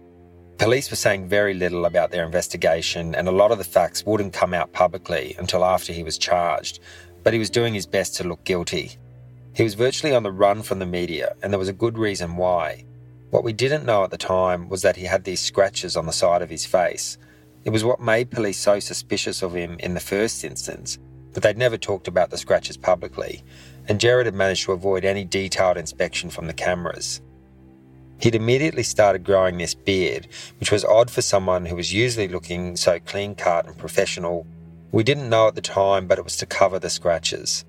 Police 0.59 0.91
were 0.91 0.97
saying 0.97 1.29
very 1.29 1.55
little 1.55 1.85
about 1.85 2.11
their 2.11 2.25
investigation, 2.25 3.15
and 3.15 3.29
a 3.29 3.33
lot 3.33 3.53
of 3.53 3.59
the 3.59 3.65
facts 3.65 4.05
wouldn't 4.05 4.33
come 4.33 4.53
out 4.53 4.73
publicly 4.73 5.37
until 5.39 5.65
after 5.65 5.93
he 5.93 6.03
was 6.03 6.19
charged, 6.19 6.81
but 7.23 7.33
he 7.33 7.39
was 7.39 7.49
doing 7.49 7.75
his 7.75 7.87
best 7.87 8.17
to 8.17 8.25
look 8.25 8.43
guilty. 8.43 8.99
He 9.55 9.63
was 9.63 9.75
virtually 9.75 10.17
on 10.17 10.25
the 10.25 10.33
run 10.33 10.63
from 10.63 10.81
the 10.81 10.87
media, 10.87 11.37
and 11.45 11.53
there 11.53 11.61
was 11.61 11.69
a 11.69 11.73
good 11.73 11.97
reason 11.97 12.37
why. 12.37 12.85
What 13.31 13.45
we 13.45 13.53
didn't 13.53 13.87
know 13.87 14.03
at 14.03 14.11
the 14.11 14.19
time 14.19 14.69
was 14.69 14.83
that 14.83 14.97
he 14.97 15.05
had 15.05 15.23
these 15.23 15.39
scratches 15.39 15.97
on 15.97 16.07
the 16.07 16.13
side 16.13 16.43
of 16.43 16.51
his 16.51 16.67
face. 16.67 17.19
It 17.65 17.71
was 17.71 17.85
what 17.85 18.01
made 18.01 18.33
police 18.33 18.59
so 18.59 18.81
suspicious 18.81 19.43
of 19.43 19.55
him 19.55 19.77
in 19.79 19.95
the 19.95 20.01
first 20.01 20.43
instance, 20.43 20.99
but 21.33 21.45
they'd 21.45 21.57
never 21.57 21.77
talked 21.77 22.09
about 22.09 22.31
the 22.31 22.39
scratches 22.39 22.77
publicly, 22.77 23.45
and 23.89 24.01
Gerard 24.01 24.27
had 24.27 24.35
managed 24.35 24.65
to 24.65 24.73
avoid 24.73 25.05
any 25.05 25.25
detailed 25.25 25.77
inspection 25.77 26.31
from 26.31 26.47
the 26.47 26.53
cameras. 26.53 27.21
He'd 28.19 28.35
immediately 28.35 28.83
started 28.83 29.25
growing 29.25 29.59
this 29.59 29.75
beard, 29.75 30.29
which 30.59 30.73
was 30.73 30.85
odd 30.85 31.11
for 31.11 31.23
someone 31.23 31.67
who 31.67 31.77
was 31.77 31.93
usually 31.93 32.29
looking 32.29 32.77
so 32.77 32.99
clean 32.99 33.35
cut 33.35 33.67
and 33.67 33.77
professional. 33.77 34.47
We 34.91 35.03
didn't 35.03 35.29
know 35.29 35.49
at 35.49 35.55
the 35.55 35.61
time, 35.61 36.07
but 36.07 36.19
it 36.19 36.25
was 36.25 36.37
to 36.39 36.47
cover 36.47 36.79
the 36.79 36.89
scratches. 36.89 37.65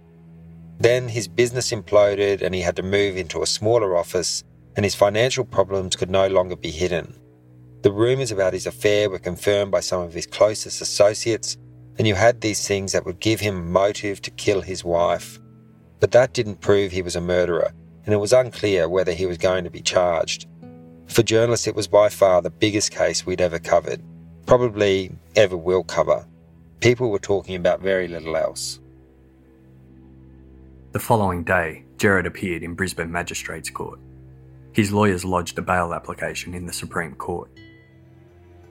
Then 0.79 1.09
his 1.09 1.27
business 1.27 1.71
imploded 1.71 2.41
and 2.41 2.55
he 2.55 2.61
had 2.61 2.75
to 2.77 2.83
move 2.83 3.17
into 3.17 3.41
a 3.41 3.47
smaller 3.47 3.97
office, 3.97 4.43
and 4.75 4.85
his 4.85 4.95
financial 4.95 5.43
problems 5.43 5.95
could 5.95 6.09
no 6.09 6.27
longer 6.27 6.55
be 6.55 6.71
hidden. 6.71 7.19
The 7.81 7.91
rumours 7.91 8.31
about 8.31 8.53
his 8.53 8.67
affair 8.67 9.09
were 9.09 9.19
confirmed 9.19 9.71
by 9.71 9.79
some 9.81 10.01
of 10.01 10.13
his 10.13 10.27
closest 10.27 10.81
associates, 10.81 11.57
and 11.97 12.07
you 12.07 12.15
had 12.15 12.41
these 12.41 12.67
things 12.67 12.91
that 12.91 13.05
would 13.05 13.19
give 13.19 13.39
him 13.39 13.71
motive 13.71 14.21
to 14.21 14.31
kill 14.31 14.61
his 14.61 14.83
wife. 14.83 15.39
But 15.99 16.11
that 16.11 16.33
didn't 16.33 16.61
prove 16.61 16.91
he 16.91 17.01
was 17.01 17.15
a 17.15 17.21
murderer, 17.21 17.71
and 18.05 18.13
it 18.13 18.17
was 18.17 18.33
unclear 18.33 18.87
whether 18.87 19.13
he 19.13 19.25
was 19.25 19.37
going 19.37 19.63
to 19.63 19.69
be 19.69 19.81
charged. 19.81 20.47
For 21.07 21.23
journalists, 21.23 21.67
it 21.67 21.75
was 21.75 21.87
by 21.87 22.09
far 22.09 22.41
the 22.41 22.49
biggest 22.49 22.91
case 22.91 23.25
we'd 23.25 23.41
ever 23.41 23.59
covered, 23.59 24.01
probably 24.45 25.11
ever 25.35 25.57
will 25.57 25.83
cover. 25.83 26.25
People 26.79 27.09
were 27.09 27.19
talking 27.19 27.55
about 27.55 27.81
very 27.81 28.07
little 28.07 28.37
else. 28.37 28.79
The 30.91 30.99
following 30.99 31.43
day, 31.43 31.83
Gerard 31.97 32.27
appeared 32.27 32.63
in 32.63 32.75
Brisbane 32.75 33.11
Magistrates 33.11 33.69
Court. 33.69 33.99
His 34.73 34.91
lawyers 34.91 35.25
lodged 35.25 35.57
a 35.57 35.61
bail 35.61 35.93
application 35.93 36.53
in 36.53 36.65
the 36.65 36.73
Supreme 36.73 37.15
Court. 37.15 37.49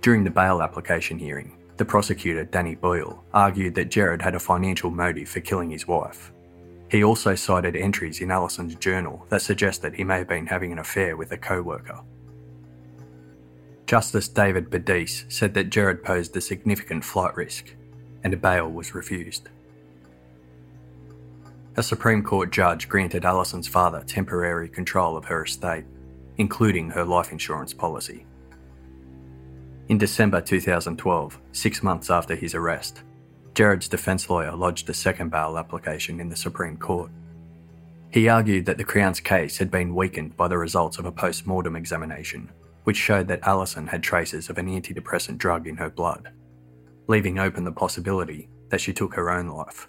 During 0.00 0.22
the 0.22 0.30
bail 0.30 0.62
application 0.62 1.18
hearing, 1.18 1.58
the 1.76 1.84
prosecutor, 1.84 2.44
Danny 2.44 2.74
Boyle, 2.76 3.24
argued 3.34 3.74
that 3.74 3.90
Gerard 3.90 4.22
had 4.22 4.34
a 4.34 4.40
financial 4.40 4.90
motive 4.90 5.28
for 5.28 5.40
killing 5.40 5.70
his 5.70 5.86
wife. 5.86 6.32
He 6.88 7.02
also 7.02 7.34
cited 7.34 7.74
entries 7.74 8.20
in 8.20 8.30
Allison's 8.30 8.76
journal 8.76 9.26
that 9.28 9.42
suggest 9.42 9.82
that 9.82 9.94
he 9.94 10.04
may 10.04 10.18
have 10.18 10.28
been 10.28 10.46
having 10.46 10.72
an 10.72 10.78
affair 10.78 11.16
with 11.16 11.32
a 11.32 11.36
co 11.36 11.62
worker. 11.62 12.00
Justice 13.86 14.28
David 14.28 14.70
Boddice 14.70 15.30
said 15.30 15.54
that 15.54 15.70
Gerard 15.70 16.02
posed 16.02 16.36
a 16.36 16.40
significant 16.40 17.04
flight 17.04 17.36
risk, 17.36 17.74
and 18.24 18.34
a 18.34 18.36
bail 18.36 18.68
was 18.68 18.94
refused. 18.94 19.48
A 21.76 21.82
Supreme 21.82 22.22
Court 22.22 22.50
judge 22.50 22.88
granted 22.88 23.24
Allison's 23.24 23.68
father 23.68 24.02
temporary 24.06 24.68
control 24.68 25.16
of 25.16 25.26
her 25.26 25.44
estate, 25.44 25.84
including 26.38 26.90
her 26.90 27.04
life 27.04 27.32
insurance 27.32 27.74
policy. 27.74 28.24
In 29.88 29.98
December 29.98 30.40
2012, 30.40 31.38
six 31.52 31.82
months 31.82 32.10
after 32.10 32.34
his 32.34 32.54
arrest, 32.54 33.02
Gerard's 33.56 33.88
defence 33.88 34.28
lawyer 34.28 34.54
lodged 34.54 34.90
a 34.90 34.92
second 34.92 35.30
bail 35.30 35.56
application 35.56 36.20
in 36.20 36.28
the 36.28 36.36
Supreme 36.36 36.76
Court. 36.76 37.10
He 38.10 38.28
argued 38.28 38.66
that 38.66 38.76
the 38.76 38.84
Crown's 38.84 39.18
case 39.18 39.56
had 39.56 39.70
been 39.70 39.94
weakened 39.94 40.36
by 40.36 40.46
the 40.46 40.58
results 40.58 40.98
of 40.98 41.06
a 41.06 41.10
post 41.10 41.46
mortem 41.46 41.74
examination, 41.74 42.52
which 42.84 42.98
showed 42.98 43.28
that 43.28 43.46
Allison 43.46 43.86
had 43.86 44.02
traces 44.02 44.50
of 44.50 44.58
an 44.58 44.66
antidepressant 44.68 45.38
drug 45.38 45.66
in 45.66 45.78
her 45.78 45.88
blood, 45.88 46.32
leaving 47.06 47.38
open 47.38 47.64
the 47.64 47.72
possibility 47.72 48.50
that 48.68 48.82
she 48.82 48.92
took 48.92 49.14
her 49.14 49.30
own 49.30 49.48
life. 49.48 49.88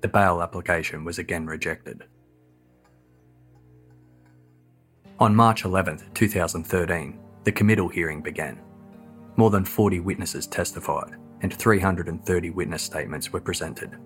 The 0.00 0.08
bail 0.08 0.40
application 0.40 1.04
was 1.04 1.18
again 1.18 1.44
rejected. 1.44 2.04
On 5.20 5.36
March 5.36 5.66
11, 5.66 6.12
2013, 6.14 7.20
the 7.44 7.52
committal 7.52 7.88
hearing 7.88 8.22
began. 8.22 8.58
More 9.36 9.50
than 9.50 9.66
40 9.66 10.00
witnesses 10.00 10.46
testified, 10.46 11.14
and 11.42 11.52
330 11.54 12.50
witness 12.50 12.82
statements 12.82 13.32
were 13.32 13.40
presented. 13.40 13.96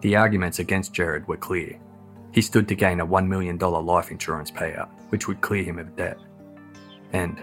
The 0.00 0.16
arguments 0.16 0.58
against 0.58 0.92
Gerard 0.92 1.26
were 1.26 1.36
clear. 1.36 1.78
He 2.32 2.42
stood 2.42 2.68
to 2.68 2.74
gain 2.74 3.00
a 3.00 3.06
$1 3.06 3.26
million 3.26 3.58
life 3.58 4.10
insurance 4.10 4.50
payout, 4.50 4.90
which 5.08 5.28
would 5.28 5.40
clear 5.40 5.64
him 5.64 5.78
of 5.78 5.96
debt. 5.96 6.18
And 7.12 7.40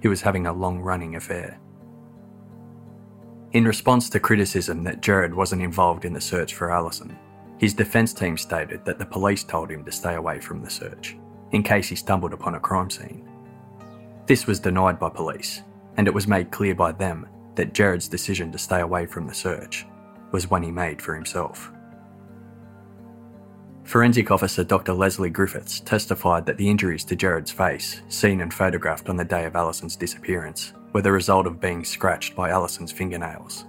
he 0.00 0.08
was 0.08 0.22
having 0.22 0.46
a 0.46 0.52
long 0.52 0.80
running 0.80 1.16
affair. 1.16 1.58
In 3.52 3.64
response 3.64 4.08
to 4.10 4.20
criticism 4.20 4.82
that 4.84 5.02
Gerard 5.02 5.34
wasn't 5.34 5.62
involved 5.62 6.04
in 6.04 6.12
the 6.12 6.20
search 6.20 6.54
for 6.54 6.70
Allison, 6.70 7.18
his 7.58 7.74
defence 7.74 8.14
team 8.14 8.36
stated 8.36 8.84
that 8.84 8.98
the 8.98 9.04
police 9.04 9.44
told 9.44 9.70
him 9.70 9.84
to 9.84 9.92
stay 9.92 10.14
away 10.14 10.40
from 10.40 10.62
the 10.62 10.70
search, 10.70 11.16
in 11.52 11.62
case 11.62 11.88
he 11.88 11.94
stumbled 11.94 12.32
upon 12.32 12.54
a 12.54 12.60
crime 12.60 12.90
scene. 12.90 13.28
This 14.26 14.46
was 14.46 14.58
denied 14.58 14.98
by 14.98 15.10
police, 15.10 15.62
and 15.96 16.08
it 16.08 16.14
was 16.14 16.26
made 16.26 16.50
clear 16.50 16.74
by 16.74 16.92
them 16.92 17.26
that 17.54 17.74
Gerard's 17.74 18.08
decision 18.08 18.50
to 18.52 18.58
stay 18.58 18.80
away 18.80 19.06
from 19.06 19.26
the 19.26 19.34
search 19.34 19.86
was 20.32 20.50
one 20.50 20.62
he 20.62 20.70
made 20.70 21.00
for 21.00 21.14
himself. 21.14 21.70
Forensic 23.84 24.30
officer 24.30 24.64
Dr. 24.64 24.94
Leslie 24.94 25.28
Griffiths 25.28 25.80
testified 25.80 26.46
that 26.46 26.56
the 26.56 26.70
injuries 26.70 27.04
to 27.04 27.16
Gerard's 27.16 27.50
face, 27.50 28.00
seen 28.08 28.40
and 28.40 28.54
photographed 28.54 29.08
on 29.08 29.16
the 29.16 29.24
day 29.24 29.44
of 29.44 29.56
Allison's 29.56 29.96
disappearance, 29.96 30.72
were 30.92 31.02
the 31.02 31.12
result 31.12 31.46
of 31.46 31.60
being 31.60 31.84
scratched 31.84 32.34
by 32.34 32.50
Allison's 32.50 32.92
fingernails. 32.92 33.66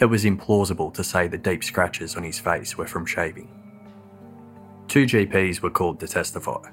It 0.00 0.06
was 0.06 0.24
implausible 0.24 0.92
to 0.94 1.04
say 1.04 1.28
the 1.28 1.38
deep 1.38 1.62
scratches 1.62 2.16
on 2.16 2.24
his 2.24 2.38
face 2.38 2.76
were 2.76 2.86
from 2.86 3.06
shaving. 3.06 3.48
Two 4.88 5.04
GPs 5.04 5.60
were 5.60 5.70
called 5.70 6.00
to 6.00 6.08
testify. 6.08 6.70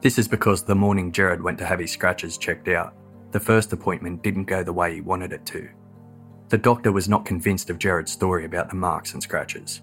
This 0.00 0.18
is 0.18 0.28
because 0.28 0.62
the 0.62 0.74
morning 0.74 1.12
Gerard 1.12 1.42
went 1.42 1.58
to 1.58 1.66
have 1.66 1.78
his 1.78 1.92
scratches 1.92 2.38
checked 2.38 2.68
out, 2.68 2.94
the 3.30 3.40
first 3.40 3.72
appointment 3.72 4.22
didn't 4.22 4.44
go 4.44 4.62
the 4.62 4.72
way 4.72 4.94
he 4.94 5.00
wanted 5.00 5.32
it 5.32 5.44
to. 5.46 5.68
The 6.48 6.58
doctor 6.58 6.92
was 6.92 7.08
not 7.08 7.26
convinced 7.26 7.68
of 7.68 7.78
Gerard's 7.78 8.12
story 8.12 8.44
about 8.44 8.70
the 8.70 8.76
marks 8.76 9.12
and 9.12 9.22
scratches, 9.22 9.82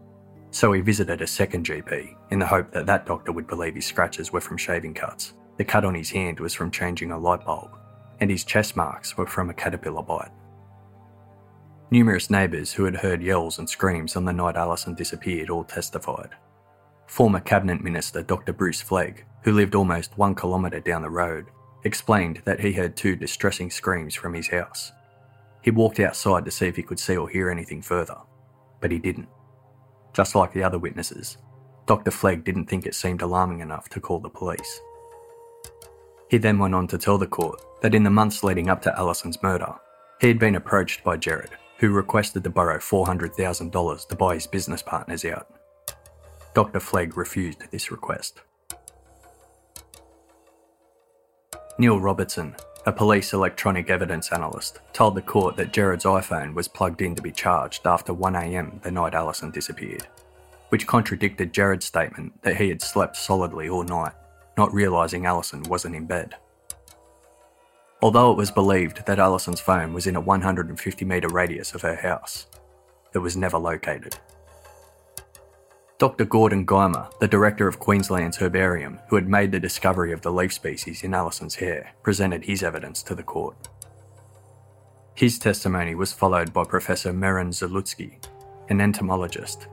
so 0.51 0.71
he 0.71 0.81
visited 0.81 1.21
a 1.21 1.27
second 1.27 1.65
GP 1.65 2.15
in 2.31 2.39
the 2.39 2.45
hope 2.45 2.71
that 2.71 2.85
that 2.85 3.05
doctor 3.05 3.31
would 3.31 3.45
believe 3.45 3.75
his 3.75 3.85
scratches 3.85 4.31
were 4.31 4.41
from 4.41 4.57
shaving 4.57 4.93
cuts, 4.93 5.33
the 5.57 5.65
cut 5.65 5.85
on 5.85 5.93
his 5.93 6.09
hand 6.09 6.39
was 6.39 6.53
from 6.53 6.71
changing 6.71 7.11
a 7.11 7.17
light 7.17 7.45
bulb, 7.45 7.77
and 8.19 8.31
his 8.31 8.43
chest 8.43 8.75
marks 8.75 9.17
were 9.17 9.27
from 9.27 9.49
a 9.49 9.53
caterpillar 9.53 10.01
bite. 10.01 10.31
Numerous 11.91 12.29
neighbours 12.29 12.73
who 12.73 12.83
had 12.83 12.95
heard 12.95 13.21
yells 13.21 13.59
and 13.59 13.69
screams 13.69 14.15
on 14.15 14.25
the 14.25 14.33
night 14.33 14.55
Allison 14.55 14.95
disappeared 14.95 15.49
all 15.49 15.63
testified. 15.63 16.29
Former 17.05 17.39
Cabinet 17.39 17.83
Minister 17.83 18.23
Dr. 18.23 18.53
Bruce 18.53 18.81
Flegg, 18.81 19.23
who 19.43 19.51
lived 19.51 19.75
almost 19.75 20.17
one 20.17 20.33
kilometre 20.33 20.79
down 20.79 21.03
the 21.03 21.09
road, 21.09 21.45
explained 21.85 22.41
that 22.43 22.59
he 22.59 22.73
heard 22.73 22.97
two 22.97 23.15
distressing 23.15 23.69
screams 23.69 24.15
from 24.15 24.33
his 24.33 24.49
house. 24.49 24.91
He 25.61 25.71
walked 25.71 25.99
outside 25.99 26.43
to 26.45 26.51
see 26.51 26.67
if 26.67 26.75
he 26.75 26.83
could 26.83 26.99
see 26.99 27.15
or 27.15 27.29
hear 27.29 27.49
anything 27.49 27.81
further, 27.81 28.17
but 28.81 28.91
he 28.91 28.99
didn't. 28.99 29.29
Just 30.13 30.35
like 30.35 30.51
the 30.51 30.63
other 30.63 30.79
witnesses, 30.79 31.37
Dr. 31.85 32.11
Flegg 32.11 32.43
didn't 32.43 32.65
think 32.65 32.85
it 32.85 32.95
seemed 32.95 33.21
alarming 33.21 33.59
enough 33.59 33.87
to 33.89 34.01
call 34.01 34.19
the 34.19 34.29
police. 34.29 34.81
He 36.29 36.39
then 36.39 36.57
went 36.57 36.73
on 36.73 36.87
to 36.87 36.97
tell 36.97 37.19
the 37.19 37.27
court 37.27 37.61
that 37.81 37.93
in 37.93 38.03
the 38.03 38.09
months 38.09 38.43
leading 38.43 38.69
up 38.69 38.81
to 38.81 38.97
Allison's 38.97 39.41
murder, 39.43 39.73
he 40.19 40.27
had 40.27 40.39
been 40.39 40.55
approached 40.55 41.03
by 41.03 41.17
Gerard, 41.17 41.51
who 41.77 41.91
requested 41.91 42.43
to 42.43 42.49
borrow 42.49 42.79
$400,000 42.79 44.07
to 44.07 44.15
buy 44.15 44.33
his 44.33 44.47
business 44.47 44.81
partners 44.81 45.23
out. 45.25 45.47
Dr. 46.55 46.79
Flegg 46.79 47.15
refused 47.17 47.69
this 47.69 47.91
request. 47.91 48.41
Neil 51.77 51.99
Robertson, 51.99 52.55
a 52.85 52.91
police 52.93 53.33
electronic 53.33 53.89
evidence 53.89 54.31
analyst, 54.31 54.79
told 54.93 55.13
the 55.13 55.21
court 55.21 55.57
that 55.57 55.73
Gerard's 55.73 56.05
iPhone 56.05 56.53
was 56.53 56.69
plugged 56.69 57.01
in 57.01 57.15
to 57.15 57.21
be 57.21 57.33
charged 57.33 57.85
after 57.85 58.13
1am 58.13 58.81
the 58.81 58.91
night 58.91 59.13
Allison 59.13 59.51
disappeared, 59.51 60.07
which 60.69 60.87
contradicted 60.87 61.51
Gerard's 61.51 61.85
statement 61.85 62.41
that 62.43 62.55
he 62.55 62.69
had 62.69 62.81
slept 62.81 63.17
solidly 63.17 63.67
all 63.67 63.83
night, 63.83 64.13
not 64.57 64.73
realising 64.73 65.25
Allison 65.25 65.63
wasn't 65.63 65.97
in 65.97 66.05
bed. 66.05 66.35
Although 68.01 68.31
it 68.31 68.37
was 68.37 68.51
believed 68.51 69.05
that 69.05 69.19
Allison's 69.19 69.59
phone 69.59 69.91
was 69.93 70.07
in 70.07 70.15
a 70.15 70.21
150 70.21 71.03
metre 71.03 71.27
radius 71.27 71.75
of 71.75 71.81
her 71.81 71.95
house, 71.95 72.47
it 73.13 73.19
was 73.19 73.35
never 73.35 73.57
located. 73.57 74.17
Dr. 75.97 76.25
Gordon 76.25 76.65
Guymer, 76.65 77.09
the 77.21 77.27
director 77.27 77.69
of 77.69 77.79
Queensland's 77.79 78.35
herbarium, 78.35 78.99
who 79.07 79.15
had 79.15 79.29
made 79.29 79.53
the 79.53 79.61
discovery 79.61 80.11
of 80.11 80.19
the 80.21 80.31
leaf 80.31 80.51
species 80.51 81.05
in 81.05 81.13
Allison's 81.13 81.55
hair, 81.55 81.93
presented 82.03 82.43
his 82.43 82.63
evidence 82.63 83.01
to 83.03 83.15
the 83.15 83.23
court. 83.23 83.69
His 85.13 85.39
testimony 85.39 85.95
was 85.95 86.11
followed 86.11 86.51
by 86.51 86.65
Professor 86.65 87.13
Myron 87.13 87.51
Zalucki, 87.51 88.17
an 88.67 88.81
entomologist. 88.81 89.67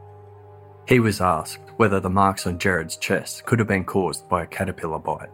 He 0.86 1.00
was 1.00 1.20
asked 1.20 1.72
whether 1.76 1.98
the 1.98 2.08
marks 2.08 2.46
on 2.46 2.56
Gerard's 2.60 2.96
chest 2.96 3.44
could 3.44 3.58
have 3.58 3.66
been 3.66 3.84
caused 3.84 4.28
by 4.28 4.44
a 4.44 4.46
caterpillar 4.46 5.00
bite. 5.00 5.30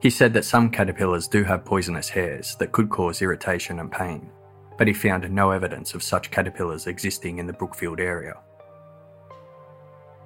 He 0.00 0.08
said 0.08 0.32
that 0.32 0.46
some 0.46 0.70
caterpillars 0.70 1.28
do 1.28 1.44
have 1.44 1.66
poisonous 1.66 2.08
hairs 2.08 2.56
that 2.60 2.72
could 2.72 2.88
cause 2.88 3.20
irritation 3.20 3.78
and 3.78 3.92
pain, 3.92 4.30
but 4.78 4.86
he 4.86 4.94
found 4.94 5.30
no 5.30 5.50
evidence 5.50 5.92
of 5.92 6.02
such 6.02 6.30
caterpillars 6.30 6.86
existing 6.86 7.38
in 7.38 7.46
the 7.46 7.52
Brookfield 7.52 8.00
area. 8.00 8.36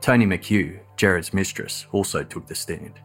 Toni 0.02 0.26
McHugh, 0.26 0.80
Gerard's 0.96 1.32
mistress, 1.32 1.86
also 1.92 2.24
took 2.24 2.48
the 2.48 2.56
stand. 2.56 2.98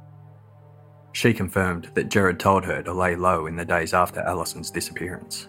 She 1.11 1.31
confirmed 1.31 1.91
that 1.93 2.09
Gerard 2.09 2.39
told 2.39 2.65
her 2.65 2.81
to 2.81 2.91
lay 2.91 3.15
low 3.15 3.45
in 3.45 3.55
the 3.55 3.63
days 3.63 3.93
after 3.93 4.21
Allison's 4.21 4.71
disappearance. 4.71 5.47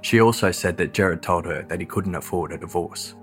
She 0.00 0.22
also 0.22 0.50
said 0.50 0.78
that 0.78 0.94
Gerard 0.94 1.22
told 1.22 1.44
her 1.44 1.64
that 1.64 1.80
he 1.80 1.86
couldn't 1.86 2.14
afford 2.14 2.52
a 2.52 2.58
divorce. 2.58 3.14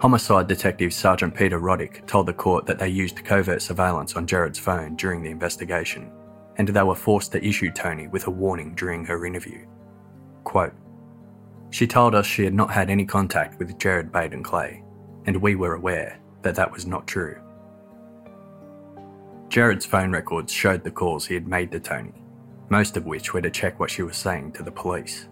Homicide 0.00 0.46
Detective 0.46 0.94
Sergeant 0.94 1.34
Peter 1.34 1.58
Roddick 1.58 2.06
told 2.06 2.26
the 2.26 2.32
court 2.32 2.66
that 2.66 2.78
they 2.78 2.88
used 2.88 3.24
covert 3.24 3.60
surveillance 3.60 4.14
on 4.14 4.28
Gerard's 4.28 4.60
phone 4.60 4.94
during 4.94 5.24
the 5.24 5.30
investigation, 5.30 6.12
and 6.56 6.68
they 6.68 6.82
were 6.84 6.94
forced 6.94 7.32
to 7.32 7.44
issue 7.44 7.72
Toni 7.72 8.06
with 8.06 8.28
a 8.28 8.30
warning 8.30 8.76
during 8.76 9.04
her 9.06 9.26
interview. 9.26 9.66
Quote, 10.44 10.74
She 11.70 11.88
told 11.88 12.14
us 12.14 12.26
she 12.26 12.44
had 12.44 12.54
not 12.54 12.70
had 12.70 12.90
any 12.90 13.04
contact 13.04 13.58
with 13.58 13.76
Gerard 13.76 14.12
Baden 14.12 14.44
Clay, 14.44 14.84
and 15.26 15.36
we 15.36 15.54
were 15.54 15.74
aware 15.74 16.18
that 16.42 16.54
that 16.54 16.72
was 16.72 16.86
not 16.86 17.06
true. 17.06 17.36
Gerard's 19.48 19.86
phone 19.86 20.10
records 20.10 20.52
showed 20.52 20.82
the 20.82 20.90
calls 20.90 21.26
he 21.26 21.34
had 21.34 21.46
made 21.46 21.70
to 21.72 21.80
Toni, 21.80 22.12
most 22.68 22.96
of 22.96 23.06
which 23.06 23.32
were 23.32 23.42
to 23.42 23.50
check 23.50 23.78
what 23.78 23.90
she 23.90 24.02
was 24.02 24.16
saying 24.16 24.52
to 24.52 24.62
the 24.62 24.70
police. 24.70 25.28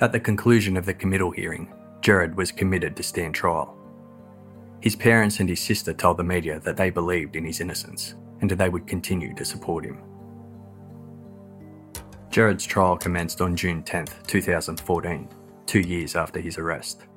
At 0.00 0.12
the 0.12 0.20
conclusion 0.20 0.76
of 0.76 0.86
the 0.86 0.94
committal 0.94 1.30
hearing, 1.30 1.72
Gerard 2.00 2.36
was 2.36 2.52
committed 2.52 2.94
to 2.96 3.02
stand 3.02 3.34
trial. 3.34 3.76
His 4.80 4.94
parents 4.94 5.40
and 5.40 5.48
his 5.48 5.60
sister 5.60 5.92
told 5.92 6.18
the 6.18 6.24
media 6.24 6.60
that 6.60 6.76
they 6.76 6.90
believed 6.90 7.34
in 7.34 7.44
his 7.44 7.60
innocence 7.60 8.14
and 8.40 8.48
they 8.48 8.68
would 8.68 8.86
continue 8.86 9.34
to 9.34 9.44
support 9.44 9.84
him. 9.84 9.98
Gerard's 12.30 12.64
trial 12.64 12.96
commenced 12.96 13.40
on 13.40 13.56
June 13.56 13.82
10, 13.82 14.06
2014, 14.28 15.28
two 15.66 15.80
years 15.80 16.14
after 16.14 16.38
his 16.38 16.58
arrest. 16.58 17.07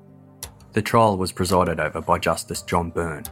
The 0.73 0.81
trial 0.81 1.17
was 1.17 1.33
presided 1.33 1.81
over 1.81 1.99
by 1.99 2.17
Justice 2.17 2.61
John 2.61 2.91
Byrne. 2.91 3.25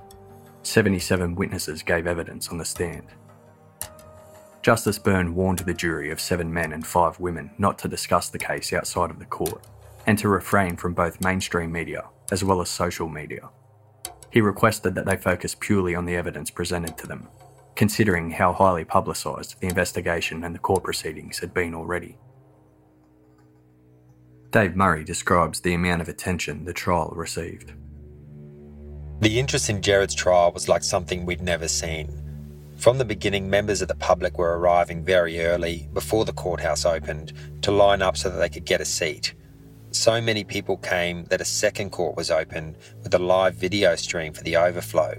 77 0.63 1.35
witnesses 1.35 1.81
gave 1.81 2.05
evidence 2.05 2.49
on 2.49 2.57
the 2.57 2.65
stand. 2.65 3.07
Justice 4.61 4.99
Byrne 4.99 5.33
warned 5.33 5.59
the 5.59 5.73
jury 5.73 6.11
of 6.11 6.19
seven 6.19 6.53
men 6.53 6.73
and 6.73 6.85
five 6.85 7.17
women 7.17 7.49
not 7.57 7.79
to 7.79 7.87
discuss 7.87 8.27
the 8.27 8.37
case 8.37 8.73
outside 8.73 9.09
of 9.09 9.19
the 9.19 9.25
court 9.25 9.65
and 10.05 10.17
to 10.19 10.27
refrain 10.27 10.75
from 10.75 10.93
both 10.93 11.23
mainstream 11.23 11.71
media 11.71 12.03
as 12.29 12.43
well 12.43 12.59
as 12.59 12.69
social 12.69 13.07
media. 13.07 13.49
He 14.31 14.41
requested 14.41 14.93
that 14.95 15.05
they 15.05 15.15
focus 15.15 15.55
purely 15.55 15.95
on 15.95 16.05
the 16.05 16.17
evidence 16.17 16.51
presented 16.51 16.97
to 16.97 17.07
them, 17.07 17.29
considering 17.75 18.31
how 18.31 18.51
highly 18.51 18.83
publicised 18.83 19.61
the 19.61 19.67
investigation 19.67 20.43
and 20.43 20.53
the 20.53 20.59
court 20.59 20.83
proceedings 20.83 21.39
had 21.39 21.53
been 21.53 21.73
already. 21.73 22.17
Dave 24.51 24.75
Murray 24.75 25.03
describes 25.03 25.59
the 25.59 25.75
amount 25.75 26.01
of 26.01 26.09
attention 26.09 26.65
the 26.65 26.73
trial 26.73 27.13
received. 27.15 27.73
The 29.19 29.39
interest 29.39 29.69
in 29.69 29.83
Gerard's 29.83 30.15
trial 30.15 30.51
was 30.51 30.67
like 30.67 30.83
something 30.83 31.23
we'd 31.23 31.41
never 31.41 31.67
seen. 31.67 32.23
From 32.75 32.97
the 32.97 33.05
beginning, 33.05 33.47
members 33.47 33.83
of 33.83 33.89
the 33.89 33.95
public 33.95 34.39
were 34.39 34.57
arriving 34.57 35.03
very 35.03 35.39
early, 35.41 35.87
before 35.93 36.25
the 36.25 36.33
courthouse 36.33 36.83
opened, 36.83 37.33
to 37.61 37.71
line 37.71 38.01
up 38.01 38.17
so 38.17 38.31
that 38.31 38.37
they 38.37 38.49
could 38.49 38.65
get 38.65 38.81
a 38.81 38.85
seat. 38.85 39.35
So 39.91 40.19
many 40.19 40.43
people 40.43 40.77
came 40.77 41.25
that 41.25 41.41
a 41.41 41.45
second 41.45 41.91
court 41.91 42.15
was 42.15 42.31
open 42.31 42.75
with 43.03 43.13
a 43.13 43.19
live 43.19 43.53
video 43.53 43.95
stream 43.97 44.33
for 44.33 44.43
the 44.43 44.55
overflow. 44.57 45.13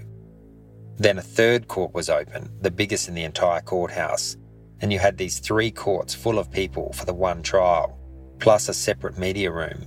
Then 0.97 1.17
a 1.17 1.21
third 1.21 1.69
court 1.69 1.93
was 1.93 2.09
open, 2.09 2.51
the 2.59 2.71
biggest 2.71 3.07
in 3.07 3.13
the 3.13 3.23
entire 3.23 3.61
courthouse, 3.61 4.35
and 4.81 4.91
you 4.91 4.99
had 4.99 5.17
these 5.17 5.39
three 5.39 5.71
courts 5.71 6.13
full 6.13 6.37
of 6.37 6.51
people 6.51 6.91
for 6.91 7.05
the 7.05 7.13
one 7.13 7.43
trial, 7.43 7.97
plus 8.41 8.67
a 8.67 8.73
separate 8.73 9.17
media 9.19 9.51
room. 9.51 9.85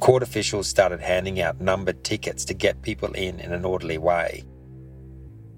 Court 0.00 0.22
officials 0.22 0.66
started 0.66 1.00
handing 1.00 1.40
out 1.40 1.60
numbered 1.60 2.02
tickets 2.02 2.44
to 2.46 2.54
get 2.54 2.82
people 2.82 3.12
in 3.12 3.38
in 3.40 3.52
an 3.52 3.64
orderly 3.64 3.98
way. 3.98 4.42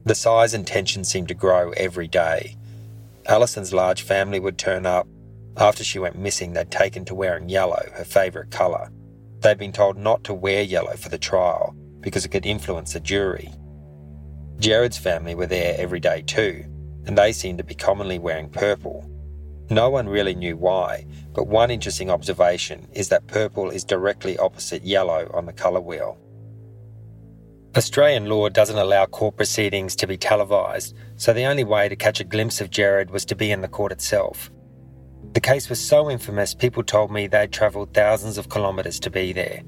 The 0.04 0.14
size 0.14 0.54
and 0.54 0.66
tension 0.66 1.04
seemed 1.04 1.28
to 1.28 1.34
grow 1.34 1.70
every 1.72 2.08
day. 2.08 2.56
Allison's 3.26 3.72
large 3.72 4.02
family 4.02 4.40
would 4.40 4.58
turn 4.58 4.86
up. 4.86 5.06
After 5.56 5.84
she 5.84 5.98
went 5.98 6.18
missing, 6.18 6.52
they'd 6.52 6.70
taken 6.70 7.04
to 7.06 7.14
wearing 7.14 7.48
yellow, 7.48 7.84
her 7.94 8.04
favourite 8.04 8.50
colour. 8.50 8.90
They'd 9.40 9.58
been 9.58 9.72
told 9.72 9.96
not 9.96 10.24
to 10.24 10.34
wear 10.34 10.62
yellow 10.62 10.96
for 10.96 11.10
the 11.10 11.18
trial 11.18 11.76
because 12.00 12.24
it 12.24 12.30
could 12.30 12.46
influence 12.46 12.92
the 12.92 13.00
jury. 13.00 13.52
Gerard's 14.58 14.98
family 14.98 15.36
were 15.36 15.46
there 15.46 15.76
every 15.78 16.00
day 16.00 16.22
too, 16.22 16.64
and 17.06 17.16
they 17.16 17.32
seemed 17.32 17.58
to 17.58 17.64
be 17.64 17.74
commonly 17.74 18.18
wearing 18.18 18.50
purple. 18.50 19.08
No 19.70 19.90
one 19.90 20.08
really 20.08 20.34
knew 20.34 20.56
why, 20.56 21.04
but 21.34 21.46
one 21.46 21.70
interesting 21.70 22.10
observation 22.10 22.88
is 22.92 23.10
that 23.10 23.26
purple 23.26 23.68
is 23.70 23.84
directly 23.84 24.38
opposite 24.38 24.82
yellow 24.82 25.30
on 25.34 25.44
the 25.44 25.52
colour 25.52 25.80
wheel. 25.80 26.18
Australian 27.76 28.26
law 28.26 28.48
doesn't 28.48 28.78
allow 28.78 29.04
court 29.04 29.36
proceedings 29.36 29.94
to 29.96 30.06
be 30.06 30.16
televised, 30.16 30.96
so 31.16 31.34
the 31.34 31.44
only 31.44 31.64
way 31.64 31.86
to 31.86 31.96
catch 31.96 32.18
a 32.18 32.24
glimpse 32.24 32.62
of 32.62 32.70
Gerard 32.70 33.10
was 33.10 33.26
to 33.26 33.36
be 33.36 33.50
in 33.50 33.60
the 33.60 33.68
court 33.68 33.92
itself. 33.92 34.50
The 35.34 35.40
case 35.40 35.68
was 35.68 35.78
so 35.78 36.10
infamous, 36.10 36.54
people 36.54 36.82
told 36.82 37.10
me 37.10 37.26
they'd 37.26 37.52
travelled 37.52 37.92
thousands 37.92 38.38
of 38.38 38.48
kilometres 38.48 38.98
to 39.00 39.10
be 39.10 39.34
there. 39.34 39.62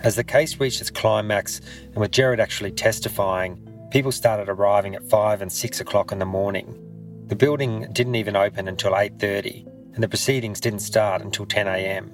As 0.00 0.16
the 0.16 0.24
case 0.24 0.58
reached 0.58 0.80
its 0.80 0.90
climax, 0.90 1.60
and 1.84 1.96
with 1.96 2.12
Gerard 2.12 2.40
actually 2.40 2.72
testifying, 2.72 3.60
people 3.90 4.10
started 4.10 4.48
arriving 4.48 4.94
at 4.94 5.08
5 5.08 5.42
and 5.42 5.52
6 5.52 5.80
o'clock 5.80 6.12
in 6.12 6.18
the 6.18 6.24
morning. 6.24 6.91
The 7.26 7.36
building 7.36 7.86
didn't 7.92 8.16
even 8.16 8.36
open 8.36 8.68
until 8.68 8.92
8.30, 8.92 9.66
and 9.94 10.02
the 10.02 10.08
proceedings 10.08 10.60
didn't 10.60 10.80
start 10.80 11.22
until 11.22 11.46
10 11.46 11.66
a.m. 11.66 12.10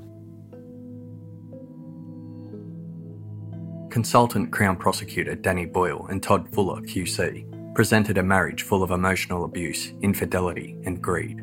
Consultant 3.91 4.53
Crown 4.53 4.77
Prosecutor 4.77 5.35
Danny 5.35 5.67
Boyle 5.67 6.07
and 6.09 6.23
Todd 6.23 6.49
Fuller, 6.53 6.81
QC, 6.83 7.75
presented 7.75 8.19
a 8.19 8.23
marriage 8.23 8.63
full 8.63 8.83
of 8.83 8.91
emotional 8.91 9.45
abuse, 9.45 9.93
infidelity, 10.03 10.77
and 10.85 11.03
greed. 11.03 11.43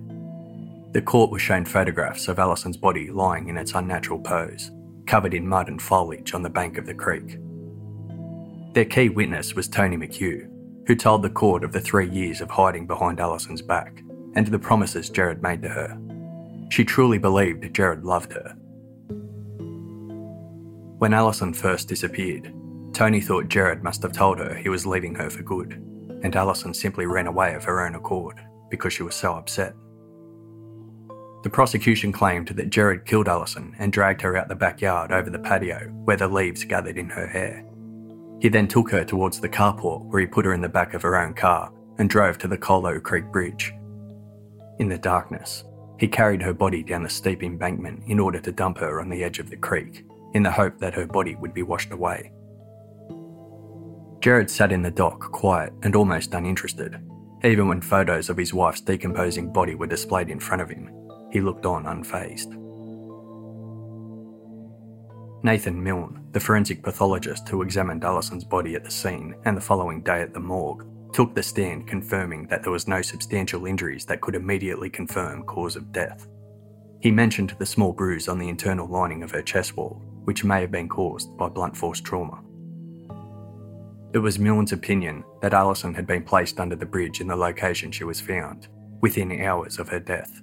The 0.93 1.01
court 1.01 1.31
was 1.31 1.41
shown 1.41 1.65
photographs 1.65 2.27
of 2.27 2.39
Allison's 2.39 2.77
body 2.77 3.09
lying 3.09 3.49
in 3.49 3.57
its 3.57 3.73
unnatural 3.73 4.19
pose, 4.19 4.71
covered 5.07 5.33
in 5.33 5.47
mud 5.47 5.67
and 5.67 5.81
foliage 5.81 6.33
on 6.33 6.43
the 6.43 6.49
bank 6.49 6.77
of 6.77 6.85
the 6.85 6.93
creek. 6.93 7.39
Their 8.73 8.85
key 8.85 9.09
witness 9.09 9.55
was 9.55 9.67
Toni 9.67 9.97
McHugh, 9.97 10.49
who 10.87 10.95
told 10.95 11.21
the 11.21 11.29
court 11.29 11.63
of 11.63 11.71
the 11.71 11.81
three 11.81 12.09
years 12.09 12.41
of 12.41 12.49
hiding 12.49 12.87
behind 12.87 13.19
Allison's 13.19 13.61
back 13.61 14.01
and 14.35 14.47
the 14.47 14.59
promises 14.59 15.09
Gerard 15.09 15.41
made 15.41 15.61
to 15.61 15.69
her. 15.69 15.97
She 16.69 16.83
truly 16.83 17.17
believed 17.17 17.73
Gerard 17.73 18.03
loved 18.03 18.33
her 18.33 18.55
when 20.97 21.13
Allison 21.13 21.53
first 21.53 21.89
disappeared, 21.89 22.53
Toni 22.93 23.19
thought 23.19 23.49
Gerard 23.49 23.83
must 23.83 24.01
have 24.01 24.13
told 24.13 24.39
her 24.39 24.55
he 24.55 24.69
was 24.69 24.85
leaving 24.85 25.13
her 25.15 25.29
for 25.29 25.43
good, 25.43 25.73
and 26.23 26.35
Allison 26.35 26.73
simply 26.73 27.05
ran 27.05 27.27
away 27.27 27.53
of 27.53 27.65
her 27.65 27.85
own 27.85 27.95
accord 27.95 28.39
because 28.69 28.93
she 28.93 29.03
was 29.03 29.13
so 29.13 29.33
upset. 29.33 29.75
The 31.43 31.49
prosecution 31.51 32.13
claimed 32.13 32.47
that 32.47 32.69
Gerard 32.69 33.05
killed 33.05 33.27
Allison 33.27 33.75
and 33.77 33.91
dragged 33.91 34.21
her 34.21 34.37
out 34.37 34.47
the 34.47 34.55
backyard 34.55 35.11
over 35.11 35.29
the 35.29 35.37
patio 35.37 35.89
where 36.05 36.17
the 36.17 36.29
leaves 36.29 36.63
gathered 36.63 36.97
in 36.97 37.09
her 37.09 37.27
hair. 37.27 37.65
He 38.39 38.49
then 38.49 38.67
took 38.67 38.91
her 38.91 39.03
towards 39.03 39.39
the 39.39 39.49
carport 39.49 40.05
where 40.05 40.21
he 40.21 40.27
put 40.27 40.45
her 40.45 40.53
in 40.53 40.61
the 40.61 40.69
back 40.69 40.93
of 40.93 41.01
her 41.01 41.17
own 41.17 41.33
car 41.33 41.71
and 41.97 42.09
drove 42.09 42.37
to 42.39 42.47
the 42.47 42.57
Kholo 42.57 43.01
Creek 43.01 43.25
Bridge. 43.31 43.73
In 44.79 44.89
the 44.89 44.97
darkness, 44.97 45.63
he 45.97 46.07
carried 46.07 46.41
her 46.41 46.53
body 46.53 46.83
down 46.83 47.03
the 47.03 47.09
steep 47.09 47.41
embankment 47.43 48.03
in 48.07 48.19
order 48.19 48.39
to 48.39 48.51
dump 48.51 48.77
her 48.79 48.99
on 48.99 49.09
the 49.09 49.23
edge 49.23 49.39
of 49.39 49.49
the 49.49 49.57
creek 49.57 50.05
in 50.33 50.43
the 50.43 50.51
hope 50.51 50.77
that 50.79 50.93
her 50.93 51.07
body 51.07 51.35
would 51.35 51.53
be 51.53 51.63
washed 51.63 51.91
away. 51.91 52.31
Gerard 54.19 54.49
sat 54.49 54.71
in 54.71 54.81
the 54.81 54.91
dock, 54.91 55.31
quiet 55.31 55.71
and 55.83 55.95
almost 55.95 56.33
uninterested. 56.33 56.99
Even 57.43 57.67
when 57.67 57.79
photos 57.79 58.29
of 58.29 58.37
his 58.37 58.53
wife's 58.53 58.81
decomposing 58.81 59.53
body 59.53 59.75
were 59.75 59.87
displayed 59.87 60.29
in 60.29 60.39
front 60.39 60.61
of 60.61 60.69
him, 60.69 60.89
he 61.31 61.39
looked 61.39 61.65
on 61.65 61.85
unfazed. 61.85 62.59
Nathan 65.45 65.83
Milne, 65.83 66.27
the 66.31 66.39
forensic 66.39 66.81
pathologist 66.81 67.47
who 67.49 67.61
examined 67.61 68.03
Allison's 68.03 68.43
body 68.43 68.73
at 68.73 68.83
the 68.83 68.89
scene 68.89 69.35
and 69.45 69.55
the 69.55 69.61
following 69.61 70.01
day 70.01 70.23
at 70.23 70.33
the 70.33 70.39
morgue, 70.39 70.87
took 71.13 71.35
the 71.35 71.43
stand 71.43 71.87
confirming 71.87 72.47
that 72.47 72.63
there 72.63 72.71
was 72.71 72.87
no 72.87 73.03
substantial 73.03 73.67
injuries 73.67 74.05
that 74.07 74.21
could 74.21 74.33
immediately 74.33 74.89
confirm 74.89 75.43
cause 75.43 75.75
of 75.75 75.91
death. 75.91 76.27
He 76.99 77.11
mentioned 77.11 77.55
the 77.59 77.65
small 77.67 77.93
bruise 77.93 78.27
on 78.27 78.39
the 78.39 78.49
internal 78.49 78.87
lining 78.87 79.21
of 79.21 79.29
her 79.29 79.43
chest 79.43 79.77
wall, 79.77 80.01
which 80.23 80.43
may 80.43 80.61
have 80.61 80.71
been 80.71 80.89
caused 80.89 81.37
by 81.37 81.47
blunt 81.47 81.77
force 81.77 82.01
trauma. 82.01 82.41
It 84.15 84.19
was 84.19 84.39
Milne's 84.39 84.71
opinion 84.71 85.23
that 85.43 85.53
Allison 85.53 85.93
had 85.93 86.07
been 86.07 86.23
placed 86.23 86.59
under 86.59 86.75
the 86.75 86.87
bridge 86.87 87.21
in 87.21 87.27
the 87.27 87.35
location 87.35 87.91
she 87.91 88.03
was 88.03 88.19
found, 88.19 88.67
within 88.99 89.39
hours 89.43 89.77
of 89.77 89.89
her 89.89 89.99
death. 89.99 90.41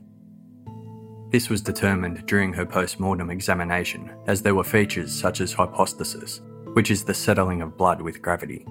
This 1.32 1.48
was 1.48 1.62
determined 1.62 2.26
during 2.26 2.52
her 2.52 2.66
post 2.66 3.00
mortem 3.00 3.30
examination, 3.30 4.14
as 4.26 4.42
there 4.42 4.54
were 4.54 4.62
features 4.62 5.10
such 5.10 5.40
as 5.40 5.54
hypostasis, 5.54 6.42
which 6.74 6.90
is 6.90 7.04
the 7.04 7.14
settling 7.14 7.62
of 7.62 7.78
blood 7.78 8.02
with 8.02 8.20
gravity. 8.20 8.66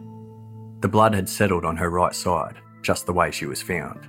The 0.82 0.88
blood 0.88 1.16
had 1.16 1.28
settled 1.28 1.66
on 1.66 1.76
her 1.78 1.90
right 1.90 2.14
side, 2.14 2.60
just 2.84 3.08
the 3.08 3.14
way 3.14 3.32
she 3.32 3.48
was 3.48 3.64
found. 3.64 4.08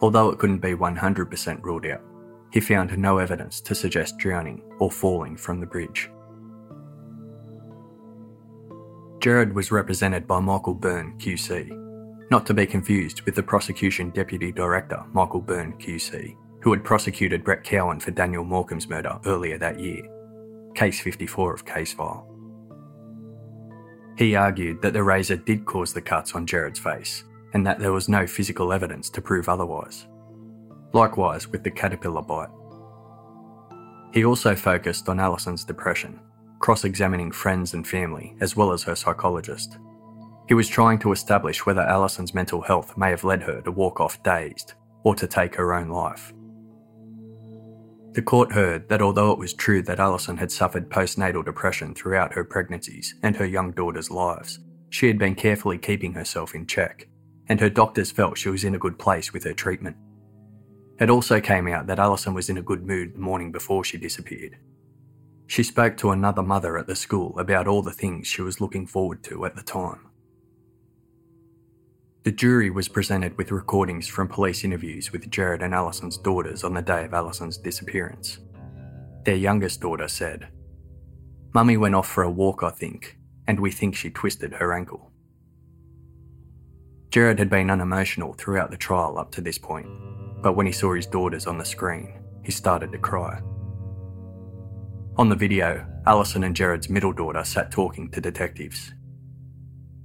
Although 0.00 0.30
it 0.30 0.38
couldn't 0.38 0.60
be 0.60 0.72
100% 0.72 1.62
ruled 1.62 1.84
out, 1.84 2.02
he 2.52 2.60
found 2.60 2.96
no 2.96 3.18
evidence 3.18 3.60
to 3.62 3.74
suggest 3.74 4.16
drowning 4.16 4.62
or 4.78 4.90
falling 4.90 5.36
from 5.36 5.60
the 5.60 5.66
bridge. 5.66 6.10
Gerard 9.20 9.54
was 9.54 9.70
represented 9.70 10.26
by 10.26 10.40
Michael 10.40 10.74
Byrne 10.74 11.18
QC, 11.18 11.68
not 12.30 12.46
to 12.46 12.54
be 12.54 12.64
confused 12.64 13.20
with 13.22 13.34
the 13.34 13.42
prosecution 13.42 14.08
deputy 14.08 14.52
director 14.52 15.04
Michael 15.12 15.42
Byrne 15.42 15.74
QC, 15.74 16.34
who 16.62 16.72
had 16.72 16.84
prosecuted 16.84 17.44
Brett 17.44 17.64
Cowan 17.64 18.00
for 18.00 18.10
Daniel 18.10 18.44
Morcombe's 18.44 18.88
murder 18.88 19.18
earlier 19.26 19.58
that 19.58 19.78
year, 19.78 20.02
case 20.74 21.00
54 21.00 21.54
of 21.54 21.64
case 21.64 21.92
file. 21.92 22.26
He 24.16 24.34
argued 24.34 24.80
that 24.82 24.94
the 24.94 25.02
razor 25.02 25.36
did 25.36 25.66
cause 25.66 25.92
the 25.92 26.00
cuts 26.00 26.34
on 26.34 26.46
Gerard's 26.46 26.78
face 26.78 27.24
and 27.52 27.66
that 27.66 27.78
there 27.78 27.92
was 27.92 28.08
no 28.08 28.26
physical 28.26 28.72
evidence 28.72 29.10
to 29.10 29.20
prove 29.20 29.48
otherwise. 29.48 30.06
Likewise 30.92 31.48
with 31.48 31.62
the 31.62 31.70
caterpillar 31.70 32.22
bite. 32.22 32.48
He 34.12 34.24
also 34.24 34.54
focused 34.54 35.08
on 35.08 35.20
Allison's 35.20 35.64
depression, 35.64 36.18
cross 36.58 36.84
examining 36.84 37.30
friends 37.30 37.74
and 37.74 37.86
family 37.86 38.34
as 38.40 38.56
well 38.56 38.72
as 38.72 38.82
her 38.82 38.94
psychologist. 38.94 39.78
He 40.48 40.54
was 40.54 40.68
trying 40.68 40.98
to 41.00 41.12
establish 41.12 41.66
whether 41.66 41.82
Allison's 41.82 42.34
mental 42.34 42.62
health 42.62 42.96
may 42.96 43.10
have 43.10 43.24
led 43.24 43.42
her 43.42 43.60
to 43.62 43.72
walk 43.72 44.00
off 44.00 44.22
dazed 44.22 44.74
or 45.02 45.14
to 45.14 45.26
take 45.26 45.54
her 45.56 45.74
own 45.74 45.88
life. 45.88 46.32
The 48.16 48.22
court 48.22 48.52
heard 48.52 48.88
that 48.88 49.02
although 49.02 49.30
it 49.30 49.38
was 49.38 49.52
true 49.52 49.82
that 49.82 50.00
Allison 50.00 50.38
had 50.38 50.50
suffered 50.50 50.88
postnatal 50.88 51.44
depression 51.44 51.94
throughout 51.94 52.32
her 52.32 52.44
pregnancies 52.44 53.14
and 53.22 53.36
her 53.36 53.44
young 53.44 53.72
daughter's 53.72 54.10
lives, 54.10 54.58
she 54.88 55.06
had 55.06 55.18
been 55.18 55.34
carefully 55.34 55.76
keeping 55.76 56.14
herself 56.14 56.54
in 56.54 56.66
check, 56.66 57.08
and 57.50 57.60
her 57.60 57.68
doctors 57.68 58.10
felt 58.10 58.38
she 58.38 58.48
was 58.48 58.64
in 58.64 58.74
a 58.74 58.78
good 58.78 58.98
place 58.98 59.34
with 59.34 59.44
her 59.44 59.52
treatment. 59.52 59.98
It 60.98 61.10
also 61.10 61.42
came 61.42 61.68
out 61.68 61.88
that 61.88 61.98
Allison 61.98 62.32
was 62.32 62.48
in 62.48 62.56
a 62.56 62.62
good 62.62 62.86
mood 62.86 63.12
the 63.12 63.18
morning 63.18 63.52
before 63.52 63.84
she 63.84 63.98
disappeared. 63.98 64.56
She 65.46 65.62
spoke 65.62 65.98
to 65.98 66.10
another 66.10 66.42
mother 66.42 66.78
at 66.78 66.86
the 66.86 66.96
school 66.96 67.38
about 67.38 67.68
all 67.68 67.82
the 67.82 67.92
things 67.92 68.26
she 68.26 68.40
was 68.40 68.62
looking 68.62 68.86
forward 68.86 69.22
to 69.24 69.44
at 69.44 69.56
the 69.56 69.62
time. 69.62 70.05
The 72.26 72.32
jury 72.32 72.70
was 72.70 72.88
presented 72.88 73.38
with 73.38 73.52
recordings 73.52 74.08
from 74.08 74.26
police 74.26 74.64
interviews 74.64 75.12
with 75.12 75.30
Gerard 75.30 75.62
and 75.62 75.72
Allison's 75.72 76.18
daughters 76.18 76.64
on 76.64 76.74
the 76.74 76.82
day 76.82 77.04
of 77.04 77.14
Allison's 77.14 77.56
disappearance. 77.56 78.38
Their 79.22 79.36
youngest 79.36 79.80
daughter 79.80 80.08
said, 80.08 80.48
Mummy 81.54 81.76
went 81.76 81.94
off 81.94 82.08
for 82.08 82.24
a 82.24 82.28
walk, 82.28 82.64
I 82.64 82.70
think, 82.70 83.16
and 83.46 83.60
we 83.60 83.70
think 83.70 83.94
she 83.94 84.10
twisted 84.10 84.54
her 84.54 84.74
ankle. 84.74 85.12
Gerard 87.10 87.38
had 87.38 87.48
been 87.48 87.70
unemotional 87.70 88.32
throughout 88.32 88.72
the 88.72 88.76
trial 88.76 89.20
up 89.20 89.30
to 89.30 89.40
this 89.40 89.56
point, 89.56 89.86
but 90.42 90.56
when 90.56 90.66
he 90.66 90.72
saw 90.72 90.94
his 90.94 91.06
daughters 91.06 91.46
on 91.46 91.58
the 91.58 91.64
screen, 91.64 92.12
he 92.42 92.50
started 92.50 92.90
to 92.90 92.98
cry. 92.98 93.40
On 95.16 95.28
the 95.28 95.36
video, 95.36 95.86
Allison 96.08 96.42
and 96.42 96.56
Gerard's 96.56 96.90
middle 96.90 97.12
daughter 97.12 97.44
sat 97.44 97.70
talking 97.70 98.10
to 98.10 98.20
detectives 98.20 98.90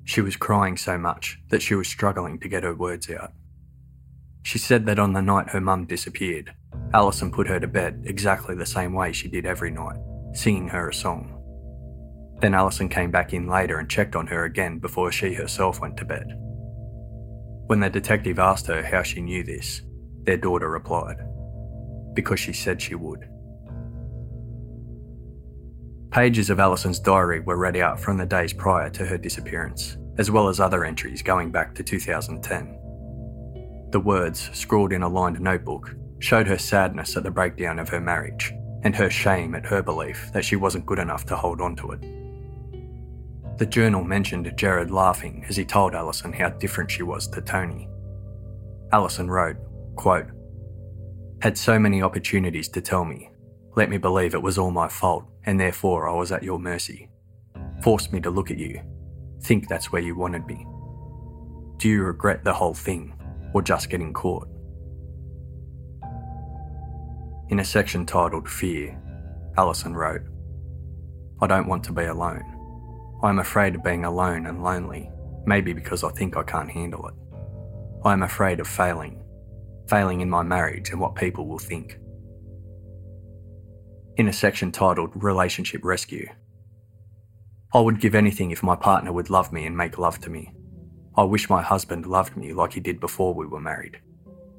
she 0.04 0.22
was 0.22 0.36
crying 0.36 0.78
so 0.78 0.98
much 0.98 1.40
that 1.50 1.62
she 1.62 1.76
was 1.76 1.88
struggling 1.88 2.40
to 2.40 2.50
get 2.50 2.64
her 2.64 2.76
words 2.76 3.10
out. 3.10 3.32
She 4.44 4.58
said 4.58 4.86
that 4.86 5.00
on 5.00 5.14
the 5.14 5.22
night 5.22 5.50
her 5.50 5.62
mum 5.62 5.86
disappeared, 5.86 6.54
Allison 6.94 7.32
put 7.32 7.48
her 7.48 7.60
to 7.60 7.68
bed 7.68 8.04
exactly 8.06 8.56
the 8.56 8.66
same 8.66 8.94
way 8.94 9.12
she 9.12 9.28
did 9.28 9.46
every 9.46 9.72
night, 9.72 10.00
singing 10.34 10.68
her 10.70 10.90
a 10.90 10.94
song. 10.94 11.38
Then 12.42 12.56
Allison 12.56 12.90
came 12.90 13.12
back 13.12 13.34
in 13.34 13.48
later 13.48 13.78
and 13.78 13.90
checked 13.90 14.16
on 14.16 14.28
her 14.28 14.46
again 14.46 14.80
before 14.80 15.12
she 15.12 15.34
herself 15.34 15.80
went 15.80 15.96
to 15.98 16.06
bed. 16.06 16.26
When 17.68 17.80
the 17.80 17.90
detective 17.90 18.40
asked 18.40 18.68
her 18.68 18.84
how 18.84 19.04
she 19.04 19.22
knew 19.22 19.44
this, 19.44 19.82
their 20.24 20.38
daughter 20.38 20.70
replied, 20.70 21.18
Because 22.16 22.40
she 22.40 22.52
said 22.52 22.82
she 22.82 22.96
would. 22.96 23.30
Pages 26.12 26.50
of 26.50 26.60
Allison's 26.60 27.00
diary 27.00 27.40
were 27.40 27.56
read 27.56 27.78
out 27.78 27.98
from 27.98 28.18
the 28.18 28.26
days 28.26 28.52
prior 28.52 28.90
to 28.90 29.06
her 29.06 29.18
disappearance, 29.18 29.96
as 30.18 30.30
well 30.30 30.50
as 30.50 30.60
other 30.60 30.84
entries 30.84 31.22
going 31.22 31.52
back 31.52 31.74
to 31.74 31.84
2010. 31.84 32.78
The 33.92 34.00
words, 34.00 34.50
scrawled 34.52 34.92
in 34.92 35.04
a 35.04 35.08
lined 35.08 35.40
notebook, 35.40 35.96
showed 36.20 36.48
her 36.48 36.58
sadness 36.58 37.16
at 37.16 37.24
the 37.24 37.32
breakdown 37.32 37.80
of 37.80 37.88
her 37.88 38.02
marriage 38.02 38.52
and 38.84 38.94
her 38.94 39.10
shame 39.10 39.56
at 39.56 39.66
her 39.66 39.82
belief 39.82 40.30
that 40.34 40.44
she 40.44 40.58
wasn't 40.58 40.86
good 40.86 41.00
enough 41.00 41.26
to 41.28 41.36
hold 41.38 41.62
on 41.62 41.78
to 41.78 41.92
it. 41.92 42.02
The 43.58 43.66
journal 43.66 44.04
mentioned 44.04 44.52
Gerard 44.58 44.92
laughing 44.92 45.46
as 45.48 45.56
he 45.56 45.64
told 45.64 45.96
Allison 45.96 46.34
how 46.34 46.50
different 46.50 46.92
she 46.92 47.04
was 47.04 47.26
to 47.30 47.40
Toni. 47.40 47.88
Allison 48.92 49.32
wrote, 49.32 49.56
quote, 49.96 50.28
Had 51.42 51.58
so 51.58 51.80
many 51.80 52.02
opportunities 52.02 52.68
to 52.68 52.82
tell 52.82 53.06
me, 53.06 53.30
let 53.78 53.90
me 53.90 53.98
believe 53.98 54.34
it 54.34 54.42
was 54.42 54.58
all 54.58 54.72
my 54.72 54.90
fault, 54.90 55.31
and 55.46 55.60
therefore 55.60 56.10
I 56.10 56.14
was 56.14 56.32
at 56.32 56.44
your 56.44 56.60
mercy. 56.60 57.10
Forced 57.84 58.14
me 58.14 58.20
to 58.22 58.30
look 58.30 58.52
at 58.52 58.58
you, 58.58 58.82
think 59.42 59.68
that's 59.68 59.92
where 59.92 60.02
you 60.02 60.16
wanted 60.16 60.46
me. 60.46 60.66
Do 61.78 61.90
you 61.90 62.04
regret 62.04 62.44
the 62.44 62.54
whole 62.54 62.74
thing, 62.74 63.14
or 63.54 63.62
just 63.62 63.90
getting 63.90 64.14
caught? 64.14 64.48
In 67.50 67.60
a 67.60 67.66
section 67.66 68.06
titled 68.06 68.48
Fear, 68.48 68.98
Allison 69.58 69.96
wrote, 69.96 70.22
I 71.42 71.48
don't 71.48 71.68
want 71.68 71.84
to 71.86 71.92
be 71.92 72.06
alone. 72.06 72.44
I 73.24 73.30
am 73.30 73.40
afraid 73.40 73.76
of 73.76 73.84
being 73.84 74.06
alone 74.06 74.46
and 74.46 74.64
lonely, 74.64 75.10
maybe 75.46 75.74
because 75.74 76.04
I 76.04 76.10
think 76.10 76.38
I 76.38 76.44
can't 76.44 76.70
handle 76.70 77.08
it. 77.08 77.16
I 78.06 78.14
am 78.14 78.24
afraid 78.24 78.60
of 78.60 78.68
failing, 78.68 79.24
failing 79.90 80.22
in 80.22 80.30
my 80.30 80.44
marriage 80.44 80.92
and 80.92 81.00
what 81.00 81.16
people 81.16 81.48
will 81.48 81.60
think 81.60 81.98
in 84.18 84.28
a 84.28 84.34
section 84.34 84.72
titled 84.72 85.12
Relationship 85.16 85.84
Rescue. 85.84 86.28
I 87.74 87.80
would 87.80 88.02
give 88.02 88.16
anything 88.16 88.52
if 88.52 88.64
my 88.64 88.76
partner 88.76 89.14
would 89.14 89.30
love 89.30 89.54
me 89.54 89.66
and 89.66 89.76
make 89.76 89.98
love 89.98 90.20
to 90.22 90.30
me. 90.30 90.54
I 91.16 91.24
wish 91.24 91.50
my 91.50 91.62
husband 91.62 92.06
loved 92.06 92.36
me 92.36 92.54
like 92.54 92.74
he 92.74 92.80
did 92.80 93.00
before 93.00 93.34
we 93.34 93.46
were 93.46 93.62
married. 93.62 94.02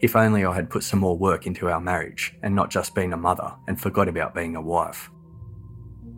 If 0.01 0.17
only 0.17 0.45
I 0.45 0.55
had 0.55 0.71
put 0.71 0.83
some 0.83 1.01
more 1.01 1.17
work 1.17 1.47
into 1.47 1.69
our 1.69 1.81
marriage 1.81 2.35
and 2.43 2.55
not 2.55 2.71
just 2.71 2.95
been 2.95 3.13
a 3.13 3.17
mother 3.17 3.53
and 3.69 3.81
forgot 3.81 4.09
about 4.09 4.35
being 4.35 4.57
a 4.57 4.61
wife. 4.61 5.11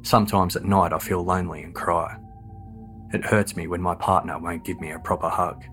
Sometimes 0.03 0.57
at 0.57 0.65
night 0.65 0.93
I 0.93 0.99
feel 0.99 1.23
lonely 1.25 1.63
and 1.63 1.75
cry. 1.75 2.17
It 3.13 3.25
hurts 3.25 3.57
me 3.57 3.67
when 3.67 3.83
my 3.83 3.95
partner 3.95 4.39
won't 4.39 4.65
give 4.65 4.81
me 4.81 4.93
a 4.93 4.99
proper 4.99 5.29
hug. 5.29 5.65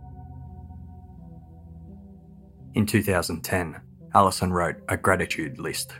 In 2.73 2.85
2010, 2.85 3.79
Allison 4.13 4.51
wrote 4.51 4.77
a 4.89 4.97
gratitude 4.97 5.59
list 5.59 5.93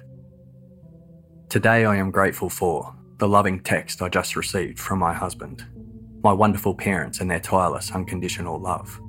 Today 1.52 1.84
I 1.84 1.98
am 1.98 2.12
grateful 2.12 2.50
for 2.50 2.96
the 3.18 3.28
loving 3.28 3.60
text 3.60 4.02
I 4.02 4.08
just 4.08 4.38
received 4.38 4.80
from 4.80 5.00
my 5.00 5.14
husband, 5.14 5.66
my 6.24 6.32
wonderful 6.32 6.74
parents 6.74 7.20
and 7.20 7.30
their 7.30 7.42
tireless 7.42 7.92
unconditional 7.92 8.58
love, 8.58 9.02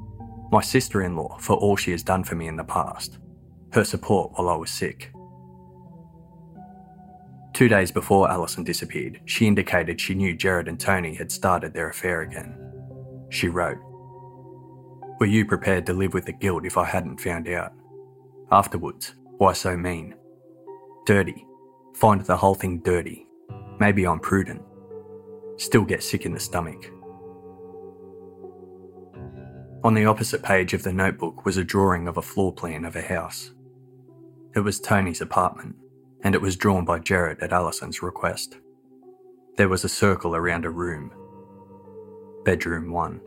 my 0.51 0.61
sister 0.61 1.03
in 1.03 1.15
law 1.15 1.39
for 1.39 1.55
all 1.55 1.77
she 1.77 1.93
has 1.93 2.03
done 2.03 2.25
for 2.25 2.35
me 2.35 2.49
in 2.49 2.57
the 2.57 2.65
past, 2.65 3.19
her 3.73 3.85
support 3.85 4.33
while 4.33 4.49
I 4.49 4.57
was 4.57 4.73
sick. 4.73 5.13
Two 7.53 7.69
days 7.69 7.93
before 7.93 8.29
Allison 8.29 8.65
disappeared, 8.65 9.21
she 9.25 9.47
indicated 9.47 10.01
she 10.01 10.17
knew 10.17 10.35
Gerard 10.35 10.67
and 10.67 10.81
Toni 10.81 11.15
had 11.15 11.31
started 11.31 11.73
their 11.73 11.91
affair 11.91 12.23
again. 12.23 12.59
She 13.29 13.47
wrote, 13.47 13.79
Were 15.21 15.27
you 15.27 15.47
prepared 15.47 15.87
to 15.87 15.93
live 15.93 16.13
with 16.13 16.27
the 16.27 16.33
guilt 16.33 16.67
if 16.67 16.77
I 16.77 16.87
hadn't 16.87 17.21
found 17.21 17.47
out? 17.47 17.73
Afterwards, 18.51 19.15
why 19.39 19.53
so 19.53 19.77
mean? 19.77 20.17
Dirty, 21.07 21.47
find 21.95 22.21
the 22.23 22.37
whole 22.37 22.55
thing 22.55 22.79
dirty. 22.79 23.27
Maybe 23.79 24.07
I'm 24.07 24.21
prudent. 24.21 24.63
Still 25.57 25.85
get 25.85 26.03
sick 26.03 26.25
in 26.25 26.33
the 26.33 26.41
stomach. 26.41 26.91
On 29.85 29.95
the 29.95 30.07
opposite 30.07 30.43
page 30.43 30.75
of 30.75 30.85
the 30.85 30.93
notebook 30.93 31.45
was 31.45 31.57
a 31.57 31.65
drawing 31.65 32.07
of 32.07 32.17
a 32.17 32.23
floor 32.23 32.53
plan 32.53 32.85
of 32.85 32.95
a 32.95 33.03
house. 33.03 33.53
It 34.55 34.61
was 34.61 34.81
Toni's 34.81 35.21
apartment, 35.21 35.77
and 36.23 36.35
it 36.35 36.41
was 36.41 36.57
drawn 36.57 36.85
by 36.85 37.01
Gerard 37.01 37.41
at 37.41 37.53
Allison's 37.53 38.03
request. 38.03 38.59
There 39.57 39.69
was 39.69 39.85
a 39.85 39.89
circle 39.89 40.37
around 40.37 40.65
a 40.65 40.71
room. 40.71 41.13
Bedroom 42.45 42.93
1. 42.93 43.21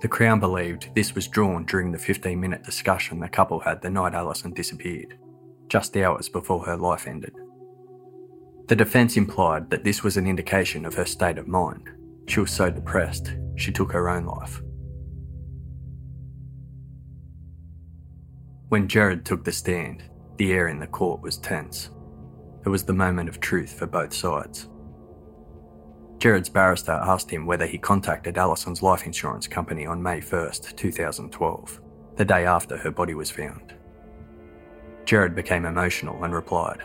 The 0.00 0.08
Crown 0.08 0.40
believed 0.40 0.90
this 0.94 1.14
was 1.14 1.28
drawn 1.28 1.64
during 1.64 1.92
the 1.92 1.98
15 1.98 2.40
minute 2.40 2.64
discussion 2.64 3.20
the 3.20 3.28
couple 3.28 3.60
had 3.60 3.82
the 3.82 3.90
night 3.90 4.14
Allison 4.14 4.52
disappeared 4.52 5.16
just 5.72 5.96
hours 5.96 6.28
before 6.28 6.62
her 6.66 6.76
life 6.76 7.06
ended. 7.06 7.32
The 8.68 8.76
defence 8.76 9.16
implied 9.16 9.70
that 9.70 9.84
this 9.84 10.02
was 10.02 10.18
an 10.18 10.26
indication 10.26 10.84
of 10.84 10.92
her 10.92 11.06
state 11.06 11.38
of 11.38 11.48
mind. 11.48 11.88
She 12.28 12.40
was 12.40 12.50
so 12.50 12.68
depressed, 12.68 13.34
she 13.56 13.72
took 13.72 13.90
her 13.90 14.10
own 14.10 14.26
life. 14.26 14.60
When 18.68 18.86
Gerard 18.86 19.24
took 19.24 19.44
the 19.44 19.52
stand, 19.52 20.02
the 20.36 20.52
air 20.52 20.68
in 20.68 20.78
the 20.78 20.86
court 20.86 21.22
was 21.22 21.38
tense. 21.38 21.88
It 22.66 22.68
was 22.68 22.84
the 22.84 22.92
moment 22.92 23.30
of 23.30 23.40
truth 23.40 23.72
for 23.72 23.86
both 23.86 24.12
sides. 24.12 24.68
Gerard's 26.18 26.50
barrister 26.50 26.92
asked 26.92 27.30
him 27.30 27.46
whether 27.46 27.64
he 27.64 27.78
contacted 27.78 28.36
Allison's 28.36 28.82
life 28.82 29.06
insurance 29.06 29.46
company 29.46 29.86
on 29.86 30.02
May 30.02 30.20
1st, 30.20 30.76
2012, 30.76 31.80
the 32.16 32.24
day 32.26 32.44
after 32.44 32.76
her 32.76 32.90
body 32.90 33.14
was 33.14 33.30
found. 33.30 33.72
Gerard 35.04 35.34
became 35.34 35.64
emotional 35.64 36.22
and 36.24 36.34
replied, 36.34 36.82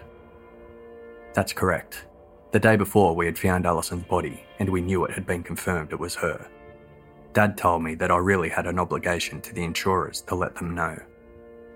That's 1.34 1.54
correct. 1.54 2.06
The 2.52 2.60
day 2.60 2.76
before, 2.76 3.16
we 3.16 3.26
had 3.26 3.38
found 3.38 3.66
Allison's 3.66 4.06
body 4.06 4.44
and 4.60 4.70
we 4.70 4.82
knew 4.82 5.06
it 5.06 5.14
had 5.14 5.28
been 5.28 5.44
confirmed 5.44 5.92
it 5.92 6.00
was 6.00 6.16
her. 6.16 6.48
Dad 7.34 7.58
told 7.58 7.84
me 7.84 7.94
that 7.96 8.12
I 8.12 8.18
really 8.18 8.50
had 8.50 8.66
an 8.66 8.80
obligation 8.80 9.42
to 9.42 9.54
the 9.54 9.64
insurers 9.64 10.22
to 10.22 10.36
let 10.36 10.56
them 10.56 10.74
know. 10.74 10.98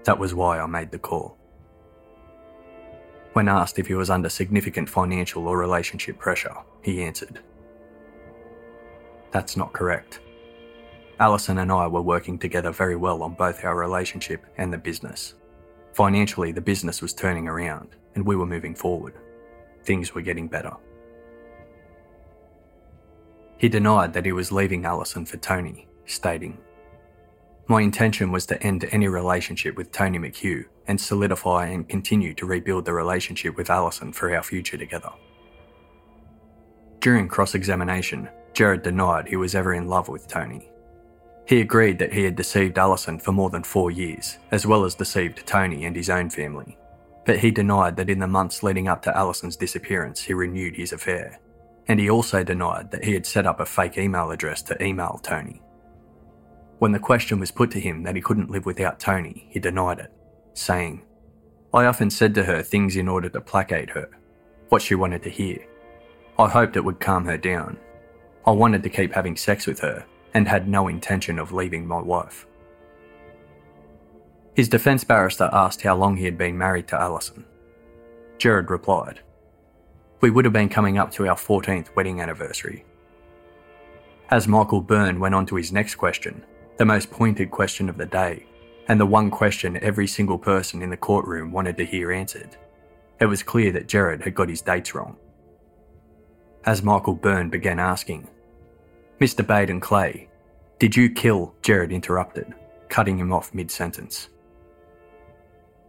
That 0.06 0.18
was 0.18 0.34
why 0.34 0.60
I 0.60 0.66
made 0.66 0.90
the 0.90 0.98
call. 0.98 1.38
When 3.34 3.48
asked 3.48 3.78
if 3.78 3.88
he 3.88 3.94
was 3.94 4.10
under 4.10 4.30
significant 4.30 4.90
financial 4.90 5.48
or 5.48 5.58
relationship 5.58 6.18
pressure, 6.18 6.56
he 6.82 7.04
answered, 7.04 7.40
That's 9.32 9.56
not 9.56 9.72
correct. 9.72 10.20
Allison 11.20 11.60
and 11.60 11.72
I 11.72 11.86
were 11.86 12.02
working 12.02 12.40
together 12.40 12.72
very 12.72 12.96
well 12.96 13.22
on 13.22 13.36
both 13.36 13.64
our 13.64 13.76
relationship 13.76 14.44
and 14.58 14.74
the 14.74 14.78
business. 14.78 15.36
Financially, 15.94 16.52
the 16.52 16.62
business 16.62 17.02
was 17.02 17.14
turning 17.14 17.48
around 17.48 17.96
and 18.16 18.26
we 18.26 18.36
were 18.36 18.46
moving 18.46 18.76
forward. 18.76 19.16
Things 19.84 20.14
were 20.14 20.22
getting 20.22 20.48
better. 20.48 20.76
He 23.58 23.70
denied 23.70 24.14
that 24.14 24.26
he 24.26 24.32
was 24.32 24.52
leaving 24.52 24.86
Allison 24.86 25.26
for 25.26 25.38
Toni, 25.38 25.88
stating, 26.06 26.58
My 27.68 27.82
intention 27.82 28.32
was 28.32 28.46
to 28.48 28.62
end 28.64 28.88
any 28.92 29.08
relationship 29.08 29.76
with 29.76 29.92
Toni 29.92 30.18
McHugh 30.18 30.66
and 30.88 31.00
solidify 31.00 31.68
and 31.68 31.88
continue 31.88 32.34
to 32.36 32.46
rebuild 32.46 32.86
the 32.86 32.94
relationship 32.94 33.56
with 33.56 33.70
Allison 33.70 34.14
for 34.14 34.36
our 34.36 34.42
future 34.42 34.78
together. 34.78 35.12
During 37.02 37.28
cross 37.28 37.54
examination, 37.54 38.30
Gerard 38.54 38.84
denied 38.84 39.28
he 39.28 39.36
was 39.36 39.56
ever 39.56 39.74
in 39.74 39.88
love 39.88 40.08
with 40.08 40.28
Toni. 40.28 40.71
He 41.46 41.60
agreed 41.60 42.00
that 42.00 42.14
he 42.14 42.24
had 42.24 42.36
deceived 42.36 42.78
Allison 42.78 43.20
for 43.20 43.32
more 43.32 43.50
than 43.50 43.64
four 43.64 43.92
years, 43.92 44.38
as 44.52 44.66
well 44.66 44.86
as 44.86 44.96
deceived 44.96 45.46
Toni 45.46 45.86
and 45.86 45.96
his 45.96 46.10
own 46.10 46.30
family. 46.30 46.78
But 47.26 47.40
he 47.40 47.52
denied 47.52 47.98
that 47.98 48.10
in 48.10 48.20
the 48.20 48.28
months 48.28 48.64
leading 48.64 48.88
up 48.88 49.02
to 49.04 49.18
Allison's 49.18 49.56
disappearance, 49.56 50.22
he 50.22 50.34
renewed 50.34 50.76
his 50.76 50.94
affair. 50.94 51.40
And 51.88 52.00
he 52.00 52.10
also 52.10 52.44
denied 52.44 52.92
that 52.92 53.04
he 53.04 53.14
had 53.14 53.26
set 53.26 53.46
up 53.46 53.60
a 53.60 53.66
fake 53.66 53.98
email 53.98 54.32
address 54.32 54.62
to 54.64 54.84
email 54.84 55.20
Toni. 55.22 55.62
When 56.80 56.92
the 56.92 57.00
question 57.00 57.40
was 57.40 57.52
put 57.52 57.70
to 57.72 57.80
him 57.80 58.04
that 58.04 58.16
he 58.16 58.22
couldn't 58.22 58.50
live 58.50 58.66
without 58.66 59.00
Toni, 59.00 59.48
he 59.50 59.60
denied 59.60 60.00
it, 60.00 60.12
saying, 60.54 61.04
I 61.74 61.86
often 61.86 62.10
said 62.10 62.34
to 62.36 62.44
her 62.44 62.64
things 62.64 62.96
in 62.96 63.08
order 63.08 63.30
to 63.30 63.42
placate 63.42 63.90
her, 63.92 64.10
what 64.70 64.82
she 64.82 64.96
wanted 64.96 65.22
to 65.24 65.30
hear. 65.30 65.60
I 66.40 66.48
hoped 66.48 66.76
it 66.76 66.84
would 66.84 67.00
calm 67.00 67.26
her 67.26 67.38
down. 67.38 67.78
I 68.48 68.52
wanted 68.52 68.84
to 68.84 68.90
keep 68.90 69.14
having 69.14 69.38
sex 69.38 69.68
with 69.68 69.80
her 69.82 70.06
and 70.34 70.48
had 70.48 70.68
no 70.68 70.88
intention 70.88 71.40
of 71.40 71.52
leaving 71.52 71.86
my 71.86 72.00
wife. 72.00 72.48
His 74.56 74.70
defence 74.70 75.04
barrister 75.04 75.50
asked 75.52 75.82
how 75.82 75.96
long 75.96 76.18
he 76.18 76.26
had 76.26 76.38
been 76.38 76.58
married 76.58 76.88
to 76.90 77.00
Allison. 77.00 77.46
Gerard 78.38 78.70
replied, 78.70 79.22
We 80.20 80.30
would 80.30 80.46
have 80.46 80.54
been 80.54 80.70
coming 80.70 80.98
up 80.98 81.12
to 81.12 81.28
our 81.28 81.36
14th 81.36 81.96
wedding 81.96 82.22
anniversary. 82.22 82.86
As 84.30 84.48
Michael 84.48 84.82
Byrne 84.82 85.20
went 85.20 85.36
on 85.36 85.46
to 85.48 85.56
his 85.56 85.72
next 85.72 85.96
question, 85.96 86.44
the 86.78 86.86
most 86.86 87.12
pointed 87.12 87.52
question 87.52 87.90
of 87.90 87.98
the 87.98 88.06
day, 88.06 88.46
and 88.88 89.00
the 89.00 89.06
one 89.06 89.30
question 89.30 89.78
every 89.78 90.08
single 90.08 90.38
person 90.38 90.82
in 90.82 90.90
the 90.90 90.98
courtroom 90.98 91.52
wanted 91.52 91.78
to 91.78 91.86
hear 91.86 92.12
answered, 92.12 92.58
it 93.20 93.26
was 93.26 93.44
clear 93.44 93.72
that 93.72 93.88
Gerard 93.88 94.24
had 94.24 94.34
got 94.34 94.50
his 94.50 94.62
dates 94.62 94.96
wrong. 94.96 95.16
As 96.66 96.82
Michael 96.82 97.14
Byrne 97.14 97.50
began 97.50 97.80
asking, 97.80 98.28
Mr. 99.22 99.46
Baden 99.46 99.80
Clay, 99.80 100.28
did 100.80 100.96
you 100.96 101.08
kill? 101.08 101.54
Gerard 101.62 101.92
interrupted, 101.92 102.56
cutting 102.90 103.20
him 103.20 103.32
off 103.32 103.54
mid 103.54 103.70
sentence. 103.70 104.30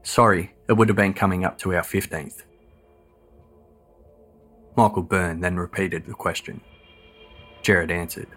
Sorry, 0.03 0.53
it 0.69 0.75
would 0.75 0.91
have 0.91 0.99
been 0.99 1.15
coming 1.15 1.43
up 1.43 1.57
to 1.61 1.75
our 1.75 1.81
15th. 1.81 2.43
Michael 4.77 5.03
Byrne 5.03 5.41
then 5.41 5.57
repeated 5.57 6.05
the 6.05 6.13
question. 6.13 6.61
Gerard 7.63 7.91
answered, 7.91 8.29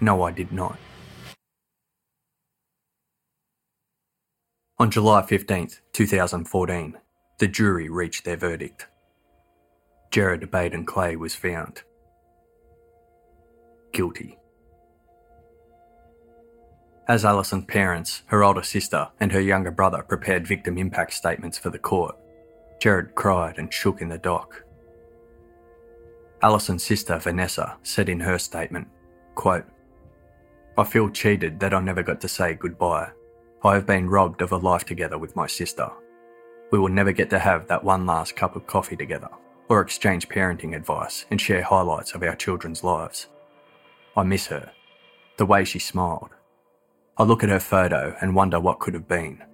No, 0.00 0.22
I 0.22 0.30
did 0.30 0.52
not. 0.52 0.78
On 4.78 4.92
July 4.92 5.22
15th, 5.22 5.80
2014, 5.92 6.96
the 7.38 7.48
jury 7.48 7.88
reached 7.88 8.24
their 8.24 8.36
verdict. 8.36 8.86
Gerard 10.12 10.48
Baden 10.52 10.86
Clay 10.86 11.16
was 11.16 11.34
found 11.34 11.82
guilty. 13.98 14.38
As 17.08 17.24
Allison's 17.24 17.64
parents, 17.64 18.22
her 18.26 18.44
older 18.44 18.62
sister, 18.62 19.08
and 19.18 19.32
her 19.32 19.40
younger 19.40 19.72
brother 19.72 20.02
prepared 20.02 20.46
victim 20.46 20.78
impact 20.78 21.14
statements 21.14 21.58
for 21.58 21.70
the 21.70 21.80
court, 21.80 22.14
Gerard 22.78 23.16
cried 23.16 23.58
and 23.58 23.74
shook 23.74 24.00
in 24.00 24.08
the 24.08 24.18
dock. 24.18 24.62
Allison's 26.42 26.84
sister, 26.84 27.18
Vanessa, 27.18 27.76
said 27.82 28.08
in 28.08 28.20
her 28.20 28.38
statement, 28.38 28.86
quote, 29.34 29.64
I 30.76 30.84
feel 30.84 31.10
cheated 31.10 31.58
that 31.58 31.74
I 31.74 31.80
never 31.80 32.04
got 32.04 32.20
to 32.20 32.28
say 32.28 32.54
goodbye. 32.54 33.10
I 33.64 33.74
have 33.74 33.84
been 33.84 34.08
robbed 34.08 34.42
of 34.42 34.52
a 34.52 34.56
life 34.58 34.84
together 34.84 35.18
with 35.18 35.34
my 35.34 35.48
sister. 35.48 35.90
We 36.70 36.78
will 36.78 36.94
never 37.00 37.10
get 37.10 37.30
to 37.30 37.40
have 37.40 37.66
that 37.66 37.82
one 37.82 38.06
last 38.06 38.36
cup 38.36 38.54
of 38.54 38.68
coffee 38.68 38.94
together, 38.94 39.30
or 39.68 39.80
exchange 39.80 40.28
parenting 40.28 40.76
advice 40.76 41.26
and 41.32 41.40
share 41.40 41.62
highlights 41.62 42.12
of 42.12 42.22
our 42.22 42.36
children's 42.36 42.84
lives. 42.84 43.26
I 44.18 44.24
miss 44.24 44.48
her, 44.48 44.72
the 45.36 45.46
way 45.46 45.62
she 45.64 45.78
smiled, 45.78 46.30
I 47.18 47.22
look 47.22 47.44
at 47.44 47.50
her 47.50 47.60
photo 47.60 48.16
and 48.20 48.34
wonder 48.34 48.58
what 48.58 48.80
could 48.80 48.94
have 48.94 49.06
been. 49.06 49.44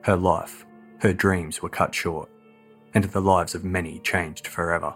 Her 0.00 0.16
life, 0.16 0.64
her 1.00 1.12
dreams 1.12 1.60
were 1.60 1.68
cut 1.68 1.94
short, 1.94 2.30
and 2.94 3.04
the 3.04 3.20
lives 3.20 3.54
of 3.54 3.62
many 3.62 3.98
changed 3.98 4.46
forever. 4.46 4.94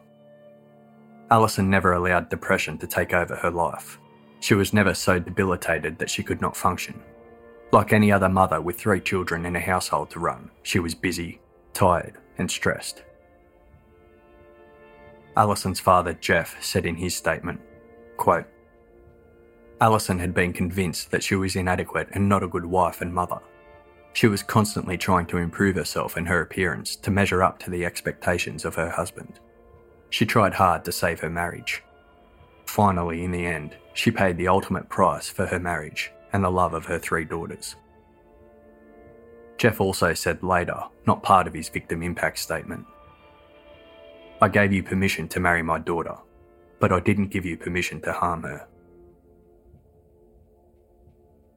Allison 1.30 1.68
never 1.68 1.92
allowed 1.92 2.30
depression 2.30 2.78
to 2.78 2.86
take 2.86 3.12
over 3.12 3.36
her 3.36 3.50
life. 3.50 3.98
She 4.40 4.54
was 4.54 4.72
never 4.72 4.94
so 4.94 5.18
debilitated 5.18 5.98
that 5.98 6.08
she 6.08 6.22
could 6.22 6.40
not 6.40 6.56
function. 6.56 6.98
Like 7.72 7.92
any 7.92 8.10
other 8.10 8.30
mother 8.30 8.62
with 8.62 8.80
three 8.80 9.00
children 9.00 9.44
and 9.44 9.54
a 9.54 9.60
household 9.60 10.08
to 10.12 10.18
run, 10.18 10.50
she 10.62 10.78
was 10.78 10.94
busy, 10.94 11.42
tired, 11.74 12.14
and 12.38 12.50
stressed. 12.50 13.02
Allison's 15.36 15.78
father, 15.78 16.14
Geoff, 16.14 16.56
said 16.62 16.86
in 16.86 16.96
his 16.96 17.14
statement, 17.14 17.60
quote, 18.16 18.46
Allison 19.80 20.18
had 20.18 20.34
been 20.34 20.52
convinced 20.52 21.10
that 21.10 21.22
she 21.22 21.34
was 21.34 21.56
inadequate 21.56 22.08
and 22.12 22.28
not 22.28 22.42
a 22.42 22.48
good 22.48 22.66
wife 22.66 23.00
and 23.00 23.12
mother. 23.12 23.38
She 24.12 24.26
was 24.26 24.42
constantly 24.42 24.98
trying 24.98 25.26
to 25.26 25.38
improve 25.38 25.76
herself 25.76 26.16
and 26.16 26.28
her 26.28 26.42
appearance 26.42 26.96
to 26.96 27.10
measure 27.10 27.42
up 27.42 27.58
to 27.60 27.70
the 27.70 27.84
expectations 27.84 28.64
of 28.64 28.74
her 28.74 28.90
husband. 28.90 29.40
She 30.10 30.26
tried 30.26 30.52
hard 30.52 30.84
to 30.84 30.92
save 30.92 31.20
her 31.20 31.30
marriage. 31.30 31.82
Finally, 32.66 33.24
in 33.24 33.30
the 33.30 33.46
end, 33.46 33.76
she 33.94 34.10
paid 34.10 34.36
the 34.36 34.48
ultimate 34.48 34.88
price 34.88 35.28
for 35.28 35.46
her 35.46 35.58
marriage 35.58 36.12
and 36.32 36.44
the 36.44 36.50
love 36.50 36.74
of 36.74 36.84
her 36.86 36.98
three 36.98 37.24
daughters. 37.24 37.76
Geoff 39.56 39.80
also 39.80 40.14
said 40.14 40.42
later, 40.42 40.82
not 41.06 41.22
part 41.22 41.46
of 41.46 41.54
his 41.54 41.68
victim 41.68 42.02
impact 42.02 42.38
statement 42.38 42.86
I 44.42 44.48
gave 44.48 44.72
you 44.72 44.82
permission 44.82 45.28
to 45.28 45.40
marry 45.40 45.62
my 45.62 45.78
daughter, 45.78 46.16
but 46.78 46.92
I 46.92 47.00
didn't 47.00 47.28
give 47.28 47.44
you 47.44 47.58
permission 47.58 48.00
to 48.02 48.12
harm 48.12 48.42
her. 48.44 48.66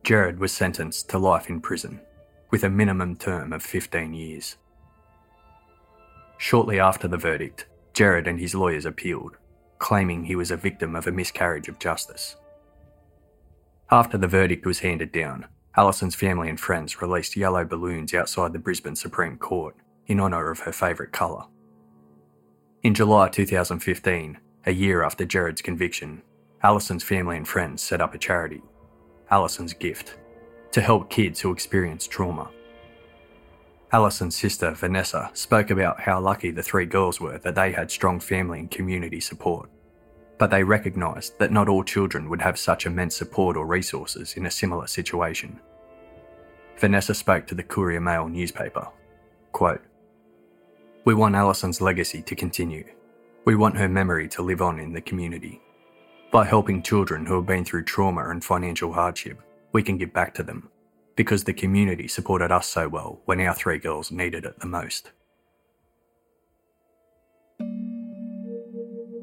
Gerard 0.03 0.38
was 0.38 0.51
sentenced 0.51 1.09
to 1.09 1.17
life 1.17 1.49
in 1.49 1.61
prison, 1.61 2.01
with 2.51 2.65
a 2.65 2.69
minimum 2.69 3.15
term 3.15 3.53
of 3.53 3.63
15 3.63 4.13
years. 4.13 4.57
Shortly 6.38 6.77
after 6.77 7.07
the 7.07 7.17
verdict, 7.17 7.67
Gerard 7.93 8.27
and 8.27 8.38
his 8.38 8.53
lawyers 8.53 8.85
appealed, 8.85 9.38
claiming 9.80 10.25
he 10.25 10.35
was 10.35 10.51
a 10.51 10.57
victim 10.57 10.93
of 10.93 11.07
a 11.07 11.11
miscarriage 11.11 11.69
of 11.69 11.80
justice. 11.80 12.35
After 13.91 14.17
the 14.17 14.27
verdict 14.27 14.65
was 14.65 14.80
handed 14.80 15.13
down, 15.13 15.45
Allison's 15.77 16.15
family 16.15 16.49
and 16.49 16.59
friends 16.59 17.01
released 17.01 17.38
yellow 17.38 17.63
balloons 17.63 18.13
outside 18.13 18.51
the 18.51 18.59
Brisbane 18.59 18.97
Supreme 18.97 19.38
Court 19.38 19.75
in 20.07 20.19
honour 20.19 20.51
of 20.51 20.59
her 20.59 20.73
favourite 20.73 21.13
colour. 21.13 21.45
In 22.84 22.93
July 22.93 23.30
2015, 23.30 24.38
a 24.65 24.73
year 24.73 25.01
after 25.01 25.23
Gerard's 25.23 25.61
conviction, 25.61 26.23
Allison's 26.61 27.03
family 27.03 27.38
and 27.38 27.47
friends 27.47 27.81
set 27.81 28.01
up 28.01 28.13
a 28.13 28.17
charity 28.17 28.61
Allison's 29.32 29.74
gift 29.74 30.18
to 30.72 30.82
help 30.82 31.10
kids 31.10 31.40
who 31.40 31.52
experience 31.52 32.08
trauma. 32.08 32.50
Allison's 33.91 34.36
sister, 34.36 34.72
Vanessa, 34.72 35.30
spoke 35.34 35.70
about 35.70 36.00
how 36.00 36.20
lucky 36.20 36.50
the 36.50 36.64
three 36.64 36.86
girls 36.86 37.22
were 37.22 37.38
that 37.38 37.54
they 37.54 37.72
had 37.72 37.91
strong 37.91 38.20
family 38.20 38.60
and 38.60 38.72
community 38.72 39.20
support. 39.20 39.70
But 40.40 40.50
they 40.50 40.64
recognised 40.64 41.38
that 41.38 41.52
not 41.52 41.70
all 41.70 41.84
children 41.84 42.28
would 42.30 42.41
have 42.41 42.58
such 42.58 42.88
immense 42.88 43.16
support 43.16 43.56
or 43.56 43.68
resources 43.68 44.34
in 44.34 44.48
a 44.48 44.52
similar 44.52 44.88
situation. 44.88 45.60
Vanessa 46.78 47.14
spoke 47.14 47.45
to 47.48 47.56
the 47.56 47.62
Courier 47.62 48.02
Mail 48.02 48.28
newspaper. 48.28 48.88
Quote, 49.52 49.82
We 51.06 51.14
want 51.14 51.36
Allison's 51.36 51.80
legacy 51.80 52.24
to 52.24 52.36
continue. 52.36 52.86
We 53.45 53.56
want 53.56 53.78
her 53.78 53.88
memory 53.88 54.28
to 54.30 54.41
live 54.41 54.62
on 54.62 54.80
in 54.80 54.91
the 54.91 55.02
community. 55.02 55.62
By 56.34 56.45
helping 56.45 56.81
children 56.81 57.27
who 57.27 57.35
have 57.35 57.45
been 57.45 57.64
through 57.64 57.84
trauma 57.84 58.27
and 58.31 58.43
financial 58.43 58.91
hardship, 58.91 59.39
we 59.72 59.84
can 59.84 59.99
give 59.99 60.14
back 60.14 60.34
to 60.34 60.41
them 60.41 60.68
because 61.15 61.43
the 61.43 61.53
community 61.53 62.07
supported 62.07 62.51
us 62.51 62.65
so 62.65 62.89
well 62.89 63.22
when 63.26 63.39
our 63.39 63.53
three 63.53 63.77
girls 63.77 64.11
needed 64.11 64.43
it 64.43 64.60
the 64.60 64.65
most. 64.65 65.11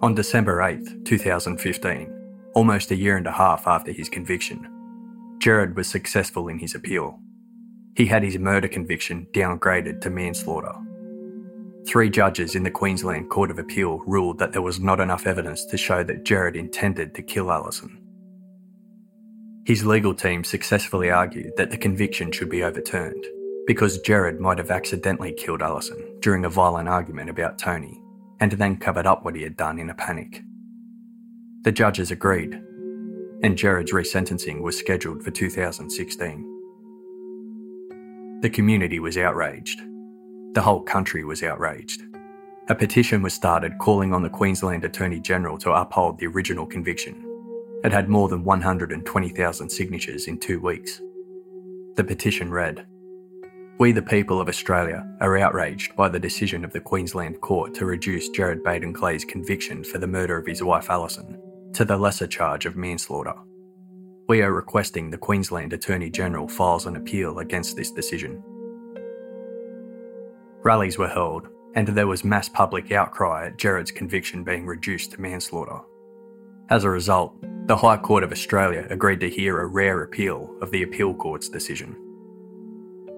On 0.01 0.15
December 0.15 0.63
8, 0.63 1.05
2015, 1.05 2.15
almost 2.55 2.93
a 2.93 2.97
year 2.97 3.17
and 3.17 3.27
a 3.27 3.33
half 3.33 3.67
after 3.67 3.91
his 3.91 4.09
conviction, 4.09 5.37
Gerard 5.39 5.75
was 5.75 5.89
successful 5.89 6.47
in 6.47 6.61
his 6.61 6.77
appeal. 6.77 7.19
He 7.97 8.07
had 8.07 8.23
his 8.23 8.39
murder 8.39 8.69
conviction 8.69 9.27
downgraded 9.33 10.01
to 10.03 10.11
manslaughter. 10.11 10.77
Three 11.87 12.11
judges 12.11 12.55
in 12.55 12.63
the 12.63 12.71
Queensland 12.71 13.31
Court 13.31 13.51
of 13.51 13.59
Appeal 13.59 14.03
ruled 14.07 14.39
that 14.39 14.53
there 14.53 14.63
was 14.63 14.81
not 14.81 15.01
enough 15.01 15.27
evidence 15.27 15.65
to 15.67 15.77
show 15.77 16.03
that 16.05 16.25
Gerard 16.25 16.57
intended 16.57 17.15
to 17.15 17.23
kill 17.23 17.51
Allison. 17.51 17.99
His 19.65 19.85
legal 19.85 20.15
team 20.15 20.45
successfully 20.45 21.11
argued 21.11 21.53
that 21.57 21.71
the 21.71 21.79
conviction 21.79 22.33
should 22.33 22.51
be 22.51 22.63
overturned 22.63 23.25
because 23.67 24.01
Gerard 24.01 24.41
might 24.41 24.59
have 24.59 24.71
accidentally 24.71 25.33
killed 25.33 25.63
Allison 25.63 26.19
during 26.21 26.45
a 26.45 26.51
violent 26.51 26.89
argument 26.89 27.31
about 27.31 27.59
Toni 27.59 28.01
and 28.41 28.53
then 28.53 28.77
covered 28.77 29.07
up 29.07 29.25
what 29.25 29.37
he 29.37 29.43
had 29.43 29.57
done 29.57 29.79
in 29.79 29.91
a 29.91 29.95
panic. 29.95 30.43
The 31.63 31.73
judges 31.73 32.11
agreed 32.11 32.61
and 33.43 33.57
Gerard's 33.57 33.93
resentencing 33.93 34.61
was 34.61 34.79
scheduled 34.79 35.23
for 35.23 35.31
2016. 35.31 36.61
The 38.43 38.51
community 38.51 38.99
was 38.99 39.17
outraged. 39.17 39.81
The 40.53 40.63
whole 40.63 40.83
country 40.83 41.25
was 41.25 41.45
outraged. 41.45 42.03
A 42.69 42.75
petition 42.75 43.23
was 43.23 43.33
started 43.33 43.79
calling 43.79 44.13
on 44.13 44.23
the 44.23 44.29
Queensland 44.29 44.85
Attorney 44.85 45.21
General 45.21 45.57
to 45.59 45.71
uphold 45.71 46.19
the 46.19 46.27
original 46.27 46.67
conviction. 46.67 47.25
It 47.85 47.93
had 47.93 48.09
more 48.09 48.29
than 48.29 48.43
120,000 48.43 49.69
signatures 49.69 50.27
in 50.27 50.39
two 50.39 50.61
weeks. 50.61 51.01
The 51.95 52.03
petition 52.03 52.51
read 52.51 52.85
We, 53.79 53.93
the 53.93 54.03
people 54.03 54.41
of 54.41 54.49
Australia, 54.49 55.07
are 55.21 55.39
outraged 55.39 55.95
by 55.95 56.09
the 56.09 56.19
decision 56.19 56.65
of 56.65 56.73
the 56.73 56.81
Queensland 56.81 57.41
Court 57.41 57.73
to 57.75 57.87
reduce 57.87 58.29
Gerard 58.29 58.65
Baden 58.65 58.93
Clay's 58.93 59.25
conviction 59.25 59.85
for 59.85 59.99
the 59.99 60.09
murder 60.09 60.37
of 60.37 60.47
his 60.49 60.65
wife 60.65 60.91
Allison 60.91 61.41
to 61.75 61.85
the 61.85 61.97
lesser 61.97 62.27
charge 62.27 62.67
of 62.67 62.75
manslaughter. 62.75 63.35
We 64.29 64.43
are 64.43 64.53
requesting 64.53 65.11
the 65.11 65.19
Queensland 65.19 65.73
Attorney 65.73 66.11
General 66.11 66.49
files 66.49 66.87
an 66.87 66.97
appeal 66.97 67.39
against 67.39 67.77
this 67.77 67.93
decision. 67.93 68.43
Rallies 70.63 70.99
were 70.99 71.09
held, 71.09 71.49
and 71.75 71.89
there 71.89 72.07
was 72.07 72.25
mass 72.25 72.49
public 72.49 72.93
outcry 72.93 73.47
at 73.47 73.57
Gerard's 73.57 73.91
conviction 73.91 74.45
being 74.45 74.67
reduced 74.67 75.13
to 75.13 75.21
manslaughter. 75.21 75.81
As 76.69 76.85
a 76.85 76.91
result, 76.91 77.35
the 77.67 77.77
High 77.77 77.97
Court 77.97 78.23
of 78.23 78.33
Australia 78.33 78.87
agreed 78.91 79.21
to 79.21 79.31
hear 79.31 79.61
a 79.61 79.67
rare 79.67 80.03
appeal 80.03 80.51
of 80.61 80.71
the 80.71 80.83
appeal 80.83 81.15
court's 81.15 81.49
decision. 81.49 81.97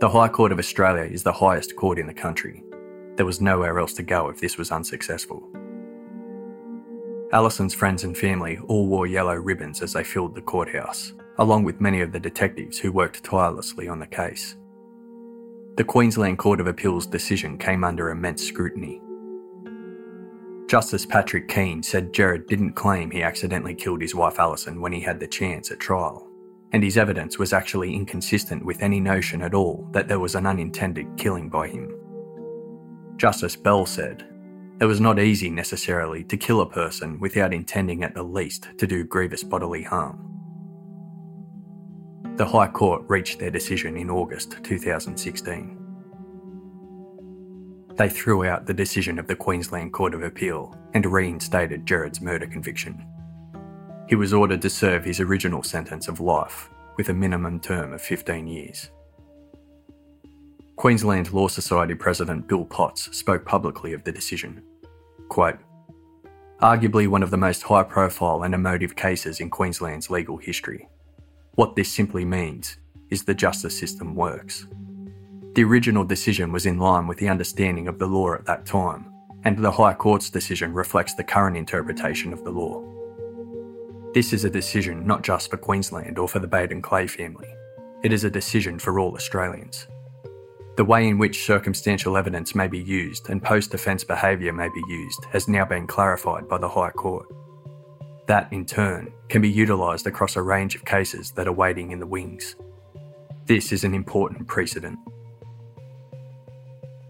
The 0.00 0.08
High 0.08 0.28
Court 0.28 0.52
of 0.52 0.58
Australia 0.58 1.04
is 1.04 1.22
the 1.22 1.32
highest 1.32 1.76
court 1.76 1.98
in 1.98 2.06
the 2.06 2.14
country. 2.14 2.62
There 3.16 3.26
was 3.26 3.40
nowhere 3.40 3.78
else 3.78 3.94
to 3.94 4.02
go 4.02 4.28
if 4.28 4.40
this 4.40 4.56
was 4.56 4.70
unsuccessful. 4.70 5.48
Allison's 7.32 7.74
friends 7.74 8.04
and 8.04 8.16
family 8.16 8.58
all 8.68 8.86
wore 8.86 9.06
yellow 9.06 9.34
ribbons 9.34 9.80
as 9.80 9.94
they 9.94 10.04
filled 10.04 10.34
the 10.34 10.42
courthouse, 10.42 11.12
along 11.38 11.64
with 11.64 11.80
many 11.80 12.02
of 12.02 12.12
the 12.12 12.20
detectives 12.20 12.78
who 12.78 12.92
worked 12.92 13.24
tirelessly 13.24 13.88
on 13.88 13.98
the 13.98 14.06
case. 14.06 14.56
The 15.74 15.84
Queensland 15.84 16.36
Court 16.36 16.60
of 16.60 16.66
Appeal's 16.66 17.06
decision 17.06 17.56
came 17.56 17.82
under 17.82 18.10
immense 18.10 18.46
scrutiny. 18.46 19.00
Justice 20.68 21.06
Patrick 21.06 21.48
Keane 21.48 21.82
said 21.82 22.12
Gerard 22.12 22.46
didn't 22.46 22.74
claim 22.74 23.10
he 23.10 23.22
accidentally 23.22 23.74
killed 23.74 24.02
his 24.02 24.14
wife 24.14 24.38
Allison 24.38 24.82
when 24.82 24.92
he 24.92 25.00
had 25.00 25.18
the 25.18 25.26
chance 25.26 25.70
at 25.70 25.80
trial, 25.80 26.28
and 26.72 26.84
his 26.84 26.98
evidence 26.98 27.38
was 27.38 27.54
actually 27.54 27.94
inconsistent 27.94 28.62
with 28.66 28.82
any 28.82 29.00
notion 29.00 29.40
at 29.40 29.54
all 29.54 29.88
that 29.92 30.08
there 30.08 30.20
was 30.20 30.34
an 30.34 30.46
unintended 30.46 31.06
killing 31.16 31.48
by 31.48 31.68
him. 31.68 31.90
Justice 33.16 33.56
Bell 33.56 33.86
said 33.86 34.28
it 34.78 34.84
was 34.84 35.00
not 35.00 35.18
easy 35.18 35.48
necessarily 35.48 36.22
to 36.24 36.36
kill 36.36 36.60
a 36.60 36.68
person 36.68 37.18
without 37.18 37.54
intending 37.54 38.04
at 38.04 38.14
the 38.14 38.22
least 38.22 38.68
to 38.76 38.86
do 38.86 39.04
grievous 39.04 39.42
bodily 39.42 39.82
harm. 39.82 40.31
The 42.36 42.46
High 42.46 42.68
Court 42.68 43.02
reached 43.08 43.38
their 43.38 43.50
decision 43.50 43.94
in 43.98 44.08
August 44.08 44.56
2016. 44.64 45.78
They 47.96 48.08
threw 48.08 48.46
out 48.46 48.64
the 48.64 48.72
decision 48.72 49.18
of 49.18 49.26
the 49.26 49.36
Queensland 49.36 49.92
Court 49.92 50.14
of 50.14 50.22
Appeal 50.22 50.74
and 50.94 51.04
reinstated 51.04 51.84
Gerard's 51.84 52.22
murder 52.22 52.46
conviction. 52.46 53.06
He 54.08 54.14
was 54.14 54.32
ordered 54.32 54.62
to 54.62 54.70
serve 54.70 55.04
his 55.04 55.20
original 55.20 55.62
sentence 55.62 56.08
of 56.08 56.20
life 56.20 56.70
with 56.96 57.10
a 57.10 57.14
minimum 57.14 57.60
term 57.60 57.92
of 57.92 58.00
15 58.00 58.46
years. 58.46 58.90
Queensland 60.76 61.34
Law 61.34 61.48
Society 61.48 61.94
President 61.94 62.48
Bill 62.48 62.64
Potts 62.64 63.14
spoke 63.14 63.44
publicly 63.44 63.92
of 63.92 64.04
the 64.04 64.12
decision. 64.12 64.62
Quote, 65.28 65.58
Arguably 66.62 67.08
one 67.08 67.22
of 67.22 67.30
the 67.30 67.36
most 67.36 67.62
high 67.62 67.82
profile 67.82 68.44
and 68.44 68.54
emotive 68.54 68.96
cases 68.96 69.38
in 69.38 69.50
Queensland's 69.50 70.08
legal 70.08 70.38
history. 70.38 70.88
What 71.54 71.76
this 71.76 71.92
simply 71.92 72.24
means 72.24 72.78
is 73.10 73.24
the 73.24 73.34
justice 73.34 73.78
system 73.78 74.14
works. 74.14 74.66
The 75.54 75.64
original 75.64 76.02
decision 76.02 76.50
was 76.50 76.64
in 76.64 76.78
line 76.78 77.06
with 77.06 77.18
the 77.18 77.28
understanding 77.28 77.88
of 77.88 77.98
the 77.98 78.06
law 78.06 78.32
at 78.32 78.46
that 78.46 78.64
time, 78.64 79.12
and 79.44 79.58
the 79.58 79.70
High 79.70 79.92
Court's 79.92 80.30
decision 80.30 80.72
reflects 80.72 81.14
the 81.14 81.24
current 81.24 81.58
interpretation 81.58 82.32
of 82.32 82.42
the 82.42 82.50
law. 82.50 82.82
This 84.14 84.32
is 84.32 84.44
a 84.44 84.50
decision 84.50 85.06
not 85.06 85.22
just 85.22 85.50
for 85.50 85.58
Queensland 85.58 86.18
or 86.18 86.26
for 86.26 86.38
the 86.38 86.46
Baden 86.46 86.80
Clay 86.80 87.06
family, 87.06 87.48
it 88.02 88.14
is 88.14 88.24
a 88.24 88.30
decision 88.30 88.78
for 88.78 88.98
all 88.98 89.14
Australians. 89.14 89.86
The 90.78 90.86
way 90.86 91.06
in 91.06 91.18
which 91.18 91.44
circumstantial 91.44 92.16
evidence 92.16 92.54
may 92.54 92.66
be 92.66 92.80
used 92.80 93.28
and 93.28 93.42
post 93.42 93.74
offence 93.74 94.04
behaviour 94.04 94.54
may 94.54 94.70
be 94.70 94.82
used 94.88 95.26
has 95.32 95.48
now 95.48 95.66
been 95.66 95.86
clarified 95.86 96.48
by 96.48 96.56
the 96.56 96.68
High 96.68 96.92
Court. 96.92 97.26
That, 98.32 98.50
in 98.50 98.64
turn, 98.64 99.12
can 99.28 99.42
be 99.42 99.50
utilised 99.50 100.06
across 100.06 100.36
a 100.36 100.42
range 100.42 100.74
of 100.74 100.86
cases 100.86 101.32
that 101.32 101.46
are 101.46 101.52
waiting 101.52 101.90
in 101.90 101.98
the 101.98 102.06
wings. 102.06 102.56
This 103.44 103.72
is 103.72 103.84
an 103.84 103.92
important 103.92 104.48
precedent. 104.48 104.98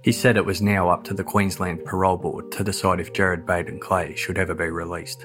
He 0.02 0.10
said 0.10 0.36
it 0.36 0.44
was 0.44 0.60
now 0.60 0.88
up 0.88 1.04
to 1.04 1.14
the 1.14 1.22
Queensland 1.22 1.84
Parole 1.84 2.16
Board 2.16 2.50
to 2.50 2.64
decide 2.64 2.98
if 2.98 3.12
Gerard 3.12 3.46
Baden 3.46 3.78
Clay 3.78 4.16
should 4.16 4.36
ever 4.36 4.52
be 4.52 4.64
released. 4.64 5.24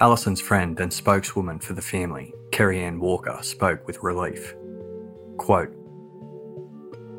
Allison's 0.00 0.40
friend 0.40 0.80
and 0.80 0.92
spokeswoman 0.92 1.60
for 1.60 1.74
the 1.74 1.80
family, 1.80 2.34
Kerry 2.50 2.82
Ann 2.82 2.98
Walker, 2.98 3.38
spoke 3.42 3.86
with 3.86 4.02
relief. 4.02 4.56
Quote, 5.36 5.72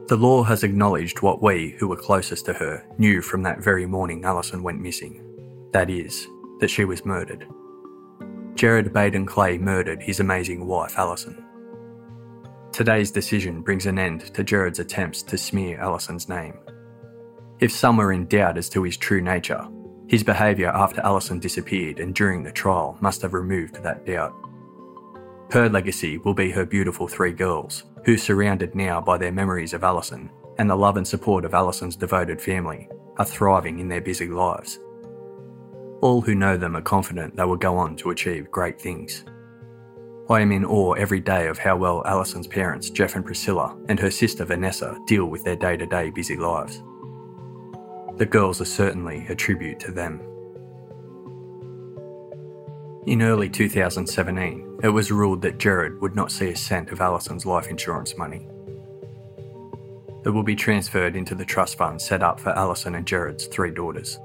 the 0.09 0.17
law 0.17 0.43
has 0.43 0.63
acknowledged 0.63 1.21
what 1.21 1.41
we, 1.41 1.77
who 1.79 1.87
were 1.87 1.95
closest 1.95 2.45
to 2.47 2.53
her, 2.53 2.85
knew 2.97 3.21
from 3.21 3.43
that 3.43 3.63
very 3.63 3.85
morning 3.85 4.25
Allison 4.25 4.61
went 4.61 4.81
missing. 4.81 5.21
That 5.71 5.89
is, 5.89 6.27
that 6.59 6.69
she 6.69 6.85
was 6.85 7.05
murdered. 7.05 7.47
Gerard 8.55 8.93
Baden 8.93 9.25
Clay 9.25 9.57
murdered 9.57 10.01
his 10.01 10.19
amazing 10.19 10.65
wife, 10.65 10.97
Allison. 10.97 11.43
Today's 12.71 13.11
decision 13.11 13.61
brings 13.61 13.85
an 13.85 13.99
end 13.99 14.33
to 14.33 14.43
Gerard's 14.43 14.79
attempts 14.79 15.23
to 15.23 15.37
smear 15.37 15.79
Allison's 15.79 16.29
name. 16.29 16.57
If 17.59 17.71
some 17.71 17.97
were 17.97 18.11
in 18.11 18.27
doubt 18.27 18.57
as 18.57 18.69
to 18.69 18.83
his 18.83 18.97
true 18.97 19.21
nature, 19.21 19.67
his 20.07 20.23
behaviour 20.23 20.69
after 20.69 21.01
Allison 21.01 21.39
disappeared 21.39 21.99
and 21.99 22.13
during 22.13 22.43
the 22.43 22.51
trial 22.51 22.97
must 23.01 23.21
have 23.21 23.33
removed 23.33 23.81
that 23.81 24.05
doubt. 24.05 24.33
Her 25.51 25.69
legacy 25.69 26.17
will 26.17 26.33
be 26.33 26.51
her 26.51 26.65
beautiful 26.65 27.07
three 27.07 27.31
girls, 27.31 27.83
who, 28.03 28.17
surrounded 28.17 28.75
now 28.75 29.01
by 29.01 29.17
their 29.17 29.31
memories 29.31 29.73
of 29.73 29.83
Allison 29.83 30.29
and 30.57 30.69
the 30.69 30.75
love 30.75 30.97
and 30.97 31.07
support 31.07 31.43
of 31.43 31.53
Allison's 31.53 31.95
devoted 31.95 32.41
family, 32.41 32.87
are 33.17 33.25
thriving 33.25 33.79
in 33.79 33.87
their 33.87 34.01
busy 34.01 34.27
lives. 34.27 34.79
All 36.05 36.21
who 36.21 36.35
know 36.35 36.55
them 36.55 36.77
are 36.77 36.83
confident 36.83 37.35
they 37.35 37.45
will 37.45 37.55
go 37.55 37.77
on 37.79 37.95
to 37.95 38.11
achieve 38.11 38.51
great 38.51 38.79
things. 38.79 39.25
I 40.29 40.39
am 40.39 40.51
in 40.51 40.63
awe 40.63 40.93
every 40.93 41.19
day 41.19 41.47
of 41.47 41.57
how 41.57 41.77
well 41.77 42.05
Allison's 42.05 42.45
parents, 42.45 42.91
Geoff 42.91 43.15
and 43.15 43.25
Priscilla, 43.25 43.75
and 43.89 43.99
her 43.99 44.11
sister 44.11 44.45
Vanessa 44.45 44.95
deal 45.07 45.25
with 45.25 45.43
their 45.43 45.55
day 45.55 45.75
to 45.77 45.87
day 45.87 46.11
busy 46.11 46.37
lives. 46.37 46.83
The 48.17 48.27
girls 48.27 48.61
are 48.61 48.65
certainly 48.65 49.25
a 49.29 49.33
tribute 49.33 49.79
to 49.79 49.91
them. 49.91 50.21
In 53.07 53.23
early 53.23 53.49
2017, 53.49 54.81
it 54.83 54.89
was 54.89 55.11
ruled 55.11 55.41
that 55.41 55.57
Gerard 55.57 55.99
would 56.01 56.15
not 56.15 56.31
see 56.31 56.51
a 56.51 56.55
cent 56.55 56.91
of 56.91 57.01
Allison's 57.01 57.47
life 57.47 57.65
insurance 57.67 58.15
money. 58.15 58.47
It 60.23 60.29
will 60.29 60.43
be 60.43 60.55
transferred 60.55 61.15
into 61.15 61.33
the 61.33 61.45
trust 61.45 61.79
fund 61.79 61.99
set 61.99 62.21
up 62.21 62.39
for 62.39 62.51
Allison 62.51 62.93
and 62.93 63.07
Gerard's 63.07 63.47
three 63.47 63.71
daughters. 63.71 64.19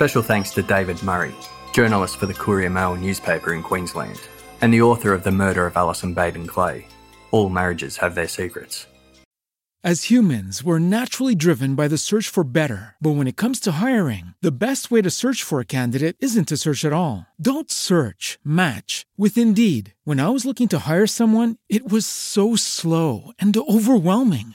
Special 0.00 0.22
thanks 0.22 0.50
to 0.52 0.62
David 0.62 1.02
Murray, 1.02 1.34
journalist 1.74 2.16
for 2.16 2.24
the 2.24 2.32
Courier 2.32 2.70
Mail 2.70 2.96
newspaper 2.96 3.52
in 3.52 3.62
Queensland, 3.62 4.18
and 4.62 4.72
the 4.72 4.80
author 4.80 5.12
of 5.12 5.24
The 5.24 5.30
Murder 5.30 5.66
of 5.66 5.76
Allison 5.76 6.14
Baden 6.14 6.46
Clay, 6.46 6.86
All 7.32 7.50
marriages 7.50 7.98
have 7.98 8.14
their 8.14 8.26
secrets. 8.26 8.86
As 9.82 10.04
humans, 10.04 10.62
we're 10.62 10.78
naturally 10.78 11.34
driven 11.34 11.74
by 11.74 11.88
the 11.88 11.96
search 11.96 12.28
for 12.28 12.44
better. 12.44 12.96
But 13.00 13.12
when 13.12 13.26
it 13.26 13.38
comes 13.38 13.58
to 13.60 13.72
hiring, 13.72 14.34
the 14.42 14.52
best 14.52 14.90
way 14.90 15.00
to 15.00 15.10
search 15.10 15.42
for 15.42 15.58
a 15.58 15.64
candidate 15.64 16.16
isn't 16.20 16.48
to 16.48 16.56
search 16.56 16.84
at 16.84 16.92
all. 16.92 17.26
Don't 17.40 17.70
search, 17.70 18.38
match 18.44 19.06
with 19.16 19.36
Indeed. 19.38 19.94
When 20.04 20.20
I 20.20 20.28
was 20.28 20.44
looking 20.44 20.68
to 20.68 20.80
hire 20.80 21.06
someone, 21.06 21.56
it 21.68 21.90
was 21.90 22.04
so 22.06 22.56
slow 22.56 23.32
and 23.38 23.56
overwhelming. 23.56 24.54